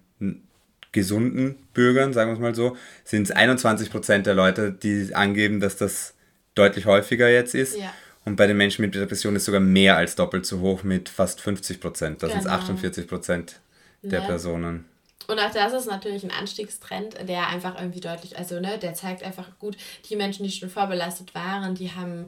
gesunden 0.91 1.55
Bürgern, 1.73 2.13
sagen 2.13 2.31
wir 2.31 2.33
es 2.33 2.39
mal 2.39 2.55
so, 2.55 2.75
sind 3.05 3.23
es 3.23 3.31
21% 3.31 4.25
der 4.27 4.33
Leute, 4.33 4.71
die 4.73 5.15
angeben, 5.15 5.59
dass 5.59 5.77
das 5.77 6.13
deutlich 6.53 6.85
häufiger 6.85 7.29
jetzt 7.29 7.55
ist. 7.55 7.77
Ja. 7.77 7.93
Und 8.25 8.35
bei 8.35 8.45
den 8.47 8.57
Menschen 8.57 8.83
mit 8.83 8.93
Depression 8.93 9.35
ist 9.35 9.45
sogar 9.45 9.61
mehr 9.61 9.97
als 9.97 10.15
doppelt 10.15 10.45
so 10.45 10.59
hoch 10.59 10.83
mit 10.83 11.09
fast 11.09 11.41
50 11.41 11.79
Prozent. 11.81 12.21
Das 12.23 12.31
sind 12.31 12.43
Genau. 12.43 12.53
48 12.53 13.07
Prozent 13.07 13.59
der 14.03 14.21
Ne? 14.21 14.27
Personen. 14.27 14.85
Und 15.27 15.39
auch 15.39 15.51
das 15.51 15.73
ist 15.73 15.85
natürlich 15.87 16.23
ein 16.23 16.31
Anstiegstrend, 16.31 17.15
der 17.27 17.47
einfach 17.47 17.79
irgendwie 17.79 17.99
deutlich, 17.99 18.37
also 18.37 18.59
ne, 18.59 18.77
der 18.79 18.93
zeigt 18.95 19.23
einfach 19.23 19.47
gut, 19.59 19.77
die 20.09 20.15
Menschen, 20.15 20.43
die 20.43 20.51
schon 20.51 20.69
vorbelastet 20.69 21.33
waren, 21.35 21.75
die 21.75 21.91
haben 21.91 22.25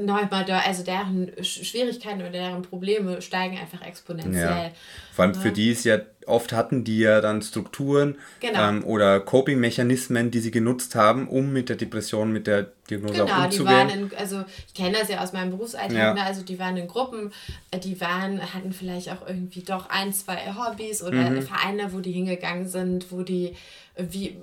nochmal, 0.00 0.44
da- 0.46 0.60
also 0.60 0.82
deren 0.82 1.30
Sch- 1.36 1.64
Schwierigkeiten 1.64 2.20
oder 2.20 2.30
deren 2.30 2.62
Probleme 2.62 3.20
steigen 3.22 3.58
einfach 3.58 3.82
exponentiell. 3.82 4.44
Ja. 4.44 4.70
Vor 5.12 5.24
allem 5.24 5.34
für 5.34 5.52
die 5.52 5.70
es 5.70 5.84
ja 5.84 5.98
oft 6.26 6.52
hatten, 6.52 6.84
die 6.84 6.98
ja 6.98 7.20
dann 7.20 7.40
Strukturen 7.42 8.16
Genau. 8.40 8.68
ähm, 8.68 8.84
oder 8.84 9.18
Coping-Mechanismen, 9.20 10.30
die 10.30 10.40
sie 10.40 10.50
genutzt 10.50 10.94
haben, 10.94 11.26
um 11.28 11.52
mit 11.52 11.68
der 11.70 11.76
Depression, 11.76 12.32
mit 12.32 12.46
der 12.46 12.68
Diagnose 12.90 13.14
Genau, 13.14 13.24
auch 13.24 13.46
die 13.48 13.64
waren 13.64 13.86
umzugehen. 13.88 14.10
in, 14.12 14.16
also 14.18 14.44
ich 14.66 14.74
kenne 14.74 14.98
das 14.98 15.08
ja 15.08 15.22
aus 15.22 15.32
meinem 15.32 15.50
Berufsalltag, 15.50 15.96
Ja. 15.96 16.14
ne? 16.14 16.22
also 16.24 16.42
die 16.42 16.58
waren 16.58 16.76
in 16.76 16.86
Gruppen, 16.86 17.32
äh, 17.70 17.78
die 17.78 17.98
waren, 18.00 18.40
hatten 18.54 18.72
vielleicht 18.72 19.10
auch 19.10 19.26
irgendwie 19.26 19.62
doch 19.62 19.88
ein, 19.90 20.12
zwei 20.12 20.36
Hobbys 20.54 21.02
oder 21.02 21.30
Mhm. 21.30 21.42
Vereine, 21.42 21.92
wo 21.92 22.00
die 22.00 22.12
hingegangen 22.12 22.68
sind, 22.68 23.10
wo 23.10 23.22
die 23.22 23.54
äh, 23.94 24.04
wie, 24.10 24.36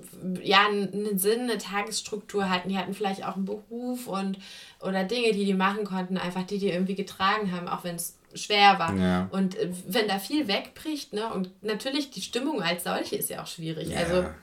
ja, 0.43 0.65
einen 0.67 1.17
Sinn, 1.17 1.41
eine 1.41 1.57
Tagesstruktur 1.57 2.49
hatten, 2.49 2.69
die 2.69 2.77
hatten 2.77 2.93
vielleicht 2.93 3.23
auch 3.25 3.35
einen 3.35 3.45
Beruf 3.45 4.07
und 4.07 4.37
oder 4.85 5.03
Dinge, 5.03 5.31
die 5.31 5.45
die 5.45 5.53
machen 5.53 5.83
konnten, 5.83 6.17
einfach 6.17 6.43
die 6.43 6.59
die 6.59 6.69
irgendwie 6.69 6.95
getragen 6.95 7.51
haben, 7.51 7.67
auch 7.67 7.83
wenn 7.83 7.95
es 7.95 8.17
schwer 8.33 8.79
war. 8.79 8.93
Ja. 8.95 9.27
Und 9.31 9.57
äh, 9.57 9.69
wenn 9.87 10.07
da 10.07 10.19
viel 10.19 10.47
wegbricht, 10.47 11.13
ne, 11.13 11.31
und 11.33 11.49
natürlich 11.63 12.11
die 12.11 12.21
Stimmung 12.21 12.61
als 12.61 12.83
solche 12.83 13.15
ist 13.15 13.29
ja 13.29 13.41
auch 13.41 13.47
schwierig. 13.47 13.95
Also 13.97 14.21
Ja. 14.23 14.35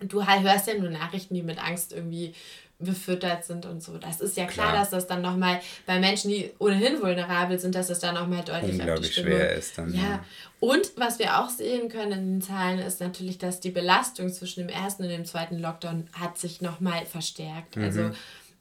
du 0.00 0.26
halt 0.26 0.42
hörst 0.42 0.66
ja 0.66 0.74
nur 0.74 0.90
Nachrichten, 0.90 1.34
die 1.34 1.42
mit 1.42 1.62
Angst 1.62 1.92
irgendwie 1.92 2.34
befüttert 2.80 3.44
sind 3.44 3.64
und 3.64 3.80
so. 3.80 3.96
Das 3.98 4.20
ist 4.20 4.36
ja 4.36 4.46
klar, 4.46 4.70
Klar. 4.70 4.80
dass 4.80 4.90
das 4.90 5.06
dann 5.06 5.22
nochmal 5.22 5.60
bei 5.86 6.00
Menschen, 6.00 6.30
die 6.30 6.50
ohnehin 6.58 7.00
vulnerabel 7.00 7.58
sind, 7.58 7.76
dass 7.76 7.86
das 7.86 8.00
dann 8.00 8.14
nochmal 8.16 8.42
deutlich 8.42 8.62
auf 8.64 8.70
die 8.70 8.80
Unglaublich 8.80 9.12
Stimmung... 9.12 9.32
schwer 9.32 9.52
ist 9.54 9.78
dann, 9.78 9.94
Ja. 9.94 10.00
ja. 10.02 10.24
Und 10.58 10.92
was 10.96 11.18
wir 11.20 11.38
auch 11.38 11.48
sehen 11.48 11.88
können 11.88 12.12
in 12.12 12.32
den 12.34 12.42
Zahlen 12.42 12.80
ist 12.80 13.00
natürlich, 13.00 13.38
dass 13.38 13.60
die 13.60 13.70
Belastung 13.70 14.32
zwischen 14.32 14.66
dem 14.66 14.68
ersten 14.68 15.04
und 15.04 15.10
dem 15.10 15.24
zweiten 15.24 15.58
Lockdown 15.60 16.08
hat 16.12 16.38
sich 16.38 16.60
nochmal 16.60 17.06
verstärkt. 17.06 17.76
Mhm. 17.76 17.84
Also 17.84 18.10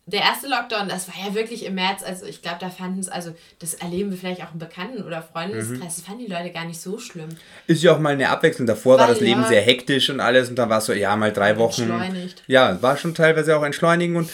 der 0.08 0.22
erste 0.22 0.48
Lockdown, 0.48 0.90
das 0.90 1.08
war 1.08 1.16
ja 1.28 1.34
wirklich 1.36 1.64
im 1.66 1.76
März, 1.76 2.02
also 2.04 2.26
ich 2.26 2.42
glaube, 2.42 2.58
da 2.60 2.70
fanden 2.70 3.00
es, 3.00 3.08
also 3.08 3.34
das 3.60 3.76
erleben 3.76 4.10
wir 4.12 4.18
vielleicht 4.18 4.42
auch 4.44 4.52
im 4.54 4.60
Bekannten- 4.60 5.04
oder 5.04 5.22
Freundeskreis, 5.22 5.78
Mhm. 5.80 5.84
das 5.84 6.02
fanden 6.02 6.26
die 6.26 6.32
Leute 6.32 6.52
gar 6.52 6.66
nicht 6.66 6.82
so 6.82 6.98
schlimm. 6.98 7.30
Ist 7.68 7.84
ja 7.84 7.94
auch 7.94 8.00
mal 8.00 8.14
eine 8.14 8.30
Abwechslung. 8.30 8.66
Davor 8.68 8.98
war 8.98 9.08
Weil, 9.08 9.14
das 9.14 9.22
Leben 9.24 9.42
ja. 9.42 9.48
sehr 9.48 9.62
hektisch 9.62 10.10
und 10.10 10.20
alles 10.20 10.50
und 10.50 10.56
dann 10.56 10.70
war 10.70 10.80
es 10.80 10.86
so, 10.86 10.94
ja, 10.94 11.16
mal 11.16 11.32
drei 11.32 11.58
Wochen. 11.58 11.84
Entschleunigt. 11.84 12.44
Ja, 12.48 12.82
war 12.82 12.98
schon 12.98 13.14
teilweise 13.14 13.56
auch 13.56 13.64
entschleunigen 13.64 14.16
und 14.16 14.30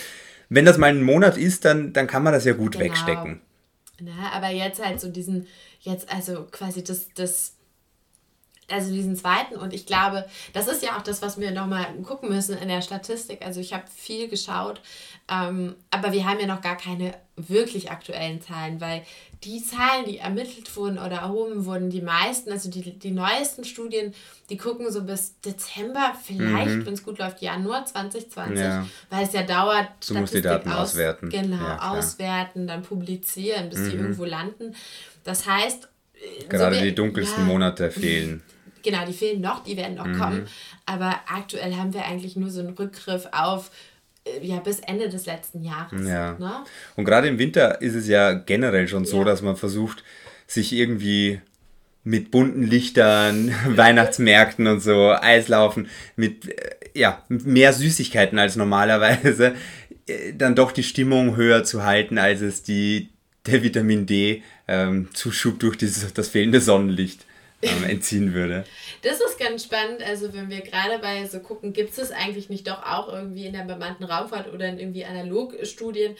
wenn 0.49 0.63
das 0.65 0.77
mal 0.77 0.87
ein 0.87 1.03
Monat 1.03 1.37
ist, 1.37 1.65
dann, 1.65 1.91
dann 1.91 2.07
kann 2.07 2.23
man 2.23 2.31
das 2.33 2.45
ja 2.45 2.53
gut 2.53 2.71
Genau. 2.73 2.85
wegstecken. 2.85 3.41
Na, 3.99 4.31
aber 4.33 4.47
jetzt 4.49 4.83
halt 4.83 5.01
so 5.01 5.09
diesen, 5.09 5.47
jetzt 5.81 6.11
also 6.13 6.45
quasi 6.49 6.83
das, 6.83 7.07
das, 7.13 7.55
also 8.69 8.91
diesen 8.93 9.15
zweiten 9.15 9.55
und 9.55 9.73
ich 9.73 9.85
glaube, 9.85 10.25
das 10.53 10.67
ist 10.67 10.83
ja 10.83 10.97
auch 10.97 11.01
das, 11.01 11.21
was 11.21 11.39
wir 11.39 11.51
nochmal 11.51 11.85
gucken 12.03 12.29
müssen 12.29 12.57
in 12.57 12.67
der 12.67 12.81
Statistik. 12.81 13.45
Also 13.45 13.59
ich 13.61 13.73
habe 13.73 13.85
viel 13.93 14.27
geschaut, 14.27 14.81
ähm, 15.31 15.75
aber 15.89 16.11
wir 16.11 16.25
haben 16.27 16.39
ja 16.39 16.47
noch 16.47 16.61
gar 16.61 16.75
keine 16.75 17.13
wirklich 17.37 17.91
aktuellen 17.91 18.41
Zahlen, 18.41 18.81
weil 18.81 19.03
die 19.43 19.63
Zahlen, 19.63 20.05
die 20.05 20.17
ermittelt 20.17 20.75
wurden 20.75 20.97
oder 20.97 21.17
erhoben 21.17 21.65
wurden, 21.65 21.89
die 21.91 22.01
meisten, 22.01 22.51
also 22.51 22.69
die, 22.71 22.97
die 22.97 23.11
neuesten 23.11 23.63
Studien, 23.63 24.13
die 24.49 24.57
gucken 24.57 24.91
so 24.91 25.03
bis 25.03 25.39
Dezember, 25.41 26.13
vielleicht, 26.21 26.85
wenn 26.85 26.93
es 26.93 27.03
gut 27.03 27.19
läuft, 27.19 27.41
Januar 27.41 27.85
2020, 27.85 28.55
Mhm. 28.57 28.61
Ja. 28.63 28.87
weil 29.11 29.23
es 29.25 29.33
ja 29.33 29.43
dauert, 29.43 29.87
Du 30.07 30.15
musst 30.15 30.33
die 30.33 30.41
Daten 30.41 30.71
aus- 30.71 30.89
auswerten. 30.91 31.29
Genau, 31.29 31.55
Ja. 31.63 31.75
Mhm. 31.75 31.79
auswerten, 31.99 32.67
dann 32.67 32.81
publizieren, 32.81 33.69
bis 33.69 33.87
die 33.89 33.95
irgendwo 33.95 34.25
landen. 34.25 34.75
Das 35.23 35.45
heißt, 35.45 35.87
äh, 36.15 36.45
Gerade 36.49 36.75
so 36.75 36.81
wie- 36.81 36.85
die 36.89 36.95
dunkelsten 36.95 37.43
ja, 37.45 37.53
Monate 37.53 37.91
fehlen. 37.91 38.41
Genau, 38.89 39.05
die 39.05 39.11
fehlen 39.11 39.41
noch, 39.41 39.63
die 39.65 39.75
werden 39.75 39.95
noch 39.95 40.05
Mhm. 40.07 40.17
kommen. 40.17 40.47
Aber 40.85 41.13
aktuell 41.27 41.75
haben 41.75 41.93
wir 41.93 42.05
eigentlich 42.05 42.37
nur 42.37 42.49
so 42.49 42.61
einen 42.61 42.69
Rückgriff 42.69 43.27
auf 43.33 43.69
äh, 44.25 44.45
ja, 44.45 44.59
bis 44.59 44.79
Ende 44.79 45.09
des 45.09 45.25
letzten 45.25 45.61
Jahres. 45.61 46.07
Ja. 46.07 46.37
Ne? 46.39 46.63
Und 46.95 47.03
gerade 47.03 47.27
im 47.27 47.37
Winter 47.37 47.81
ist 47.81 47.95
es 47.95 48.07
ja 48.07 48.31
generell 48.33 48.87
schon 48.87 49.03
so, 49.03 49.19
Ja. 49.19 49.23
dass 49.25 49.41
man 49.41 49.57
versucht, 49.57 50.03
sich 50.47 50.71
irgendwie 50.71 51.41
mit 52.05 52.31
bunten 52.31 52.63
Lichtern, 52.63 53.53
Weihnachtsmärkten 53.67 54.67
und 54.67 54.79
so, 54.79 55.11
Eislaufen, 55.11 55.89
mit 56.15 56.47
äh, 56.47 56.75
ja, 56.93 57.21
mehr 57.27 57.73
Süßigkeiten 57.73 58.39
als 58.39 58.55
normalerweise, 58.55 59.53
äh, 60.07 60.31
dann 60.33 60.55
doch 60.55 60.71
die 60.71 60.83
Stimmung 60.83 61.35
höher 61.35 61.65
zu 61.65 61.83
halten, 61.83 62.17
als 62.17 62.39
es 62.39 62.63
die, 62.63 63.09
der 63.45 63.63
Vitamin 63.63 64.05
D 64.05 64.43
ähm, 64.69 65.09
Zuschub 65.13 65.59
durch 65.59 65.75
dieses, 65.77 66.13
das 66.13 66.29
fehlende 66.29 66.61
Sonnenlicht 66.61 67.25
ähm, 67.61 67.83
entziehen 67.89 68.33
würde. 68.33 68.65
Das 69.01 69.19
ist 69.21 69.39
ganz 69.39 69.63
spannend. 69.63 70.03
Also, 70.03 70.33
wenn 70.33 70.49
wir 70.49 70.61
gerade 70.61 70.99
bei 70.99 71.25
so 71.25 71.39
gucken, 71.39 71.73
gibt 71.73 71.97
es 71.97 72.11
eigentlich 72.11 72.49
nicht 72.49 72.67
doch 72.67 72.83
auch 72.83 73.11
irgendwie 73.11 73.45
in 73.45 73.53
der 73.53 73.63
bemannten 73.63 74.03
Raumfahrt 74.05 74.51
oder 74.53 74.67
in 74.67 74.79
irgendwie 74.79 75.05
Analogstudien? 75.05 76.15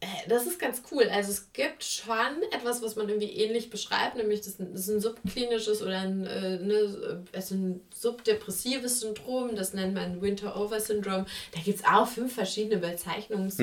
Äh, 0.00 0.06
Das 0.28 0.46
ist 0.46 0.58
ganz 0.58 0.82
cool. 0.90 1.08
Also 1.10 1.30
es 1.30 1.52
gibt 1.52 1.82
schon 1.82 2.42
etwas, 2.52 2.82
was 2.82 2.96
man 2.96 3.08
irgendwie 3.08 3.30
ähnlich 3.32 3.70
beschreibt, 3.70 4.16
nämlich 4.16 4.40
das 4.40 4.60
ist 4.60 4.88
ein 4.88 5.00
subklinisches 5.00 5.80
oder 5.82 5.98
ein, 6.00 6.26
äh, 6.26 6.58
ne, 6.58 7.24
also 7.32 7.54
ein 7.54 7.80
subdepressives 7.94 9.00
Syndrom, 9.00 9.56
das 9.56 9.72
nennt 9.72 9.94
man 9.94 10.20
Winter-Over-Syndrom. 10.20 11.24
Da 11.52 11.60
gibt 11.64 11.78
es 11.78 11.84
auch 11.84 12.06
fünf 12.06 12.34
verschiedene 12.34 12.76
Bezeichnungen 12.76 13.50
zu. 13.50 13.62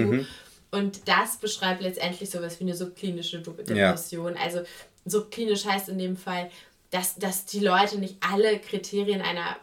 Und 0.71 1.07
das 1.07 1.37
beschreibt 1.37 1.83
letztendlich 1.83 2.31
sowas 2.31 2.59
wie 2.59 2.63
eine 2.63 2.75
subklinische 2.75 3.39
Depression. 3.41 4.35
Also 4.35 4.63
subklinisch 5.05 5.65
heißt 5.65 5.89
in 5.89 5.99
dem 5.99 6.17
Fall, 6.17 6.49
dass, 6.93 7.15
dass 7.15 7.45
die 7.45 7.59
Leute 7.59 7.97
nicht 7.97 8.17
alle 8.21 8.59
Kriterien 8.59 9.21
einer 9.21 9.57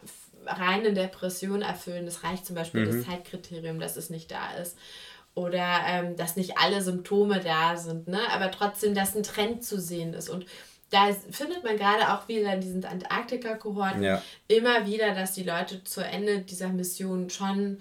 reinen 0.45 0.95
Depression 0.95 1.61
erfüllen. 1.61 2.05
Das 2.05 2.23
reicht 2.23 2.45
zum 2.45 2.55
Beispiel 2.55 2.85
das 2.85 3.05
Zeitkriterium, 3.05 3.79
dass 3.79 3.95
es 3.95 4.09
nicht 4.09 4.31
da 4.31 4.53
ist. 4.61 4.77
Oder 5.33 5.79
ähm, 5.87 6.17
dass 6.17 6.35
nicht 6.35 6.57
alle 6.57 6.81
Symptome 6.81 7.39
da 7.39 7.77
sind, 7.77 8.09
ne? 8.09 8.19
aber 8.33 8.51
trotzdem, 8.51 8.93
dass 8.93 9.15
ein 9.15 9.23
Trend 9.23 9.63
zu 9.63 9.79
sehen 9.79 10.13
ist. 10.13 10.29
Und 10.29 10.45
da 10.89 11.07
findet 11.29 11.63
man 11.63 11.77
gerade 11.77 12.13
auch 12.13 12.27
wieder 12.27 12.53
in 12.53 12.59
diesen 12.59 12.83
Antarktika-Kohorten 12.83 14.03
Ja. 14.03 14.21
immer 14.49 14.85
wieder, 14.85 15.15
dass 15.15 15.31
die 15.31 15.43
Leute 15.43 15.85
zu 15.85 16.03
Ende 16.03 16.39
dieser 16.39 16.67
Mission 16.67 17.29
schon 17.29 17.77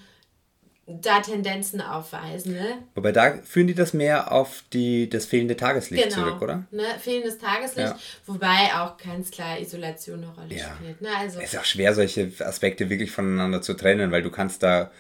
da 1.01 1.21
Tendenzen 1.21 1.81
aufweisen. 1.81 2.53
Ne? 2.55 2.79
Wobei 2.95 3.13
da 3.13 3.35
führen 3.45 3.67
die 3.67 3.75
das 3.75 3.93
mehr 3.95 4.33
auf 4.33 4.65
die, 4.73 5.09
das 5.09 5.27
fehlende 5.27 5.57
Tageslicht 5.57 6.13
zurück, 6.13 6.41
oder? 6.43 6.65
Ne? 6.71 6.83
Fehlendes 7.01 7.39
Tageslicht, 7.39 7.89
Ja. 7.91 7.99
wobei 8.27 8.71
auch 8.75 8.97
ganz 8.97 9.31
klar 9.31 9.59
Isolation 9.61 10.23
eine 10.25 10.29
Rolle 10.35 10.55
Ja. 10.55 10.75
spielt. 10.77 11.01
Ne? 11.01 11.09
Also, 11.19 11.39
Es 11.41 11.53
ist 11.55 11.59
auch 11.61 11.65
schwer, 11.65 11.95
solche 11.95 12.33
Aspekte 12.41 12.91
wirklich 12.91 13.11
voneinander 13.11 13.63
zu 13.63 13.75
trennen, 13.75 14.11
weil 14.11 14.23
du 14.23 14.31
kannst 14.31 14.63
da. 14.63 14.91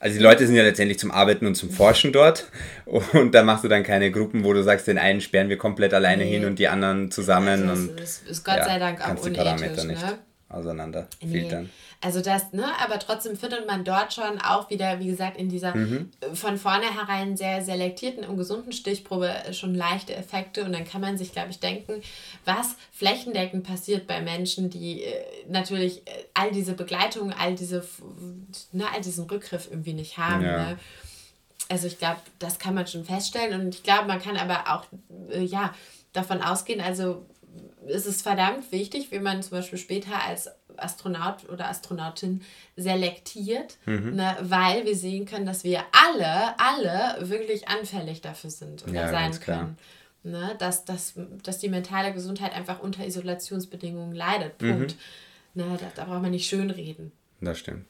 Also 0.00 0.18
die 0.18 0.22
Leute 0.22 0.46
sind 0.46 0.54
ja 0.56 0.64
letztendlich 0.64 0.98
zum 0.98 1.10
Arbeiten 1.10 1.46
und 1.46 1.54
zum 1.54 1.70
Forschen 1.70 2.12
dort 2.12 2.50
und 3.14 3.34
da 3.34 3.42
machst 3.42 3.64
du 3.64 3.68
dann 3.68 3.82
keine 3.84 4.10
Gruppen, 4.10 4.44
wo 4.44 4.52
du 4.52 4.62
sagst, 4.62 4.86
den 4.86 4.98
einen 4.98 5.22
sperren 5.22 5.48
wir 5.48 5.56
komplett 5.56 5.94
alleine 5.94 6.24
Nee. 6.24 6.30
hin 6.32 6.44
und 6.44 6.58
die 6.58 6.68
anderen 6.68 7.10
zusammen 7.10 7.68
also 7.70 7.90
und 7.92 8.00
das 8.00 8.18
ist 8.28 8.44
Gott 8.44 8.56
ja, 8.58 8.64
sei 8.66 8.78
Dank 8.78 9.00
auch 9.00 9.10
unethisch. 9.22 9.36
Parameter 9.42 9.84
nicht 9.84 10.02
Ne? 10.02 10.18
auseinander 10.50 11.06
Nee. 11.22 11.40
filtern. 11.40 11.70
Also 12.04 12.20
das, 12.20 12.52
ne, 12.52 12.66
aber 12.84 12.98
trotzdem 12.98 13.34
findet 13.34 13.66
man 13.66 13.82
dort 13.82 14.12
schon 14.12 14.38
auch 14.38 14.68
wieder, 14.68 15.00
wie 15.00 15.06
gesagt, 15.06 15.38
in 15.38 15.48
dieser 15.48 15.74
Mhm. 15.74 16.10
von 16.34 16.58
vornherein 16.58 17.34
sehr 17.38 17.64
selektierten 17.64 18.24
und 18.24 18.36
gesunden 18.36 18.72
Stichprobe 18.72 19.34
schon 19.52 19.74
leichte 19.74 20.14
Effekte 20.14 20.64
und 20.64 20.72
dann 20.72 20.84
kann 20.84 21.00
man 21.00 21.16
sich, 21.16 21.32
glaube 21.32 21.48
ich, 21.50 21.60
denken, 21.60 22.02
was 22.44 22.76
flächendeckend 22.92 23.66
passiert 23.66 24.06
bei 24.06 24.20
Menschen, 24.20 24.68
die 24.68 25.02
äh, 25.02 25.24
natürlich 25.48 26.06
äh, 26.06 26.24
all 26.34 26.50
diese 26.52 26.74
Begleitung, 26.74 27.32
all 27.32 27.54
diese, 27.54 27.82
ne, 28.72 28.84
all 28.94 29.00
diesen 29.00 29.24
Rückgriff 29.24 29.68
irgendwie 29.70 29.94
nicht 29.94 30.18
haben. 30.18 30.44
Ja. 30.44 30.72
Ne? 30.72 30.78
Also 31.70 31.86
ich 31.86 31.98
glaube, 31.98 32.20
das 32.38 32.58
kann 32.58 32.74
man 32.74 32.86
schon 32.86 33.06
feststellen 33.06 33.58
und 33.58 33.74
ich 33.74 33.82
glaube, 33.82 34.08
man 34.08 34.20
kann 34.20 34.36
aber 34.36 34.74
auch 34.74 34.84
äh, 35.30 35.42
ja, 35.42 35.74
davon 36.12 36.42
ausgehen, 36.42 36.82
also 36.82 37.24
es 37.86 38.04
ist 38.04 38.22
verdammt 38.22 38.70
wichtig, 38.72 39.10
wie 39.10 39.20
man 39.20 39.42
zum 39.42 39.52
Beispiel 39.52 39.78
später 39.78 40.22
als 40.22 40.50
Astronaut 40.76 41.48
oder 41.50 41.68
Astronautin 41.68 42.42
selektiert, 42.76 43.78
Mhm. 43.86 44.14
ne, 44.16 44.36
weil 44.40 44.84
wir 44.84 44.96
sehen 44.96 45.26
können, 45.26 45.46
dass 45.46 45.64
wir 45.64 45.80
alle, 45.92 46.58
alle 46.58 47.28
wirklich 47.28 47.68
anfällig 47.68 48.20
dafür 48.20 48.50
sind 48.50 48.84
oder 48.84 48.92
Ja, 48.94 49.08
sein 49.08 49.24
ganz 49.30 49.40
klar. 49.40 49.58
können. 49.58 49.78
Ne, 50.26 50.54
dass, 50.58 50.84
dass, 50.86 51.14
dass 51.42 51.58
die 51.58 51.68
mentale 51.68 52.12
Gesundheit 52.14 52.54
einfach 52.54 52.80
unter 52.80 53.04
Isolationsbedingungen 53.06 54.14
leidet. 54.14 54.60
Mhm. 54.62 54.70
Punkt. 54.72 54.96
Ne, 55.54 55.64
da, 55.78 55.86
da 55.94 56.04
braucht 56.04 56.22
man 56.22 56.30
nicht 56.30 56.48
schönreden. 56.48 57.12
Das 57.40 57.58
stimmt. 57.58 57.84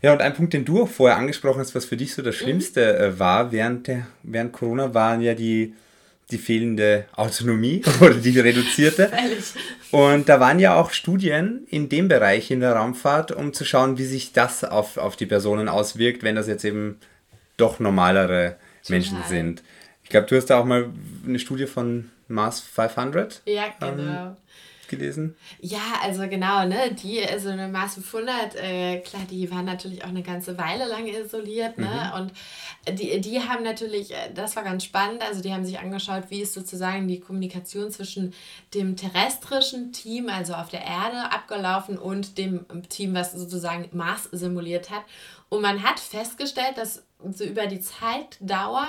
Ja, 0.00 0.12
und 0.12 0.22
ein 0.22 0.32
Punkt, 0.34 0.52
den 0.54 0.64
du 0.64 0.82
auch 0.82 0.88
vorher 0.88 1.18
angesprochen 1.18 1.58
hast, 1.60 1.74
was 1.74 1.84
für 1.84 1.96
dich 1.96 2.14
so 2.14 2.22
das 2.22 2.34
Schlimmste 2.34 2.98
äh, 2.98 3.18
war 3.18 3.52
während, 3.52 3.86
der, 3.88 4.06
während 4.22 4.52
Corona, 4.52 4.94
waren 4.94 5.20
ja 5.20 5.34
die, 5.34 5.74
die 6.30 6.38
fehlende 6.38 7.06
Autonomie 7.14 7.82
oder 8.00 8.14
die 8.14 8.38
reduzierte. 8.38 9.10
Und 9.92 10.28
da 10.28 10.40
waren 10.40 10.58
ja 10.58 10.74
auch 10.74 10.90
Studien 10.90 11.66
in 11.68 11.88
dem 11.88 12.08
Bereich 12.08 12.50
in 12.50 12.60
der 12.60 12.72
Raumfahrt, 12.72 13.32
um 13.32 13.52
zu 13.52 13.64
schauen, 13.64 13.98
wie 13.98 14.04
sich 14.04 14.32
das 14.32 14.64
auf, 14.64 14.96
auf 14.96 15.16
die 15.16 15.26
Personen 15.26 15.68
auswirkt, 15.68 16.22
wenn 16.22 16.34
das 16.34 16.48
jetzt 16.48 16.64
eben 16.64 16.98
doch 17.56 17.78
normalere 17.78 18.56
Menschen 18.88 19.18
sind. 19.28 19.62
Ich 20.02 20.10
glaube, 20.10 20.26
du 20.26 20.36
hast 20.36 20.46
da 20.46 20.58
auch 20.58 20.64
mal 20.64 20.90
eine 21.26 21.38
Studie 21.38 21.66
von 21.66 22.10
Mars 22.28 22.60
500 22.60 23.42
Ja, 23.46 23.64
Ähm, 23.80 23.96
genau. 23.96 24.36
Gelesen. 24.88 25.36
Ja, 25.60 26.00
also 26.02 26.28
genau, 26.28 26.66
ne, 26.66 26.94
die, 26.94 27.20
so 27.38 27.48
eine 27.50 27.68
Mars 27.68 27.94
500, 27.94 28.54
äh, 28.56 28.98
klar, 29.00 29.22
die 29.30 29.50
waren 29.50 29.64
natürlich 29.64 30.04
auch 30.04 30.08
eine 30.08 30.22
ganze 30.22 30.58
Weile 30.58 30.86
lang 30.86 31.06
isoliert, 31.06 31.78
ne, 31.78 32.12
und 32.16 32.32
die, 32.98 33.20
die 33.20 33.40
haben 33.40 33.62
natürlich, 33.62 34.12
äh, 34.12 34.32
das 34.34 34.56
war 34.56 34.64
ganz 34.64 34.84
spannend, 34.84 35.22
also 35.22 35.42
die 35.42 35.52
haben 35.52 35.64
sich 35.64 35.78
angeschaut, 35.78 36.24
wie 36.28 36.40
ist 36.40 36.54
sozusagen 36.54 37.08
die 37.08 37.20
Kommunikation 37.20 37.90
zwischen 37.90 38.34
dem 38.74 38.96
terrestrischen 38.96 39.92
Team, 39.92 40.28
also 40.28 40.54
auf 40.54 40.68
der 40.68 40.84
Erde, 40.84 41.32
abgelaufen 41.32 41.98
und 41.98 42.38
dem 42.38 42.66
Team, 42.88 43.14
was 43.14 43.32
sozusagen 43.32 43.88
Mars 43.92 44.28
simuliert 44.32 44.90
hat. 44.90 45.02
Und 45.48 45.62
man 45.62 45.82
hat 45.82 46.00
festgestellt, 46.00 46.76
dass 46.76 47.04
so 47.32 47.44
über 47.44 47.66
die 47.66 47.80
Zeitdauer 47.80 48.88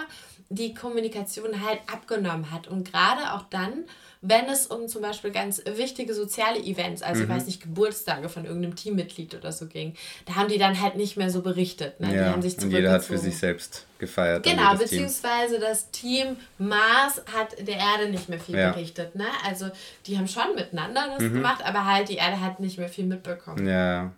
die 0.49 0.73
Kommunikation 0.73 1.65
halt 1.65 1.79
abgenommen 1.91 2.51
hat. 2.51 2.67
Und 2.67 2.89
gerade 2.89 3.33
auch 3.33 3.43
dann, 3.49 3.85
wenn 4.21 4.45
es 4.45 4.67
um 4.67 4.87
zum 4.87 5.01
Beispiel 5.01 5.31
ganz 5.31 5.61
wichtige 5.65 6.13
soziale 6.13 6.59
Events, 6.59 7.01
also 7.01 7.23
ich 7.23 7.29
weiß 7.29 7.45
nicht, 7.45 7.61
Geburtstage 7.61 8.29
von 8.29 8.45
irgendeinem 8.45 8.75
Teammitglied 8.75 9.35
oder 9.35 9.51
so 9.51 9.67
ging, 9.67 9.93
da 10.25 10.35
haben 10.35 10.47
die 10.49 10.57
dann 10.57 10.81
halt 10.81 10.95
nicht 10.95 11.17
mehr 11.17 11.29
so 11.29 11.41
berichtet. 11.41 11.99
Ne? 11.99 12.07
die 12.09 12.15
Ja, 12.15 12.31
haben 12.31 12.41
sich 12.41 12.57
und 12.57 12.71
jeder 12.71 12.91
hat 12.91 13.03
für 13.03 13.17
sich 13.17 13.37
selbst 13.37 13.85
gefeiert. 13.99 14.43
Genau, 14.43 14.73
jedes 14.73 14.89
Team. 14.89 15.03
beziehungsweise 15.03 15.59
das 15.59 15.91
Team 15.91 16.37
Mars 16.57 17.21
hat 17.33 17.55
der 17.67 17.77
Erde 17.77 18.09
nicht 18.09 18.29
mehr 18.29 18.39
viel 18.39 18.55
Ja. 18.55 18.69
Mhm. 18.69 18.73
berichtet. 18.73 19.15
Ne? 19.15 19.25
Also 19.45 19.69
die 20.05 20.17
haben 20.17 20.27
schon 20.27 20.55
miteinander 20.55 21.15
das 21.17 21.19
gemacht, 21.31 21.63
aber 21.63 21.85
halt 21.85 22.09
die 22.09 22.15
Erde 22.15 22.41
hat 22.41 22.59
nicht 22.59 22.77
mehr 22.77 22.89
viel 22.89 23.05
mitbekommen. 23.05 23.67
Ja. 23.67 24.11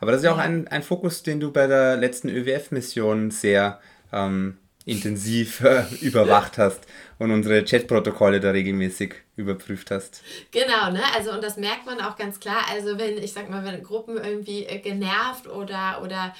Aber 0.00 0.12
das 0.12 0.20
ist 0.20 0.24
ja 0.24 0.32
auch 0.32 0.38
ein, 0.38 0.66
ein 0.68 0.82
Fokus, 0.82 1.22
den 1.22 1.40
du 1.40 1.52
bei 1.52 1.66
der 1.66 1.96
letzten 1.96 2.28
ÖWF-Mission 2.28 3.30
sehr 3.30 3.80
ähm, 4.12 4.58
intensiv 4.84 5.60
äh, 5.64 5.84
überwacht 6.00 6.58
hast 6.58 6.80
und 7.20 7.30
unsere 7.30 7.62
Chatprotokolle 7.64 8.40
da 8.40 8.50
regelmäßig 8.50 9.14
überprüft 9.36 9.92
hast. 9.92 10.22
Genau, 10.50 10.90
ne? 10.90 11.00
Also 11.16 11.30
und 11.32 11.44
das 11.44 11.56
merkt 11.56 11.86
man 11.86 12.00
auch 12.00 12.16
ganz 12.16 12.40
klar. 12.40 12.64
Also 12.72 12.98
wenn, 12.98 13.16
ich 13.18 13.32
sag 13.32 13.48
mal, 13.48 13.64
wenn 13.64 13.82
Gruppen 13.84 14.16
irgendwie 14.16 14.64
äh, 14.64 14.78
genervt 14.80 15.46
oder 15.46 16.00
oder 16.02 16.34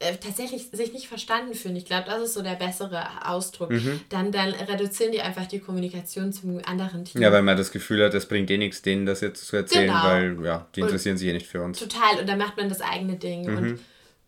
äh, 0.00 0.16
tatsächlich 0.16 0.70
sich 0.72 0.92
nicht 0.92 1.06
verstanden 1.06 1.54
fühlen, 1.54 1.76
ich 1.76 1.84
glaube, 1.86 2.04
das 2.08 2.20
ist 2.20 2.34
so 2.34 2.42
der 2.42 2.56
bessere 2.56 3.04
Ausdruck, 3.28 3.70
Mhm. 3.70 4.00
dann, 4.08 4.32
dann 4.32 4.50
reduzieren 4.50 5.12
die 5.12 5.22
einfach 5.22 5.46
die 5.46 5.60
Kommunikation 5.60 6.32
zum 6.32 6.60
anderen 6.66 7.04
Team. 7.04 7.22
Ja, 7.22 7.30
weil 7.32 7.42
man 7.42 7.56
das 7.56 7.70
Gefühl 7.70 8.04
hat, 8.04 8.12
es 8.12 8.26
bringt 8.26 8.50
eh 8.50 8.58
nichts, 8.58 8.82
denen 8.82 9.06
das 9.06 9.20
jetzt 9.20 9.46
zu 9.46 9.56
erzählen, 9.56 9.86
Genau. 9.86 10.02
weil 10.02 10.36
ja, 10.44 10.66
die 10.74 10.82
Und- 10.82 10.88
interessieren 10.88 11.16
sich 11.16 11.28
eh 11.28 11.32
nicht 11.32 11.46
für 11.46 11.62
uns. 11.62 11.78
Total, 11.78 12.18
und 12.20 12.28
dann 12.28 12.38
macht 12.38 12.56
man 12.56 12.68
das 12.68 12.80
eigene 12.80 13.14
Ding. 13.16 13.48
Mhm. 13.48 13.56
Und 13.56 13.80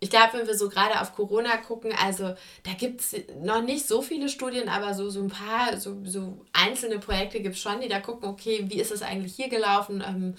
ich 0.07 0.11
glaube, 0.11 0.35
wenn 0.35 0.47
wir 0.47 0.57
so 0.57 0.69
gerade 0.69 1.01
auf 1.01 1.17
Corona 1.17 1.57
gucken, 1.57 1.93
also 2.01 2.35
da 2.63 2.73
gibt 2.79 3.01
es 3.01 3.17
noch 3.43 3.61
nicht 3.61 3.89
so 3.89 4.03
viele 4.03 4.29
Studien, 4.29 4.69
aber 4.69 4.95
so, 4.95 5.11
so 5.11 5.21
ein 5.21 5.29
paar, 5.29 5.77
so, 5.81 5.97
so 6.05 6.39
einzelne 6.53 7.01
Projekte 7.01 7.41
gibt 7.41 7.57
es 7.57 7.61
schon, 7.61 7.81
die 7.81 7.89
da 7.89 7.99
gucken, 7.99 8.29
okay, 8.29 8.67
wie 8.69 8.79
ist 8.81 8.93
es 8.93 9.03
eigentlich 9.03 9.35
hier 9.35 9.49
gelaufen? 9.49 10.05
Ähm, 10.07 10.35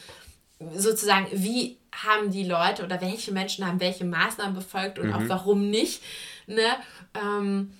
sozusagen, 0.73 1.27
wie 1.33 1.75
haben 1.93 2.31
die 2.31 2.45
Leute 2.45 2.85
oder 2.85 3.01
welche 3.01 3.33
Menschen 3.33 3.67
haben 3.67 3.81
welche 3.81 4.05
Maßnahmen 4.05 4.55
befolgt 4.55 4.99
und 4.99 5.13
auch 5.13 5.19
Mhm. 5.19 5.29
warum 5.29 5.69
nicht? 5.69 6.01
Ne? 6.45 6.77
Ähm, 7.13 7.73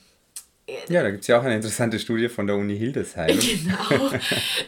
Ja, 0.89 1.01
da 1.01 1.11
gibt 1.11 1.21
es 1.21 1.27
ja 1.27 1.39
auch 1.39 1.43
eine 1.43 1.55
interessante 1.55 1.97
Studie 1.97 2.27
von 2.27 2.45
der 2.45 2.57
Uni 2.57 2.77
Hildesheim. 2.77 3.37
Genau. 3.57 4.11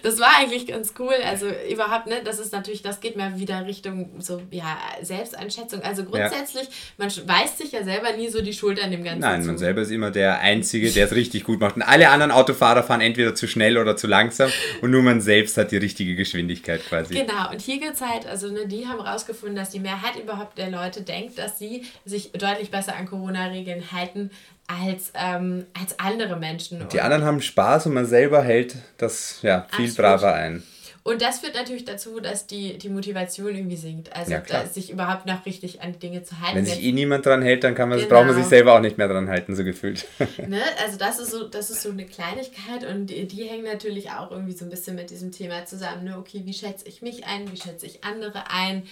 Das 0.01 0.19
war 0.19 0.37
eigentlich 0.37 0.67
ganz 0.67 0.93
cool. 0.97 1.13
Also 1.25 1.47
überhaupt, 1.69 2.07
ne, 2.07 2.21
das 2.23 2.39
ist 2.39 2.53
natürlich, 2.53 2.81
das 2.81 3.01
geht 3.01 3.17
mal 3.17 3.37
wieder 3.37 3.65
Richtung 3.65 4.09
so, 4.19 4.41
ja, 4.51 4.77
Selbsteinschätzung. 5.01 5.81
Also 5.81 6.05
grundsätzlich, 6.05 6.67
man 6.97 7.09
weist 7.25 7.57
sich 7.57 7.71
ja 7.71 7.83
selber 7.83 8.13
nie 8.13 8.29
so 8.29 8.41
die 8.41 8.53
Schuld 8.53 8.81
an 8.81 8.91
dem 8.91 9.03
Ganzen 9.03 9.19
Nein, 9.19 9.41
zu. 9.41 9.47
man 9.47 9.57
selber 9.57 9.81
ist 9.81 9.91
immer 9.91 10.11
der 10.11 10.39
Einzige, 10.39 10.89
der 10.91 11.05
es 11.05 11.13
richtig 11.13 11.43
gut 11.43 11.59
macht. 11.59 11.75
Und 11.75 11.81
alle 11.81 12.09
anderen 12.09 12.31
Autofahrer 12.31 12.83
fahren 12.83 13.01
entweder 13.01 13.35
zu 13.35 13.47
schnell 13.47 13.77
oder 13.77 13.95
zu 13.97 14.07
langsam 14.07 14.49
und 14.81 14.91
nur 14.91 15.01
man 15.01 15.21
selbst 15.21 15.57
hat 15.57 15.71
die 15.71 15.77
richtige 15.77 16.15
Geschwindigkeit 16.15 16.85
quasi. 16.85 17.15
Genau, 17.15 17.51
und 17.51 17.61
hier 17.61 17.79
geht's 17.79 18.01
halt, 18.01 18.25
also 18.25 18.49
ne, 18.49 18.67
die 18.67 18.87
haben 18.87 19.01
rausgefunden, 19.01 19.55
dass 19.55 19.69
die 19.69 19.79
Mehrheit 19.79 20.15
überhaupt 20.21 20.57
der 20.57 20.69
Leute 20.69 21.01
denkt, 21.01 21.37
dass 21.37 21.59
sie 21.59 21.85
sich 22.05 22.31
deutlich 22.31 22.71
besser 22.71 22.95
an 22.95 23.05
Corona-Regeln 23.05 23.91
halten 23.91 24.31
als, 24.69 25.11
ähm, 25.15 25.65
als 25.79 25.99
andere 25.99 26.37
Menschen. 26.37 26.87
Die 26.89 27.01
anderen 27.01 27.23
haben 27.23 27.41
Spaß 27.41 27.87
und 27.87 27.93
man 27.93 28.05
selber 28.05 28.43
hält 28.43 28.75
das 28.97 29.39
ja 29.41 29.65
viel 29.71 29.85
Absolut. 29.85 29.97
braver 29.97 30.33
ein. 30.33 30.63
Und 31.03 31.23
das 31.23 31.39
führt 31.39 31.55
natürlich 31.55 31.85
dazu, 31.85 32.19
dass 32.19 32.45
die, 32.45 32.77
die 32.77 32.89
Motivation 32.89 33.55
irgendwie 33.55 33.77
sinkt. 33.77 34.15
Also 34.15 34.31
Ja, 34.33 34.43
da, 34.47 34.65
sich 34.67 34.91
überhaupt 34.91 35.25
noch 35.25 35.43
richtig 35.45 35.81
an 35.81 35.93
die 35.93 35.99
Dinge 35.99 36.23
zu 36.23 36.39
halten. 36.39 36.57
Wenn 36.57 36.65
sich 36.65 36.83
eh 36.83 36.91
niemand 36.91 37.25
dran 37.25 37.41
hält, 37.41 37.63
dann 37.63 37.73
kann 37.73 37.89
man, 37.89 37.97
Genau. 37.97 38.09
braucht 38.09 38.27
man 38.27 38.35
sich 38.35 38.45
selber 38.45 38.75
auch 38.75 38.81
nicht 38.81 38.97
mehr 38.97 39.07
dran 39.07 39.27
halten, 39.27 39.55
so 39.55 39.63
gefühlt. 39.63 40.05
Ne? 40.47 40.61
Also 40.85 40.97
das 40.99 41.17
ist 41.17 41.31
so, 41.31 41.47
das 41.47 41.69
ist 41.71 41.81
so 41.81 41.89
eine 41.89 42.05
Kleinigkeit 42.05 42.83
und 42.87 43.07
die, 43.07 43.27
die 43.27 43.45
hängen 43.45 43.63
natürlich 43.63 44.11
auch 44.11 44.29
irgendwie 44.29 44.53
so 44.53 44.65
ein 44.65 44.69
bisschen 44.69 44.95
mit 44.95 45.09
diesem 45.09 45.31
Thema 45.31 45.65
zusammen. 45.65 46.03
Ne? 46.03 46.17
Okay, 46.17 46.41
wie 46.45 46.53
schätze 46.53 46.87
ich 46.87 47.01
mich 47.01 47.25
ein, 47.25 47.51
wie 47.51 47.57
schätze 47.57 47.85
ich 47.87 48.03
andere 48.03 48.43
ein 48.51 48.83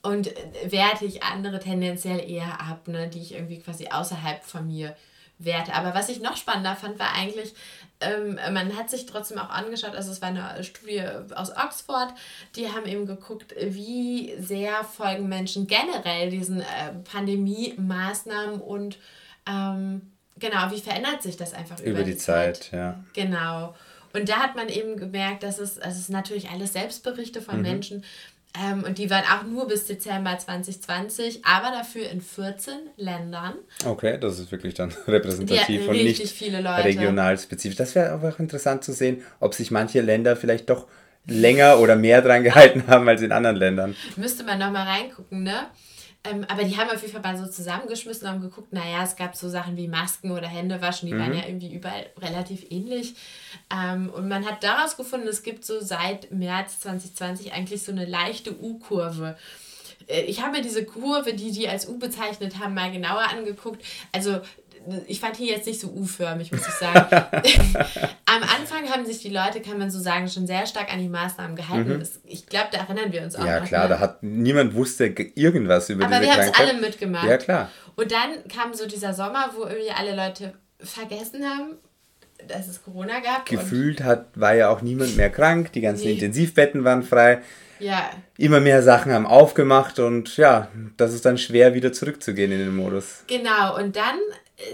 und 0.00 0.32
werte 0.64 1.04
ich 1.04 1.22
andere 1.22 1.58
tendenziell 1.58 2.20
eher 2.30 2.60
ab, 2.60 2.86
ne? 2.86 3.08
die 3.08 3.20
ich 3.20 3.34
irgendwie 3.34 3.58
quasi 3.58 3.88
außerhalb 3.88 4.42
von 4.42 4.66
mir 4.66 4.96
werte. 5.38 5.74
Aber 5.74 5.94
was 5.94 6.08
ich 6.08 6.20
noch 6.20 6.36
spannender 6.36 6.76
fand, 6.76 6.98
war 6.98 7.14
eigentlich, 7.14 7.54
ähm, 8.00 8.38
man 8.52 8.76
hat 8.76 8.90
sich 8.90 9.06
trotzdem 9.06 9.38
auch 9.38 9.50
angeschaut, 9.50 9.94
also 9.94 10.10
es 10.10 10.20
war 10.22 10.28
eine 10.28 10.62
Studie 10.64 11.02
aus 11.34 11.50
Oxford, 11.56 12.14
die 12.56 12.68
haben 12.68 12.86
eben 12.86 13.06
geguckt, 13.06 13.54
wie 13.60 14.34
sehr 14.38 14.84
folgen 14.84 15.28
Menschen 15.28 15.66
generell 15.66 16.30
diesen 16.30 16.60
äh, 16.60 16.64
Pandemie-Maßnahmen 17.12 18.60
und 18.60 18.98
ähm, 19.48 20.12
genau, 20.38 20.70
wie 20.70 20.80
verändert 20.80 21.22
sich 21.22 21.36
das 21.36 21.54
einfach 21.54 21.80
über, 21.80 21.90
Über 21.90 22.02
die 22.04 22.16
Zeit, 22.16 22.70
ja. 22.72 23.02
Genau. 23.14 23.74
Und 24.12 24.28
da 24.28 24.38
hat 24.38 24.56
man 24.56 24.68
eben 24.68 24.96
gemerkt, 24.96 25.42
dass 25.42 25.58
es, 25.58 25.78
also 25.78 25.98
es 25.98 26.08
natürlich 26.08 26.48
alles 26.50 26.72
Selbstberichte 26.72 27.40
Mhm. 27.40 27.44
von 27.44 27.62
Menschen 27.62 28.04
ähm, 28.60 28.84
und 28.84 28.98
die 28.98 29.10
waren 29.10 29.24
auch 29.24 29.44
nur 29.44 29.68
bis 29.68 29.86
Dezember 29.86 30.36
2020, 30.38 31.44
aber 31.44 31.70
dafür 31.70 32.08
in 32.10 32.20
14 32.20 32.74
Ländern. 32.96 33.54
Okay, 33.84 34.18
das 34.18 34.38
ist 34.38 34.50
wirklich 34.50 34.74
dann 34.74 34.92
repräsentativ 35.06 35.88
und 35.88 35.96
nicht 35.96 36.40
regional 36.40 37.38
spezifisch. 37.38 37.76
Das 37.76 37.94
wäre 37.94 38.14
auch 38.14 38.38
interessant 38.38 38.84
zu 38.84 38.92
sehen, 38.92 39.22
ob 39.40 39.54
sich 39.54 39.70
manche 39.70 40.00
Länder 40.00 40.36
vielleicht 40.36 40.70
doch 40.70 40.86
länger 41.26 41.78
oder 41.78 41.96
mehr 41.96 42.22
dran 42.22 42.42
gehalten 42.42 42.84
haben 42.86 43.08
als 43.08 43.22
in 43.22 43.32
anderen 43.32 43.56
Ländern. 43.56 43.96
Müsste 44.16 44.44
man 44.44 44.58
nochmal 44.58 44.86
reingucken, 44.86 45.42
ne? 45.42 45.66
Ähm, 46.30 46.44
aber 46.48 46.64
die 46.64 46.76
haben 46.76 46.90
auf 46.90 47.00
jeden 47.00 47.12
Fall 47.12 47.22
mal 47.22 47.38
so 47.42 47.50
zusammengeschmissen 47.50 48.26
und 48.26 48.34
haben 48.34 48.40
geguckt, 48.40 48.72
naja, 48.72 49.02
es 49.04 49.16
gab 49.16 49.36
so 49.36 49.48
Sachen 49.48 49.76
wie 49.76 49.88
Masken 49.88 50.30
oder 50.32 50.46
Händewaschen, 50.48 51.08
die 51.08 51.16
waren 51.18 51.34
ja 51.34 51.46
irgendwie 51.46 51.72
überall 51.72 52.06
relativ 52.20 52.66
ähnlich. 52.70 53.14
Ähm, 53.72 54.10
und 54.10 54.28
man 54.28 54.44
hat 54.46 54.62
daraus 54.62 54.96
gefunden, 54.96 55.28
es 55.28 55.42
gibt 55.42 55.64
so 55.64 55.80
seit 55.80 56.30
März 56.30 56.80
2020 56.80 57.52
eigentlich 57.52 57.82
so 57.82 57.92
eine 57.92 58.04
leichte 58.04 58.52
U-Kurve. 58.60 59.36
Äh, 60.06 60.22
Ich 60.22 60.42
habe 60.42 60.52
mir 60.56 60.62
diese 60.62 60.84
Kurve, 60.84 61.34
die 61.34 61.52
die 61.52 61.68
als 61.68 61.88
U 61.88 61.98
bezeichnet 61.98 62.58
haben, 62.58 62.74
mal 62.74 62.90
genauer 62.92 63.28
angeguckt. 63.30 63.84
Also 64.12 64.40
ich 65.06 65.20
fand 65.20 65.36
hier 65.36 65.54
jetzt 65.54 65.66
nicht 65.66 65.80
so 65.80 65.88
U-förmig, 65.88 66.52
muss 66.52 66.60
ich 66.66 66.74
sagen. 66.74 67.06
Am 68.26 68.42
Anfang 68.42 68.88
haben 68.90 69.04
sich 69.06 69.20
die 69.20 69.30
Leute, 69.30 69.60
kann 69.60 69.78
man 69.78 69.90
so 69.90 69.98
sagen, 69.98 70.28
schon 70.28 70.46
sehr 70.46 70.66
stark 70.66 70.92
an 70.92 70.98
die 71.00 71.08
Maßnahmen 71.08 71.56
gehalten. 71.56 71.94
Mhm. 71.94 72.00
Das, 72.00 72.20
ich 72.24 72.46
glaube, 72.46 72.68
da 72.72 72.78
erinnern 72.78 73.12
wir 73.12 73.22
uns 73.22 73.36
auch 73.36 73.44
Ja, 73.44 73.60
klar, 73.60 73.84
ne? 73.84 73.88
da 73.90 74.00
hat 74.00 74.22
niemand 74.22 74.74
wusste 74.74 75.10
ge- 75.10 75.32
irgendwas 75.34 75.88
über 75.90 76.04
Aber 76.06 76.18
diese 76.20 76.26
wir 76.26 76.32
haben 76.36 76.50
es 76.52 76.58
alle 76.60 76.74
mitgemacht. 76.80 77.26
Ja, 77.28 77.36
klar. 77.38 77.70
Und 77.96 78.12
dann 78.12 78.46
kam 78.54 78.74
so 78.74 78.86
dieser 78.86 79.14
Sommer, 79.14 79.50
wo 79.56 79.64
irgendwie 79.64 79.90
alle 79.90 80.14
Leute 80.14 80.52
vergessen 80.80 81.44
haben, 81.44 81.74
dass 82.46 82.68
es 82.68 82.82
Corona 82.84 83.18
gab. 83.20 83.46
Gefühlt 83.46 84.02
hat, 84.04 84.26
war 84.36 84.54
ja 84.54 84.68
auch 84.70 84.80
niemand 84.82 85.16
mehr 85.16 85.30
krank, 85.30 85.72
die 85.72 85.80
ganzen 85.80 86.04
Nee. 86.06 86.12
Intensivbetten 86.12 86.84
waren 86.84 87.02
frei, 87.02 87.40
ja, 87.80 88.10
immer 88.36 88.60
mehr 88.60 88.82
Sachen 88.82 89.12
haben 89.12 89.26
aufgemacht 89.26 89.98
und 90.00 90.36
ja, 90.36 90.68
das 90.96 91.12
ist 91.14 91.24
dann 91.24 91.38
schwer 91.38 91.74
wieder 91.74 91.92
zurückzugehen 91.92 92.50
in 92.52 92.58
den 92.58 92.74
Modus. 92.76 93.24
genau. 93.28 93.76
Und 93.76 93.94
dann 93.96 94.18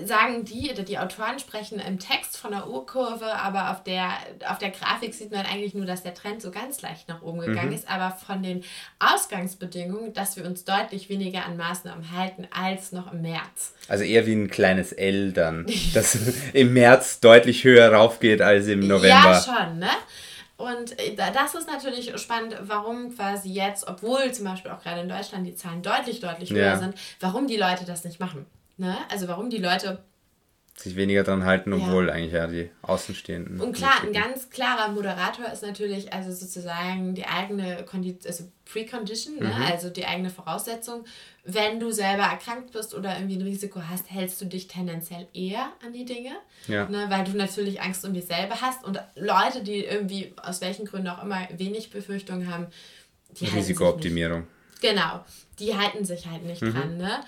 sagen 0.06 0.44
die, 0.46 0.70
oder 0.72 0.82
die 0.82 0.98
Autoren 0.98 1.38
sprechen 1.38 1.78
im 1.78 1.98
Text 1.98 2.38
von 2.38 2.52
der 2.52 2.68
U-Kurve, 2.70 3.26
aber 3.34 3.70
auf 3.70 3.82
der, 3.84 4.08
auf 4.48 4.56
der 4.58 4.70
Grafik 4.70 5.12
sieht 5.12 5.30
man 5.30 5.44
eigentlich 5.44 5.74
nur, 5.74 5.84
dass 5.84 6.02
der 6.02 6.14
Trend 6.14 6.40
so 6.40 6.50
ganz 6.50 6.80
leicht 6.80 7.06
nach 7.08 7.20
oben 7.22 7.40
gegangen 7.40 7.68
Mhm. 7.68 7.74
ist, 7.74 7.88
aber 7.90 8.10
von 8.16 8.42
den 8.42 8.64
Ausgangsbedingungen, 8.98 10.12
dass 10.12 10.36
wir 10.36 10.44
uns 10.44 10.64
deutlich 10.64 11.08
weniger 11.08 11.44
an 11.44 11.56
Maßnahmen 11.56 12.12
halten 12.16 12.46
als 12.50 12.92
noch 12.92 13.12
im 13.12 13.22
März. 13.22 13.74
Also 13.88 14.04
eher 14.04 14.26
wie 14.26 14.32
ein 14.34 14.50
kleines 14.50 14.92
L 14.92 15.32
dann, 15.32 15.66
das 15.94 16.16
im 16.52 16.72
März 16.72 17.20
deutlich 17.20 17.64
höher 17.64 17.92
raufgeht 17.92 18.42
als 18.42 18.66
im 18.66 18.80
November. 18.86 19.08
Ja, 19.08 19.42
schon, 19.42 19.78
ne? 19.78 19.90
Und 20.56 20.98
äh, 21.00 21.14
da- 21.14 21.30
das 21.30 21.54
ist 21.54 21.66
natürlich 21.68 22.16
spannend, 22.18 22.56
warum 22.62 23.14
quasi 23.16 23.50
jetzt, 23.50 23.88
obwohl 23.88 24.32
zum 24.32 24.44
Beispiel 24.44 24.70
auch 24.70 24.82
gerade 24.82 25.00
in 25.00 25.08
Deutschland 25.08 25.46
die 25.46 25.54
Zahlen 25.56 25.82
deutlich, 25.82 26.20
deutlich 26.20 26.50
höher 26.50 26.64
Ja. 26.74 26.78
sind, 26.78 26.94
warum 27.20 27.46
die 27.48 27.56
Leute 27.56 27.84
das 27.84 28.04
nicht 28.04 28.20
machen. 28.20 28.46
Ne? 28.76 28.96
Also 29.10 29.28
warum 29.28 29.50
die 29.50 29.58
Leute 29.58 30.02
Sich 30.76 30.96
weniger 30.96 31.22
dran 31.22 31.44
halten, 31.44 31.70
Ja. 31.70 31.76
obwohl 31.86 32.10
eigentlich 32.10 32.32
ja 32.32 32.48
die 32.48 32.68
Außenstehenden. 32.82 33.60
Und 33.60 33.76
klar, 33.76 34.02
ein 34.02 34.12
ganz 34.12 34.50
klarer 34.50 34.88
Moderator 34.90 35.46
ist 35.52 35.62
natürlich 35.62 36.12
also 36.12 36.32
sozusagen 36.32 37.14
die 37.14 37.26
eigene 37.26 37.84
Kondi 37.84 38.18
also 38.26 38.50
Precondition, 38.64 39.36
ne? 39.38 39.54
also 39.70 39.88
die 39.90 40.04
eigene 40.04 40.30
Voraussetzung. 40.30 41.04
Wenn 41.44 41.78
du 41.78 41.92
selber 41.92 42.24
erkrankt 42.24 42.72
bist 42.72 42.92
oder 42.92 43.14
irgendwie 43.16 43.36
ein 43.36 43.42
Risiko 43.42 43.82
hast, 43.88 44.10
hältst 44.10 44.40
du 44.40 44.46
dich 44.46 44.66
tendenziell 44.66 45.28
eher 45.32 45.68
an 45.86 45.92
die 45.92 46.04
Dinge, 46.04 46.32
Ja. 46.66 46.88
ne? 46.88 47.06
weil 47.08 47.22
du 47.22 47.36
natürlich 47.36 47.80
Angst 47.80 48.04
um 48.04 48.12
dich 48.12 48.24
selber 48.26 48.60
hast. 48.60 48.82
Und 48.84 49.00
Leute, 49.14 49.62
die 49.62 49.84
irgendwie 49.84 50.32
aus 50.42 50.60
welchen 50.60 50.86
Gründen 50.86 51.06
auch 51.06 51.22
immer 51.22 51.46
wenig 51.56 51.90
Befürchtungen 51.90 52.52
haben, 52.52 52.66
die. 53.38 53.44
Risikooptimierung 53.46 54.48
Genau, 54.80 55.24
die 55.60 55.76
halten 55.76 56.04
sich 56.04 56.26
halt 56.26 56.44
nicht 56.44 56.60
dran. 56.62 56.96
Ne? 56.98 57.20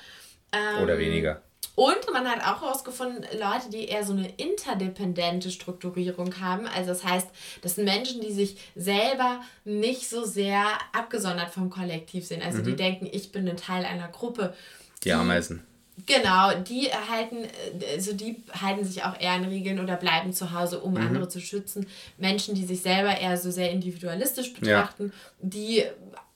Ähm, 0.76 0.82
oder 0.82 0.98
weniger. 0.98 1.42
und 1.74 2.12
man 2.12 2.26
hat 2.26 2.40
auch 2.40 2.62
herausgefunden, 2.62 3.22
Leute, 3.32 3.70
die 3.70 3.84
eher 3.86 4.04
so 4.04 4.12
eine 4.12 4.28
interdependente 4.36 5.50
Strukturierung 5.50 6.40
haben. 6.40 6.66
Also 6.66 6.88
das 6.88 7.04
heißt, 7.04 7.28
das 7.62 7.74
sind 7.74 7.84
Menschen, 7.84 8.20
die 8.20 8.32
sich 8.32 8.56
selber 8.74 9.40
nicht 9.64 10.08
so 10.08 10.24
sehr 10.24 10.64
abgesondert 10.92 11.50
vom 11.50 11.68
Kollektiv 11.70 12.26
sehen. 12.26 12.42
Also 12.42 12.62
die 12.62 12.76
denken, 12.76 13.08
ich 13.10 13.32
bin 13.32 13.48
ein 13.48 13.56
Teil 13.56 13.84
einer 13.84 14.08
Gruppe. 14.08 14.54
Die 15.04 15.12
Ameisen. 15.12 15.62
Genau, 16.04 16.52
die 16.52 16.90
halten, 17.10 17.48
also 17.94 18.12
die 18.12 18.42
halten 18.52 18.84
sich 18.84 19.02
auch 19.02 19.18
eher 19.18 19.30
an 19.32 19.44
Regeln 19.46 19.80
oder 19.80 19.96
bleiben 19.96 20.34
zu 20.34 20.52
Hause, 20.52 20.80
um 20.80 20.94
andere 20.98 21.26
zu 21.28 21.40
schützen. 21.40 21.86
Menschen, 22.18 22.54
die 22.54 22.66
sich 22.66 22.82
selber 22.82 23.18
eher 23.18 23.38
so 23.38 23.50
sehr 23.50 23.70
individualistisch 23.70 24.52
betrachten, 24.52 25.10
die 25.40 25.84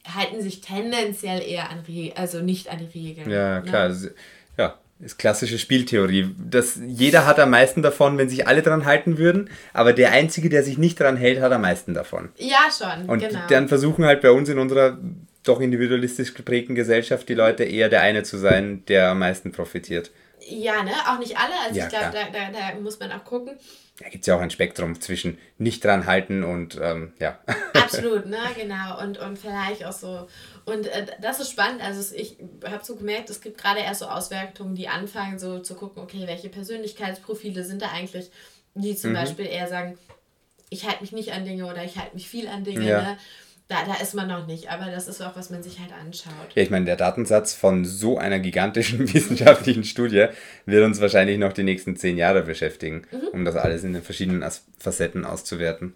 halten 0.06 0.40
sich 0.42 0.60
tendenziell 0.60 1.42
eher 1.42 1.70
an 1.70 1.80
Regeln, 1.86 2.16
also 2.16 2.40
nicht 2.40 2.68
an 2.70 2.78
die 2.78 2.98
Regeln. 2.98 3.30
Ja, 3.30 3.60
ne? 3.60 3.62
klar. 3.66 3.82
Also, 3.82 4.08
ja, 4.56 4.78
ist 5.00 5.18
klassische 5.18 5.58
Spieltheorie. 5.58 6.34
Das, 6.38 6.78
jeder 6.86 7.26
hat 7.26 7.38
am 7.38 7.50
meisten 7.50 7.82
davon, 7.82 8.18
wenn 8.18 8.28
sich 8.28 8.46
alle 8.46 8.62
dran 8.62 8.84
halten 8.84 9.18
würden, 9.18 9.50
aber 9.72 9.92
der 9.92 10.12
Einzige, 10.12 10.48
der 10.48 10.62
sich 10.62 10.78
nicht 10.78 11.00
dran 11.00 11.16
hält, 11.16 11.40
hat 11.40 11.52
am 11.52 11.62
meisten 11.62 11.94
davon. 11.94 12.30
Ja, 12.36 12.68
schon, 12.70 13.08
Und 13.08 13.20
genau. 13.20 13.40
dann 13.48 13.68
versuchen 13.68 14.04
halt 14.04 14.20
bei 14.20 14.30
uns 14.30 14.48
in 14.48 14.58
unserer 14.58 14.98
doch 15.42 15.60
individualistisch 15.60 16.34
geprägten 16.34 16.74
Gesellschaft 16.74 17.28
die 17.28 17.34
Leute 17.34 17.64
eher 17.64 17.88
der 17.88 18.02
eine 18.02 18.22
zu 18.22 18.36
sein, 18.36 18.84
der 18.88 19.10
am 19.10 19.20
meisten 19.20 19.52
profitiert. 19.52 20.10
Ja, 20.46 20.82
ne? 20.82 20.92
Auch 21.06 21.18
nicht 21.18 21.36
alle. 21.36 21.54
Also 21.66 21.78
Ja, 21.78 21.84
ich 21.84 21.90
glaube, 21.90 22.12
da, 22.12 22.24
da, 22.32 22.72
da 22.74 22.80
muss 22.80 22.98
man 22.98 23.12
auch 23.12 23.24
gucken. 23.24 23.54
Da 24.00 24.08
gibt 24.08 24.22
es 24.22 24.26
ja 24.26 24.34
auch 24.36 24.40
ein 24.40 24.50
Spektrum 24.50 24.98
zwischen 25.00 25.38
nicht 25.58 25.84
dran 25.84 26.06
halten 26.06 26.42
und 26.42 26.78
ähm, 26.82 27.12
ja. 27.20 27.38
Absolut, 27.74 28.26
ne? 28.26 28.38
Genau. 28.56 29.00
Und, 29.02 29.18
und 29.18 29.38
vielleicht 29.38 29.84
auch 29.84 29.92
so. 29.92 30.26
Und 30.64 30.86
äh, 30.86 31.06
das 31.20 31.38
ist 31.38 31.50
spannend. 31.50 31.82
Also 31.82 32.14
ich 32.14 32.38
habe 32.64 32.82
so 32.82 32.96
gemerkt, 32.96 33.28
es 33.28 33.42
gibt 33.42 33.58
gerade 33.58 33.80
erst 33.80 34.00
so 34.00 34.06
Auswertungen, 34.06 34.74
die 34.74 34.88
anfangen, 34.88 35.38
so 35.38 35.58
zu 35.58 35.74
gucken, 35.74 36.02
okay, 36.02 36.26
welche 36.26 36.48
Persönlichkeitsprofile 36.48 37.62
sind 37.62 37.82
da 37.82 37.90
eigentlich, 37.90 38.30
die 38.74 38.92
Mhm. 38.92 38.96
zum 38.96 39.12
Beispiel 39.12 39.46
eher 39.46 39.68
sagen, 39.68 39.98
ich 40.70 40.86
halte 40.86 41.02
mich 41.02 41.12
nicht 41.12 41.32
an 41.32 41.44
Dinge 41.44 41.66
oder 41.66 41.84
ich 41.84 41.98
halte 41.98 42.14
mich 42.14 42.28
viel 42.28 42.48
an 42.48 42.64
Dinge. 42.64 42.88
Ja. 42.88 43.02
Ne? 43.02 43.18
Da, 43.70 43.84
da 43.84 43.94
ist 44.02 44.14
man 44.14 44.26
noch 44.26 44.48
nicht, 44.48 44.68
aber 44.68 44.86
das 44.90 45.06
ist 45.06 45.20
auch, 45.20 45.36
was 45.36 45.48
man 45.48 45.62
sich 45.62 45.78
halt 45.78 45.92
anschaut. 45.92 46.32
Ja, 46.56 46.62
ich 46.64 46.70
meine, 46.70 46.86
der 46.86 46.96
Datensatz 46.96 47.54
von 47.54 47.84
so 47.84 48.18
einer 48.18 48.40
gigantischen 48.40 48.98
wissenschaftlichen 49.14 49.84
Studie 49.84 50.26
wird 50.66 50.84
uns 50.84 51.00
wahrscheinlich 51.00 51.38
noch 51.38 51.52
die 51.52 51.62
nächsten 51.62 51.94
zehn 51.94 52.18
Jahre 52.18 52.42
beschäftigen, 52.42 53.06
Mhm. 53.12 53.28
um 53.32 53.44
das 53.44 53.54
alles 53.54 53.84
in 53.84 53.92
den 53.92 54.02
verschiedenen 54.02 54.44
Facetten 54.76 55.24
auszuwerten. 55.24 55.94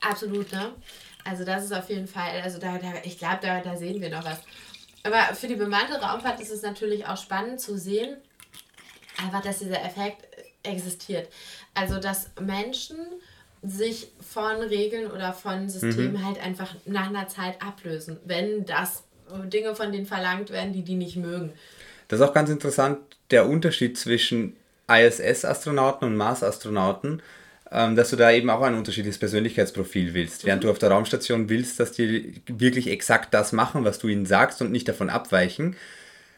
Absolut, 0.00 0.52
ne? 0.52 0.70
Also 1.24 1.44
das 1.44 1.64
ist 1.64 1.72
auf 1.72 1.88
jeden 1.90 2.06
Fall, 2.06 2.40
also 2.42 2.60
da, 2.60 2.78
da 2.78 2.92
ich 3.02 3.18
glaube, 3.18 3.38
da, 3.42 3.60
da 3.60 3.76
sehen 3.76 4.00
wir 4.00 4.10
noch 4.10 4.24
was. 4.24 4.38
Aber 5.02 5.34
für 5.34 5.48
die 5.48 5.56
bemannte 5.56 5.94
Raumfahrt 6.00 6.40
ist 6.40 6.52
es 6.52 6.62
natürlich 6.62 7.06
auch 7.06 7.16
spannend 7.16 7.60
zu 7.60 7.76
sehen, 7.76 8.18
einfach, 9.20 9.42
dass 9.42 9.58
dieser 9.58 9.82
Effekt 9.84 10.24
existiert. 10.62 11.28
Also, 11.74 11.98
dass 11.98 12.30
Menschen 12.40 12.96
sich 13.66 14.08
von 14.20 14.56
Regeln 14.56 15.10
oder 15.10 15.32
von 15.32 15.68
Systemen 15.68 16.24
halt 16.24 16.42
einfach 16.42 16.74
nach 16.84 17.08
einer 17.08 17.28
Zeit 17.28 17.62
ablösen, 17.62 18.18
wenn 18.24 18.64
das 18.64 19.04
Dinge 19.44 19.74
von 19.74 19.90
denen 19.90 20.06
verlangt 20.06 20.50
werden, 20.50 20.72
die 20.72 20.82
die 20.82 20.96
nicht 20.96 21.16
mögen. 21.16 21.52
Das 22.08 22.20
ist 22.20 22.26
auch 22.26 22.34
ganz 22.34 22.50
interessant, 22.50 22.98
der 23.30 23.48
Unterschied 23.48 23.98
zwischen 23.98 24.56
ISS-Astronauten 24.88 26.06
und 26.06 26.16
Mars-Astronauten, 26.16 27.22
ähm, 27.72 27.96
dass 27.96 28.10
du 28.10 28.16
da 28.16 28.30
eben 28.30 28.50
auch 28.50 28.60
ein 28.60 28.74
unterschiedliches 28.74 29.18
Persönlichkeitsprofil 29.18 30.12
willst. 30.14 30.44
Während 30.44 30.64
du 30.64 30.70
auf 30.70 30.78
der 30.78 30.90
Raumstation 30.90 31.48
willst, 31.48 31.80
dass 31.80 31.92
die 31.92 32.42
wirklich 32.46 32.88
exakt 32.88 33.32
das 33.32 33.52
machen, 33.52 33.84
was 33.84 33.98
du 33.98 34.08
ihnen 34.08 34.26
sagst 34.26 34.60
und 34.60 34.70
nicht 34.70 34.88
davon 34.88 35.08
abweichen, 35.08 35.76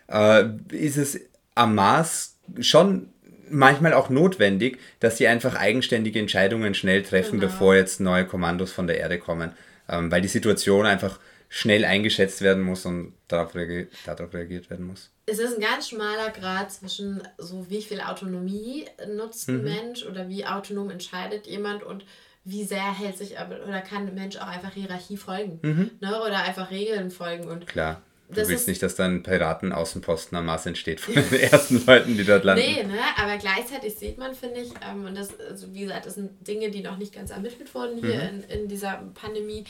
äh, 0.08 0.44
ist 0.70 0.96
es 0.96 1.20
am 1.56 1.74
Mars 1.74 2.36
schon 2.60 3.08
manchmal 3.50 3.92
auch 3.94 4.08
notwendig, 4.10 4.78
dass 5.00 5.16
sie 5.18 5.26
einfach 5.28 5.54
eigenständige 5.54 6.18
Entscheidungen 6.18 6.74
schnell 6.74 7.02
treffen, 7.02 7.40
Genau. 7.40 7.52
bevor 7.52 7.74
jetzt 7.74 8.00
neue 8.00 8.26
Kommandos 8.26 8.72
von 8.72 8.86
der 8.86 8.98
Erde 8.98 9.18
kommen. 9.18 9.52
Ähm, 9.88 10.10
weil 10.10 10.20
die 10.20 10.28
Situation 10.28 10.84
einfach 10.84 11.20
schnell 11.48 11.84
eingeschätzt 11.84 12.42
werden 12.42 12.62
muss 12.64 12.84
und 12.86 13.12
darauf, 13.28 13.54
reagi 13.54 13.86
darauf 14.04 14.34
reagiert 14.34 14.68
werden 14.68 14.84
muss. 14.86 15.10
es 15.26 15.38
ist 15.38 15.54
ein 15.54 15.60
ganz 15.60 15.88
schmaler 15.90 16.30
Grad 16.30 16.72
zwischen 16.72 17.22
so 17.38 17.70
wie 17.70 17.82
viel 17.82 18.00
Autonomie 18.00 18.84
nutzt 19.14 19.48
Mhm. 19.48 19.54
ein 19.58 19.64
Mensch 19.64 20.04
oder 20.04 20.28
wie 20.28 20.44
autonom 20.44 20.90
entscheidet 20.90 21.46
jemand 21.46 21.84
und 21.84 22.04
wie 22.44 22.64
sehr 22.64 22.96
hält 22.98 23.16
sich 23.16 23.38
aber 23.38 23.62
oder 23.66 23.80
kann 23.80 24.08
ein 24.08 24.14
Mensch 24.14 24.36
auch 24.36 24.46
einfach 24.48 24.72
Hierarchie 24.72 25.16
folgen 25.16 25.60
ne? 26.00 26.20
oder 26.20 26.42
einfach 26.42 26.70
Regeln 26.72 27.10
folgen 27.12 27.44
und 27.48 27.66
Klar. 27.68 28.02
Du 28.28 28.34
Das 28.34 28.48
willst 28.48 28.62
ist- 28.62 28.68
nicht, 28.68 28.82
dass 28.82 28.96
dann 28.96 29.22
Piraten-Außenposten 29.22 30.36
am 30.36 30.46
Mars 30.46 30.66
entsteht 30.66 31.00
von 31.00 31.14
den 31.14 31.32
ersten 31.40 31.84
Leuten, 31.86 32.16
die 32.16 32.24
dort 32.24 32.42
landen. 32.44 32.64
nee, 32.64 32.82
ne? 32.82 32.98
aber 33.16 33.36
gleichzeitig 33.38 33.94
sieht 33.94 34.18
man, 34.18 34.34
finde 34.34 34.60
ich, 34.62 34.70
ähm, 34.88 35.04
und 35.04 35.14
das, 35.16 35.38
also 35.38 35.72
wie 35.72 35.80
gesagt, 35.82 36.06
das 36.06 36.14
sind 36.16 36.46
Dinge, 36.46 36.70
die 36.70 36.82
noch 36.82 36.96
nicht 36.98 37.14
ganz 37.14 37.30
ermittelt 37.30 37.72
wurden 37.74 37.98
hier 37.98 38.16
Mhm. 38.32 38.42
in, 38.50 38.62
in 38.62 38.68
dieser 38.68 39.00
Pandemie. 39.14 39.64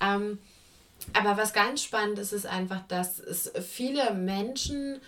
Ähm, 0.00 0.38
aber 1.12 1.36
was 1.36 1.52
ganz 1.52 1.82
spannend 1.84 2.18
ist, 2.18 2.32
ist 2.32 2.46
einfach, 2.46 2.80
dass 2.88 3.20
es 3.20 3.52
viele 3.66 4.12
Menschen, 4.12 5.00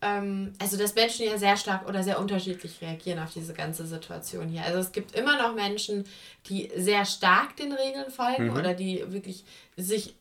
ähm, 0.00 0.52
also 0.60 0.76
dass 0.76 0.94
Menschen 0.94 1.26
ja 1.26 1.36
sehr 1.38 1.56
stark 1.56 1.88
oder 1.88 2.02
sehr 2.04 2.18
unterschiedlich 2.20 2.80
reagieren 2.80 3.18
auf 3.18 3.32
diese 3.32 3.52
ganze 3.52 3.84
Situation 3.84 4.48
hier. 4.48 4.62
Also 4.62 4.78
es 4.78 4.92
gibt 4.92 5.14
immer 5.16 5.36
noch 5.42 5.54
Menschen, 5.54 6.04
die 6.48 6.70
sehr 6.76 7.04
stark 7.04 7.56
den 7.56 7.72
Regeln 7.72 8.10
folgen 8.10 8.50
Mhm. 8.52 8.56
oder 8.56 8.74
die 8.74 9.02
wirklich 9.12 9.44
sich 9.76 10.14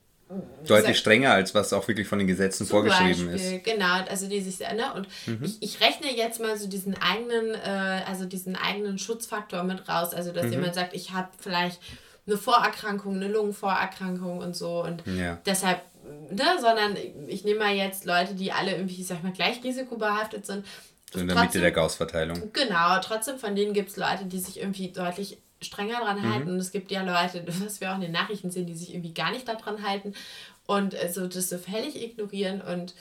Deutlich 0.66 0.98
strenger, 0.98 1.32
als 1.32 1.54
was 1.54 1.74
auch 1.74 1.88
wirklich 1.88 2.08
von 2.08 2.20
den 2.20 2.28
Gesetzen 2.28 2.66
vorgeschrieben 2.66 3.32
Beispiel, 3.32 3.58
ist. 3.58 3.64
Genau, 3.64 4.04
also 4.10 4.28
die 4.28 4.42
sich 4.42 4.60
ne? 4.60 4.94
Und 4.96 5.08
ich, 5.44 5.62
ich 5.62 5.82
rechne 5.82 6.16
jetzt 6.16 6.40
mal 6.40 6.58
so 6.58 6.68
diesen 6.68 6.96
eigenen, 7.02 7.56
äh, 7.56 8.04
also 8.08 8.26
diesen 8.26 8.56
eigenen 8.56 8.98
Schutzfaktor 8.98 9.64
mit 9.64 9.88
raus. 9.90 10.14
Also 10.14 10.32
dass 10.32 10.52
jemand 10.52 10.76
sagt, 10.76 10.94
ich 10.94 11.12
habe 11.12 11.30
vielleicht 11.40 11.80
eine 12.26 12.38
Vorerkrankung, 12.38 13.16
eine 13.16 13.28
Lungenvorerkrankung 13.28 14.38
und 14.40 14.56
so 14.56 14.84
und 14.84 15.04
Ja. 15.06 15.40
deshalb, 15.46 15.82
ne, 16.30 16.46
sondern 16.60 16.98
ich 17.28 17.44
nehme 17.44 17.60
mal 17.60 17.76
jetzt 17.76 18.06
Leute, 18.06 18.34
die 18.34 18.52
alle 18.52 18.72
irgendwie, 18.72 19.02
ich 19.02 19.08
sag 19.08 19.24
mal, 19.24 19.34
gleich 19.34 19.64
risikobehaftet 19.64 20.46
sind. 20.46 20.66
So 21.12 21.20
in 21.20 21.28
der 21.28 21.38
Mitte 21.38 21.60
der 21.60 21.72
Gauss-Verteilung. 21.72 22.52
Genau, 22.54 23.00
trotzdem 23.02 23.38
von 23.38 23.56
denen 23.56 23.74
gibt 23.74 23.90
es 23.90 23.98
Leute, 23.98 24.26
die 24.26 24.40
sich 24.40 24.60
irgendwie 24.60 24.92
deutlich 24.92 25.43
strenger 25.64 26.00
dran 26.02 26.22
Mhm. 26.22 26.34
halten. 26.34 26.50
Und 26.52 26.58
es 26.58 26.72
gibt 26.72 26.92
ja 26.92 27.02
Leute, 27.04 27.44
was 27.66 27.82
wir 27.82 27.92
auch 27.92 27.96
in 27.96 28.02
den 28.02 28.12
Nachrichten 28.12 28.52
sehen, 28.52 28.66
die 28.68 28.76
sich 28.76 28.94
irgendwie 28.94 29.14
gar 29.14 29.32
nicht 29.32 29.48
daran 29.48 29.88
halten 29.88 30.14
und 30.66 30.94
äh, 30.94 31.12
so 31.12 31.28
das 31.28 31.50
so 31.50 31.58
völlig 31.58 32.02
ignorieren. 32.02 32.62
Und 32.62 32.94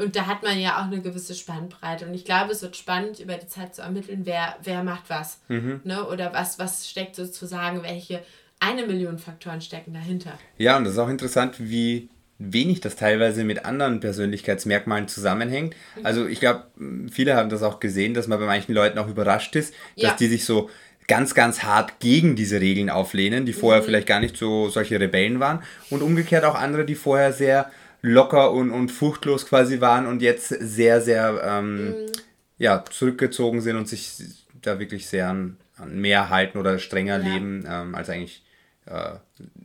und 0.00 0.14
da 0.14 0.26
hat 0.26 0.44
man 0.44 0.60
ja 0.60 0.78
auch 0.78 0.84
eine 0.84 1.00
gewisse 1.00 1.34
Spannbreite. 1.34 2.06
Und 2.06 2.14
ich 2.14 2.24
glaube, 2.24 2.52
es 2.52 2.62
wird 2.62 2.76
spannend, 2.76 3.18
über 3.18 3.34
die 3.34 3.48
Zeit 3.48 3.74
zu 3.74 3.82
ermitteln, 3.82 4.20
wer, 4.26 4.56
wer 4.62 4.84
macht 4.84 5.10
was. 5.10 5.40
Mhm. 5.48 5.80
Ne? 5.82 6.06
Oder 6.06 6.32
was, 6.32 6.60
was 6.60 6.88
steckt 6.88 7.16
sozusagen, 7.16 7.82
welche 7.82 8.22
eine 8.60 8.86
Million 8.86 9.18
Faktoren 9.18 9.60
stecken 9.60 9.94
dahinter. 9.94 10.38
Ja, 10.56 10.76
und 10.76 10.84
das 10.84 10.92
ist 10.92 10.98
auch 11.00 11.08
interessant, 11.08 11.56
wie 11.58 12.10
wenig 12.38 12.80
das 12.80 12.94
teilweise 12.94 13.42
mit 13.42 13.64
anderen 13.64 13.98
Persönlichkeitsmerkmalen 13.98 15.08
zusammenhängt. 15.08 15.74
Mhm. 15.96 16.06
Also 16.06 16.26
ich 16.28 16.38
glaube, 16.38 16.66
viele 17.10 17.34
haben 17.34 17.48
das 17.50 17.64
auch 17.64 17.80
gesehen, 17.80 18.14
dass 18.14 18.28
man 18.28 18.38
bei 18.38 18.46
manchen 18.46 18.74
Leuten 18.76 18.98
auch 18.98 19.08
überrascht 19.08 19.56
ist, 19.56 19.74
Ja. 19.96 20.10
dass 20.10 20.18
die 20.18 20.28
sich 20.28 20.44
so 20.44 20.70
ganz, 21.08 21.34
ganz 21.34 21.62
hart 21.62 21.98
gegen 22.00 22.36
diese 22.36 22.60
Regeln 22.60 22.90
auflehnen, 22.90 23.44
die 23.46 23.52
Mhm. 23.52 23.56
vorher 23.56 23.82
vielleicht 23.82 24.06
gar 24.06 24.20
nicht 24.20 24.36
so 24.36 24.68
solche 24.68 25.00
Rebellen 25.00 25.40
waren. 25.40 25.62
Und 25.90 26.02
umgekehrt 26.02 26.44
auch 26.44 26.54
andere, 26.54 26.84
die 26.84 26.94
vorher 26.94 27.32
sehr 27.32 27.70
locker 28.02 28.52
und, 28.52 28.70
und 28.70 28.90
furchtlos 28.90 29.46
quasi 29.46 29.80
waren 29.80 30.06
und 30.06 30.22
jetzt 30.22 30.48
sehr, 30.48 31.00
sehr 31.00 31.40
ähm, 31.44 31.88
Mhm. 31.88 31.96
ja, 32.58 32.84
zurückgezogen 32.90 33.60
sind 33.60 33.76
und 33.76 33.88
sich 33.88 34.12
da 34.62 34.78
wirklich 34.78 35.06
sehr 35.08 35.28
an, 35.28 35.56
an 35.76 35.98
mehr 35.98 36.28
halten 36.28 36.58
oder 36.58 36.78
strenger 36.78 37.18
Ja. 37.18 37.24
leben, 37.24 37.64
ähm, 37.68 37.94
als 37.94 38.08
eigentlich 38.10 38.44
äh, 38.86 39.16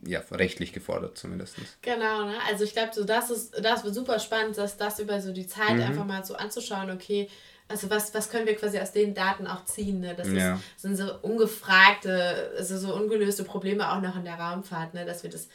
ja, 0.06 0.20
rechtlich 0.32 0.72
gefordert 0.74 1.16
zumindest. 1.16 1.54
Genau, 1.80 2.26
ne? 2.26 2.34
Also 2.50 2.64
ich 2.64 2.72
glaube, 2.74 2.90
so 2.92 3.04
das 3.04 3.30
ist, 3.30 3.54
das 3.62 3.82
wird 3.82 3.94
super 3.94 4.18
spannend, 4.18 4.58
dass 4.58 4.76
das 4.76 4.98
über 4.98 5.18
so 5.22 5.32
die 5.32 5.46
Zeit 5.46 5.76
Mhm. 5.76 5.80
einfach 5.82 6.04
mal 6.04 6.22
so 6.24 6.34
anzuschauen, 6.34 6.90
okay, 6.90 7.28
also 7.68 7.88
was, 7.90 8.12
was 8.14 8.28
können 8.30 8.46
wir 8.46 8.56
quasi 8.56 8.78
aus 8.78 8.92
den 8.92 9.14
Daten 9.14 9.46
auch 9.46 9.64
ziehen, 9.64 10.00
ne? 10.00 10.14
Das 10.14 10.28
Ja. 10.28 10.54
ist, 10.54 10.82
sind 10.82 10.96
so 10.96 11.18
ungefragte, 11.22 12.52
also 12.56 12.78
so 12.78 12.94
ungelöste 12.94 13.44
Probleme 13.44 13.90
auch 13.92 14.00
noch 14.00 14.16
in 14.16 14.24
der 14.24 14.34
Raumfahrt, 14.34 14.94
ne? 14.94 15.04
Dass 15.04 15.22
wir 15.22 15.30
das 15.30 15.48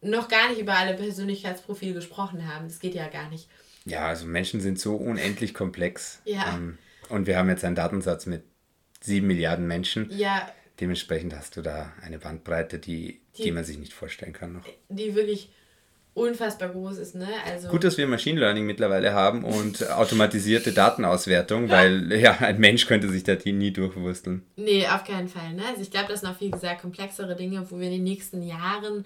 noch 0.00 0.28
gar 0.28 0.48
nicht 0.50 0.60
über 0.60 0.74
alle 0.76 0.94
Persönlichkeitsprofile 0.94 1.94
gesprochen 1.94 2.52
haben. 2.52 2.68
Das 2.68 2.78
geht 2.78 2.94
ja 2.94 3.08
gar 3.08 3.28
nicht. 3.30 3.48
Ja, 3.84 4.06
also 4.06 4.26
Menschen 4.26 4.60
sind 4.60 4.78
so 4.78 4.96
unendlich 4.96 5.54
komplex. 5.54 6.20
Ja. 6.24 6.54
Ähm, 6.54 6.78
und 7.08 7.26
wir 7.26 7.36
haben 7.38 7.48
jetzt 7.48 7.64
einen 7.64 7.74
Datensatz 7.74 8.26
mit 8.26 8.44
sieben 9.00 9.26
Milliarden 9.26 9.66
Menschen. 9.66 10.10
Ja, 10.16 10.48
Dementsprechend 10.80 11.34
hast 11.34 11.56
du 11.56 11.62
da 11.62 11.92
eine 12.02 12.20
Bandbreite, 12.20 12.78
die, 12.78 13.20
die, 13.36 13.42
Die- 13.42 13.50
man 13.50 13.64
sich 13.64 13.78
nicht 13.78 13.92
vorstellen 13.92 14.32
kann 14.32 14.52
noch. 14.52 14.64
die 14.88 15.16
wirklich 15.16 15.50
unfassbar 16.18 16.68
groß 16.70 16.98
ist, 16.98 17.14
ne? 17.14 17.28
Also 17.46 17.68
Gut, 17.68 17.84
dass 17.84 17.96
wir 17.96 18.06
Machine 18.06 18.40
Learning 18.40 18.66
mittlerweile 18.66 19.12
haben 19.12 19.44
und 19.44 19.88
automatisierte 19.90 20.72
Datenauswertung, 20.72 21.68
weil 21.70 22.12
ja, 22.12 22.36
ein 22.38 22.58
Mensch 22.58 22.86
könnte 22.86 23.08
sich 23.08 23.24
da 23.24 23.36
die 23.36 23.52
nie 23.52 23.72
durchwursteln. 23.72 24.42
Nee, 24.56 24.86
auf 24.86 25.04
keinen 25.04 25.28
Fall. 25.28 25.54
Ne? 25.54 25.62
Also 25.68 25.82
ich 25.82 25.90
glaube, 25.90 26.08
das 26.08 26.20
sind 26.20 26.30
noch 26.30 26.38
viel 26.38 26.50
gesagt 26.50 26.82
komplexere 26.82 27.36
Dinge, 27.36 27.64
wo 27.70 27.78
wir 27.78 27.86
in 27.86 27.92
den 27.92 28.04
nächsten 28.04 28.42
Jahren 28.42 29.04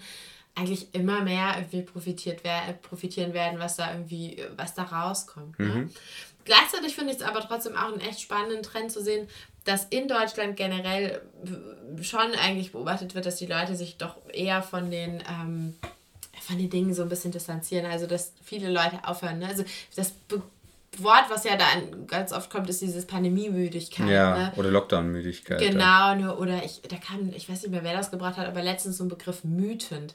eigentlich 0.55 0.93
immer 0.93 1.21
mehr 1.21 1.55
irgendwie 1.57 1.81
profitiert 1.81 2.41
wer 2.43 2.61
profitieren 2.81 3.33
werden, 3.33 3.59
was 3.59 3.75
da 3.75 3.91
irgendwie, 3.91 4.43
was 4.55 4.75
da 4.75 4.83
rauskommt. 4.83 5.57
Ne? 5.59 5.89
Gleichzeitig 6.45 6.93
finde 6.95 7.11
ich 7.11 7.19
es 7.19 7.23
aber 7.23 7.39
trotzdem 7.41 7.75
auch 7.75 7.91
einen 7.91 8.01
echt 8.01 8.21
spannenden 8.21 8.63
Trend 8.63 8.91
zu 8.91 9.01
sehen, 9.01 9.27
dass 9.63 9.85
in 9.85 10.07
Deutschland 10.07 10.57
generell 10.57 11.21
schon 12.01 12.33
eigentlich 12.39 12.73
beobachtet 12.73 13.15
wird, 13.15 13.25
dass 13.25 13.37
die 13.37 13.45
Leute 13.45 13.75
sich 13.75 13.97
doch 13.97 14.17
eher 14.31 14.61
von 14.61 14.91
den 14.91 15.23
ähm, 15.29 15.75
von 16.45 16.57
den 16.57 16.69
Dingen 16.69 16.93
so 16.93 17.01
ein 17.03 17.09
bisschen 17.09 17.31
distanzieren. 17.31 17.85
Also 17.85 18.05
dass 18.07 18.33
viele 18.43 18.69
Leute 18.69 18.99
aufhören. 19.03 19.39
Ne? 19.39 19.47
Also 19.47 19.63
das 19.95 20.11
Be 20.11 20.41
Wort, 20.99 21.23
was 21.29 21.43
ja 21.43 21.55
da 21.57 21.65
an- 21.73 22.05
ganz 22.05 22.31
oft 22.31 22.51
kommt, 22.51 22.69
ist 22.69 22.79
dieses 22.79 23.05
Pandemiemüdigkeit. 23.07 24.07
Ja, 24.09 24.37
ne? 24.37 24.53
oder 24.57 24.69
Lockdown-Müdigkeit. 24.69 25.57
Genau, 25.59 26.13
ne, 26.13 26.35
oder 26.37 26.63
ich, 26.63 26.81
da 26.87 26.97
kam, 26.97 27.31
ich 27.35 27.49
weiß 27.49 27.63
nicht 27.63 27.71
mehr, 27.71 27.83
wer 27.83 27.93
das 27.97 28.11
gebracht 28.11 28.37
hat, 28.37 28.47
aber 28.47 28.61
letztens 28.61 28.97
so 28.97 29.03
ein 29.03 29.07
Begriff 29.07 29.43
mütend. 29.43 30.13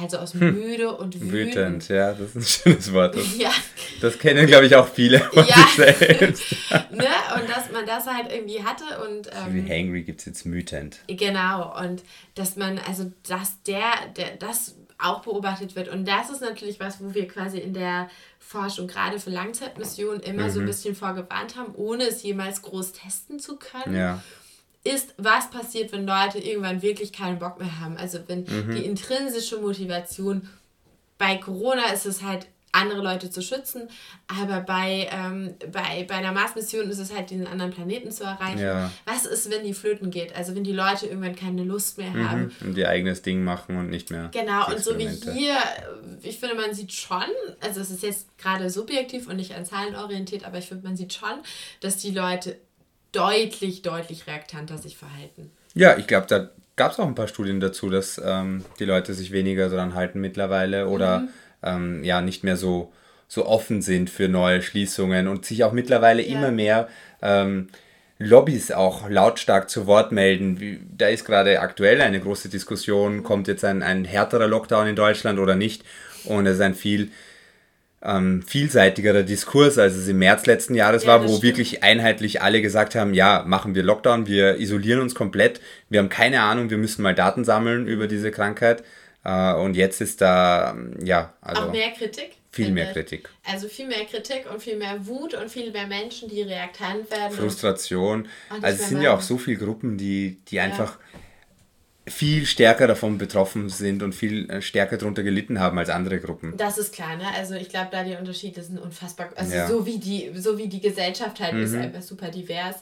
Also 0.00 0.18
aus 0.18 0.34
müde 0.34 0.96
und 0.96 1.14
wütend. 1.14 1.22
Hm. 1.22 1.32
Wütend, 1.32 1.88
ja, 1.90 2.12
das 2.12 2.34
ist 2.34 2.34
ein 2.34 2.42
schönes 2.42 2.92
Wort. 2.92 3.14
Das, 3.14 3.36
Ja, 3.38 3.52
das 4.00 4.18
kennen, 4.18 4.48
glaube 4.48 4.66
ich, 4.66 4.74
auch 4.74 4.88
viele 4.88 5.20
von 5.20 5.46
Ja. 5.46 5.54
sich 5.54 5.68
selbst. 5.76 6.42
ne? 6.90 7.06
Und 7.36 7.48
dass 7.48 7.70
man 7.72 7.86
das 7.86 8.04
halt 8.06 8.32
irgendwie 8.32 8.64
hatte 8.64 8.84
und 9.08 9.30
Wie 9.54 9.60
ähm, 9.60 9.68
hangry 9.68 10.02
gibt 10.02 10.18
es 10.20 10.26
jetzt 10.26 10.44
mütend. 10.44 10.98
genau, 11.06 11.72
und 11.80 12.02
dass 12.34 12.56
man, 12.56 12.80
also 12.80 13.12
dass 13.28 13.62
der, 13.62 13.84
der, 14.16 14.36
das 14.38 14.74
auch 14.98 15.20
beobachtet 15.22 15.76
wird. 15.76 15.88
Und 15.88 16.06
das 16.06 16.30
ist 16.30 16.40
natürlich 16.40 16.80
was, 16.80 17.00
wo 17.02 17.12
wir 17.14 17.28
quasi 17.28 17.58
in 17.58 17.74
der 17.74 18.08
Forschung 18.38 18.86
gerade 18.86 19.18
für 19.20 19.30
Langzeitmissionen 19.30 20.20
immer 20.20 20.44
Mhm. 20.44 20.50
so 20.50 20.60
ein 20.60 20.66
bisschen 20.66 20.94
vorgewarnt 20.94 21.56
haben, 21.56 21.74
ohne 21.74 22.04
es 22.04 22.22
jemals 22.22 22.62
groß 22.62 22.92
testen 22.92 23.38
zu 23.38 23.56
können. 23.56 23.94
Ja. 23.96 24.22
ist, 24.84 25.14
was 25.18 25.50
passiert, 25.50 25.90
wenn 25.90 26.06
Leute 26.06 26.38
irgendwann 26.38 26.80
wirklich 26.80 27.12
keinen 27.12 27.40
Bock 27.40 27.58
mehr 27.58 27.80
haben. 27.80 27.96
Also 27.96 28.20
wenn 28.28 28.44
Mhm. 28.44 28.70
die 28.72 28.84
intrinsische 28.84 29.56
Motivation, 29.58 30.48
bei 31.18 31.38
Corona 31.38 31.86
ist 31.92 32.06
es 32.06 32.22
halt, 32.22 32.46
andere 32.76 33.02
Leute 33.02 33.30
zu 33.30 33.42
schützen, 33.42 33.88
aber 34.28 34.60
bei, 34.60 35.08
ähm, 35.10 35.54
bei, 35.72 36.04
bei 36.08 36.14
einer 36.14 36.32
Mars-Mission 36.32 36.88
ist 36.90 36.98
es 36.98 37.14
halt, 37.14 37.30
diesen 37.30 37.46
anderen 37.46 37.72
Planeten 37.72 38.10
zu 38.10 38.24
erreichen. 38.24 38.60
Ja. 38.60 38.90
Was 39.04 39.26
ist, 39.26 39.50
wenn 39.50 39.64
die 39.64 39.74
flöten 39.74 40.10
geht? 40.10 40.36
Also 40.36 40.54
wenn 40.54 40.64
die 40.64 40.72
Leute 40.72 41.06
irgendwann 41.06 41.34
keine 41.34 41.64
Lust 41.64 41.98
mehr 41.98 42.12
haben. 42.12 42.52
Mhm. 42.60 42.68
Und 42.68 42.78
ihr 42.78 42.88
eigenes 42.88 43.22
Ding 43.22 43.42
machen 43.42 43.76
und 43.76 43.90
nicht 43.90 44.10
mehr. 44.10 44.30
Genau, 44.32 44.68
und 44.68 44.78
so 44.82 44.98
wie 44.98 45.08
hier, 45.08 45.54
äh, 45.54 46.28
ich 46.28 46.38
finde, 46.38 46.54
man 46.54 46.74
sieht 46.74 46.92
schon, 46.92 47.24
also 47.60 47.80
es 47.80 47.90
ist 47.90 48.02
jetzt 48.02 48.38
gerade 48.38 48.70
subjektiv 48.70 49.28
und 49.28 49.36
nicht 49.36 49.54
an 49.54 49.64
Zahlen 49.64 49.96
orientiert, 49.96 50.44
aber 50.44 50.58
ich 50.58 50.66
finde, 50.66 50.86
man 50.86 50.96
sieht 50.96 51.12
schon, 51.12 51.40
dass 51.80 51.96
die 51.96 52.10
Leute 52.10 52.56
deutlich, 53.12 53.82
deutlich 53.82 54.26
reaktanter 54.26 54.78
sich 54.78 54.96
verhalten. 54.96 55.50
Ja, 55.74 55.96
ich 55.96 56.06
glaube, 56.06 56.26
da 56.26 56.50
gab 56.76 56.92
es 56.92 56.98
auch 56.98 57.06
ein 57.06 57.14
paar 57.14 57.28
Studien 57.28 57.60
dazu, 57.60 57.88
dass 57.88 58.20
ähm, 58.22 58.64
die 58.78 58.84
Leute 58.84 59.14
sich 59.14 59.32
weniger 59.32 59.68
daran 59.70 59.94
halten 59.94 60.20
mittlerweile 60.20 60.88
oder 60.88 61.20
Mhm. 61.20 61.28
Ähm, 61.66 62.02
ja 62.04 62.20
nicht 62.22 62.44
mehr 62.44 62.56
so, 62.56 62.92
so 63.28 63.44
offen 63.46 63.82
sind 63.82 64.08
für 64.08 64.28
neue 64.28 64.62
Schließungen 64.62 65.28
und 65.28 65.44
sich 65.44 65.64
auch 65.64 65.72
mittlerweile 65.72 66.22
Ja. 66.22 66.38
immer 66.38 66.50
mehr 66.50 66.88
ähm, 67.22 67.68
Lobbys 68.18 68.70
auch 68.72 69.10
lautstark 69.10 69.68
zu 69.68 69.86
Wort 69.86 70.10
melden. 70.12 70.58
Wie, 70.58 70.80
da 70.96 71.08
ist 71.08 71.26
gerade 71.26 71.60
aktuell 71.60 72.00
eine 72.00 72.20
große 72.20 72.48
Diskussion, 72.48 73.22
kommt 73.22 73.46
jetzt 73.48 73.64
ein, 73.64 73.82
ein 73.82 74.04
härterer 74.06 74.46
Lockdown 74.48 74.86
in 74.86 74.96
Deutschland 74.96 75.38
oder 75.38 75.54
nicht? 75.54 75.82
Und 76.24 76.46
es 76.46 76.54
ist 76.54 76.60
ein 76.62 76.74
viel 76.74 77.10
ähm, 78.02 78.42
vielseitigerer 78.46 79.22
Diskurs, 79.22 79.78
als 79.78 79.94
es 79.96 80.06
im 80.08 80.18
März 80.18 80.46
letzten 80.46 80.74
Jahres 80.74 81.02
Ja, 81.04 81.08
war, 81.08 81.22
wo 81.24 81.28
stimmt. 81.28 81.42
wirklich 81.42 81.82
einheitlich 81.82 82.40
alle 82.42 82.62
gesagt 82.62 82.94
haben, 82.94 83.14
ja, 83.14 83.42
machen 83.46 83.74
wir 83.74 83.82
Lockdown, 83.82 84.26
wir 84.26 84.58
isolieren 84.58 85.00
uns 85.00 85.14
komplett, 85.14 85.60
wir 85.88 85.98
haben 86.00 86.08
keine 86.08 86.42
Ahnung, 86.42 86.70
wir 86.70 86.78
müssen 86.78 87.02
mal 87.02 87.14
Daten 87.14 87.44
sammeln 87.44 87.86
über 87.86 88.06
diese 88.06 88.30
Krankheit. 88.30 88.84
Äh, 89.26 89.54
und 89.54 89.74
jetzt 89.74 90.00
ist 90.00 90.20
da, 90.20 90.70
ähm, 90.70 90.94
ja, 91.04 91.34
also 91.40 91.62
Auch 91.62 91.72
mehr 91.72 91.90
Kritik? 91.90 92.36
viel 92.52 92.70
mehr 92.70 92.92
Kritik. 92.92 93.28
Also 93.44 93.68
viel 93.68 93.86
mehr 93.86 94.06
Kritik 94.06 94.50
und 94.50 94.62
viel 94.62 94.76
mehr 94.76 95.04
Wut 95.06 95.34
und 95.34 95.50
viel 95.50 95.70
mehr 95.72 95.86
Menschen, 95.86 96.28
die 96.30 96.40
reaktant 96.40 97.10
werden. 97.10 97.36
Frustration. 97.36 98.28
Also 98.62 98.82
es 98.82 98.88
sind 98.88 99.02
ja 99.02 99.14
auch 99.14 99.20
so 99.20 99.36
viele 99.36 99.58
Gruppen, 99.58 99.98
die, 99.98 100.38
die 100.48 100.60
einfach 100.60 100.98
viel 102.08 102.46
stärker 102.46 102.86
davon 102.86 103.18
betroffen 103.18 103.68
sind 103.68 104.02
und 104.02 104.14
viel 104.14 104.48
äh, 104.48 104.62
stärker 104.62 104.96
darunter 104.96 105.24
gelitten 105.24 105.58
haben 105.58 105.76
als 105.76 105.90
andere 105.90 106.20
Gruppen. 106.20 106.56
Das 106.56 106.78
ist 106.78 106.94
klar, 106.94 107.16
ne? 107.16 107.26
Also 107.36 107.54
ich 107.54 107.68
glaube, 107.68 107.88
da 107.90 108.04
die 108.04 108.14
Unterschiede 108.14 108.62
sind 108.62 108.78
unfassbar. 108.78 109.30
Also 109.34 109.54
Ja. 109.54 109.64
Mhm. 109.64 109.68
so 109.70 109.86
wie 109.86 109.98
die, 109.98 110.30
so 110.36 110.56
wie 110.56 110.68
die 110.68 110.80
Gesellschaft 110.80 111.40
halt 111.40 111.54
ist, 111.56 111.74
einfach 111.74 112.02
super 112.02 112.30
divers. 112.30 112.76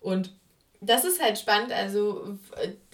Und 0.00 0.34
das 0.84 1.04
ist 1.04 1.22
halt 1.22 1.38
spannend, 1.38 1.72
also 1.72 2.36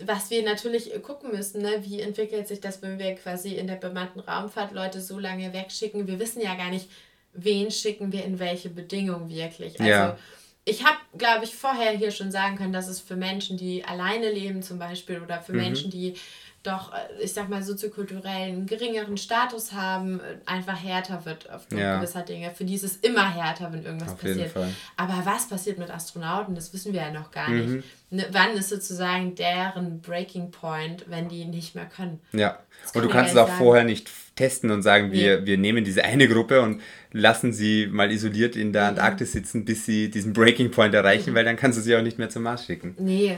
was 0.04 0.30
wir 0.30 0.42
natürlich 0.42 0.90
gucken 1.02 1.30
müssen, 1.30 1.62
ne? 1.62 1.82
wie 1.84 2.00
entwickelt 2.00 2.46
sich 2.46 2.60
das, 2.60 2.82
wenn 2.82 2.98
wir 2.98 3.14
quasi 3.14 3.54
in 3.54 3.66
der 3.66 3.76
bemannten 3.76 4.20
Raumfahrt 4.20 4.72
Leute 4.72 5.00
so 5.00 5.18
lange 5.18 5.52
wegschicken. 5.54 6.06
Wir 6.06 6.18
wissen 6.20 6.42
ja 6.42 6.54
gar 6.54 6.70
nicht, 6.70 6.88
wen 7.32 7.70
schicken 7.70 8.12
wir 8.12 8.24
in 8.24 8.38
welche 8.38 8.68
Bedingungen 8.68 9.30
wirklich. 9.30 9.80
Also 9.80 9.88
Ja. 9.90 10.18
ich 10.66 10.84
habe, 10.84 10.98
glaube 11.16 11.44
ich, 11.46 11.54
vorher 11.54 11.92
hier 11.92 12.10
schon 12.10 12.30
sagen 12.30 12.56
können, 12.56 12.74
dass 12.74 12.88
es 12.88 13.00
für 13.00 13.16
Menschen, 13.16 13.56
die 13.56 13.82
alleine 13.84 14.30
leben 14.30 14.62
zum 14.62 14.78
Beispiel 14.78 15.22
oder 15.22 15.38
Mhm. 15.38 15.44
für 15.44 15.52
Menschen, 15.54 15.90
die 15.90 16.14
doch, 16.68 16.92
äh, 16.92 17.22
ich 17.22 17.32
sag 17.32 17.48
mal, 17.48 17.62
soziokulturell 17.62 18.48
einen 18.48 18.66
geringeren 18.66 19.16
Status 19.16 19.72
haben, 19.72 20.20
äh, 20.20 20.22
einfach 20.46 20.82
härter 20.82 21.24
wird 21.24 21.50
aufgrund 21.50 21.80
Ja. 21.80 21.96
gewisser 21.96 22.22
Dinge. 22.22 22.50
Für 22.54 22.64
die 22.64 22.74
ist 22.74 22.84
es 22.84 22.96
immer 22.96 23.28
härter, 23.34 23.72
wenn 23.72 23.84
irgendwas 23.84 24.12
Auf 24.12 24.20
passiert. 24.20 24.54
Aber 24.96 25.22
was 25.24 25.48
passiert 25.48 25.78
mit 25.78 25.90
Astronauten, 25.90 26.54
das 26.54 26.72
wissen 26.72 26.92
wir 26.92 27.00
ja 27.02 27.10
noch 27.10 27.30
gar 27.30 27.48
Mhm. 27.50 27.74
nicht. 27.76 27.84
Ne, 28.10 28.26
wann 28.32 28.56
ist 28.56 28.68
sozusagen 28.70 29.34
deren 29.34 30.00
Breaking 30.00 30.50
Point, 30.50 31.04
wenn 31.08 31.28
die 31.28 31.44
nicht 31.44 31.74
mehr 31.74 31.86
können? 31.86 32.20
Ja, 32.32 32.58
und 32.94 33.02
du 33.02 33.08
kannst 33.08 33.32
es 33.32 33.38
auch 33.38 33.48
sagen. 33.48 33.58
vorher 33.58 33.84
nicht 33.84 34.08
testen 34.36 34.70
und 34.70 34.82
sagen, 34.82 35.10
wir, 35.12 35.44
wir 35.46 35.58
nehmen 35.58 35.84
diese 35.84 36.04
eine 36.04 36.28
Gruppe 36.28 36.62
und 36.62 36.80
lassen 37.12 37.52
sie 37.52 37.86
mal 37.90 38.10
isoliert 38.12 38.54
in 38.56 38.68
Mhm. 38.68 38.72
der 38.72 38.84
Antarktis 38.88 39.32
sitzen, 39.32 39.64
bis 39.64 39.84
sie 39.84 40.10
diesen 40.10 40.32
Breaking 40.32 40.70
Point 40.70 40.94
erreichen, 40.94 41.34
weil 41.34 41.44
dann 41.44 41.56
kannst 41.56 41.76
du 41.78 41.82
sie 41.82 41.96
auch 41.96 42.02
nicht 42.02 42.18
mehr 42.18 42.30
zum 42.30 42.44
Mars 42.44 42.64
schicken. 42.64 42.94
Nee, 42.98 43.36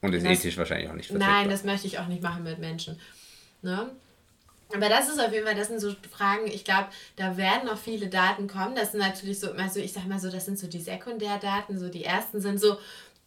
Und 0.00 0.12
ist 0.14 0.24
Das- 0.24 0.32
ethisch 0.38 0.56
wahrscheinlich 0.56 0.88
auch 0.88 0.94
nicht 0.94 1.06
vertretbar. 1.08 1.40
Nein, 1.40 1.50
das 1.50 1.64
möchte 1.64 1.86
ich 1.86 1.98
auch 1.98 2.06
nicht 2.06 2.22
machen 2.22 2.42
mit 2.44 2.58
Menschen. 2.58 2.98
Ne? 3.62 3.90
Aber 4.74 4.88
das 4.88 5.08
ist 5.08 5.20
auf 5.20 5.32
jeden 5.32 5.46
Fall, 5.46 5.54
das 5.54 5.68
sind 5.68 5.80
so 5.80 5.94
Fragen, 6.10 6.46
ich 6.48 6.64
glaube, 6.64 6.88
da 7.16 7.36
werden 7.36 7.66
noch 7.66 7.78
viele 7.78 8.08
Daten 8.08 8.48
kommen. 8.48 8.74
Das 8.74 8.92
sind 8.92 9.00
natürlich 9.00 9.38
so, 9.38 9.52
also 9.52 9.78
ich 9.80 9.92
sag 9.92 10.06
mal 10.06 10.18
so, 10.18 10.30
das 10.30 10.44
sind 10.44 10.58
so 10.58 10.66
die 10.66 10.80
Sekundärdaten, 10.80 11.78
so 11.78 11.88
die 11.88 12.04
ersten 12.04 12.40
sind 12.40 12.60
so, 12.60 12.76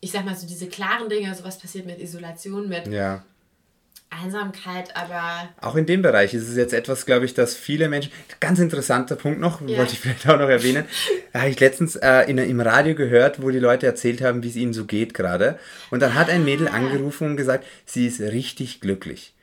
ich 0.02 0.12
sag 0.12 0.26
mal 0.26 0.36
so 0.36 0.46
diese 0.46 0.68
klaren 0.68 1.08
Dinge, 1.10 1.34
so 1.36 1.44
was 1.44 1.58
passiert 1.58 1.86
mit 1.86 2.00
Isolation, 2.00 2.68
mit 2.68 2.88
Ja, 2.88 3.24
Einsamkeit, 4.10 4.96
aber. 4.96 5.50
Auch 5.62 5.76
in 5.76 5.86
dem 5.86 6.02
Bereich 6.02 6.34
ist 6.34 6.48
es 6.48 6.58
jetzt 6.58 6.74
etwas, 6.74 7.06
glaube 7.06 7.26
ich, 7.26 7.34
dass 7.34 7.56
viele 7.56 7.90
Menschen. 7.90 8.12
Ganz 8.40 8.60
interessanter 8.60 9.16
Punkt 9.16 9.40
noch, 9.40 9.62
Ja. 9.68 9.78
wollte 9.78 9.94
ich 9.94 10.00
vielleicht 10.00 10.28
auch 10.28 10.40
noch 10.40 10.50
erwähnen. 10.50 10.86
Da 11.32 11.42
habe 11.42 11.52
ich 11.52 11.60
letztens 11.60 11.96
äh, 11.96 12.22
in, 12.30 12.40
im 12.40 12.60
Radio 12.60 12.96
gehört, 12.96 13.40
wo 13.42 13.52
die 13.52 13.60
Leute 13.60 13.86
erzählt 13.86 14.22
haben, 14.22 14.42
wie 14.42 14.50
es 14.50 14.56
ihnen 14.56 14.74
so 14.74 14.86
geht 14.86 15.14
gerade. 15.14 15.60
Und 15.92 16.00
dann 16.02 16.16
hat 16.16 16.28
ein 16.30 16.44
Mädel 16.44 16.68
Ah. 16.68 16.72
angerufen 16.72 17.28
und 17.30 17.38
gesagt, 17.38 17.66
sie 17.86 18.08
ist 18.08 18.20
richtig 18.20 18.82
glücklich. 18.82 19.36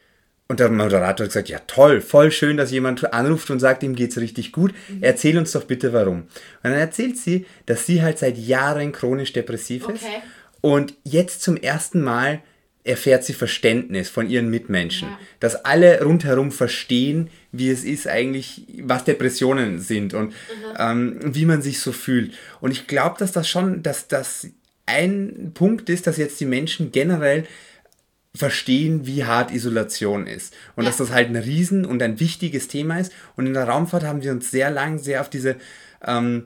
Und 0.49 0.59
der 0.61 0.69
Moderator 0.69 1.25
hat 1.27 1.31
gesagt, 1.33 1.49
ja 1.49 1.61
toll, 1.69 2.01
voll 2.01 2.33
schön, 2.33 2.57
dass 2.57 2.73
jemand 2.73 3.13
anruft 3.13 3.51
und 3.51 3.61
sagt, 3.61 3.85
ihm 3.85 3.95
geht's 3.95 4.17
richtig 4.19 4.51
gut. 4.53 4.75
Mhm. 4.89 4.99
Erzähl 5.03 5.39
uns 5.39 5.53
doch 5.53 5.65
bitte 5.65 5.93
warum. 5.93 6.23
Und 6.23 6.29
dann 6.65 6.73
erzählt 6.75 7.17
sie, 7.19 7.47
dass 7.67 7.87
sie 7.87 8.03
halt 8.03 8.19
seit 8.19 8.37
Jahren 8.37 8.91
chronisch 8.93 9.33
depressiv 9.33 9.89
ist. 9.89 10.03
Okay. 10.03 10.23
Und 10.61 10.95
jetzt 11.05 11.43
zum 11.43 11.57
ersten 11.57 12.01
Mal 12.03 12.41
erfährt 12.87 13.25
sie 13.25 13.33
Verständnis 13.33 14.09
von 14.09 14.29
ihren 14.31 14.49
Mitmenschen. 14.49 15.09
Ja. 15.09 15.19
Dass 15.41 15.65
alle 15.65 16.03
rundherum 16.03 16.53
verstehen, 16.53 17.29
wie 17.53 17.71
es 17.71 17.85
ist 17.85 18.07
eigentlich, 18.07 18.63
was 18.83 19.05
Depressionen 19.05 19.81
sind 19.81 20.15
und 20.15 20.33
ähm, 20.79 21.19
wie 21.23 21.45
man 21.47 21.63
sich 21.63 21.81
so 21.81 21.93
fühlt. 21.93 22.33
Und 22.61 22.71
ich 22.71 22.87
glaube, 22.87 23.17
dass 23.19 23.33
das 23.33 23.49
schon, 23.49 23.83
dass 23.83 24.09
das 24.09 24.49
ein 24.87 25.51
Punkt 25.55 25.91
ist, 25.91 26.07
dass 26.07 26.17
jetzt 26.17 26.39
die 26.41 26.45
Menschen 26.47 26.93
generell 26.93 27.45
verstehen, 28.35 29.07
wie 29.07 29.25
hart 29.25 29.51
Isolation 29.51 30.27
ist. 30.27 30.55
Und 30.77 30.85
Ja. 30.85 30.91
dass 30.91 30.99
das 30.99 31.11
halt 31.11 31.29
ein 31.29 31.37
Riesen- 31.37 31.87
und 31.87 32.03
ein 32.03 32.21
wichtiges 32.21 32.69
Thema 32.69 32.99
ist. 33.01 33.13
Und 33.35 33.47
in 33.47 33.55
der 33.55 33.65
Raumfahrt 33.65 34.05
haben 34.05 34.23
wir 34.23 34.31
uns 34.33 34.51
sehr 34.51 34.71
lang 34.71 34.99
sehr 34.99 35.21
auf 35.23 35.31
diese, 35.31 35.57
ähm, 36.07 36.45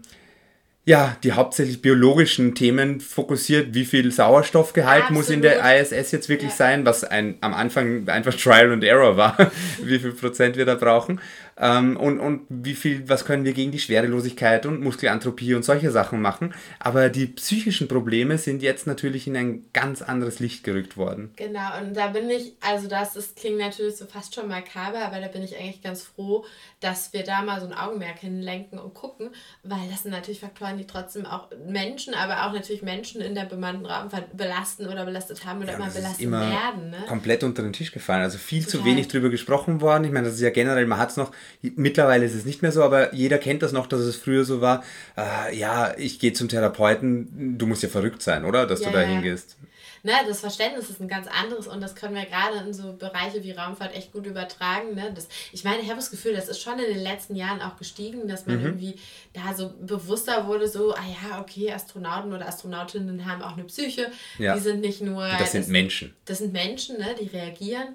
ja, 0.90 1.16
die 1.22 1.32
hauptsächlich 1.32 1.80
biologischen 1.82 2.54
Themen 2.56 3.00
fokussiert. 3.00 3.74
Wie 3.74 3.84
viel 3.84 4.10
Sauerstoffgehalt 4.10 5.10
muss 5.10 5.30
in 5.30 5.40
der 5.40 5.64
Absolut. 5.64 5.92
ISS 5.92 6.10
jetzt 6.10 6.28
wirklich 6.28 6.50
Ja. 6.50 6.56
sein, 6.56 6.84
was 6.84 7.04
ein, 7.04 7.36
am 7.40 7.54
Anfang 7.54 8.08
einfach 8.08 8.34
Trial 8.34 8.72
and 8.72 8.82
Error 8.82 9.16
war, 9.16 9.36
wie 9.82 9.98
viel 10.00 10.12
Prozent 10.12 10.56
wir 10.56 10.64
da 10.66 10.74
brauchen. 10.74 11.20
Ähm, 11.56 11.96
und, 11.96 12.20
und 12.20 12.46
wie 12.48 12.74
viel, 12.74 13.08
was 13.08 13.24
können 13.24 13.44
wir 13.44 13.52
gegen 13.52 13.70
die 13.70 13.78
Schwerelosigkeit 13.78 14.66
und 14.66 14.80
Muskelanthropie 14.80 15.54
und 15.54 15.64
solche 15.64 15.90
Sachen 15.90 16.20
machen. 16.20 16.54
Aber 16.78 17.08
die 17.08 17.26
psychischen 17.26 17.88
Probleme 17.88 18.38
sind 18.38 18.62
jetzt 18.62 18.86
natürlich 18.86 19.26
in 19.26 19.36
ein 19.36 19.64
ganz 19.72 20.02
anderes 20.02 20.40
Licht 20.40 20.64
gerückt 20.64 20.96
worden. 20.96 21.32
Genau, 21.36 21.78
und 21.80 21.94
da 21.94 22.08
bin 22.08 22.30
ich, 22.30 22.54
also 22.60 22.88
das 22.88 23.16
ist, 23.16 23.36
klingt 23.36 23.58
natürlich 23.58 23.96
so 23.96 24.06
fast 24.06 24.34
schon 24.34 24.48
makaber, 24.48 25.00
aber 25.04 25.20
da 25.20 25.28
bin 25.28 25.42
ich 25.42 25.56
eigentlich 25.56 25.82
ganz 25.82 26.02
froh, 26.02 26.44
dass 26.80 27.12
wir 27.12 27.24
da 27.24 27.42
mal 27.42 27.60
so 27.60 27.66
ein 27.66 27.74
Augenmerk 27.74 28.18
hinlenken 28.18 28.78
und 28.78 28.94
gucken, 28.94 29.30
weil 29.62 29.88
das 29.90 30.02
sind 30.02 30.12
natürlich 30.12 30.40
Faktoren, 30.40 30.78
die 30.78 30.86
trotzdem 30.86 31.26
auch 31.26 31.48
Menschen, 31.66 32.14
aber 32.14 32.46
auch 32.46 32.52
natürlich 32.52 32.82
Menschen 32.82 33.20
in 33.20 33.34
der 33.34 33.44
bemannten 33.44 33.86
Raumfahrt 33.86 34.36
belasten 34.36 34.86
oder 34.86 35.04
belastet 35.04 35.44
haben 35.44 35.58
oder 35.62 35.72
Ja, 35.72 35.76
immer 35.76 35.84
das 35.86 35.94
belastet 35.94 36.20
immer 36.20 36.40
werden. 36.40 36.90
Ne? 36.90 36.96
komplett 37.06 37.44
unter 37.44 37.62
den 37.62 37.72
Tisch 37.72 37.92
gefallen. 37.92 38.22
Also 38.22 38.38
viel 38.38 38.66
zu 38.66 38.78
Total. 38.78 38.92
wenig 38.92 39.08
drüber 39.08 39.28
gesprochen 39.30 39.80
worden. 39.80 40.04
Ich 40.04 40.12
meine, 40.12 40.26
das 40.26 40.36
ist 40.36 40.40
ja 40.40 40.50
generell, 40.50 40.86
man 40.86 40.98
hat 40.98 41.10
es 41.10 41.16
noch, 41.16 41.32
mittlerweile 41.62 42.24
ist 42.24 42.34
es 42.34 42.44
nicht 42.44 42.62
mehr 42.62 42.72
so, 42.72 42.82
aber 42.82 43.14
jeder 43.14 43.38
kennt 43.38 43.62
das 43.62 43.72
noch, 43.72 43.86
dass 43.86 44.00
es 44.00 44.16
früher 44.16 44.44
so 44.44 44.60
war, 44.60 44.82
äh, 45.16 45.56
ja, 45.56 45.94
ich 45.98 46.18
gehe 46.18 46.32
zum 46.32 46.48
Therapeuten, 46.48 47.58
du 47.58 47.66
musst 47.66 47.82
ja 47.82 47.88
verrückt 47.88 48.22
sein, 48.22 48.44
oder? 48.44 48.66
Dass 48.66 48.80
Ja, 48.80 48.86
du 48.88 48.92
da 48.94 49.02
ja. 49.02 49.08
hingehst. 49.08 49.56
Ne, 50.02 50.12
das 50.26 50.40
Verständnis 50.40 50.88
ist 50.88 50.98
ein 51.02 51.08
ganz 51.08 51.26
anderes 51.26 51.66
und 51.66 51.82
das 51.82 51.94
können 51.94 52.14
wir 52.14 52.24
gerade 52.24 52.66
in 52.66 52.72
so 52.72 52.94
Bereiche 52.94 53.42
wie 53.44 53.50
Raumfahrt 53.52 53.94
echt 53.94 54.12
gut 54.14 54.24
übertragen. 54.24 54.94
Ne? 54.94 55.12
Das, 55.14 55.28
ich 55.52 55.62
meine, 55.62 55.82
ich 55.82 55.88
habe 55.88 55.96
das 55.96 56.10
Gefühl, 56.10 56.32
das 56.32 56.48
ist 56.48 56.58
schon 56.62 56.78
in 56.78 56.86
den 56.94 57.02
letzten 57.02 57.36
Jahren 57.36 57.60
auch 57.60 57.76
gestiegen, 57.76 58.26
dass 58.26 58.46
Mhm. 58.46 58.54
man 58.54 58.64
irgendwie 58.64 58.94
da 59.34 59.52
so 59.54 59.70
bewusster 59.82 60.46
wurde, 60.46 60.68
so, 60.68 60.94
ah 60.94 61.04
ja, 61.30 61.38
okay, 61.42 61.70
Astronauten 61.70 62.32
oder 62.32 62.48
Astronautinnen 62.48 63.26
haben 63.30 63.42
auch 63.42 63.52
eine 63.58 63.64
Psyche. 63.64 64.10
Ja. 64.38 64.54
Die 64.54 64.60
sind 64.60 64.80
nicht 64.80 65.02
nur. 65.02 65.28
Das 65.38 65.52
sind 65.52 65.68
Menschen. 65.68 66.14
Das 66.24 66.38
sind 66.38 66.54
Menschen, 66.54 66.96
ne, 66.96 67.14
die 67.20 67.26
reagieren, 67.26 67.88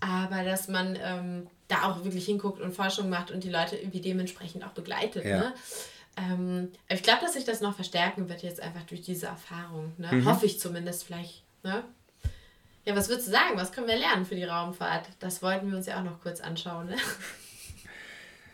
aber 0.00 0.44
dass 0.44 0.66
man 0.68 0.98
ähm, 1.04 1.46
da 1.70 1.84
auch 1.90 2.04
wirklich 2.04 2.24
hinguckt 2.26 2.60
und 2.60 2.74
Forschung 2.74 3.08
macht 3.08 3.30
und 3.30 3.44
die 3.44 3.50
Leute 3.50 3.76
irgendwie 3.76 4.00
dementsprechend 4.00 4.64
auch 4.64 4.70
begleitet. 4.72 5.24
Ja. 5.24 5.38
Ne? 5.38 5.54
Ähm, 6.16 6.68
ich 6.88 7.02
glaube, 7.02 7.20
dass 7.22 7.34
sich 7.34 7.44
das 7.44 7.60
noch 7.60 7.74
verstärken 7.74 8.28
wird 8.28 8.42
jetzt 8.42 8.60
einfach 8.60 8.82
durch 8.82 9.02
diese 9.02 9.26
Erfahrung. 9.26 9.92
Ne? 9.98 10.08
Mhm. 10.12 10.24
Hoffe 10.26 10.46
ich 10.46 10.58
zumindest 10.58 11.04
vielleicht. 11.04 11.42
Ne? 11.62 11.84
Ja, 12.84 12.96
was 12.96 13.08
würdest 13.08 13.28
du 13.28 13.32
sagen? 13.32 13.56
Was 13.56 13.72
können 13.72 13.86
wir 13.86 13.96
lernen 13.96 14.24
für 14.24 14.34
die 14.34 14.44
Raumfahrt? 14.44 15.06
Das 15.20 15.42
wollten 15.42 15.70
wir 15.70 15.76
uns 15.76 15.86
ja 15.86 15.98
auch 16.00 16.04
noch 16.04 16.20
kurz 16.20 16.40
anschauen. 16.40 16.86
Ne? 16.88 16.96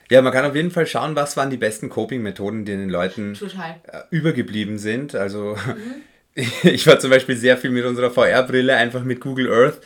Ja, 0.09 0.23
man 0.23 0.33
kann 0.33 0.45
auf 0.45 0.55
jeden 0.55 0.71
Fall 0.71 0.87
schauen, 0.87 1.17
was 1.17 1.37
waren 1.37 1.51
die 1.51 1.57
besten 1.57 1.89
Coping-Methoden, 1.89 2.65
die 2.65 2.71
den 2.71 2.89
Leuten 2.89 3.35
Total. 3.35 3.81
äh, 3.89 4.03
übergeblieben 4.11 4.79
sind. 4.79 5.17
Also 5.17 5.57
Mhm. 5.67 6.03
ich 6.65 6.87
war 6.87 6.99
zum 7.01 7.11
Beispiel 7.11 7.37
sehr 7.37 7.57
viel 7.57 7.71
mit 7.71 7.85
unserer 7.87 8.11
VR-Brille, 8.11 8.77
einfach 8.77 9.03
mit 9.03 9.21
Google 9.21 9.51
Earth, 9.51 9.81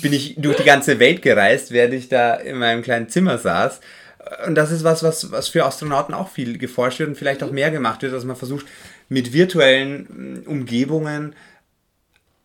bin 0.00 0.12
ich 0.12 0.34
durch 0.36 0.56
die 0.56 0.64
ganze 0.64 0.98
Welt 0.98 1.22
gereist, 1.22 1.70
während 1.70 1.94
ich 1.94 2.08
da 2.08 2.34
in 2.34 2.58
meinem 2.58 2.82
kleinen 2.82 3.08
Zimmer 3.08 3.38
saß. 3.38 3.80
Und 4.46 4.56
das 4.56 4.72
ist 4.72 4.82
was, 4.82 5.04
was, 5.04 5.30
was 5.30 5.48
für 5.48 5.64
Astronauten 5.64 6.14
auch 6.14 6.28
viel 6.28 6.58
geforscht 6.58 6.98
wird 6.98 7.08
und 7.08 7.16
vielleicht 7.16 7.42
auch 7.44 7.52
mehr 7.52 7.70
gemacht 7.70 8.02
wird, 8.02 8.12
dass 8.12 8.24
man 8.24 8.36
versucht, 8.36 8.66
mit 9.08 9.32
virtuellen 9.32 10.42
mm, 10.44 10.48
Umgebungen 10.48 11.36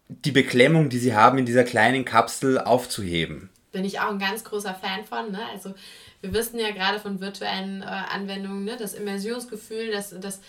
die 0.07 0.31
Beklemmung, 0.31 0.89
die 0.89 0.99
sie 0.99 1.15
haben, 1.15 1.37
in 1.37 1.45
dieser 1.45 1.63
kleinen 1.63 2.05
Kapsel 2.05 2.59
aufzuheben. 2.59 3.49
Bin 3.71 3.85
ich 3.85 3.99
auch 3.99 4.09
ein 4.09 4.19
ganz 4.19 4.43
großer 4.43 4.75
Fan 4.75 5.03
von. 5.05 5.31
Ne? 5.31 5.39
Also 5.51 5.73
wir 6.21 6.33
wissen 6.33 6.59
ja 6.59 6.71
gerade 6.71 6.99
von 6.99 7.19
virtuellen 7.19 7.81
äh, 7.81 7.85
Anwendungen, 7.85 8.63
ne? 8.63 8.77
das 8.77 8.93
Immersionsgefühl, 8.93 9.91
das, 9.91 10.15
das, 10.19 10.41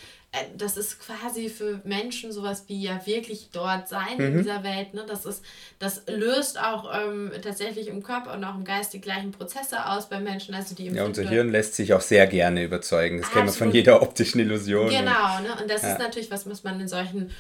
das 0.57 0.77
ist 0.77 1.01
quasi 1.01 1.49
für 1.49 1.81
Menschen 1.85 2.33
sowas 2.33 2.65
wie 2.69 2.83
ja 2.83 3.05
wirklich 3.07 3.49
dort 3.53 3.89
sein 3.89 4.17
Mhm. 4.19 4.25
in 4.25 4.37
dieser 4.39 4.63
Welt. 4.63 4.93
Ne? 4.93 5.05
Das, 5.09 5.25
ist, 5.25 5.43
das 5.79 6.03
löst 6.07 6.61
auch 6.63 6.93
ähm, 6.95 7.33
tatsächlich 7.43 7.89
im 7.89 8.03
Körper 8.03 8.35
und 8.35 8.45
auch 8.45 8.55
im 8.55 8.65
Geist 8.65 8.93
die 8.93 9.01
gleichen 9.01 9.33
Prozesse 9.33 9.87
aus 9.89 10.09
bei 10.09 10.21
Menschen. 10.21 10.55
Also 10.55 10.75
die 10.75 10.87
Ja, 10.89 11.05
unser 11.05 11.27
Hirn 11.29 11.51
lässt 11.51 11.75
sich 11.77 11.95
auch 11.95 12.03
sehr 12.03 12.27
gerne 12.27 12.63
überzeugen. 12.63 13.21
Das 13.21 13.31
kennen 13.31 13.47
wir 13.47 13.53
von 13.53 13.71
jeder 13.73 14.03
optischen 14.03 14.41
Illusion. 14.41 14.91
Genau, 14.91 15.41
ne? 15.41 15.57
und 15.61 15.71
das 15.71 15.83
Ja. 15.83 15.93
ist 15.93 15.99
natürlich 15.99 16.31
was, 16.31 16.49
was 16.49 16.63
man 16.63 16.79
in 16.79 16.89
solchen, 16.89 17.31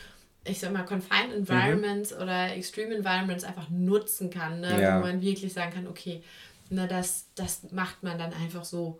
ich 0.44 0.58
sag 0.58 0.72
mal, 0.72 0.84
confined 0.84 1.34
environments 1.34 2.14
oder 2.14 2.54
extreme 2.56 2.94
environments 2.94 3.44
einfach 3.44 3.68
nutzen 3.68 4.30
kann, 4.30 4.60
ne? 4.60 4.80
Ja. 4.80 4.98
wo 4.98 5.06
man 5.06 5.20
wirklich 5.20 5.52
sagen 5.52 5.72
kann, 5.74 5.86
okay, 5.86 6.22
na, 6.70 6.86
das, 6.86 7.26
das 7.34 7.70
macht 7.70 8.02
man 8.02 8.18
dann 8.18 8.32
einfach 8.32 8.64
so. 8.64 8.98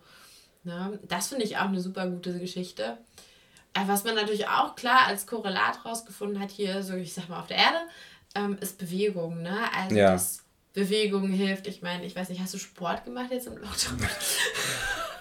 Ne? 0.64 0.99
Das 1.09 1.28
finde 1.28 1.45
ich 1.45 1.57
auch 1.57 1.68
eine 1.68 1.80
super 1.80 2.07
gute 2.07 2.39
Geschichte. 2.39 2.99
Äh, 3.85 3.89
Was 3.89 4.05
man 4.05 4.14
natürlich 4.14 4.49
auch 4.49 4.74
klar 4.76 5.07
als 5.07 5.26
Korrelat 5.26 5.85
rausgefunden 5.85 6.41
hat 6.41 6.51
hier, 6.51 6.83
so 6.83 6.95
ich 6.95 7.14
sag 7.14 7.29
mal 7.29 7.41
auf 7.41 7.47
der 7.47 7.59
Erde, 7.59 7.79
ähm, 8.35 8.59
ist 8.61 8.79
Bewegung. 8.79 9.43
Ne? 9.43 9.59
Also 9.76 9.97
Ja. 9.97 10.12
dass 10.12 10.45
Bewegung 10.74 11.29
hilft. 11.31 11.66
Ich 11.66 11.83
meine, 11.83 12.05
ich 12.05 12.14
weiß 12.14 12.29
nicht, 12.29 12.41
hast 12.41 12.55
du 12.55 12.59
Sport 12.59 13.05
gemacht 13.05 13.29
jetzt 13.31 13.47
im 13.47 13.57
Lockdown? 13.57 13.99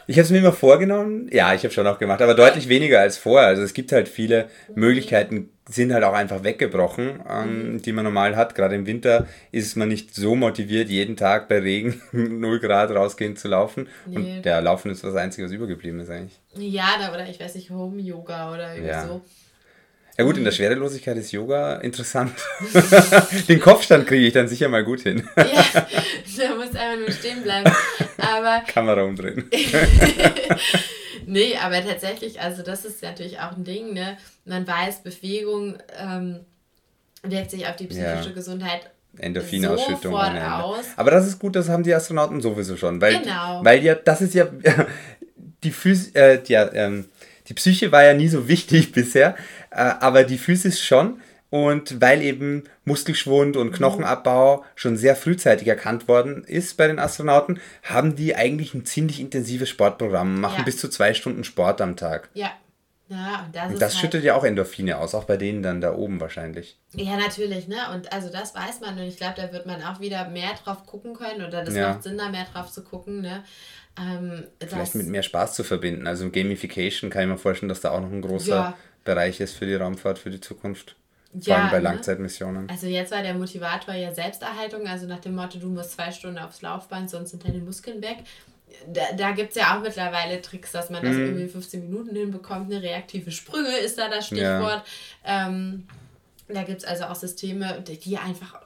Ich 0.07 0.15
habe 0.17 0.23
es 0.23 0.31
mir 0.31 0.37
immer 0.39 0.53
vorgenommen. 0.53 1.27
Ja, 1.31 1.53
ich 1.53 1.63
habe 1.63 1.73
schon 1.73 1.85
auch 1.85 1.99
gemacht, 1.99 2.21
aber 2.21 2.33
deutlich 2.33 2.69
weniger 2.69 2.99
als 3.01 3.17
vorher. 3.17 3.47
Also 3.49 3.61
es 3.63 3.73
gibt 3.73 3.91
halt 3.91 4.07
viele 4.07 4.49
Möglichkeiten, 4.73 5.49
sind 5.69 5.93
halt 5.93 6.05
auch 6.05 6.13
einfach 6.13 6.43
weggebrochen, 6.45 7.19
ähm, 7.29 7.81
die 7.81 7.91
man 7.91 8.05
normal 8.05 8.37
hat. 8.37 8.55
Gerade 8.55 8.75
im 8.75 8.85
Winter 8.85 9.27
ist 9.51 9.75
man 9.75 9.89
nicht 9.89 10.15
so 10.15 10.33
motiviert, 10.35 10.87
jeden 10.89 11.17
Tag 11.17 11.49
bei 11.49 11.59
Regen 11.59 12.01
0 12.13 12.59
Grad 12.59 12.91
rausgehen 12.91 13.35
zu 13.35 13.49
laufen. 13.49 13.89
Nee. 14.05 14.15
Und 14.37 14.43
der 14.43 14.61
Laufen 14.61 14.91
ist 14.91 15.03
das 15.03 15.15
Einzige, 15.15 15.45
was 15.45 15.51
übergeblieben 15.51 15.99
ist 15.99 16.09
eigentlich. 16.09 16.39
ja, 16.55 16.85
da, 16.99 17.13
oder 17.13 17.27
ich 17.29 17.39
weiß 17.39 17.55
nicht, 17.55 17.69
Home-Yoga 17.69 18.53
oder 18.53 18.71
irgendwie 18.75 18.89
Ja. 18.89 19.05
so. 19.05 19.21
Ja 20.19 20.23
gut, 20.25 20.35
in 20.37 20.43
der 20.43 20.51
Schwerelosigkeit 20.51 21.15
ist 21.17 21.31
Yoga 21.31 21.75
interessant. 21.75 22.31
Den 23.47 23.59
Kopfstand 23.59 24.07
kriege 24.07 24.25
ich 24.25 24.33
dann 24.33 24.47
sicher 24.47 24.67
mal 24.67 24.83
gut 24.83 25.01
hin. 25.01 25.29
Ja, 25.37 25.43
da 26.37 26.55
muss 26.55 26.75
einfach 26.75 26.97
nur 26.99 27.11
stehen 27.11 27.43
bleiben. 27.43 27.71
Aber 28.17 28.63
Kamera 28.67 29.03
umdrehen. 29.03 29.47
nee, 31.27 31.55
aber 31.57 31.85
tatsächlich, 31.85 32.41
also 32.41 32.63
das 32.63 32.85
ist 32.85 33.03
natürlich 33.03 33.39
auch 33.39 33.55
ein 33.55 33.63
Ding, 33.63 33.93
ne? 33.93 34.17
Man 34.45 34.67
weiß, 34.67 35.03
Bewegung 35.03 35.77
ähm, 35.99 36.39
wirkt 37.23 37.51
sich 37.51 37.67
auf 37.67 37.75
die 37.75 37.85
psychische 37.87 38.29
Ja. 38.29 38.33
Gesundheit 38.35 38.89
Endorphinausschüttung 39.19 40.15
Ende. 40.19 40.53
aus. 40.63 40.85
Aber 40.95 41.11
das 41.11 41.27
ist 41.27 41.39
gut, 41.39 41.55
das 41.55 41.69
haben 41.69 41.83
die 41.83 41.93
Astronauten 41.93 42.41
sowieso 42.41 42.75
schon. 42.77 43.01
Weil, 43.01 43.19
Genau. 43.19 43.63
weil 43.63 43.83
ja, 43.83 43.95
das 43.95 44.21
ist 44.21 44.33
ja, 44.35 44.47
die, 45.63 45.71
Phys 45.71 46.11
äh, 46.15 46.41
die, 46.41 46.53
ähm, 46.53 47.05
die 47.47 47.53
Psyche 47.53 47.91
war 47.91 48.03
ja 48.03 48.13
nie 48.13 48.27
so 48.27 48.47
wichtig 48.47 48.91
bisher, 48.93 49.35
äh, 49.71 49.75
aber 49.77 50.23
die 50.23 50.37
Physis 50.37 50.81
schon. 50.81 51.21
Und 51.49 52.01
weil 52.01 52.21
eben 52.23 52.65
Muskelschwund 52.83 53.55
und 53.55 53.71
Knochenabbau 53.71 54.65
schon 54.75 54.97
sehr 54.97 55.15
frühzeitig 55.15 55.65
erkannt 55.69 56.09
worden 56.09 56.43
ist 56.43 56.75
bei 56.75 56.87
den 56.87 56.99
Astronauten, 56.99 57.61
haben 57.83 58.17
die 58.17 58.35
eigentlich 58.35 58.73
ein 58.73 58.83
ziemlich 58.85 59.21
intensives 59.21 59.69
Sportprogramm, 59.69 60.41
machen 60.41 60.57
Ja. 60.59 60.63
bis 60.65 60.77
zu 60.77 60.89
zwei 60.89 61.13
Stunden 61.13 61.45
Sport 61.45 61.79
am 61.79 61.95
Tag. 61.95 62.29
Ja. 62.33 62.51
Ja, 63.09 63.45
und 63.45 63.55
das 63.55 63.71
Und 63.71 63.81
das 63.81 63.93
halt, 63.93 64.01
schüttet 64.01 64.25
ja 64.25 64.35
auch 64.35 64.43
Endorphine 64.43 64.97
aus, 64.97 65.15
auch 65.15 65.23
bei 65.23 65.37
denen 65.37 65.63
dann 65.63 65.79
da 65.79 65.93
oben 65.93 66.19
wahrscheinlich. 66.19 66.77
Ja, 66.93 67.15
natürlich, 67.15 67.69
ne? 67.69 67.77
Und 67.93 68.11
also 68.11 68.29
das 68.29 68.53
weiß 68.53 68.81
man 68.81 68.95
und 68.99 69.03
ich 69.05 69.15
glaube, 69.15 69.35
da 69.37 69.53
wird 69.53 69.65
man 69.65 69.81
auch 69.81 70.01
wieder 70.01 70.27
mehr 70.27 70.49
drauf 70.61 70.85
gucken 70.85 71.13
können 71.13 71.45
oder 71.45 71.63
das 71.63 71.73
Ja. 71.73 71.93
macht 71.93 72.03
Sinn, 72.03 72.17
da 72.17 72.27
mehr 72.27 72.45
drauf 72.51 72.69
zu 72.69 72.83
gucken, 72.83 73.21
ne? 73.21 73.45
Ähm, 73.99 74.43
Vielleicht 74.59 74.95
mit 74.95 75.07
mehr 75.07 75.23
Spaß 75.23 75.55
zu 75.55 75.63
verbinden. 75.63 76.07
Also 76.07 76.29
Gamification 76.29 77.09
kann 77.09 77.23
ich 77.23 77.27
mir 77.29 77.37
vorstellen, 77.37 77.69
dass 77.69 77.81
da 77.81 77.91
auch 77.91 78.01
noch 78.01 78.11
ein 78.11 78.21
großer 78.21 78.55
Ja. 78.55 78.77
Bereich 79.03 79.39
ist 79.39 79.53
für 79.55 79.65
die 79.65 79.75
Raumfahrt, 79.75 80.19
für 80.19 80.29
die 80.29 80.39
Zukunft. 80.41 80.95
Vor 81.41 81.55
allem 81.55 81.69
bei 81.69 81.77
ne? 81.77 81.83
Langzeitmissionen. 81.83 82.69
Also 82.69 82.87
jetzt 82.87 83.11
war 83.11 83.21
der 83.21 83.33
Motivator 83.33 83.93
ja 83.93 84.13
Selbsterhaltung, 84.13 84.87
also 84.87 85.05
nach 85.07 85.19
dem 85.19 85.35
Motto, 85.35 85.59
du 85.59 85.67
musst 85.67 85.91
zwei 85.91 86.11
Stunden 86.11 86.37
aufs 86.39 86.61
Laufband, 86.61 87.09
sonst 87.09 87.31
sind 87.31 87.45
deine 87.45 87.59
Muskeln 87.59 88.01
weg. 88.01 88.17
Da, 88.93 89.01
da 89.15 89.31
gibt 89.31 89.49
es 89.51 89.55
ja 89.55 89.75
auch 89.77 89.81
mittlerweile 89.81 90.41
Tricks, 90.41 90.71
dass 90.71 90.89
man 90.89 91.03
das 91.03 91.15
Mhm. 91.15 91.23
irgendwie 91.25 91.43
in 91.43 91.49
15 91.49 91.89
Minuten 91.89 92.15
hinbekommt. 92.15 92.71
Eine 92.71 92.81
reaktive 92.81 93.31
Sprünge 93.31 93.75
ist 93.77 93.97
da 93.97 94.09
das 94.09 94.27
Stichwort. 94.27 94.83
Ähm, 95.25 95.87
da 96.47 96.63
gibt 96.63 96.79
es 96.79 96.85
also 96.85 97.05
auch 97.05 97.15
Systeme, 97.15 97.83
die 97.85 98.17
einfach 98.17 98.59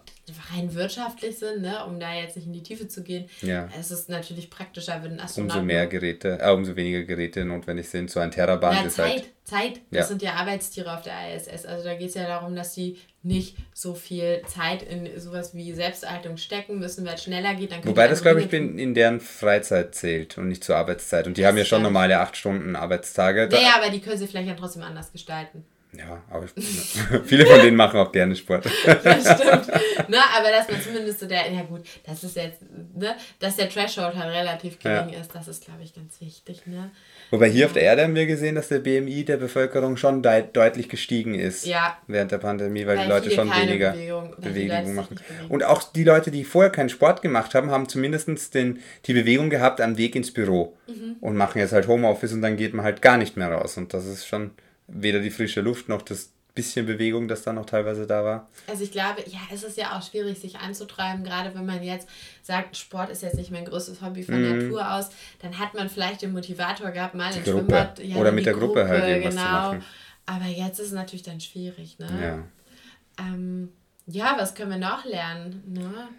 rein 0.55 0.73
wirtschaftlich 0.75 1.38
sind, 1.39 1.61
ne? 1.61 1.84
um 1.86 1.99
da 1.99 2.13
jetzt 2.13 2.36
nicht 2.38 2.45
in 2.45 2.53
die 2.53 2.63
Tiefe 2.63 2.88
zu 2.88 3.03
gehen. 3.03 3.27
Ja. 3.41 3.67
Es 3.77 3.91
ist 3.91 4.07
natürlich 4.07 4.49
praktischer, 4.49 5.01
wenn 5.03 5.13
ein 5.13 5.19
Astronaut 5.19 5.51
Umso 5.55 5.65
mehr 5.65 5.88
Geräte, 5.88 6.38
äh, 6.39 6.51
umso 6.51 6.75
weniger 6.75 7.03
Geräte 7.03 7.43
notwendig 7.43 7.89
sind. 7.89 8.09
So 8.09 8.19
ein 8.21 8.32
Teraband 8.32 8.79
Ja, 8.79 8.86
ist 8.86 8.95
Zeit, 8.95 9.09
halt. 9.11 9.25
Zeit. 9.43 9.73
Das 9.89 9.97
Ja. 9.99 10.03
sind 10.05 10.21
ja 10.21 10.34
Arbeitstiere 10.36 10.95
auf 10.95 11.01
der 11.01 11.36
ISS. 11.36 11.65
Also 11.65 11.84
da 11.84 11.95
geht 11.95 12.09
es 12.09 12.13
ja 12.13 12.27
darum, 12.27 12.55
dass 12.55 12.73
sie 12.75 12.97
nicht 13.23 13.57
so 13.73 13.93
viel 13.93 14.41
Zeit 14.47 14.84
in 14.84 15.19
sowas 15.19 15.53
wie 15.53 15.73
Selbsterhaltung 15.73 16.38
stecken 16.38 16.79
müssen, 16.79 17.05
weil 17.05 17.15
es 17.15 17.23
schneller 17.23 17.55
geht. 17.55 17.71
Dann 17.71 17.82
können 17.82 17.91
Wobei 17.91 18.07
das, 18.07 18.21
glaube 18.21 18.41
ich, 18.41 18.47
Dinge 18.47 18.82
in, 18.82 18.93
deren 18.93 19.19
Freizeit 19.19 19.95
zählt 19.95 20.38
und 20.38 20.47
nicht 20.47 20.63
zur 20.63 20.77
Arbeitszeit. 20.77 21.27
Und 21.27 21.36
die 21.38 21.45
haben 21.45 21.57
ja 21.57 21.65
schon 21.65 21.82
normale 21.82 22.19
8 22.19 22.38
Stunden 22.38 22.75
Arbeitstage. 22.75 23.49
tun. 23.49 23.59
Da- 23.59 23.61
Ja, 23.61 23.75
aber 23.82 23.89
die 23.91 23.99
können 23.99 24.17
sie 24.17 24.27
vielleicht 24.27 24.47
ja 24.47 24.55
trotzdem 24.55 24.84
anders 24.84 25.11
gestalten. 25.11 25.65
Ja, 25.98 26.24
aber 26.30 26.46
ich, 26.46 26.64
viele 27.26 27.46
von 27.46 27.60
denen 27.60 27.76
machen 27.76 28.00
auch 28.00 28.12
gerne 28.14 28.34
Sport. 28.36 28.66
Das 28.86 29.24
stimmt. 29.24 29.68
ne, 30.10 30.18
aber 30.38 30.50
dass 30.50 30.70
man 30.70 30.82
zumindest 30.82 31.20
so 31.20 31.26
der, 31.28 31.52
ja 31.52 31.64
gut, 31.64 31.82
das 32.06 32.24
ist 32.24 32.38
jetzt, 32.38 32.62
ne, 32.96 33.16
dass 33.39 33.58
der 33.58 33.68
Threshold 33.70 34.16
halt 34.16 34.34
relativ 34.34 34.80
gering 34.80 35.10
ist, 35.10 35.36
das 35.36 35.50
ist, 35.50 35.66
glaube 35.66 35.84
ich, 35.84 35.94
ganz 35.94 36.22
wichtig. 36.22 36.66
Ne? 36.66 36.92
Wobei 37.30 37.50
hier 37.50 37.66
auf 37.66 37.74
der 37.74 37.84
Erde 37.84 38.04
haben 38.04 38.16
wir 38.16 38.26
gesehen, 38.26 38.56
dass 38.56 38.70
der 38.70 38.80
BMI 38.80 39.26
der 39.26 39.36
Bevölkerung 39.38 39.98
schon 39.98 40.22
deit- 40.22 40.56
deutlich 40.56 40.88
gestiegen 40.88 41.34
ist 41.36 41.66
Ja. 41.66 41.98
während 42.08 42.32
der 42.32 42.38
Pandemie, 42.38 42.86
weil, 42.88 42.98
Weil 42.98 43.04
die 43.06 43.10
Leute 43.10 43.32
schon 43.32 43.50
weniger 43.54 43.92
Bewegung- 43.92 44.36
Bewegung, 44.39 44.96
machen. 44.96 45.20
Und 45.50 45.64
auch 45.66 45.84
die 45.84 46.04
Leute, 46.06 46.32
die 46.32 46.46
vorher 46.46 46.72
keinen 46.72 46.89
Sport 46.89 47.22
gemacht 47.22 47.54
haben, 47.54 47.70
haben 47.70 47.89
zumindest 47.89 48.54
den, 48.54 48.80
die 49.06 49.14
Bewegung 49.14 49.50
gehabt 49.50 49.82
am 49.82 49.98
Weg 49.98 50.16
ins 50.16 50.32
Büro 50.34 50.78
Mhm. 50.88 51.18
und 51.20 51.36
machen 51.36 51.60
jetzt 51.60 51.74
halt 51.74 51.88
Homeoffice 51.88 52.32
und 52.34 52.42
dann 52.42 52.56
geht 52.56 52.74
man 52.74 52.86
halt 52.86 53.02
gar 53.02 53.18
nicht 53.18 53.36
mehr 53.36 53.52
raus. 53.52 53.76
Und 53.78 53.94
das 53.94 54.06
ist 54.06 54.26
schon 54.26 54.52
weder 54.94 55.20
die 55.20 55.30
frische 55.32 55.62
Luft 55.62 55.89
noch 55.89 56.02
das 56.02 56.32
bisschen 56.54 56.86
Bewegung, 56.86 57.28
das 57.28 57.44
da 57.44 57.54
noch 57.54 57.66
teilweise 57.66 58.06
da 58.06 58.24
war. 58.24 58.50
Also 58.68 58.84
ich 58.84 58.92
glaube, 58.92 59.24
ja, 59.28 59.39
es 59.54 59.64
ist 59.64 59.78
ja 59.78 59.98
auch 59.98 60.04
schwierig, 60.04 60.39
sich 60.39 60.58
anzutreiben, 60.60 61.24
gerade 61.24 61.56
wenn 61.56 61.66
man 61.66 61.82
jetzt 61.82 62.10
sagt, 62.42 62.76
Sport 62.76 63.10
ist 63.10 63.24
jetzt 63.24 63.38
nicht 63.38 63.52
mein 63.52 63.66
größtes 63.66 64.02
Hobby 64.02 64.24
von 64.24 64.42
Natur 64.42 64.94
aus, 64.94 65.10
dann 65.42 65.58
hat 65.60 65.74
man 65.74 65.89
vielleicht 65.89 66.22
den 66.22 66.34
Motivator 66.34 66.92
gehabt, 66.92 67.16
mal. 67.16 67.32
Gruppe. 67.32 67.52
Schwimmbad. 67.52 68.00
Ja, 68.00 68.18
Oder 68.18 68.32
mit 68.32 68.46
der 68.46 68.54
Gruppe 68.54 68.88
halt 68.88 69.06
irgendwas 69.06 69.36
zu 69.36 69.42
machen. 69.42 69.84
Aber 70.26 70.46
jetzt 70.46 70.80
ist 70.80 70.88
es 70.88 70.94
natürlich 70.94 71.24
dann 71.24 71.39
schwierig, 71.39 71.98
ne? 72.00 72.10
Ja. 72.22 73.26
Ähm, 73.26 73.70
ja, 74.08 74.36
was 74.38 74.54
können 74.54 74.72
wir 74.72 74.78
noch 74.78 75.06
lernen? 75.06 75.64
Ne? 75.68 76.10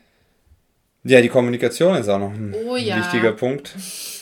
Ja, 1.05 1.21
die 1.21 1.29
Kommunikation 1.29 1.97
ist 1.97 2.09
auch 2.09 2.19
noch 2.19 2.33
ein 2.33 2.55
Oh 2.55 2.77
ja. 2.77 2.97
wichtiger 2.97 3.33
Punkt. 3.33 3.75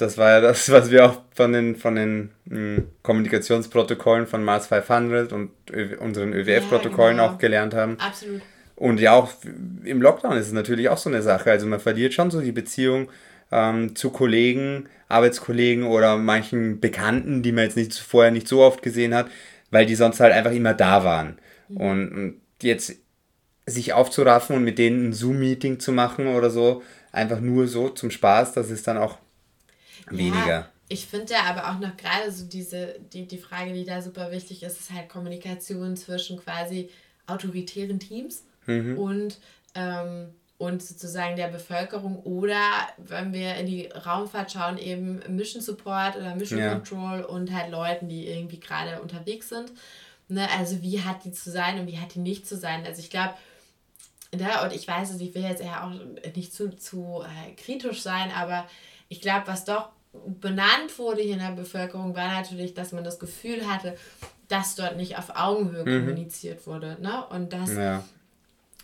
Das 0.00 0.18
war 0.18 0.30
ja 0.30 0.40
das, 0.40 0.70
was 0.70 0.90
wir 0.90 1.06
auch 1.06 1.20
von 1.34 1.52
den, 1.52 1.76
von 1.76 1.94
den 1.94 2.30
mh, 2.46 2.82
Kommunikationsprotokollen 3.02 4.26
von 4.26 4.42
Mars 4.42 4.66
500 4.68 5.32
und 5.32 5.50
Ö 5.70 5.96
unseren 5.98 6.32
ÖWF-Protokollen 6.32 7.18
genau. 7.18 7.28
auch 7.28 7.38
gelernt 7.38 7.74
haben. 7.74 7.98
Absolut. 7.98 8.40
Und 8.76 8.98
ja, 8.98 9.12
auch 9.12 9.30
im 9.84 10.00
Lockdown 10.00 10.38
ist 10.38 10.46
es 10.46 10.52
natürlich 10.52 10.88
auch 10.88 10.96
so 10.96 11.10
eine 11.10 11.20
Sache. 11.20 11.50
Also 11.50 11.66
man 11.66 11.80
verliert 11.80 12.14
schon 12.14 12.30
so 12.30 12.40
die 12.40 12.52
Beziehung 12.52 13.10
ähm, 13.52 13.94
zu 13.94 14.10
Kollegen, 14.10 14.88
Arbeitskollegen 15.08 15.84
oder 15.84 16.16
manchen 16.16 16.80
Bekannten, 16.80 17.42
die 17.42 17.52
man 17.52 17.64
jetzt 17.64 17.76
nicht 17.76 17.98
vorher 17.98 18.30
nicht 18.32 18.48
so 18.48 18.62
oft 18.62 18.82
gesehen 18.82 19.14
hat, 19.14 19.26
weil 19.70 19.84
die 19.84 19.96
sonst 19.96 20.20
halt 20.20 20.32
einfach 20.32 20.52
immer 20.52 20.72
da 20.72 21.04
waren. 21.04 21.38
Und, 21.68 22.12
und 22.12 22.40
jetzt 22.62 22.96
sich 23.66 23.92
aufzuraffen 23.92 24.56
und 24.56 24.64
mit 24.64 24.78
denen 24.78 25.08
ein 25.08 25.12
Zoom-Meeting 25.12 25.78
zu 25.78 25.92
machen 25.92 26.26
oder 26.28 26.50
so, 26.50 26.82
einfach 27.12 27.40
nur 27.40 27.68
so 27.68 27.88
zum 27.88 28.10
Spaß, 28.10 28.52
das 28.52 28.70
ist 28.70 28.86
dann 28.86 28.96
auch 28.98 29.18
weniger. 30.10 30.46
Ja, 30.48 30.68
ich 30.88 31.06
finde 31.06 31.32
ja 31.34 31.44
aber 31.44 31.70
auch 31.70 31.78
noch 31.78 31.96
gerade 31.96 32.30
so 32.32 32.46
diese, 32.46 32.96
die, 33.12 33.26
die 33.26 33.38
Frage, 33.38 33.72
die 33.72 33.84
da 33.84 34.02
super 34.02 34.30
wichtig 34.30 34.62
ist, 34.62 34.80
ist 34.80 34.92
halt 34.92 35.08
Kommunikation 35.08 35.96
zwischen 35.96 36.38
quasi 36.38 36.90
autoritären 37.26 37.98
Teams 38.00 38.44
Mhm. 38.66 38.98
und, 38.98 39.38
ähm, 39.74 40.34
und 40.58 40.82
sozusagen 40.82 41.36
der 41.36 41.48
Bevölkerung 41.48 42.18
oder 42.24 42.60
wenn 42.98 43.32
wir 43.32 43.54
in 43.54 43.66
die 43.66 43.86
Raumfahrt 43.86 44.52
schauen, 44.52 44.76
eben 44.76 45.20
Mission 45.34 45.62
Support 45.62 46.16
oder 46.16 46.34
Mission 46.34 46.58
Ja. 46.58 46.74
Control 46.74 47.22
und 47.22 47.52
halt 47.54 47.70
Leuten, 47.70 48.08
die 48.08 48.26
irgendwie 48.28 48.60
gerade 48.60 49.00
unterwegs 49.00 49.48
sind. 49.48 49.72
Ne? 50.28 50.46
Also 50.58 50.82
wie 50.82 51.00
hat 51.02 51.24
die 51.24 51.32
zu 51.32 51.50
sein 51.50 51.80
und 51.80 51.86
wie 51.86 51.98
hat 51.98 52.14
die 52.14 52.18
nicht 52.20 52.46
zu 52.46 52.56
sein? 52.56 52.84
Also 52.84 53.00
ich 53.00 53.08
glaube, 53.10 53.34
ja, 54.38 54.62
und 54.62 54.72
ich 54.72 54.86
weiß 54.86 55.10
es, 55.10 55.20
ich 55.20 55.34
will 55.34 55.42
jetzt 55.42 55.62
ja 55.64 55.84
auch 55.84 55.92
nicht 56.36 56.52
zu, 56.52 56.76
zu 56.76 57.22
äh, 57.24 57.52
kritisch 57.54 58.02
sein, 58.02 58.30
aber 58.36 58.66
ich 59.08 59.20
glaube, 59.20 59.46
was 59.46 59.64
doch 59.64 59.88
benannt 60.12 60.98
wurde 60.98 61.22
hier 61.22 61.34
in 61.34 61.38
der 61.40 61.52
Bevölkerung, 61.52 62.14
war 62.16 62.28
natürlich, 62.40 62.74
dass 62.74 62.92
man 62.92 63.04
das 63.04 63.18
Gefühl 63.18 63.68
hatte, 63.68 63.96
dass 64.48 64.74
dort 64.74 64.96
nicht 64.96 65.16
auf 65.18 65.30
Augenhöhe 65.36 65.84
kommuniziert 65.84 66.66
wurde. 66.66 66.96
Ne? 67.00 67.24
Und 67.28 67.52
das 67.52 67.72
Ja. 67.74 68.02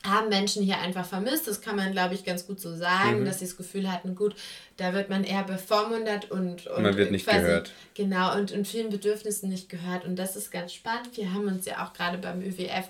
haben 0.04 0.28
Menschen 0.28 0.62
hier 0.62 0.78
einfach 0.78 1.04
vermisst. 1.04 1.48
Das 1.48 1.60
kann 1.60 1.74
man, 1.74 1.90
glaube 1.90 2.14
ich, 2.14 2.24
ganz 2.24 2.46
gut 2.46 2.60
so 2.60 2.76
sagen, 2.76 3.20
Mhm. 3.20 3.24
dass 3.24 3.40
sie 3.40 3.46
das 3.46 3.56
Gefühl 3.56 3.90
hatten, 3.90 4.14
gut, 4.14 4.36
da 4.76 4.92
wird 4.92 5.10
man 5.10 5.24
eher 5.24 5.42
bevormundet 5.42 6.30
und, 6.30 6.68
und 6.68 6.82
Man 6.84 6.96
wird 6.96 7.10
nicht 7.10 7.26
gehört. 7.26 7.72
Genau, 7.94 8.36
und 8.36 8.52
in 8.52 8.64
vielen 8.64 8.90
Bedürfnissen 8.90 9.48
nicht 9.48 9.68
gehört. 9.68 10.04
Und 10.04 10.14
das 10.16 10.36
ist 10.36 10.52
ganz 10.52 10.72
spannend. 10.72 11.16
Wir 11.16 11.32
haben 11.34 11.48
uns 11.48 11.64
ja 11.66 11.84
auch 11.84 11.92
gerade 11.92 12.18
beim 12.18 12.40
ÖWF 12.40 12.88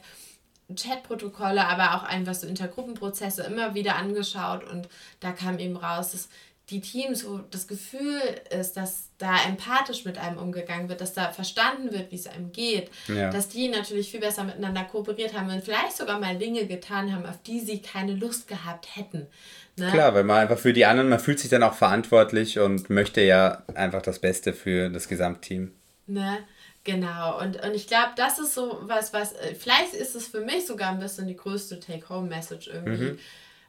Chatprotokolle, 0.75 1.67
aber 1.67 1.95
auch 1.97 2.03
einfach 2.03 2.35
so 2.35 2.47
Intergruppenprozesse 2.47 3.45
immer 3.45 3.75
wieder 3.75 3.97
angeschaut 3.97 4.65
und 4.65 4.89
da 5.21 5.31
kam 5.33 5.59
eben 5.61 5.77
raus, 5.77 6.11
dass 6.11 6.29
die 6.71 6.81
Teams, 6.81 7.25
wo 7.25 7.39
das 7.51 7.69
Gefühl 7.69 8.21
ist, 8.51 8.73
dass 8.73 9.11
da 9.19 9.37
empathisch 9.47 10.05
mit 10.05 10.19
einem 10.19 10.37
umgegangen 10.39 10.89
wird, 10.89 11.01
dass 11.01 11.15
da 11.15 11.31
verstanden 11.31 11.93
wird, 11.93 12.11
wie 12.11 12.17
es 12.17 12.27
einem 12.27 12.51
geht, 12.51 12.91
Ja. 13.07 13.31
dass 13.31 13.49
die 13.49 13.69
natürlich 13.69 14.11
viel 14.11 14.19
besser 14.21 14.43
miteinander 14.43 14.83
kooperiert 14.85 15.33
haben 15.39 15.49
und 15.49 15.63
vielleicht 15.63 15.97
sogar 15.97 16.19
mal 16.19 16.37
Dinge 16.37 16.67
getan 16.67 17.15
haben, 17.15 17.25
auf 17.25 17.41
die 17.43 17.61
sie 17.61 17.81
keine 17.81 18.15
Lust 18.15 18.49
gehabt 18.49 18.97
hätten. 18.97 19.29
Ne? 19.77 19.91
Klar, 19.93 20.15
weil 20.15 20.25
man 20.25 20.39
einfach 20.39 20.59
für 20.59 20.73
die 20.73 20.87
anderen, 20.87 21.09
man 21.09 21.21
fühlt 21.21 21.39
sich 21.39 21.51
dann 21.51 21.63
auch 21.63 21.75
verantwortlich 21.75 22.59
und 22.59 22.91
möchte 22.91 23.21
ja 23.21 23.63
einfach 23.75 24.03
das 24.03 24.19
Beste 24.19 24.53
für 24.53 24.89
das 24.91 25.07
Gesamtteam. 25.07 25.73
Ne? 26.07 26.39
Genau. 26.83 27.41
Und, 27.41 27.63
und 27.65 27.75
ich 27.75 27.87
glaube, 27.87 28.11
das 28.17 28.39
ist 28.39 28.55
so 28.55 28.79
was, 28.83 29.13
was, 29.13 29.33
äh, 29.33 29.55
vielleicht 29.55 29.93
ist 29.93 30.15
es 30.15 30.27
für 30.29 30.41
mich 30.41 30.67
sogar 30.67 30.91
ein 30.91 30.99
bisschen 30.99 31.27
die 31.27 31.37
größte 31.37 31.79
Take-Home-Message 31.81 32.69
irgendwie. 32.69 33.13
Mhm. 33.13 33.19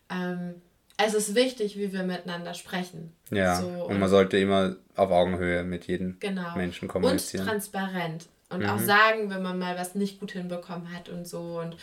Ähm, 0.10 0.62
es 0.98 1.14
ist 1.14 1.36
wichtig, 1.36 1.78
wie 1.78 1.94
wir 1.94 2.04
miteinander 2.04 2.54
sprechen. 2.54 3.14
Ja, 3.30 3.62
So, 3.62 3.68
und 3.68 4.00
man 4.00 4.10
sollte 4.10 4.38
immer 4.38 4.76
auf 4.96 5.12
Augenhöhe 5.12 5.64
mit 5.64 5.86
jedem 5.88 6.18
genau. 6.20 6.56
Menschen 6.56 6.86
Und 6.86 6.92
kommunizieren. 6.92 7.46
Mhm. 7.46 7.50
transparent. 7.50 8.26
Und 8.50 8.66
auch 8.66 8.80
sagen, 8.80 9.30
wenn 9.30 9.44
man 9.44 9.60
mal 9.60 9.78
was 9.78 9.94
nicht 9.94 10.20
gut 10.20 10.32
hinbekommen 10.32 10.94
hat 10.96 11.10
und 11.10 11.28
so. 11.28 11.60
Und 11.60 11.76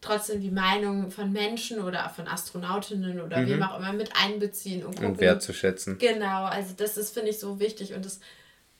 trotzdem 0.00 0.40
die 0.40 0.50
Meinung 0.50 1.10
von 1.10 1.30
Menschen 1.30 1.80
oder 1.80 2.08
von 2.08 2.26
Astronautinnen 2.26 3.20
oder 3.20 3.46
wem 3.46 3.62
auch 3.62 3.78
immer 3.78 3.92
mit 3.92 4.10
einbeziehen 4.16 4.84
und 4.84 4.92
gucken. 4.92 5.04
Mhm. 5.04 5.12
und 5.12 5.20
wertzuschätzen. 5.20 5.98
Genau, 5.98 6.44
also 6.44 6.74
das 6.76 6.96
ist, 6.96 7.12
finde 7.12 7.30
ich, 7.30 7.38
so 7.38 7.60
wichtig. 7.60 7.92
Und 7.92 8.04
das 8.04 8.20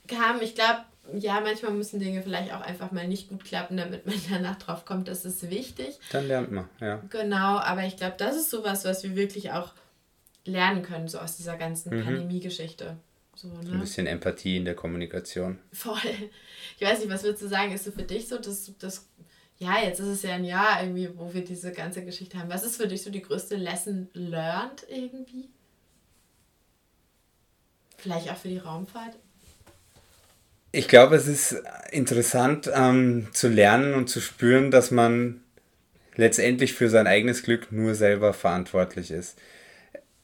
kam, 0.08 0.40
ich 0.40 0.54
glaube, 0.54 0.80
ja, 1.14 1.40
manchmal 1.40 1.72
müssen 1.72 2.00
Dinge 2.00 2.22
vielleicht 2.22 2.52
auch 2.52 2.60
einfach 2.60 2.92
mal 2.92 3.06
nicht 3.06 3.28
gut 3.28 3.44
klappen, 3.44 3.76
damit 3.76 4.06
man 4.06 4.14
danach 4.30 4.56
drauf 4.56 4.84
kommt, 4.84 5.08
das 5.08 5.24
ist 5.24 5.50
wichtig. 5.50 5.98
Dann 6.12 6.26
lernt 6.26 6.52
man, 6.52 6.68
ja. 6.80 7.02
Genau, 7.10 7.58
aber 7.58 7.84
ich 7.84 7.96
glaube, 7.96 8.14
das 8.18 8.36
ist 8.36 8.50
sowas, 8.50 8.84
was 8.84 9.02
wir 9.02 9.16
wirklich 9.16 9.52
auch 9.52 9.72
lernen 10.44 10.82
können, 10.82 11.08
so 11.08 11.18
aus 11.18 11.36
dieser 11.36 11.56
ganzen 11.56 11.90
Pandemie-Geschichte. 11.90 12.96
So, 13.34 13.48
Ein 13.48 13.70
ne? 13.70 13.78
bisschen 13.78 14.06
Empathie 14.06 14.56
in 14.56 14.64
der 14.64 14.74
Kommunikation. 14.74 15.58
Voll. 15.72 15.98
Ich 16.78 16.86
weiß 16.86 17.00
nicht, 17.00 17.10
was 17.10 17.22
würdest 17.22 17.42
du 17.42 17.48
sagen, 17.48 17.72
ist 17.72 17.84
so 17.84 17.92
für 17.92 18.02
dich 18.02 18.28
so, 18.28 18.38
dass 18.38 18.72
das, 18.78 19.08
ja, 19.58 19.78
jetzt 19.82 20.00
ist 20.00 20.06
es 20.06 20.22
ja 20.22 20.34
ein 20.34 20.44
Jahr 20.44 20.82
irgendwie, 20.82 21.10
wo 21.18 21.34
wir 21.34 21.44
diese 21.44 21.72
ganze 21.72 22.02
Geschichte 22.04 22.38
haben. 22.38 22.48
Was 22.48 22.64
ist 22.64 22.76
für 22.76 22.88
dich 22.88 23.02
so 23.02 23.10
die 23.10 23.20
größte 23.20 23.56
Lesson 23.56 24.08
learned 24.14 24.86
irgendwie? 24.88 25.50
Vielleicht 27.98 28.30
auch 28.30 28.36
für 28.36 28.48
die 28.48 28.58
Raumfahrt? 28.58 29.16
Ich 30.76 30.88
glaube, 30.88 31.16
es 31.16 31.26
ist 31.26 31.62
interessant 31.90 32.70
ähm, 32.74 33.28
zu 33.32 33.48
lernen 33.48 33.94
und 33.94 34.10
zu 34.10 34.20
spüren, 34.20 34.70
dass 34.70 34.90
man 34.90 35.40
letztendlich 36.16 36.74
für 36.74 36.90
sein 36.90 37.06
eigenes 37.06 37.42
Glück 37.42 37.72
nur 37.72 37.94
selber 37.94 38.34
verantwortlich 38.34 39.10
ist. 39.10 39.38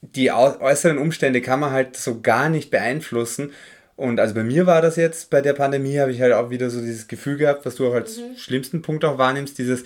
Die 0.03 0.31
äußeren 0.31 0.99
Umstände 0.99 1.41
kann 1.41 1.59
man 1.59 1.71
halt 1.71 1.97
so 1.97 2.21
gar 2.21 2.51
nicht 2.51 2.71
beeinflussen. 2.71 3.53
Und 3.97 4.21
also 4.21 4.35
bei 4.35 4.45
mir 4.45 4.67
war 4.67 4.83
das 4.83 4.97
jetzt, 4.97 5.31
bei 5.31 5.41
der 5.41 5.55
Pandemie 5.55 5.99
habe 5.99 6.13
ich 6.13 6.21
halt 6.21 6.35
auch 6.35 6.51
wieder 6.51 6.69
so 6.69 6.83
dieses 6.83 7.09
Gefühl 7.09 7.39
gehabt, 7.39 7.65
was 7.65 7.77
du 7.77 7.89
auch 7.89 7.95
als 7.95 8.21
schlimmsten 8.37 8.83
Punkt 8.83 9.07
auch 9.07 9.17
wahrnimmst, 9.17 9.57
dieses, 9.57 9.85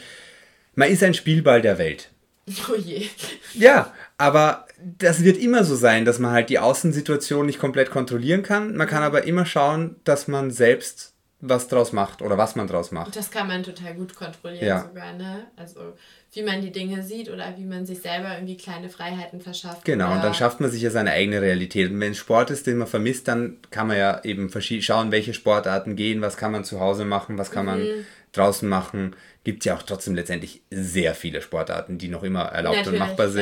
man 0.75 0.91
ist 0.91 1.05
ein 1.05 1.15
Spielball 1.15 1.63
der 1.63 1.79
Welt. 1.79 2.11
Oh 2.69 2.75
je. 2.75 3.07
Ja, 3.55 3.95
aber 4.19 4.66
das 4.99 5.25
wird 5.25 5.39
immer 5.39 5.65
so 5.65 5.75
sein, 5.75 6.05
dass 6.05 6.19
man 6.19 6.33
halt 6.33 6.51
die 6.51 6.59
Außensituation 6.59 7.47
nicht 7.47 7.59
komplett 7.59 7.91
kontrollieren 7.91 8.43
kann. 8.43 8.77
Man 8.77 8.87
kann 8.87 9.03
aber 9.03 9.25
immer 9.25 9.47
schauen, 9.47 9.97
dass 10.05 10.29
man 10.29 10.51
selbst 10.51 11.15
was 11.41 11.69
draus 11.69 11.93
macht 11.93 12.23
oder 12.23 12.39
was 12.39 12.57
man 12.57 12.67
draus 12.67 12.93
macht. 12.93 13.15
Das 13.15 13.31
kann 13.31 13.47
man 13.47 13.63
total 13.63 13.95
gut 13.95 14.15
kontrollieren 14.15 14.67
Ja. 14.67 14.83
sogar, 14.89 15.13
ne? 15.13 15.47
Also 15.57 15.93
wie 16.33 16.43
man 16.43 16.61
die 16.63 16.73
Dinge 16.73 17.03
sieht 17.03 17.31
oder 17.31 17.55
wie 17.57 17.65
man 17.65 17.85
sich 17.87 18.01
selber 18.01 18.35
irgendwie 18.35 18.57
kleine 18.57 18.89
Freiheiten 18.89 19.41
verschafft. 19.41 19.85
Genau, 19.85 20.15
und 20.15 20.25
dann 20.25 20.35
schafft 20.35 20.61
man 20.61 20.71
sich 20.71 20.83
ja 20.83 20.91
seine 20.91 21.13
eigene 21.13 21.41
Realität. 21.41 21.91
Und 21.91 22.01
wenn 22.01 22.13
es 22.13 22.19
Sport 22.19 22.51
ist, 22.51 22.67
den 22.67 22.79
man 22.79 22.89
vermisst, 22.89 23.29
dann 23.29 23.59
kann 23.71 23.87
man 23.87 23.97
ja 23.99 24.23
eben 24.25 24.51
schauen, 24.81 25.13
welche 25.13 25.35
Sportarten 25.35 25.95
gehen, 25.95 26.21
was 26.23 26.37
kann 26.37 26.53
man 26.53 26.65
zu 26.65 26.81
Hause 26.81 27.05
machen, 27.05 27.39
was 27.39 27.51
kann 27.51 27.67
man 27.67 27.83
Mhm. 27.83 28.07
draußen 28.33 28.69
machen. 28.69 29.15
Gibt 29.45 29.65
ja 29.65 29.77
auch 29.77 29.83
trotzdem 29.83 30.15
letztendlich 30.15 30.63
sehr 30.71 31.15
viele 31.15 31.41
Sportarten, 31.41 31.99
die 31.99 32.09
noch 32.09 32.23
immer 32.23 32.45
erlaubt 32.45 32.77
Natürlich, 32.79 33.01
und 33.01 33.07
machbar 33.09 33.27
ja. 33.29 33.33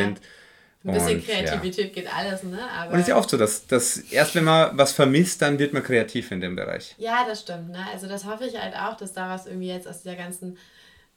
Ein 0.86 0.92
bisschen 0.92 1.16
Und, 1.18 1.26
ja. 1.26 1.34
Kreativität 1.42 1.94
geht 1.94 2.14
alles, 2.14 2.42
ne? 2.42 2.58
Aber 2.76 2.90
Und 2.92 2.96
es 2.96 3.02
ist 3.04 3.08
ja 3.08 3.16
oft 3.16 3.30
so, 3.30 3.38
dass, 3.38 3.66
dass 3.66 3.96
erst 3.96 4.34
wenn 4.34 4.44
man 4.44 4.76
was 4.76 4.92
vermisst, 4.92 5.40
dann 5.40 5.58
wird 5.58 5.72
man 5.72 5.82
kreativ 5.82 6.30
in 6.30 6.40
dem 6.42 6.56
Bereich. 6.56 6.94
Ja, 6.98 7.24
das 7.26 7.40
stimmt. 7.40 7.70
Ne? 7.70 7.78
Also 7.92 8.06
das 8.06 8.24
hoffe 8.26 8.44
ich 8.44 8.60
halt 8.60 8.74
auch, 8.76 8.96
dass 8.96 9.12
daraus 9.14 9.46
irgendwie 9.46 9.68
jetzt 9.68 9.88
aus 9.88 10.02
dieser 10.02 10.16
ganzen 10.16 10.58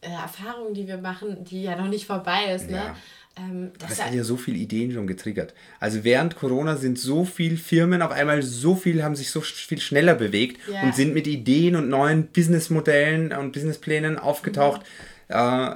äh, 0.01 0.07
Erfahrung, 0.09 0.73
die 0.73 0.87
wir 0.87 0.97
machen, 0.97 1.43
die 1.43 1.63
ja 1.63 1.75
noch 1.75 1.87
nicht 1.89 2.05
vorbei 2.05 2.53
ist, 2.55 2.69
ne? 2.69 2.77
Ja. 2.77 2.95
Ähm, 3.37 3.71
Das 3.77 3.89
dass 3.97 4.05
hat 4.05 4.13
ja 4.13 4.23
so 4.23 4.37
viele 4.37 4.57
Ideen 4.57 4.91
schon 4.93 5.05
getriggert. 5.05 5.53
Also 5.81 6.03
während 6.05 6.37
Corona 6.37 6.77
sind 6.77 6.97
so 6.97 7.25
viele 7.25 7.57
Firmen 7.57 8.01
auf 8.01 8.11
einmal 8.11 8.41
so 8.43 8.73
viel, 8.75 9.03
haben 9.03 9.15
sich 9.17 9.31
so 9.31 9.41
viel 9.41 9.81
schneller 9.81 10.15
bewegt 10.15 10.61
Ja. 10.71 10.83
und 10.83 10.95
sind 10.95 11.13
mit 11.13 11.27
Ideen 11.27 11.75
und 11.75 11.89
neuen 11.89 12.27
Businessmodellen 12.27 13.33
und 13.33 13.51
Businessplänen 13.51 14.17
aufgetaucht. 14.17 14.81
Mhm. 15.29 15.35
Äh, 15.35 15.75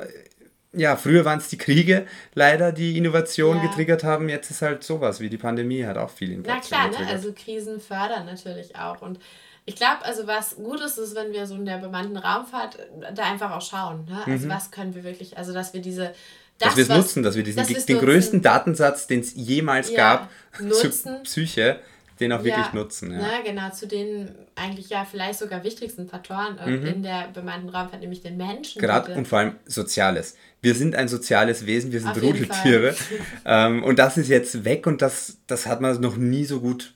ja, 0.73 0.95
früher 0.95 1.25
waren 1.25 1.39
es 1.39 1.49
die 1.49 1.57
Kriege 1.57 2.05
leider, 2.33 2.71
die 2.71 2.97
Innovation 2.97 3.57
Ja. 3.57 3.63
getriggert 3.63 4.03
haben. 4.03 4.29
Jetzt 4.29 4.51
ist 4.51 4.61
halt 4.61 4.83
sowas 4.83 5.19
wie 5.19 5.29
die 5.29 5.37
Pandemie 5.37 5.83
hat 5.85 5.97
auch 5.97 6.09
viel 6.09 6.29
Na 6.29 6.33
Innovation 6.35 6.61
klar, 6.67 6.83
ne? 6.85 6.89
getriggert. 6.91 7.13
also 7.13 7.33
Krisen 7.33 7.79
fördern 7.81 8.25
natürlich 8.25 8.75
auch. 8.77 9.01
Und 9.01 9.19
ich 9.65 9.75
glaube, 9.75 10.03
also 10.03 10.27
was 10.27 10.55
gut 10.55 10.79
ist, 10.81 10.97
ist, 10.97 11.15
wenn 11.15 11.31
wir 11.33 11.45
so 11.45 11.55
in 11.55 11.65
der 11.65 11.77
bemannten 11.77 12.17
Raumfahrt 12.17 12.79
da 13.13 13.23
einfach 13.23 13.51
auch 13.51 13.61
schauen. 13.61 14.05
Ne? 14.05 14.23
Also 14.33 14.49
was 14.49 14.71
können 14.71 14.95
wir 14.95 15.03
wirklich, 15.03 15.37
also 15.37 15.53
dass 15.53 15.73
wir 15.73 15.81
diese... 15.81 16.05
Mhm. 16.09 16.13
dass 16.59 16.75
wir 16.77 16.83
es 16.83 16.89
nutzen, 16.89 17.23
dass 17.23 17.35
wir 17.35 17.43
diesen, 17.43 17.57
dass 17.57 17.67
den 17.67 17.77
nutzen. 17.77 17.99
größten 17.99 18.41
Datensatz, 18.41 19.07
den 19.07 19.19
es 19.19 19.33
jemals 19.35 19.89
Ja, 19.91 19.97
gab, 19.97 20.29
nutzen. 20.59 20.91
zur 21.03 21.23
Psyche, 21.23 21.79
den 22.21 22.31
auch 22.31 22.43
wirklich 22.43 22.65
Ja, 22.65 22.71
nutzen. 22.73 23.11
Ja. 23.11 23.17
Ne, 23.17 23.27
genau, 23.43 23.69
zu 23.71 23.87
den 23.87 24.29
eigentlich 24.55 24.89
ja 24.89 25.05
vielleicht 25.09 25.39
sogar 25.39 25.63
wichtigsten 25.63 26.07
Faktoren 26.07 26.57
äh, 26.59 26.89
in 26.89 27.03
der 27.03 27.29
bemannten 27.33 27.69
Raumfahrt, 27.69 27.99
nämlich 28.01 28.21
den 28.21 28.37
Menschen. 28.37 28.79
Mhm. 28.79 28.85
Gerade 28.85 29.13
und 29.15 29.27
vor 29.27 29.39
allem 29.39 29.55
Soziales. 29.65 30.37
Wir 30.61 30.75
sind 30.75 30.95
ein 30.95 31.07
soziales 31.07 31.65
Wesen, 31.65 31.91
wir 31.91 31.99
sind 31.99 32.11
Auf 32.11 32.21
Rudeltiere. 32.21 32.95
ähm, 33.45 33.83
und 33.83 33.99
das 33.99 34.17
ist 34.17 34.29
jetzt 34.29 34.63
weg 34.63 34.87
und 34.87 35.01
das, 35.01 35.37
das 35.47 35.65
hat 35.65 35.81
man 35.81 35.99
noch 35.99 36.15
nie 36.15 36.45
so 36.45 36.61
gut 36.61 36.93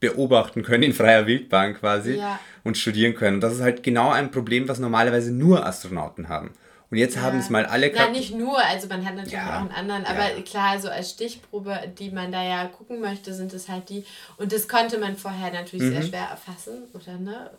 beobachten 0.00 0.62
können 0.62 0.82
in 0.82 0.92
freier 0.92 1.26
Wildbahn 1.26 1.74
quasi 1.74 2.16
Ja. 2.16 2.38
und 2.64 2.76
studieren 2.76 3.14
können. 3.14 3.36
Und 3.36 3.40
das 3.40 3.54
ist 3.54 3.60
halt 3.62 3.82
genau 3.82 4.10
ein 4.10 4.30
Problem, 4.30 4.68
was 4.68 4.78
normalerweise 4.78 5.32
nur 5.32 5.64
Astronauten 5.64 6.28
haben. 6.28 6.50
Und 6.94 6.98
jetzt 7.00 7.16
haben 7.16 7.40
es 7.40 7.50
mal 7.50 7.66
alle 7.66 7.86
Nein, 7.88 7.92
gehabt. 7.96 8.12
nicht 8.12 8.36
nur, 8.36 8.56
also 8.64 8.86
man 8.86 9.04
hat 9.04 9.14
natürlich 9.16 9.32
Ja, 9.32 9.56
auch 9.56 9.62
einen 9.62 9.72
anderen, 9.72 10.04
aber 10.04 10.32
ja. 10.36 10.42
klar, 10.42 10.78
so 10.78 10.88
als 10.88 11.10
Stichprobe, 11.10 11.76
die 11.98 12.10
man 12.12 12.30
da 12.30 12.40
ja 12.40 12.66
gucken 12.66 13.00
möchte, 13.00 13.34
sind 13.34 13.52
es 13.52 13.68
halt 13.68 13.88
die, 13.88 14.04
und 14.36 14.52
das 14.52 14.68
konnte 14.68 14.98
man 14.98 15.16
vorher 15.16 15.52
natürlich 15.52 15.86
Mhm. 15.86 15.92
sehr 15.94 16.02
schwer 16.04 16.28
erfassen, 16.30 16.84
oder 16.92 17.18
ne? 17.18 17.50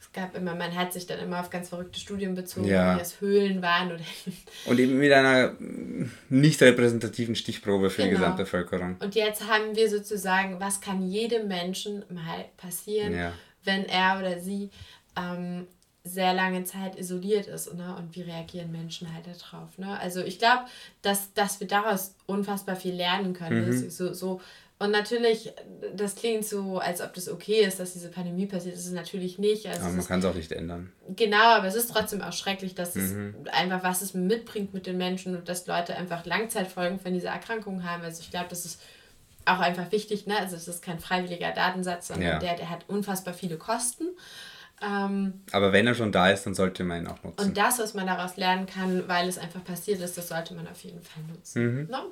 Es 0.00 0.10
gab 0.12 0.36
immer, 0.36 0.56
man 0.56 0.74
hat 0.74 0.92
sich 0.92 1.06
dann 1.06 1.20
immer 1.20 1.38
auf 1.38 1.50
ganz 1.50 1.68
verrückte 1.68 2.00
Studien 2.00 2.34
bezogen, 2.34 2.66
Ja. 2.66 2.96
wie 2.96 3.00
es 3.00 3.20
Höhlen 3.20 3.62
waren 3.62 3.92
oder. 3.92 4.02
Und 4.64 4.80
eben 4.80 4.98
mit 4.98 5.12
einer 5.12 5.52
nicht 6.28 6.60
repräsentativen 6.60 7.36
Stichprobe 7.36 7.90
für 7.90 8.02
die 8.02 8.08
Genau. 8.08 8.20
Gesamtbevölkerung. 8.22 8.96
Und 8.98 9.14
jetzt 9.14 9.46
haben 9.46 9.76
wir 9.76 9.88
sozusagen, 9.88 10.58
was 10.58 10.80
kann 10.80 11.06
jedem 11.08 11.46
Menschen 11.46 12.02
mal 12.08 12.44
passieren, 12.56 13.14
Ja. 13.16 13.32
wenn 13.62 13.84
er 13.84 14.18
oder 14.18 14.40
sie 14.40 14.70
ähm, 15.16 15.68
sehr 16.04 16.32
lange 16.32 16.64
Zeit 16.64 16.98
isoliert 16.98 17.46
ist 17.46 17.74
ne? 17.74 17.94
und 17.98 18.16
wie 18.16 18.22
reagieren 18.22 18.72
Menschen 18.72 19.12
halt 19.12 19.26
darauf. 19.26 19.76
Ne? 19.78 19.98
Also 20.00 20.20
ich 20.22 20.38
glaube, 20.38 20.62
dass, 21.02 21.32
dass 21.34 21.60
wir 21.60 21.66
daraus 21.66 22.14
unfassbar 22.26 22.76
viel 22.76 22.94
lernen 22.94 23.34
können. 23.34 23.68
Mhm. 23.68 23.90
So, 23.90 24.12
so. 24.14 24.40
Und 24.78 24.92
natürlich, 24.92 25.52
das 25.94 26.14
klingt 26.14 26.46
so, 26.46 26.78
als 26.78 27.02
ob 27.02 27.12
das 27.12 27.28
okay 27.28 27.60
ist, 27.66 27.78
dass 27.80 27.92
diese 27.92 28.08
Pandemie 28.08 28.46
passiert. 28.46 28.74
Das 28.74 28.80
ist 28.80 28.86
es 28.88 28.92
natürlich 28.94 29.38
nicht. 29.38 29.66
Also 29.66 29.80
Aber 29.82 29.90
es 29.90 29.96
man 29.96 30.06
kann 30.06 30.18
es 30.20 30.24
auch 30.24 30.34
nicht 30.34 30.52
ändern. 30.52 30.90
Genau, 31.16 31.50
aber 31.56 31.66
es 31.66 31.74
ist 31.74 31.90
trotzdem 31.90 32.22
auch 32.22 32.32
schrecklich, 32.32 32.74
dass 32.74 32.96
es 32.96 33.12
Mhm. 33.12 33.34
einfach, 33.52 33.82
was 33.84 34.00
es 34.00 34.14
mitbringt 34.14 34.72
mit 34.72 34.86
den 34.86 34.96
Menschen 34.96 35.36
und 35.36 35.50
dass 35.50 35.66
Leute 35.66 35.96
einfach 35.96 36.24
Langzeitfolgen 36.24 36.98
von 36.98 37.12
dieser 37.12 37.28
Erkrankung 37.28 37.84
haben. 37.84 38.02
Also 38.04 38.22
ich 38.22 38.30
glaube, 38.30 38.46
das 38.48 38.64
ist 38.64 38.80
auch 39.44 39.58
einfach 39.60 39.92
wichtig, 39.92 40.26
ne? 40.26 40.38
Also 40.38 40.56
es 40.56 40.66
ist 40.66 40.82
kein 40.82 40.98
freiwilliger 40.98 41.52
Datensatz, 41.52 42.08
sondern 42.08 42.28
Ja. 42.28 42.38
der, 42.38 42.56
der 42.56 42.70
hat 42.70 42.84
unfassbar 42.88 43.34
viele 43.34 43.58
Kosten. 43.58 44.04
Ähm, 44.82 45.34
Aber 45.52 45.72
wenn 45.72 45.86
er 45.86 45.94
schon 45.94 46.10
da 46.12 46.30
ist, 46.30 46.44
dann 46.46 46.54
sollte 46.54 46.84
man 46.84 47.02
ihn 47.02 47.06
auch 47.06 47.22
nutzen. 47.22 47.48
und 47.48 47.56
das, 47.56 47.78
was 47.78 47.94
man 47.94 48.06
daraus 48.06 48.36
lernen 48.36 48.66
kann, 48.66 49.06
weil 49.08 49.28
es 49.28 49.36
einfach 49.38 49.62
passiert 49.62 50.00
ist, 50.00 50.16
das 50.16 50.28
sollte 50.28 50.54
man 50.54 50.66
auf 50.68 50.82
jeden 50.82 51.02
Fall 51.02 51.22
nutzen. 51.28 51.62
Mhm. 51.82 51.88
Ne? 51.90 52.02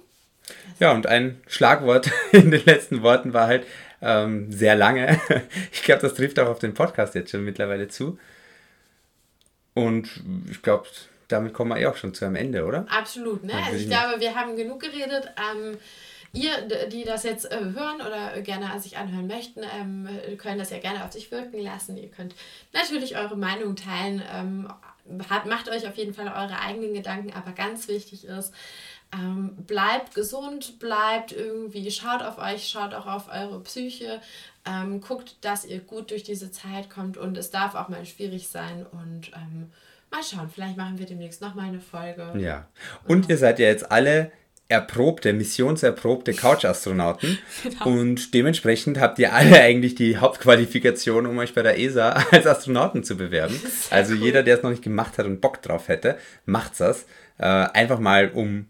Ja, 0.79 0.93
und 0.93 1.07
ein 1.07 1.41
Schlagwort 1.47 2.11
in 2.33 2.51
den 2.51 2.65
letzten 2.65 3.03
Worten 3.03 3.33
war 3.33 3.47
halt 3.47 3.65
ähm, 4.03 4.53
sehr 4.53 4.75
lange. 4.77 5.21
Ich 5.73 5.83
glaube, 5.83 6.03
das 6.03 6.15
trifft 6.15 6.39
auch 6.39 6.49
auf 6.49 6.59
den 6.59 6.75
Podcast 6.75 7.15
jetzt 7.15 7.31
schon 7.31 7.45
mittlerweile 7.45 7.89
zu. 7.89 8.19
Und 9.73 10.09
ich 10.51 10.61
glaube, 10.61 10.87
damit 11.29 11.55
kommen 11.55 11.71
wir 11.71 11.79
eh 11.79 11.87
auch 11.87 11.97
schon 11.97 12.13
zu 12.13 12.25
einem 12.27 12.37
Ende, 12.37 12.65
oder? 12.65 12.85
Absolut, 12.91 13.45
ne? 13.45 13.55
Also 13.55 13.79
ich 13.79 13.87
glaube, 13.89 14.21
wir 14.21 14.35
haben 14.35 14.57
genug 14.57 14.81
geredet. 14.81 15.29
Ähm, 15.39 15.79
ihr, 16.33 16.51
die 16.89 17.05
das 17.05 17.23
jetzt 17.23 17.51
äh, 17.51 17.59
hören 17.59 18.01
oder 18.01 18.41
gerne 18.43 18.79
sich 18.81 18.97
anhören 18.97 19.27
möchten, 19.27 19.63
ähm, 19.79 20.09
können 20.39 20.59
das 20.59 20.71
ja 20.71 20.79
gerne 20.79 21.05
auf 21.05 21.13
sich 21.13 21.31
wirken 21.31 21.61
lassen. 21.61 21.97
Ihr 21.97 22.09
könnt 22.09 22.35
natürlich 22.73 23.17
eure 23.17 23.37
Meinung 23.37 23.77
teilen. 23.77 24.23
Ähm, 24.35 24.69
macht 25.47 25.71
euch 25.71 25.89
auf 25.89 25.97
jeden 25.97 26.15
Fall 26.15 26.27
eure 26.29 26.61
eigenen 26.61 26.93
Gedanken, 26.93 27.33
aber 27.33 27.53
ganz 27.53 27.89
wichtig 27.89 28.27
ist, 28.27 28.53
ähm, 29.13 29.57
bleibt 29.67 30.15
gesund, 30.15 30.79
bleibt 30.79 31.33
irgendwie, 31.33 31.91
schaut 31.91 32.23
auf 32.23 32.39
euch, 32.39 32.69
schaut 32.69 32.93
auch 32.93 33.07
auf 33.07 33.29
eure 33.33 33.61
Psyche, 33.61 34.21
ähm, 34.67 35.01
guckt, 35.01 35.37
dass 35.41 35.65
ihr 35.65 35.81
gut 35.81 36.11
durch 36.11 36.25
diese 36.25 36.51
Zeit 36.51 36.91
kommt 36.91 37.17
und 37.17 37.39
es 37.39 37.51
darf 37.51 37.75
auch 37.75 37.89
mal 37.89 38.05
schwierig 38.05 38.49
sein 38.49 38.87
und 38.87 39.31
ähm, 39.35 39.71
mal 40.11 40.23
schauen, 40.23 40.51
vielleicht 40.51 40.77
machen 40.77 40.99
wir 40.99 41.07
demnächst 41.07 41.41
nochmal 41.41 41.69
eine 41.69 41.81
Folge. 41.81 42.35
Ja. 42.39 42.69
Und 43.07 43.29
ihr 43.31 43.39
seid 43.39 43.59
ja 43.59 43.67
jetzt 43.67 43.91
alle 43.91 44.31
erprobte, 44.69 45.33
missionserprobte 45.33 46.33
Couch-Astronauten. 46.35 47.39
Genau. 47.63 47.87
Und 47.87 48.35
dementsprechend 48.35 49.01
habt 49.01 49.19
ihr 49.19 49.33
alle 49.33 49.61
eigentlich 49.61 49.95
die 49.95 50.19
Hauptqualifikation, 50.19 51.27
um 51.27 51.39
euch 51.39 51.55
bei 51.55 51.63
der 51.63 51.79
ESA 51.79 52.11
als 52.31 52.47
Astronauten 52.47 53.03
zu 53.05 53.17
bewerben. 53.17 53.61
Also 53.91 54.15
cool. 54.15 54.21
jeder, 54.23 54.43
der 54.43 54.57
es 54.59 54.63
noch 54.63 54.71
nicht 54.71 54.83
gemacht 54.83 55.19
hat 55.19 55.27
und 55.27 55.41
Bock 55.41 55.63
drauf 55.63 55.89
hätte, 55.89 56.19
macht's 56.45 56.79
das. 56.79 57.07
Äh, 57.39 57.45
einfach 57.47 57.99
mal, 57.99 58.31
um 58.35 58.67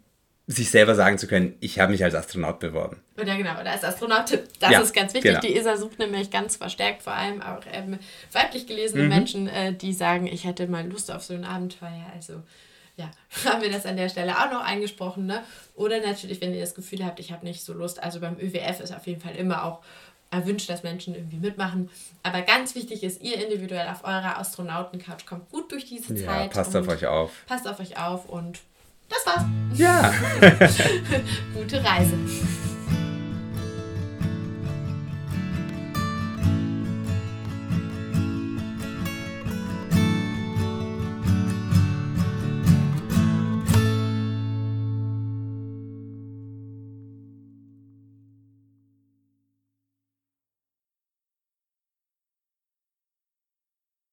sich 0.47 0.71
selber 0.71 0.95
sagen 0.95 1.19
zu 1.19 1.27
können, 1.27 1.55
ich 1.61 1.79
habe 1.79 1.93
mich 1.93 2.03
als 2.03 2.15
Astronaut 2.15 2.59
beworben. 2.61 3.03
Oder 3.21 3.37
genau, 3.37 3.61
oder 3.61 3.71
als 3.73 3.85
Astronaut, 3.85 4.31
das 4.61 4.71
Ja, 4.71 4.81
ist 4.81 4.95
ganz 4.95 5.13
wichtig. 5.13 5.33
genau. 5.33 5.41
Die 5.43 5.55
ESA 5.55 5.77
sucht 5.77 5.99
nämlich 5.99 6.31
ganz 6.31 6.57
verstärkt 6.57 7.03
vor 7.03 7.13
allem 7.13 7.43
auch 7.43 7.61
ähm, 7.71 7.99
weiblich 8.33 8.67
gelesene 8.67 9.03
Mhm. 9.03 9.09
Menschen, 9.11 9.49
äh, 9.49 9.75
die 9.75 9.93
sagen, 9.93 10.27
ich 10.27 10.45
hätte 10.45 10.67
mal 10.67 10.87
Lust 10.89 11.11
auf 11.11 11.23
so 11.23 11.35
ein 11.35 11.45
Abenteuer. 11.45 12.07
Also 12.15 12.35
ja, 12.99 13.11
haben 13.51 13.63
wir 13.63 13.71
das 13.73 13.87
an 13.87 13.97
der 13.97 14.11
Stelle 14.11 14.37
auch 14.39 14.51
noch 14.53 14.63
eingesprochen. 14.63 15.25
Ne? 15.25 15.43
Oder 15.75 16.01
natürlich, 16.01 16.41
wenn 16.43 16.53
ihr 16.53 16.61
das 16.61 16.75
Gefühl 16.75 17.05
habt, 17.05 17.21
ich 17.21 17.33
habe 17.33 17.47
nicht 17.47 17.65
so 17.65 17.73
Lust. 17.73 18.03
Also 18.03 18.21
beim 18.21 18.37
ÖWF 18.39 18.81
ist 18.81 18.95
auf 18.95 19.07
jeden 19.07 19.21
Fall 19.23 19.35
immer 19.37 19.65
auch 19.65 19.81
erwünscht, 20.31 20.69
dass 20.69 20.83
Menschen 20.83 21.15
irgendwie 21.15 21.39
mitmachen. 21.39 21.89
Aber 22.23 22.43
ganz 22.43 22.75
wichtig 22.75 23.03
ist, 23.03 23.23
ihr 23.23 23.43
individuell 23.43 23.89
auf 23.89 24.05
eurer 24.05 24.39
Astronautencouch 24.39 25.25
kommt 25.25 25.49
gut 25.51 25.73
durch 25.73 25.87
diese 25.87 26.15
Ja, 26.15 26.27
Zeit. 26.27 26.51
passt 26.51 26.77
auf 26.77 26.87
euch 26.89 27.07
auf. 27.07 27.31
Passt 27.47 27.67
auf 27.67 27.81
euch 27.81 27.97
auf 27.99 28.29
und 28.29 28.59
das 29.09 29.25
war's. 29.25 29.45
Ja. 29.75 30.13
Gute 31.55 31.83
Reise. 31.83 32.19